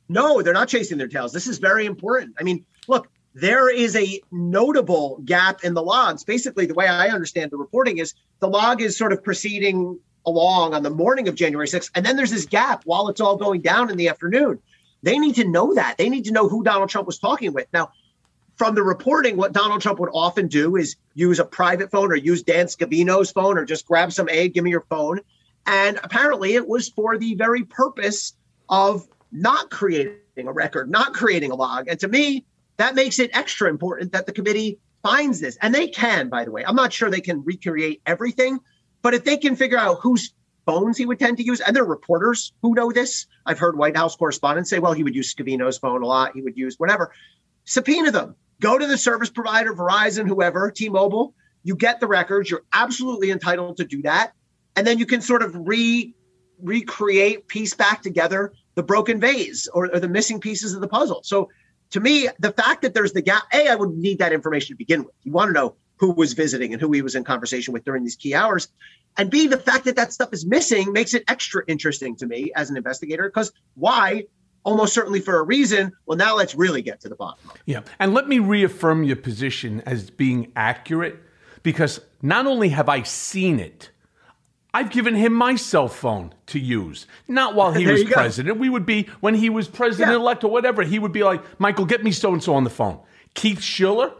No, 0.08 0.44
they're 0.44 0.54
not 0.54 0.68
chasing 0.68 1.00
their 1.00 1.08
tails. 1.08 1.34
This 1.34 1.48
is 1.48 1.58
very 1.58 1.88
important. 1.88 2.36
I 2.40 2.44
mean, 2.44 2.64
look, 2.88 3.10
there 3.34 3.68
is 3.68 3.96
a 3.96 4.22
notable 4.32 5.20
gap 5.26 5.64
in 5.64 5.74
the 5.74 5.82
logs. 5.82 6.24
Basically, 6.24 6.68
the 6.68 6.76
way 6.76 6.86
I 6.86 7.08
understand 7.08 7.50
the 7.50 7.58
reporting 7.58 7.98
is 7.98 8.14
the 8.42 8.48
log 8.48 8.80
is 8.80 8.96
sort 8.96 9.12
of 9.12 9.24
proceeding 9.24 10.00
along 10.28 10.76
on 10.76 10.84
the 10.84 10.92
morning 10.92 11.28
of 11.28 11.34
January 11.34 11.68
6th. 11.68 11.90
And 11.96 12.06
then 12.06 12.16
there's 12.16 12.30
this 12.30 12.46
gap 12.46 12.84
while 12.86 13.08
it's 13.08 13.20
all 13.20 13.38
going 13.38 13.62
down 13.62 13.90
in 13.90 13.98
the 13.98 14.08
afternoon. 14.08 14.60
They 15.04 15.20
need 15.20 15.36
to 15.36 15.48
know 15.48 15.76
that. 15.76 15.98
They 15.98 16.10
need 16.10 16.26
to 16.26 16.32
know 16.32 16.48
who 16.48 16.64
Donald 16.64 16.90
Trump 16.90 17.06
was 17.06 17.20
talking 17.20 17.54
with. 17.54 17.68
Now, 17.74 17.92
from 18.56 18.76
the 18.76 18.84
reporting, 18.84 19.36
what 19.36 19.52
Donald 19.52 19.82
Trump 19.82 20.00
would 20.00 20.12
often 20.14 20.48
do 20.48 20.76
is 20.76 20.96
use 21.14 21.40
a 21.40 21.46
private 21.46 21.92
phone 21.92 22.12
or 22.12 22.16
use 22.16 22.44
Dan 22.44 22.68
Scavino's 22.68 23.32
phone 23.32 23.58
or 23.58 23.66
just 23.66 23.86
grab 23.86 24.14
some 24.14 24.30
aide, 24.30 24.54
give 24.54 24.64
me 24.64 24.70
your 24.70 24.86
phone. 24.90 25.20
And 25.66 26.00
apparently 26.04 26.54
it 26.54 26.68
was 26.68 26.90
for 26.90 27.18
the 27.18 27.36
very 27.36 27.64
purpose 27.64 28.34
of 28.70 29.08
not 29.32 29.70
creating 29.70 30.48
a 30.48 30.52
record, 30.52 30.90
not 30.90 31.14
creating 31.14 31.52
a 31.52 31.56
log. 31.56 31.88
And 31.88 32.00
to 32.00 32.08
me, 32.08 32.46
that 32.78 32.96
makes 32.96 33.20
it 33.20 33.32
extra 33.34 33.70
important 33.70 34.12
that 34.14 34.26
the 34.26 34.32
committee 34.32 34.80
finds 35.02 35.40
this. 35.40 35.58
And 35.62 35.74
they 35.74 35.88
can, 35.88 36.30
by 36.30 36.46
the 36.46 36.52
way. 36.52 36.64
I'm 36.66 36.76
not 36.76 36.94
sure 36.94 37.10
they 37.10 37.22
can 37.22 37.44
recreate 37.44 38.02
everything, 38.06 38.60
but 39.02 39.14
if 39.14 39.24
they 39.24 39.38
can 39.38 39.56
figure 39.56 39.78
out 39.78 40.00
whose 40.02 40.34
phones 40.66 40.98
he 40.98 41.06
would 41.06 41.20
tend 41.20 41.38
to 41.38 41.44
use, 41.44 41.60
and 41.62 41.76
there 41.76 41.84
are 41.84 41.88
reporters 41.88 42.54
who 42.62 42.74
know 42.74 42.92
this. 42.92 43.28
I've 43.46 43.60
heard 43.60 43.78
White 43.78 43.98
House 43.98 44.16
correspondents 44.16 44.70
say, 44.70 44.80
well, 44.80 44.94
he 44.94 45.04
would 45.04 45.16
use 45.16 45.34
Scavino's 45.34 45.78
phone 45.78 46.04
a 46.04 46.06
lot. 46.06 46.32
He 46.34 46.42
would 46.42 46.58
use 46.58 46.76
whatever. 46.78 47.14
Subpoena 47.66 48.12
them. 48.12 48.36
Go 48.62 48.78
to 48.78 48.88
the 48.88 48.98
service 48.98 49.30
provider, 49.30 49.74
Verizon, 49.74 50.28
whoever, 50.28 50.72
T-Mobile. 50.72 51.34
You 51.64 51.76
get 51.76 52.00
the 52.00 52.08
records. 52.08 52.50
You're 52.50 52.64
absolutely 52.74 53.32
entitled 53.32 53.78
to 53.78 53.86
do 53.86 54.02
that. 54.04 54.34
And 54.76 54.86
then 54.88 55.00
you 55.00 55.06
can 55.06 55.22
sort 55.22 55.44
of 55.44 55.56
re 55.56 56.14
recreate, 56.62 57.48
piece 57.48 57.74
back 57.74 58.02
together 58.02 58.54
the 58.76 58.84
broken 58.84 59.20
vase 59.20 59.68
or, 59.74 59.94
or 59.94 60.00
the 60.00 60.08
missing 60.08 60.40
pieces 60.40 60.74
of 60.74 60.82
the 60.82 60.88
puzzle. 60.88 61.22
So 61.24 61.50
to 61.92 62.00
me, 62.00 62.30
the 62.40 62.52
fact 62.52 62.82
that 62.84 62.94
there's 62.94 63.14
the 63.14 63.22
gap, 63.22 63.44
A, 63.54 63.68
I 63.68 63.76
would 63.76 63.92
need 63.92 64.20
that 64.20 64.34
information 64.34 64.74
to 64.74 64.78
begin 64.78 65.04
with. 65.04 65.14
You 65.24 65.32
want 65.32 65.50
to 65.50 65.54
know 65.54 65.76
who 66.04 66.12
was 66.12 66.34
visiting 66.34 66.74
and 66.74 66.82
who 66.82 66.92
he 66.92 67.02
was 67.02 67.16
in 67.16 67.24
conversation 67.24 67.74
with 67.74 67.86
during 67.86 68.04
these 68.04 68.18
key 68.18 68.36
hours. 68.36 68.68
And 69.16 69.32
B, 69.32 69.48
the 69.48 69.58
fact 69.58 69.86
that 69.86 69.96
that 69.96 70.12
stuff 70.12 70.34
is 70.34 70.46
missing 70.46 70.92
makes 70.92 71.14
it 71.14 71.24
extra 71.30 71.64
interesting 71.66 72.18
to 72.18 72.28
me 72.28 72.52
as 72.58 72.70
an 72.70 72.76
investigator 72.76 73.24
because 73.24 73.54
why? 73.76 74.26
Almost 74.66 74.94
certainly 74.94 75.22
for 75.22 75.40
a 75.40 75.44
reason. 75.44 75.94
Well, 76.06 76.18
now 76.18 76.36
let's 76.36 76.56
really 76.56 76.82
get 76.82 77.00
to 77.02 77.10
the 77.10 77.16
bottom. 77.16 77.40
Yeah. 77.66 77.84
And 78.00 78.14
let 78.14 78.28
me 78.28 78.40
reaffirm 78.40 79.06
your 79.06 79.16
position 79.16 79.82
as 79.86 80.10
being 80.10 80.52
accurate 80.58 81.22
because 81.64 82.02
not 82.22 82.48
only 82.48 82.68
have 82.68 82.90
I 82.90 83.04
seen 83.04 83.62
it, 83.62 83.90
I've 84.74 84.90
given 84.90 85.16
him 85.16 85.32
my 85.32 85.56
cell 85.56 85.88
phone 85.88 86.34
to 86.48 86.60
use. 86.60 87.08
Not 87.30 87.56
while 87.56 87.72
he 87.72 87.88
was 87.90 88.04
president. 88.04 88.58
We 88.58 88.68
would 88.68 88.86
be, 88.86 89.08
when 89.22 89.36
he 89.36 89.50
was 89.50 89.70
president 89.70 90.12
elect 90.18 90.44
or 90.44 90.52
whatever, 90.52 90.84
he 90.84 91.00
would 91.00 91.14
be 91.14 91.24
like, 91.24 91.62
Michael, 91.62 91.86
get 91.86 92.04
me 92.04 92.12
so 92.12 92.34
and 92.34 92.44
so 92.44 92.56
on 92.56 92.66
the 92.66 92.70
phone. 92.70 93.00
Keith 93.36 93.62
Schiller, 93.62 94.12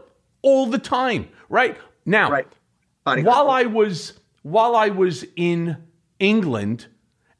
all 0.44 0.66
the 0.66 0.78
time 0.78 1.28
right? 1.48 1.76
Now, 2.04 2.30
right. 2.30 2.48
while 3.04 3.48
I 3.48 3.64
was 3.64 4.14
while 4.42 4.76
I 4.76 4.88
was 4.90 5.24
in 5.36 5.76
England, 6.18 6.86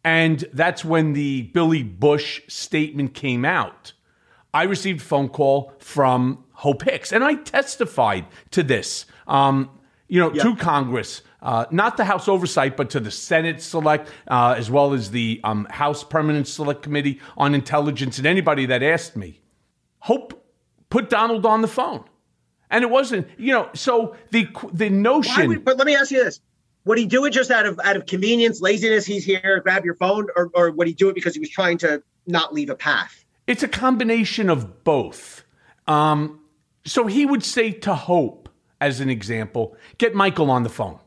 and 0.02 0.44
that's 0.52 0.84
when 0.84 1.12
the 1.12 1.42
Billy 1.42 1.82
Bush 1.82 2.40
statement 2.48 3.14
came 3.14 3.44
out, 3.44 3.92
I 4.54 4.62
received 4.62 5.00
a 5.00 5.04
phone 5.04 5.28
call 5.28 5.74
from 5.78 6.44
Hope 6.52 6.82
Hicks, 6.84 7.12
and 7.12 7.22
I 7.22 7.34
testified 7.34 8.26
to 8.52 8.62
this. 8.62 9.06
Um, 9.26 9.70
you 10.06 10.20
know, 10.20 10.30
to 10.30 10.54
Congress, 10.54 11.22
uh, 11.42 11.64
not 11.70 11.96
the 11.96 12.04
House 12.04 12.28
Oversight, 12.28 12.76
but 12.76 12.90
to 12.90 13.00
the 13.00 13.10
Senate 13.10 13.60
Select, 13.62 14.08
uh, 14.28 14.54
as 14.56 14.70
well 14.70 14.92
as 14.92 15.10
the 15.10 15.40
um, 15.42 15.66
House 15.70 16.04
Permanent 16.04 16.46
Select 16.46 16.82
Committee 16.82 17.20
on 17.38 17.54
Intelligence, 17.54 18.18
and 18.18 18.26
anybody 18.26 18.66
that 18.66 18.82
asked 18.82 19.16
me. 19.16 19.40
Hope 20.00 20.46
put 20.90 21.08
Donald 21.08 21.46
on 21.46 21.62
the 21.62 21.68
phone. 21.68 22.04
And 22.74 22.82
it 22.82 22.90
wasn't, 22.90 23.28
you 23.38 23.52
know, 23.52 23.70
so 23.72 24.16
the 24.32 24.48
the 24.72 24.90
notion. 24.90 25.46
Would, 25.46 25.64
but 25.64 25.76
let 25.76 25.86
me 25.86 25.94
ask 25.94 26.10
you 26.10 26.24
this: 26.24 26.40
Would 26.86 26.98
he 26.98 27.06
do 27.06 27.24
it 27.24 27.30
just 27.30 27.52
out 27.52 27.66
of 27.66 27.78
out 27.84 27.94
of 27.94 28.06
convenience, 28.06 28.60
laziness? 28.60 29.06
He's 29.06 29.24
here, 29.24 29.60
grab 29.62 29.84
your 29.84 29.94
phone, 29.94 30.26
or 30.34 30.50
or 30.54 30.72
would 30.72 30.88
he 30.88 30.92
do 30.92 31.08
it 31.08 31.14
because 31.14 31.34
he 31.34 31.40
was 31.40 31.50
trying 31.50 31.78
to 31.78 32.02
not 32.26 32.52
leave 32.52 32.70
a 32.70 32.74
path? 32.74 33.24
It's 33.46 33.62
a 33.62 33.68
combination 33.68 34.50
of 34.50 34.82
both. 34.82 35.44
Um, 35.86 36.40
so 36.84 37.06
he 37.06 37.24
would 37.24 37.44
say 37.44 37.70
to 37.70 37.94
Hope, 37.94 38.48
as 38.80 38.98
an 38.98 39.08
example, 39.08 39.76
get 39.98 40.16
Michael 40.16 40.50
on 40.50 40.64
the 40.64 40.68
phone, 40.68 40.98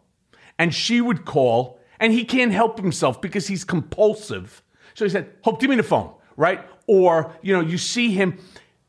and 0.58 0.74
she 0.74 1.02
would 1.02 1.26
call, 1.26 1.82
and 2.00 2.14
he 2.14 2.24
can't 2.24 2.54
help 2.54 2.80
himself 2.80 3.22
because 3.22 3.48
he's 3.48 3.66
compulsive. 3.66 4.64
So 4.94 5.04
he 5.04 5.10
said, 5.10 5.32
Hope, 5.42 5.60
give 5.60 5.70
me 5.70 5.76
the 5.76 5.84
phone, 5.84 6.14
right? 6.38 6.62
Or 6.88 7.36
you 7.42 7.52
know, 7.52 7.60
you 7.60 7.78
see 7.78 8.12
him 8.12 8.40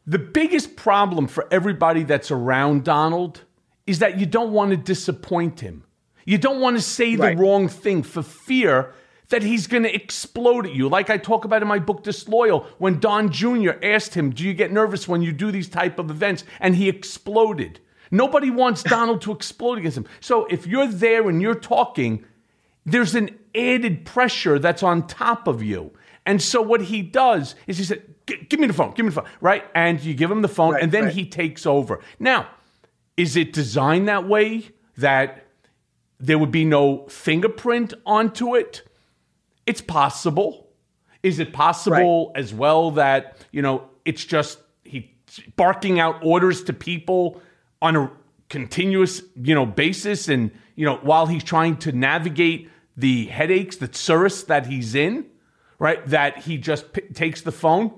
the 0.08 0.18
biggest 0.18 0.74
problem 0.74 1.26
for 1.26 1.46
everybody 1.50 2.02
that's 2.02 2.30
around 2.30 2.82
Donald 2.82 3.42
is 3.86 3.98
that 3.98 4.18
you 4.18 4.24
don't 4.24 4.54
want 4.54 4.70
to 4.70 4.76
disappoint 4.78 5.60
him. 5.60 5.84
You 6.24 6.38
don't 6.38 6.60
want 6.60 6.76
to 6.78 6.82
say 6.82 7.14
the 7.14 7.36
wrong 7.36 7.68
thing 7.68 8.02
for 8.02 8.22
fear 8.22 8.94
that 9.28 9.42
he's 9.42 9.66
going 9.66 9.82
to 9.82 9.94
explode 9.94 10.64
at 10.64 10.74
you. 10.74 10.88
Like 10.88 11.10
I 11.10 11.18
talk 11.18 11.44
about 11.44 11.60
in 11.60 11.68
my 11.68 11.78
book 11.78 12.04
Disloyal, 12.04 12.66
when 12.78 13.00
Don 13.00 13.30
Jr. 13.30 13.72
asked 13.82 14.14
him, 14.14 14.30
"Do 14.30 14.44
you 14.44 14.54
get 14.54 14.72
nervous 14.72 15.06
when 15.06 15.20
you 15.20 15.30
do 15.30 15.50
these 15.50 15.68
type 15.68 15.98
of 15.98 16.10
events?" 16.10 16.42
and 16.58 16.74
he 16.74 16.88
exploded. 16.88 17.80
Nobody 18.10 18.50
wants 18.50 18.82
Donald 18.96 19.20
to 19.22 19.32
explode 19.32 19.76
against 19.76 19.98
him. 19.98 20.06
So 20.20 20.46
if 20.46 20.66
you're 20.66 20.86
there 20.86 21.28
and 21.28 21.42
you're 21.42 21.54
talking, 21.54 22.24
there's 22.86 23.14
an 23.14 23.38
added 23.54 24.06
pressure 24.06 24.58
that's 24.58 24.82
on 24.82 25.06
top 25.06 25.46
of 25.46 25.62
you. 25.62 25.92
And 26.24 26.40
so 26.40 26.62
what 26.62 26.82
he 26.82 27.02
does 27.02 27.54
is 27.66 27.76
he 27.76 27.84
said, 27.84 28.14
give 28.48 28.60
me 28.60 28.66
the 28.66 28.72
phone, 28.72 28.92
give 28.94 29.04
me 29.04 29.10
the 29.10 29.22
phone, 29.22 29.30
right? 29.40 29.64
And 29.74 30.00
you 30.00 30.14
give 30.14 30.30
him 30.30 30.42
the 30.42 30.48
phone, 30.48 30.74
right, 30.74 30.82
and 30.82 30.92
then 30.92 31.04
right. 31.04 31.12
he 31.12 31.26
takes 31.26 31.66
over. 31.66 32.00
Now, 32.18 32.48
is 33.16 33.36
it 33.36 33.52
designed 33.52 34.08
that 34.08 34.28
way 34.28 34.70
that 34.96 35.44
there 36.20 36.38
would 36.38 36.50
be 36.50 36.64
no 36.64 37.06
fingerprint 37.08 37.94
onto 38.06 38.54
it? 38.56 38.82
It's 39.66 39.80
possible. 39.80 40.68
Is 41.22 41.38
it 41.38 41.52
possible 41.52 42.28
right. 42.28 42.42
as 42.42 42.54
well 42.54 42.92
that, 42.92 43.38
you 43.50 43.60
know, 43.60 43.88
it's 44.04 44.24
just 44.24 44.58
he 44.84 45.14
barking 45.56 46.00
out 46.00 46.20
orders 46.22 46.62
to 46.64 46.72
people 46.72 47.40
on 47.82 47.96
a 47.96 48.10
continuous, 48.48 49.22
you 49.36 49.54
know, 49.54 49.66
basis 49.66 50.28
and, 50.28 50.50
you 50.74 50.86
know, 50.86 50.96
while 51.02 51.26
he's 51.26 51.44
trying 51.44 51.76
to 51.78 51.92
navigate 51.92 52.70
the 52.96 53.26
headaches, 53.26 53.76
the 53.76 53.88
tsuris 53.88 54.46
that 54.46 54.66
he's 54.66 54.94
in, 54.94 55.26
right? 55.78 56.04
That 56.06 56.38
he 56.38 56.56
just 56.56 56.92
p- 56.92 57.02
takes 57.12 57.42
the 57.42 57.52
phone 57.52 57.92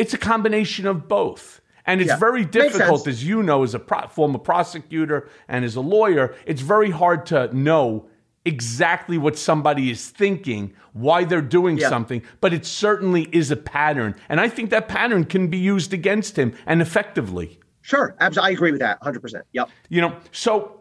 it's 0.00 0.14
a 0.14 0.18
combination 0.18 0.86
of 0.86 1.08
both. 1.08 1.60
And 1.84 2.00
it's 2.00 2.08
yeah. 2.08 2.16
very 2.16 2.44
difficult, 2.44 3.06
as 3.06 3.22
you 3.22 3.42
know, 3.42 3.62
as 3.62 3.74
a 3.74 3.78
pro- 3.78 4.08
former 4.08 4.38
prosecutor 4.38 5.28
and 5.46 5.62
as 5.64 5.76
a 5.76 5.80
lawyer, 5.80 6.34
it's 6.46 6.62
very 6.62 6.90
hard 6.90 7.26
to 7.26 7.54
know 7.54 8.08
exactly 8.46 9.18
what 9.18 9.36
somebody 9.36 9.90
is 9.90 10.08
thinking, 10.08 10.72
why 10.94 11.24
they're 11.24 11.42
doing 11.42 11.76
yeah. 11.76 11.90
something, 11.90 12.22
but 12.40 12.54
it 12.54 12.64
certainly 12.64 13.28
is 13.32 13.50
a 13.50 13.56
pattern. 13.56 14.14
And 14.30 14.40
I 14.40 14.48
think 14.48 14.70
that 14.70 14.88
pattern 14.88 15.24
can 15.24 15.48
be 15.48 15.58
used 15.58 15.92
against 15.92 16.38
him 16.38 16.54
and 16.64 16.80
effectively. 16.80 17.58
Sure. 17.82 18.16
Absolutely. 18.20 18.50
I 18.50 18.52
agree 18.54 18.70
with 18.72 18.80
that 18.80 19.02
100%. 19.02 19.42
Yep. 19.52 19.68
You 19.90 20.00
know, 20.00 20.16
so 20.32 20.80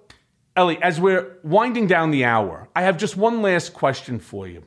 Elie, 0.55 0.81
as 0.81 0.99
we're 1.01 1.39
winding 1.43 1.87
down 1.87 2.11
the 2.11 2.23
hour, 2.23 2.69
I 2.73 2.83
have 2.83 2.97
just 2.97 3.17
one 3.17 3.41
last 3.41 3.73
question 3.73 4.19
for 4.19 4.47
you. 4.47 4.63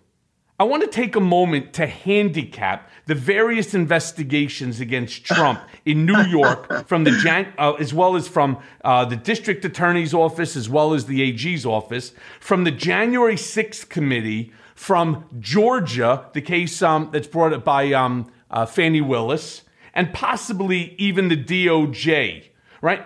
I 0.63 0.65
want 0.65 0.85
to 0.85 0.89
take 0.89 1.17
a 1.17 1.21
moment 1.21 1.73
to 1.73 1.89
handicap 1.89 2.89
the 3.07 3.17
various 3.17 3.75
investigations 3.75 4.79
against 4.79 5.25
Trump 5.25 5.61
in 5.85 6.07
New 6.07 6.23
York 6.23 6.87
from 6.87 7.03
the 7.03 7.11
Jan- 7.11 7.53
uh, 7.59 7.73
as 7.81 7.93
well 7.93 8.15
as 8.15 8.29
from 8.29 8.59
uh, 8.85 9.05
the 9.05 9.17
district 9.17 9.65
attorney's 9.65 10.15
office 10.15 10.55
as 10.55 10.69
well 10.69 10.95
as 10.95 11.07
the 11.07 11.21
AG's 11.21 11.67
office 11.67 12.13
from 12.39 12.63
the 12.63 12.71
January 12.71 13.35
6th 13.35 13.89
committee 13.89 14.53
from 14.77 15.25
Georgia, 15.41 16.31
the 16.33 16.41
case 16.41 16.81
um, 16.81 17.09
that's 17.13 17.27
brought 17.27 17.53
up 17.53 17.65
by 17.65 17.93
um, 17.93 18.31
uh, 18.49 18.65
Fani 18.65 19.01
Willis, 19.01 19.63
and 19.95 20.15
possibly 20.15 20.95
even 20.97 21.27
the 21.27 21.37
DOJ, 21.37 22.51
right? 22.81 23.05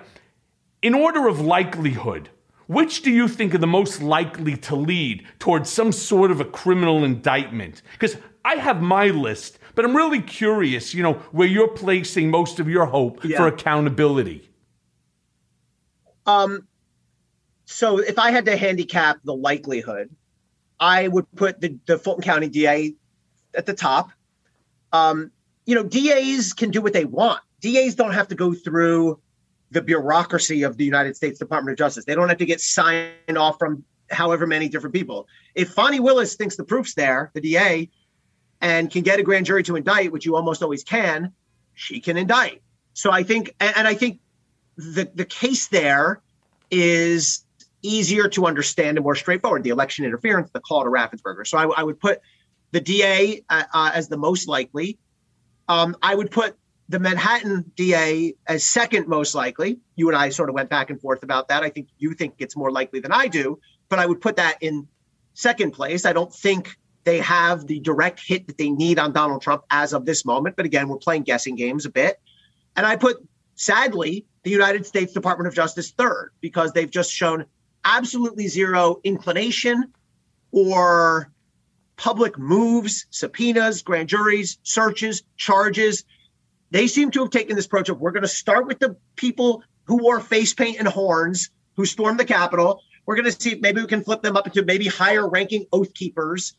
In 0.82 0.92
order 0.92 1.26
of 1.26 1.40
likelihood, 1.40 2.28
which 2.66 3.02
do 3.02 3.10
you 3.10 3.28
think 3.28 3.54
are 3.54 3.58
the 3.58 3.66
most 3.66 4.02
likely 4.02 4.56
to 4.56 4.76
lead 4.76 5.26
towards 5.38 5.70
some 5.70 5.92
sort 5.92 6.30
of 6.30 6.40
a 6.40 6.44
criminal 6.44 7.04
indictment? 7.04 7.82
Because 7.92 8.16
I 8.44 8.56
have 8.56 8.82
my 8.82 9.06
list, 9.08 9.58
but 9.74 9.84
I'm 9.84 9.96
really 9.96 10.20
curious, 10.20 10.94
you 10.94 11.02
know, 11.02 11.14
where 11.32 11.48
you're 11.48 11.68
placing 11.68 12.30
most 12.30 12.60
of 12.60 12.68
your 12.68 12.86
hope 12.86 13.24
Yeah. 13.24 13.38
for 13.38 13.46
accountability. 13.46 14.48
Um, 16.26 16.66
so 17.66 17.98
if 17.98 18.18
I 18.18 18.30
had 18.30 18.44
to 18.46 18.56
handicap 18.56 19.18
the 19.24 19.34
likelihood, 19.34 20.10
I 20.78 21.08
would 21.08 21.26
put 21.34 21.60
the, 21.60 21.78
the 21.86 21.98
Fulton 21.98 22.22
County 22.22 22.48
DA 22.48 22.94
at 23.54 23.66
the 23.66 23.74
top. 23.74 24.10
Um, 24.92 25.30
you 25.64 25.74
know, 25.74 25.82
DAs 25.82 26.52
can 26.52 26.70
do 26.70 26.80
what 26.80 26.92
they 26.92 27.04
want. 27.04 27.40
DAs 27.60 27.94
don't 27.94 28.12
have 28.12 28.28
to 28.28 28.34
go 28.34 28.54
through 28.54 29.20
the 29.70 29.82
bureaucracy 29.82 30.62
of 30.62 30.76
the 30.76 30.84
United 30.84 31.16
States 31.16 31.38
Department 31.38 31.72
of 31.72 31.78
Justice. 31.78 32.04
They 32.04 32.14
don't 32.14 32.28
have 32.28 32.38
to 32.38 32.46
get 32.46 32.60
signed 32.60 33.36
off 33.36 33.58
from 33.58 33.84
however 34.10 34.46
many 34.46 34.68
different 34.68 34.94
people. 34.94 35.26
If 35.54 35.70
Fani 35.70 36.00
Willis 36.00 36.36
thinks 36.36 36.56
the 36.56 36.64
proof's 36.64 36.94
there, 36.94 37.30
the 37.34 37.40
DA, 37.40 37.90
and 38.60 38.90
can 38.90 39.02
get 39.02 39.18
a 39.18 39.22
grand 39.22 39.46
jury 39.46 39.62
to 39.64 39.76
indict, 39.76 40.12
which 40.12 40.24
you 40.24 40.36
almost 40.36 40.62
always 40.62 40.84
can, 40.84 41.32
she 41.74 42.00
can 42.00 42.16
indict. 42.16 42.62
So 42.94 43.10
I 43.10 43.22
think, 43.22 43.54
and, 43.60 43.86
I 43.86 43.94
think 43.94 44.20
the 44.76 45.10
the 45.14 45.24
case 45.24 45.68
there 45.68 46.22
is 46.70 47.44
easier 47.82 48.28
to 48.28 48.46
understand 48.46 48.96
and 48.96 49.04
more 49.04 49.14
straightforward. 49.14 49.62
The 49.62 49.70
election 49.70 50.04
interference, 50.04 50.50
the 50.50 50.60
call 50.60 50.84
to 50.84 50.90
Raffensperger. 50.90 51.46
So 51.46 51.58
I, 51.58 51.80
I 51.80 51.82
would 51.82 52.00
put 52.00 52.20
the 52.72 52.80
DA 52.80 53.42
uh, 53.48 53.64
uh, 53.72 53.90
as 53.94 54.08
the 54.08 54.16
most 54.16 54.48
likely. 54.48 54.98
Um, 55.68 55.96
I 56.02 56.14
would 56.14 56.30
put 56.30 56.56
the 56.88 56.98
Manhattan 56.98 57.70
DA 57.74 58.34
as 58.46 58.64
second 58.64 59.08
most 59.08 59.34
likely. 59.34 59.80
You 59.96 60.08
and 60.08 60.16
I 60.16 60.28
sort 60.28 60.48
of 60.48 60.54
went 60.54 60.70
back 60.70 60.90
and 60.90 61.00
forth 61.00 61.22
about 61.22 61.48
that. 61.48 61.62
I 61.62 61.70
think 61.70 61.88
you 61.98 62.14
think 62.14 62.34
it's 62.38 62.56
more 62.56 62.70
likely 62.70 63.00
than 63.00 63.12
I 63.12 63.26
do, 63.26 63.58
but 63.88 63.98
I 63.98 64.06
would 64.06 64.20
put 64.20 64.36
that 64.36 64.58
in 64.60 64.86
second 65.34 65.72
place. 65.72 66.04
I 66.04 66.12
don't 66.12 66.32
think 66.32 66.76
they 67.04 67.18
have 67.18 67.66
the 67.66 67.80
direct 67.80 68.20
hit 68.24 68.46
that 68.48 68.58
they 68.58 68.70
need 68.70 68.98
on 68.98 69.12
Donald 69.12 69.42
Trump 69.42 69.64
as 69.70 69.92
of 69.92 70.06
this 70.06 70.24
moment. 70.24 70.56
But 70.56 70.66
again, 70.66 70.88
we're 70.88 70.96
playing 70.98 71.22
guessing 71.22 71.56
games 71.56 71.86
a 71.86 71.90
bit. 71.90 72.20
And 72.76 72.84
I 72.84 72.96
put, 72.96 73.16
sadly, 73.54 74.26
the 74.42 74.50
United 74.50 74.86
States 74.86 75.12
Department 75.12 75.48
of 75.48 75.54
Justice 75.54 75.90
third 75.92 76.30
because 76.40 76.72
they've 76.72 76.90
just 76.90 77.12
shown 77.12 77.46
absolutely 77.84 78.48
zero 78.48 79.00
inclination 79.04 79.92
or 80.52 81.30
public 81.96 82.38
moves, 82.38 83.06
subpoenas, 83.10 83.82
grand 83.82 84.08
juries, 84.08 84.58
searches, 84.62 85.22
charges. 85.36 86.04
They 86.70 86.86
seem 86.86 87.10
to 87.12 87.20
have 87.20 87.30
taken 87.30 87.56
this 87.56 87.66
approach 87.66 87.88
of 87.88 88.00
we're 88.00 88.12
going 88.12 88.22
to 88.22 88.28
start 88.28 88.66
with 88.66 88.78
the 88.78 88.96
people 89.16 89.62
who 89.84 90.02
wore 90.02 90.20
face 90.20 90.52
paint 90.52 90.78
and 90.78 90.88
horns 90.88 91.50
who 91.76 91.84
stormed 91.84 92.18
the 92.18 92.24
Capitol. 92.24 92.82
We're 93.04 93.14
going 93.14 93.30
to 93.30 93.40
see 93.40 93.52
if 93.52 93.60
maybe 93.60 93.80
we 93.80 93.86
can 93.86 94.02
flip 94.02 94.22
them 94.22 94.36
up 94.36 94.46
into 94.46 94.64
maybe 94.64 94.86
higher 94.86 95.28
ranking 95.28 95.66
oath 95.72 95.94
keepers 95.94 96.54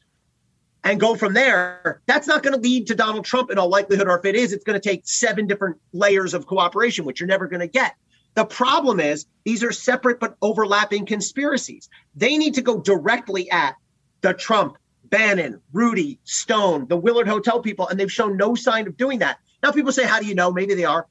and 0.84 1.00
go 1.00 1.16
from 1.16 1.34
there. 1.34 2.02
That's 2.06 2.28
not 2.28 2.44
going 2.44 2.54
to 2.54 2.62
lead 2.62 2.88
to 2.88 2.96
Donald 2.96 3.26
Trump 3.26 3.52
in 3.52 3.58
all 3.58 3.68
likelihood, 3.68 4.08
or 4.08 4.18
if 4.18 4.26
it 4.26 4.36
is, 4.36 4.54
it's 4.54 4.64
going 4.64 4.80
to 4.80 4.90
take 4.90 5.02
seven 5.06 5.46
different 5.46 5.78
layers 5.92 6.34
of 6.34 6.46
cooperation, 6.46 7.04
which 7.04 7.20
you're 7.20 7.28
never 7.28 7.48
going 7.48 7.60
to 7.60 7.68
get. 7.68 7.96
The 8.36 8.46
problem 8.46 9.00
is 9.00 9.26
these 9.44 9.64
are 9.64 9.72
separate 9.72 10.20
but 10.20 10.38
overlapping 10.42 11.06
conspiracies. 11.06 11.90
They 12.16 12.38
need 12.38 12.54
to 12.54 12.62
go 12.62 12.80
directly 12.80 13.50
at 13.52 13.76
the 14.22 14.34
Trump, 14.34 14.78
Bannon, 15.06 15.60
Rudy, 15.74 16.20
Stone, 16.24 16.88
the 16.88 16.98
Willard 16.98 17.28
Hotel 17.28 17.60
people, 17.60 17.88
and 17.88 18.00
they've 18.00 18.12
shown 18.12 18.38
no 18.38 18.56
sign 18.56 18.88
of 18.88 18.96
doing 18.96 19.20
that. 19.20 19.40
Now, 19.64 19.72
people 19.72 19.92
say, 19.92 20.06
How 20.06 20.20
do 20.20 20.26
you 20.26 20.36
know? 20.36 20.52
Maybe 20.52 20.76
they 20.76 20.86
are. 20.86 21.08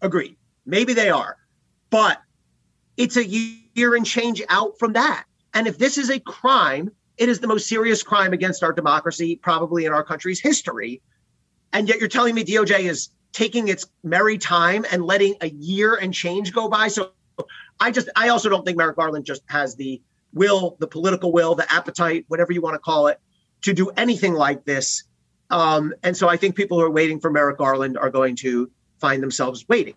Agreed. 0.00 0.36
Maybe 0.66 0.94
they 0.94 1.10
are. 1.10 1.36
But 1.90 2.20
it's 2.96 3.16
a 3.16 3.24
year 3.24 3.94
and 3.94 4.06
change 4.06 4.42
out 4.48 4.78
from 4.78 4.94
that. 4.94 5.24
And 5.52 5.66
if 5.66 5.78
this 5.78 5.98
is 5.98 6.10
a 6.10 6.20
crime, 6.20 6.90
it 7.16 7.28
is 7.28 7.40
the 7.40 7.46
most 7.46 7.68
serious 7.68 8.02
crime 8.02 8.32
against 8.32 8.62
our 8.62 8.72
democracy, 8.72 9.36
probably 9.36 9.84
in 9.84 9.92
our 9.92 10.02
country's 10.02 10.40
history. 10.40 11.00
And 11.72 11.88
yet 11.88 12.00
you're 12.00 12.08
telling 12.08 12.34
me 12.34 12.44
DOJ 12.44 12.80
is 12.80 13.10
taking 13.32 13.68
its 13.68 13.86
merry 14.02 14.38
time 14.38 14.84
and 14.90 15.04
letting 15.04 15.34
a 15.40 15.48
year 15.48 15.94
and 15.94 16.14
change 16.14 16.52
go 16.52 16.68
by. 16.68 16.88
So 16.88 17.10
I 17.80 17.90
just, 17.90 18.08
I 18.16 18.28
also 18.28 18.48
don't 18.48 18.64
think 18.64 18.78
Merrick 18.78 18.96
Garland 18.96 19.24
just 19.24 19.42
has 19.46 19.74
the 19.74 20.00
will, 20.32 20.76
the 20.80 20.86
political 20.86 21.32
will, 21.32 21.54
the 21.54 21.72
appetite, 21.72 22.24
whatever 22.28 22.52
you 22.52 22.60
want 22.60 22.74
to 22.74 22.78
call 22.78 23.08
it, 23.08 23.20
to 23.62 23.72
do 23.72 23.90
anything 23.96 24.34
like 24.34 24.64
this. 24.64 25.04
Um, 25.50 25.94
and 26.02 26.16
so 26.16 26.28
I 26.28 26.36
think 26.36 26.56
people 26.56 26.78
who 26.78 26.84
are 26.84 26.90
waiting 26.90 27.20
for 27.20 27.30
Merrick 27.30 27.58
Garland 27.58 27.98
are 27.98 28.10
going 28.10 28.36
to 28.36 28.70
find 28.98 29.22
themselves 29.22 29.68
waiting 29.68 29.94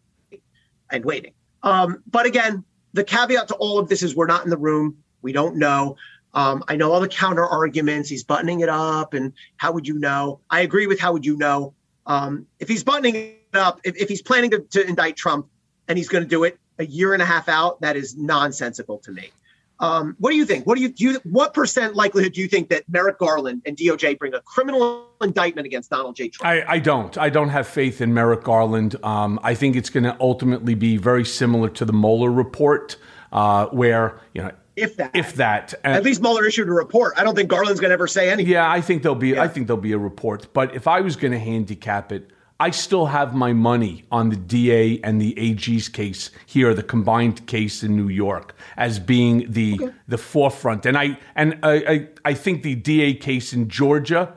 and 0.91 1.05
waiting. 1.05 1.33
Um, 1.63 2.03
but 2.09 2.25
again, 2.25 2.63
the 2.93 3.03
caveat 3.03 3.47
to 3.49 3.55
all 3.55 3.79
of 3.79 3.89
this 3.89 4.03
is 4.03 4.15
we're 4.15 4.27
not 4.27 4.43
in 4.43 4.49
the 4.49 4.57
room. 4.57 4.97
We 5.21 5.31
don't 5.31 5.57
know. 5.57 5.97
Um, 6.33 6.63
I 6.67 6.75
know 6.75 6.91
all 6.91 6.99
the 6.99 7.07
counter 7.07 7.45
arguments. 7.45 8.09
He's 8.09 8.23
buttoning 8.23 8.59
it 8.59 8.69
up, 8.69 9.13
and 9.13 9.33
how 9.57 9.71
would 9.71 9.87
you 9.87 9.97
know? 9.97 10.39
I 10.49 10.61
agree 10.61 10.87
with 10.87 10.99
how 10.99 11.13
would 11.13 11.25
you 11.25 11.35
know. 11.37 11.73
Um, 12.05 12.45
if 12.59 12.67
he's 12.67 12.83
buttoning 12.83 13.15
it 13.15 13.55
up, 13.55 13.81
if, 13.83 13.95
if 13.97 14.07
he's 14.07 14.21
planning 14.21 14.51
to, 14.51 14.59
to 14.59 14.87
indict 14.87 15.15
Trump 15.15 15.47
and 15.87 15.97
he's 15.97 16.09
going 16.09 16.23
to 16.23 16.29
do 16.29 16.43
it 16.43 16.59
a 16.79 16.85
year 16.85 17.13
and 17.13 17.21
a 17.21 17.25
half 17.25 17.49
out, 17.49 17.81
that 17.81 17.95
is 17.95 18.15
nonsensical 18.15 18.99
to 18.99 19.11
me. 19.11 19.31
Um, 19.79 20.15
what 20.19 20.31
do 20.31 20.37
you 20.37 20.45
think? 20.45 20.65
What 20.65 20.75
do 20.75 20.81
you, 20.81 20.89
do 20.89 21.03
you 21.03 21.19
what 21.23 21.53
percent 21.53 21.95
likelihood 21.95 22.33
do 22.33 22.41
you 22.41 22.47
think 22.47 22.69
that 22.69 22.83
Merrick 22.89 23.19
Garland 23.19 23.61
and 23.65 23.77
DOJ 23.77 24.17
bring 24.17 24.33
a 24.33 24.41
criminal 24.41 25.07
indictment 25.21 25.65
against 25.65 25.89
Donald 25.89 26.15
J. 26.15 26.29
Trump? 26.29 26.47
I, 26.47 26.73
I 26.73 26.79
don't. 26.79 27.17
I 27.17 27.29
don't 27.29 27.49
have 27.49 27.67
faith 27.67 28.01
in 28.01 28.13
Merrick 28.13 28.43
Garland. 28.43 28.95
Um, 29.03 29.39
I 29.43 29.53
think 29.53 29.75
it's 29.75 29.89
going 29.89 30.03
to 30.03 30.17
ultimately 30.19 30.73
be 30.73 30.97
very 30.97 31.25
similar 31.25 31.69
to 31.69 31.85
the 31.85 31.93
Mueller 31.93 32.31
report, 32.31 32.97
uh, 33.31 33.67
where 33.67 34.19
you 34.33 34.41
know, 34.41 34.51
if 34.75 34.95
that, 34.97 35.15
if 35.15 35.35
that, 35.35 35.73
At 35.83 36.03
least 36.03 36.21
Mueller 36.21 36.45
issued 36.45 36.69
a 36.69 36.71
report. 36.71 37.13
I 37.17 37.23
don't 37.23 37.35
think 37.35 37.49
Garland's 37.49 37.79
going 37.79 37.89
to 37.89 37.93
ever 37.93 38.07
say 38.07 38.29
anything. 38.29 38.51
Yeah, 38.51 38.69
I 38.69 38.81
think 38.81 39.03
there'll 39.03 39.15
be. 39.15 39.37
I 39.37 39.47
think 39.47 39.67
there'll 39.67 39.81
be 39.81 39.93
a 39.93 39.97
report. 39.97 40.53
But 40.53 40.75
if 40.75 40.87
I 40.87 41.01
was 41.01 41.15
going 41.15 41.33
to 41.33 41.39
handicap 41.39 42.11
it, 42.11 42.31
I 42.59 42.71
still 42.71 43.07
have 43.07 43.35
my 43.35 43.53
money 43.53 44.05
on 44.11 44.29
the 44.29 44.35
DA 44.35 44.99
and 45.03 45.21
the 45.21 45.37
AG's 45.37 45.89
case 45.89 46.31
here, 46.45 46.73
the 46.73 46.83
combined 46.83 47.45
case 47.45 47.83
in 47.83 47.95
New 47.95 48.07
York, 48.07 48.55
as 48.77 48.99
being 48.99 49.51
the 49.51 49.91
the 50.07 50.17
forefront. 50.17 50.85
And 50.85 50.97
I 50.97 51.19
and 51.35 51.59
I, 51.61 51.73
I 51.73 52.07
I 52.25 52.33
think 52.33 52.63
the 52.63 52.75
DA 52.75 53.13
case 53.13 53.53
in 53.53 53.69
Georgia 53.69 54.33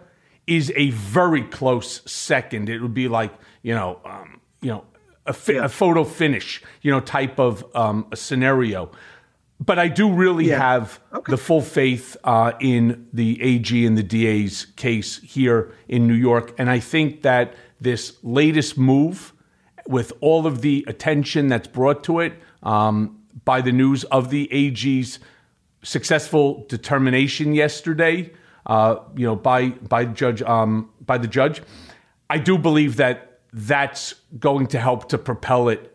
is 0.47 0.71
a 0.77 0.91
very 0.91 1.43
close 1.43 2.03
second. 2.11 2.69
It 2.69 2.81
would 2.83 2.95
be 2.95 3.09
like 3.09 3.33
you 3.63 3.75
know 3.75 4.01
um, 4.05 4.41
you 4.61 4.69
know 4.69 4.85
a, 5.25 5.33
fi- 5.33 5.57
a 5.57 5.69
photo 5.69 6.05
finish 6.05 6.63
you 6.83 6.91
know 6.91 7.01
type 7.01 7.39
of 7.39 7.65
um, 7.75 8.07
a 8.13 8.17
scenario. 8.17 8.91
But 9.63 9.79
I 9.79 9.89
do 9.89 10.11
really 10.11 10.49
have 10.49 11.01
the 11.29 11.37
full 11.37 11.61
faith 11.61 12.17
uh, 12.25 12.53
in 12.61 13.09
the 13.13 13.41
AG 13.43 13.85
and 13.85 13.97
the 13.97 14.03
DA's 14.03 14.65
case 14.77 15.21
here 15.21 15.75
in 15.87 16.07
New 16.07 16.15
York. 16.15 16.55
And 16.57 16.71
I 16.71 16.81
think 16.81 17.21
that 17.23 17.55
this 17.81 18.17
latest 18.23 18.77
move, 18.79 19.33
with 19.87 20.13
all 20.21 20.47
of 20.47 20.61
the 20.61 20.85
attention 20.87 21.49
that's 21.49 21.67
brought 21.67 22.05
to 22.05 22.21
it 22.21 22.35
um, 22.63 23.19
by 23.45 23.61
the 23.61 23.73
news 23.73 24.05
of 24.05 24.31
the 24.31 24.53
AG's 24.53 25.19
successful 25.83 26.67
determination 26.69 27.55
yesterday, 27.55 28.31
uh, 28.67 28.97
you 29.17 29.27
know, 29.27 29.37
by 29.37 29.71
by 29.71 30.05
judge 30.05 30.43
um, 30.43 30.91
by 31.05 31.19
the 31.19 31.27
judge, 31.27 31.63
I 32.29 32.39
do 32.39 32.59
believe 32.59 32.97
that 32.97 33.41
that's 33.53 34.15
going 34.39 34.67
to 34.69 34.79
help 34.79 35.09
to 35.09 35.19
propel 35.19 35.69
it 35.69 35.91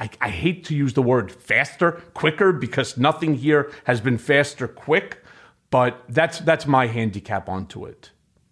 I, 0.00 0.08
I, 0.20 0.30
hate 0.30 0.64
to 0.64 0.74
use 0.74 0.94
the 0.94 1.02
word 1.02 1.30
faster, 1.30 1.92
quicker, 2.14 2.52
because 2.52 2.96
nothing 2.96 3.34
here 3.34 3.70
has 3.84 4.00
been 4.00 4.16
faster, 4.16 4.66
quick. 4.66 5.22
But 5.70 6.02
that's 6.08 6.40
that's 6.40 6.66
my 6.66 6.86
handicap 6.86 7.48
onto 7.48 7.84
it. 7.84 8.10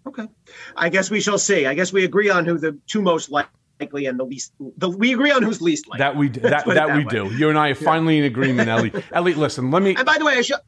Okay, 0.08 0.26
I 0.76 0.88
guess 0.88 1.10
we 1.10 1.20
shall 1.20 1.38
see. 1.38 1.66
I 1.66 1.74
guess 1.74 1.92
we 1.92 2.04
agree 2.04 2.30
on 2.30 2.44
who 2.44 2.58
the 2.58 2.78
two 2.86 3.02
most 3.02 3.30
likely 3.30 4.06
and 4.06 4.18
the 4.18 4.24
least. 4.24 4.52
The, 4.78 4.88
we 4.88 5.12
agree 5.12 5.30
on 5.30 5.42
who's 5.42 5.60
least 5.60 5.86
likely. 5.88 5.98
That 5.98 6.16
we 6.16 6.28
that, 6.30 6.64
that, 6.64 6.66
that 6.66 6.96
we 6.96 7.04
way. 7.04 7.10
do. 7.10 7.26
You 7.36 7.48
and 7.48 7.58
I 7.58 7.70
are 7.70 7.74
finally 7.74 8.18
in 8.18 8.24
agreement, 8.24 8.68
Elie. 8.68 8.92
Elie, 9.12 9.34
listen. 9.34 9.70
Let 9.70 9.82
me. 9.82 9.94
And 9.94 10.06
by 10.06 10.18
the 10.18 10.24
way, 10.24 10.34
I 10.34 10.42
should 10.42 10.58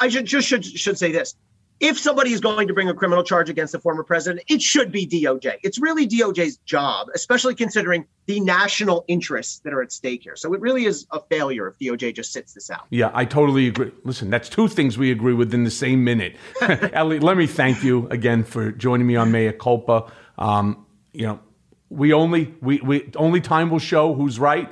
I 0.00 0.08
should 0.08 0.26
just 0.26 0.48
should 0.48 0.64
should 0.64 0.98
say 0.98 1.12
this. 1.12 1.34
If 1.82 1.98
somebody 1.98 2.32
is 2.32 2.40
going 2.40 2.68
to 2.68 2.74
bring 2.74 2.88
a 2.88 2.94
criminal 2.94 3.24
charge 3.24 3.50
against 3.50 3.74
a 3.74 3.80
former 3.80 4.04
president, 4.04 4.44
it 4.48 4.62
should 4.62 4.92
be 4.92 5.04
DOJ. 5.04 5.56
It's 5.64 5.80
really 5.80 6.06
DOJ's 6.06 6.58
job, 6.58 7.08
especially 7.12 7.56
considering 7.56 8.06
the 8.26 8.38
national 8.38 9.04
interests 9.08 9.58
that 9.64 9.72
are 9.72 9.82
at 9.82 9.90
stake 9.90 10.22
here. 10.22 10.36
So 10.36 10.54
it 10.54 10.60
really 10.60 10.84
is 10.84 11.08
a 11.10 11.18
failure 11.18 11.66
if 11.66 11.76
DOJ 11.80 12.14
just 12.14 12.32
sits 12.32 12.54
this 12.54 12.70
out. 12.70 12.86
Yeah, 12.90 13.10
I 13.12 13.24
totally 13.24 13.66
agree. 13.66 13.90
Listen, 14.04 14.30
that's 14.30 14.48
two 14.48 14.68
things 14.68 14.96
we 14.96 15.10
agree 15.10 15.34
with 15.34 15.52
in 15.52 15.64
the 15.64 15.72
same 15.72 16.04
minute. 16.04 16.36
Elie, 16.92 17.18
let 17.18 17.36
me 17.36 17.48
thank 17.48 17.82
you 17.82 18.06
again 18.10 18.44
for 18.44 18.70
joining 18.70 19.08
me 19.08 19.16
on 19.16 19.32
Mea 19.32 19.50
Culpa. 19.50 20.12
Um, 20.38 20.86
you 21.12 21.26
know, 21.26 21.40
we 21.88 22.12
only 22.12 22.54
we, 22.60 22.80
we 22.80 23.10
only 23.16 23.40
time 23.40 23.70
will 23.70 23.80
show 23.80 24.14
who's 24.14 24.38
right, 24.38 24.70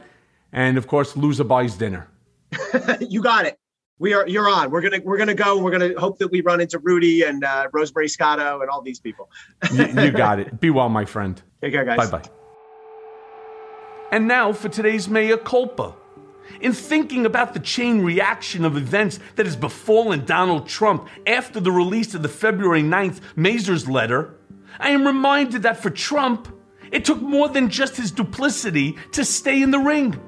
and 0.53 0.79
of 0.79 0.87
course, 0.87 1.17
loser 1.17 1.43
buys 1.43 1.75
dinner. 1.75 2.09
you 3.01 3.21
got 3.21 3.47
it 3.47 3.60
we 4.01 4.15
are 4.15 4.27
you're 4.27 4.49
on. 4.49 4.71
We're 4.71 4.81
gonna 4.81 5.01
we're 5.05 5.19
gonna 5.19 5.35
go. 5.35 5.55
And 5.57 5.65
we're 5.65 5.71
gonna 5.71 6.01
hope 6.01 6.19
that 6.19 6.29
we 6.29 6.41
run 6.41 6.61
into 6.61 6.81
Rudy 6.81 7.23
and 7.23 7.45
uh, 7.45 7.69
Rosemary 7.73 8.09
Scotto 8.09 8.61
and 8.63 8.69
all 8.69 8.83
these 8.83 8.99
people. 8.99 9.31
you, 9.73 9.87
you 9.87 10.11
got 10.27 10.41
it. 10.41 10.59
Be 10.59 10.71
well, 10.71 10.89
my 10.89 11.05
friend. 11.05 11.41
Take 11.61 11.73
care, 11.73 11.85
guys. 11.85 12.11
Bye 12.11 12.19
bye. 12.19 12.31
And 14.11 14.27
now 14.27 14.53
for 14.53 14.69
today's 14.69 15.09
mea 15.09 15.37
culpa. 15.37 15.95
In 16.61 16.73
thinking 16.73 17.27
about 17.27 17.55
the 17.55 17.61
chain 17.61 18.01
reaction 18.01 18.65
of 18.65 18.77
events 18.77 19.21
that 19.37 19.47
has 19.47 19.55
befallen 19.55 20.25
Donald 20.25 20.67
Trump 20.67 21.09
after 21.25 21.61
the 21.61 21.71
release 21.71 22.13
of 22.13 22.23
the 22.23 22.29
February 22.29 22.83
9th 22.83 23.21
Mazars 23.37 23.89
letter, 23.89 24.35
I 24.81 24.91
am 24.91 25.07
reminded 25.07 25.63
that 25.63 25.81
for 25.81 25.91
Trump, 25.91 26.49
it 26.91 27.05
took 27.05 27.23
more 27.23 27.49
than 27.49 27.69
just 27.71 27.97
his 27.97 28.11
duplicity 28.11 28.97
to 29.13 29.25
stay 29.25 29.63
in 29.63 29.71
the 29.71 29.79
ring. 29.79 30.21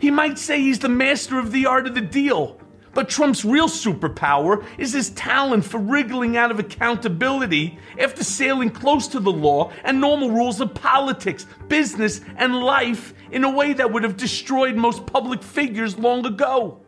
He 0.00 0.10
might 0.10 0.36
say 0.36 0.60
he's 0.60 0.80
the 0.80 0.88
master 0.88 1.38
of 1.38 1.52
the 1.52 1.66
art 1.66 1.86
of 1.86 1.94
the 1.94 2.00
deal, 2.00 2.58
but 2.94 3.08
Trump's 3.08 3.44
real 3.44 3.68
superpower 3.68 4.64
is 4.78 4.92
his 4.92 5.10
talent 5.10 5.64
for 5.64 5.78
wriggling 5.78 6.36
out 6.36 6.50
of 6.50 6.58
accountability 6.58 7.78
after 7.98 8.22
sailing 8.22 8.70
close 8.70 9.08
to 9.08 9.20
the 9.20 9.32
law 9.32 9.72
and 9.84 10.00
normal 10.00 10.30
rules 10.30 10.60
of 10.60 10.74
politics, 10.74 11.46
business, 11.68 12.20
and 12.36 12.60
life 12.60 13.14
in 13.30 13.44
a 13.44 13.50
way 13.50 13.72
that 13.72 13.90
would 13.90 14.02
have 14.02 14.16
destroyed 14.16 14.76
most 14.76 15.06
public 15.06 15.42
figures 15.42 15.98
long 15.98 16.26
ago. 16.26 16.80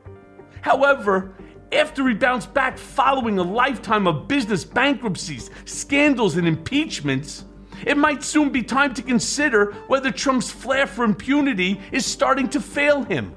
However, 0.61 1.35
after 1.73 2.07
he 2.07 2.15
bounced 2.15 2.53
back 2.55 2.79
following 2.79 3.39
a 3.39 3.43
lifetime 3.43 4.07
of 4.07 4.29
business 4.29 4.65
bankruptcies, 4.65 5.51
scandals, 5.65 6.37
and 6.37 6.47
impeachments, 6.47 7.47
it 7.87 7.97
might 7.97 8.23
soon 8.23 8.51
be 8.51 8.63
time 8.63 8.95
to 8.95 9.03
consider 9.03 9.73
whether 9.89 10.11
Trump's 10.11 10.51
flair 10.51 10.87
for 10.87 11.05
impunity 11.05 11.81
is 11.93 12.07
starting 12.07 12.49
to 12.51 12.61
fail 12.61 13.03
him. 13.03 13.35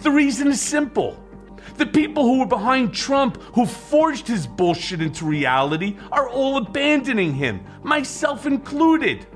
The 0.00 0.10
reason 0.10 0.48
is 0.48 0.60
simple. 0.60 1.22
The 1.78 1.86
people 1.86 2.24
who 2.24 2.40
were 2.40 2.46
behind 2.46 2.92
Trump, 2.92 3.40
who 3.54 3.64
forged 3.64 4.26
his 4.26 4.48
bullshit 4.48 5.00
into 5.00 5.24
reality, 5.24 5.96
are 6.10 6.28
all 6.28 6.56
abandoning 6.56 7.32
him, 7.32 7.64
myself 7.84 8.46
included. 8.46 9.28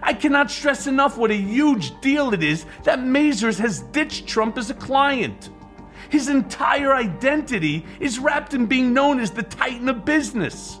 I 0.00 0.14
cannot 0.14 0.52
stress 0.52 0.86
enough 0.86 1.18
what 1.18 1.32
a 1.32 1.36
huge 1.36 2.00
deal 2.00 2.32
it 2.32 2.44
is 2.44 2.64
that 2.84 3.00
Mazars 3.00 3.58
has 3.58 3.80
ditched 3.90 4.28
Trump 4.28 4.56
as 4.56 4.70
a 4.70 4.74
client. 4.74 5.50
His 6.10 6.28
entire 6.28 6.94
identity 6.94 7.84
is 7.98 8.20
wrapped 8.20 8.54
in 8.54 8.66
being 8.66 8.94
known 8.94 9.18
as 9.18 9.32
the 9.32 9.42
titan 9.42 9.88
of 9.88 10.04
business. 10.04 10.80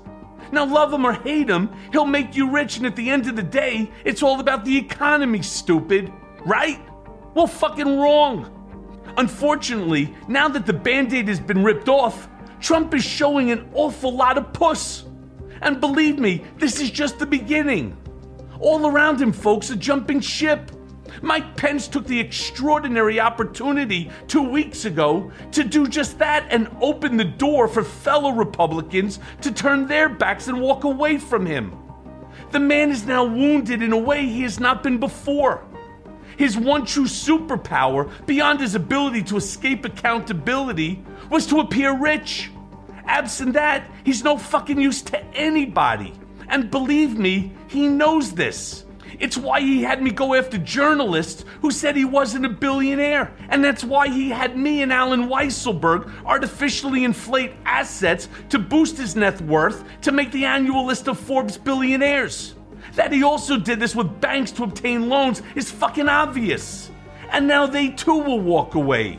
Now, 0.52 0.64
love 0.64 0.92
him 0.92 1.04
or 1.04 1.12
hate 1.12 1.50
him, 1.50 1.70
he'll 1.90 2.06
make 2.06 2.36
you 2.36 2.48
rich, 2.48 2.76
and 2.76 2.86
at 2.86 2.94
the 2.94 3.10
end 3.10 3.26
of 3.26 3.34
the 3.34 3.42
day, 3.42 3.90
it's 4.04 4.22
all 4.22 4.38
about 4.38 4.64
the 4.64 4.76
economy, 4.76 5.42
stupid. 5.42 6.12
Right? 6.46 6.80
Well, 7.34 7.48
fucking 7.48 7.98
wrong. 7.98 8.59
Unfortunately, 9.16 10.14
now 10.28 10.48
that 10.48 10.66
the 10.66 10.72
band 10.72 11.12
aid 11.12 11.28
has 11.28 11.40
been 11.40 11.64
ripped 11.64 11.88
off, 11.88 12.28
Trump 12.60 12.94
is 12.94 13.04
showing 13.04 13.50
an 13.50 13.68
awful 13.74 14.14
lot 14.14 14.38
of 14.38 14.52
puss. 14.52 15.04
And 15.62 15.80
believe 15.80 16.18
me, 16.18 16.44
this 16.58 16.80
is 16.80 16.90
just 16.90 17.18
the 17.18 17.26
beginning. 17.26 17.96
All 18.60 18.86
around 18.86 19.20
him, 19.20 19.32
folks 19.32 19.70
are 19.70 19.76
jumping 19.76 20.20
ship. 20.20 20.70
Mike 21.22 21.56
Pence 21.56 21.88
took 21.88 22.06
the 22.06 22.20
extraordinary 22.20 23.18
opportunity 23.18 24.10
two 24.28 24.42
weeks 24.42 24.84
ago 24.84 25.30
to 25.52 25.64
do 25.64 25.86
just 25.86 26.18
that 26.18 26.46
and 26.50 26.68
open 26.80 27.16
the 27.16 27.24
door 27.24 27.68
for 27.68 27.82
fellow 27.82 28.30
Republicans 28.30 29.18
to 29.42 29.50
turn 29.50 29.86
their 29.86 30.08
backs 30.08 30.48
and 30.48 30.60
walk 30.60 30.84
away 30.84 31.18
from 31.18 31.44
him. 31.44 31.76
The 32.52 32.60
man 32.60 32.90
is 32.90 33.06
now 33.06 33.24
wounded 33.24 33.82
in 33.82 33.92
a 33.92 33.98
way 33.98 34.26
he 34.26 34.42
has 34.42 34.60
not 34.60 34.82
been 34.82 34.98
before. 34.98 35.64
His 36.40 36.56
one 36.56 36.86
true 36.86 37.04
superpower, 37.04 38.10
beyond 38.24 38.60
his 38.60 38.74
ability 38.74 39.24
to 39.24 39.36
escape 39.36 39.84
accountability, 39.84 41.04
was 41.28 41.46
to 41.48 41.60
appear 41.60 41.94
rich. 41.94 42.50
Absent 43.04 43.52
that, 43.52 43.84
he's 44.04 44.24
no 44.24 44.38
fucking 44.38 44.80
use 44.80 45.02
to 45.02 45.22
anybody. 45.34 46.14
And 46.48 46.70
believe 46.70 47.18
me, 47.18 47.52
he 47.68 47.88
knows 47.88 48.32
this. 48.32 48.86
It's 49.18 49.36
why 49.36 49.60
he 49.60 49.82
had 49.82 50.02
me 50.02 50.12
go 50.12 50.32
after 50.32 50.56
journalists 50.56 51.44
who 51.60 51.70
said 51.70 51.94
he 51.94 52.06
wasn't 52.06 52.46
a 52.46 52.48
billionaire. 52.48 53.34
And 53.50 53.62
that's 53.62 53.84
why 53.84 54.08
he 54.08 54.30
had 54.30 54.56
me 54.56 54.80
and 54.80 54.94
Allen 54.94 55.28
Weisselberg 55.28 56.10
artificially 56.24 57.04
inflate 57.04 57.52
assets 57.66 58.30
to 58.48 58.58
boost 58.58 58.96
his 58.96 59.14
net 59.14 59.38
worth 59.42 59.84
to 60.00 60.10
make 60.10 60.32
the 60.32 60.46
annual 60.46 60.86
list 60.86 61.06
of 61.06 61.20
Forbes 61.20 61.58
billionaires. 61.58 62.54
That 62.94 63.12
he 63.12 63.22
also 63.22 63.56
did 63.56 63.80
this 63.80 63.94
with 63.94 64.20
banks 64.20 64.52
to 64.52 64.64
obtain 64.64 65.08
loans 65.08 65.42
is 65.54 65.70
fucking 65.70 66.08
obvious. 66.08 66.90
And 67.30 67.46
now 67.46 67.66
they 67.66 67.88
too 67.88 68.18
will 68.18 68.40
walk 68.40 68.74
away. 68.74 69.18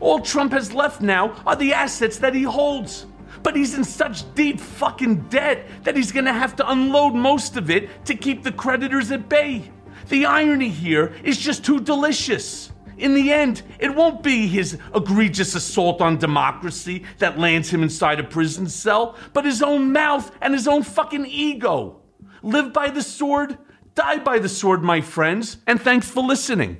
All 0.00 0.20
Trump 0.20 0.52
has 0.52 0.72
left 0.72 1.00
now 1.00 1.34
are 1.46 1.56
the 1.56 1.72
assets 1.72 2.18
that 2.18 2.34
he 2.34 2.42
holds. 2.42 3.06
But 3.42 3.56
he's 3.56 3.74
in 3.74 3.84
such 3.84 4.32
deep 4.34 4.58
fucking 4.58 5.28
debt 5.28 5.66
that 5.82 5.96
he's 5.96 6.12
gonna 6.12 6.32
have 6.32 6.56
to 6.56 6.70
unload 6.70 7.14
most 7.14 7.56
of 7.56 7.70
it 7.70 8.04
to 8.06 8.14
keep 8.14 8.42
the 8.42 8.52
creditors 8.52 9.10
at 9.10 9.28
bay. 9.28 9.70
The 10.08 10.26
irony 10.26 10.68
here 10.68 11.14
is 11.22 11.38
just 11.38 11.64
too 11.64 11.80
delicious. 11.80 12.72
In 12.96 13.14
the 13.14 13.32
end, 13.32 13.62
it 13.78 13.94
won't 13.94 14.22
be 14.22 14.46
his 14.46 14.78
egregious 14.94 15.54
assault 15.54 16.00
on 16.00 16.18
democracy 16.18 17.04
that 17.18 17.38
lands 17.38 17.68
him 17.68 17.82
inside 17.82 18.20
a 18.20 18.24
prison 18.24 18.68
cell, 18.68 19.16
but 19.32 19.44
his 19.44 19.62
own 19.62 19.92
mouth 19.92 20.30
and 20.40 20.54
his 20.54 20.68
own 20.68 20.82
fucking 20.82 21.26
ego. 21.26 22.00
Live 22.44 22.74
by 22.74 22.90
the 22.90 23.00
sword, 23.00 23.56
die 23.94 24.18
by 24.18 24.38
the 24.38 24.50
sword, 24.50 24.82
my 24.82 25.00
friends, 25.00 25.56
and 25.66 25.80
thanks 25.80 26.10
for 26.10 26.22
listening. 26.22 26.76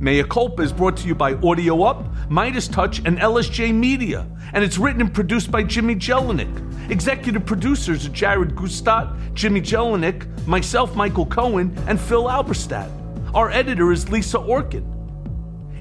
Mea 0.00 0.24
Culpa 0.24 0.62
is 0.62 0.72
brought 0.72 0.96
to 0.96 1.06
you 1.06 1.14
by 1.14 1.34
Audio 1.34 1.84
Up, 1.84 2.04
Midas 2.28 2.66
Touch, 2.66 2.98
and 3.04 3.16
LSJ 3.16 3.72
Media, 3.72 4.26
and 4.52 4.64
it's 4.64 4.78
written 4.78 5.00
and 5.00 5.14
produced 5.14 5.48
by 5.48 5.62
Jimmy 5.62 5.94
Jelinek. 5.94 6.90
Executive 6.90 7.46
producers 7.46 8.04
are 8.04 8.10
Jared 8.10 8.56
Gustat, 8.56 9.32
Jimmy 9.32 9.60
Jelinek, 9.60 10.26
myself, 10.48 10.96
Michael 10.96 11.26
Cohen, 11.26 11.72
and 11.86 12.00
Phil 12.00 12.24
Alberstadt. 12.24 12.90
Our 13.32 13.48
editor 13.52 13.92
is 13.92 14.10
Lisa 14.10 14.38
Orkin. 14.38 14.84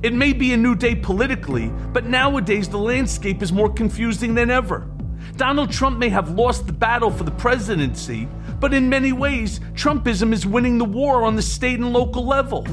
It 0.03 0.13
may 0.13 0.33
be 0.33 0.53
a 0.53 0.57
new 0.57 0.75
day 0.75 0.93
politically, 0.93 1.69
but 1.93 2.05
nowadays 2.05 2.69
the 2.69 2.77
landscape 2.77 3.41
is 3.41 3.51
more 3.51 3.73
confusing 3.73 4.35
than 4.35 4.51
ever. 4.51 4.87
Donald 5.35 5.71
Trump 5.71 5.97
may 5.97 6.09
have 6.09 6.31
lost 6.31 6.67
the 6.67 6.73
battle 6.73 7.09
for 7.09 7.23
the 7.23 7.31
presidency, 7.31 8.27
but 8.59 8.73
in 8.73 8.89
many 8.89 9.13
ways, 9.13 9.59
Trumpism 9.73 10.33
is 10.33 10.45
winning 10.45 10.77
the 10.77 10.85
war 10.85 11.23
on 11.23 11.35
the 11.35 11.41
state 11.41 11.79
and 11.79 11.93
local 11.93 12.25
level. 12.25 12.65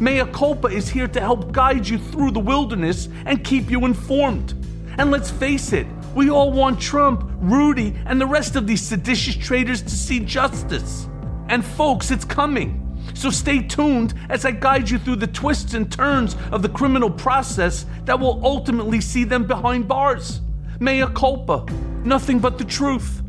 Mea 0.00 0.24
Culpa 0.32 0.68
is 0.68 0.88
here 0.88 1.08
to 1.08 1.20
help 1.20 1.52
guide 1.52 1.86
you 1.86 1.98
through 1.98 2.32
the 2.32 2.40
wilderness 2.40 3.08
and 3.24 3.44
keep 3.44 3.70
you 3.70 3.84
informed. 3.84 4.54
And 4.98 5.10
let's 5.10 5.30
face 5.30 5.72
it, 5.72 5.86
we 6.14 6.28
all 6.28 6.52
want 6.52 6.80
Trump, 6.80 7.30
Rudy, 7.36 7.96
and 8.04 8.20
the 8.20 8.26
rest 8.26 8.56
of 8.56 8.66
these 8.66 8.82
seditious 8.82 9.36
traitors 9.36 9.80
to 9.82 9.90
see 9.90 10.20
justice. 10.20 11.08
And 11.48 11.64
folks, 11.64 12.10
it's 12.10 12.24
coming. 12.24 12.78
So 13.14 13.30
stay 13.30 13.62
tuned 13.62 14.14
as 14.28 14.44
I 14.44 14.50
guide 14.52 14.90
you 14.90 14.98
through 14.98 15.16
the 15.16 15.26
twists 15.26 15.74
and 15.74 15.90
turns 15.90 16.36
of 16.50 16.62
the 16.62 16.68
criminal 16.68 17.10
process 17.10 17.86
that 18.04 18.18
will 18.18 18.40
ultimately 18.44 19.00
see 19.00 19.24
them 19.24 19.46
behind 19.46 19.88
bars. 19.88 20.40
Mea 20.80 21.06
culpa, 21.14 21.64
nothing 22.04 22.38
but 22.38 22.58
the 22.58 22.64
truth. 22.64 23.22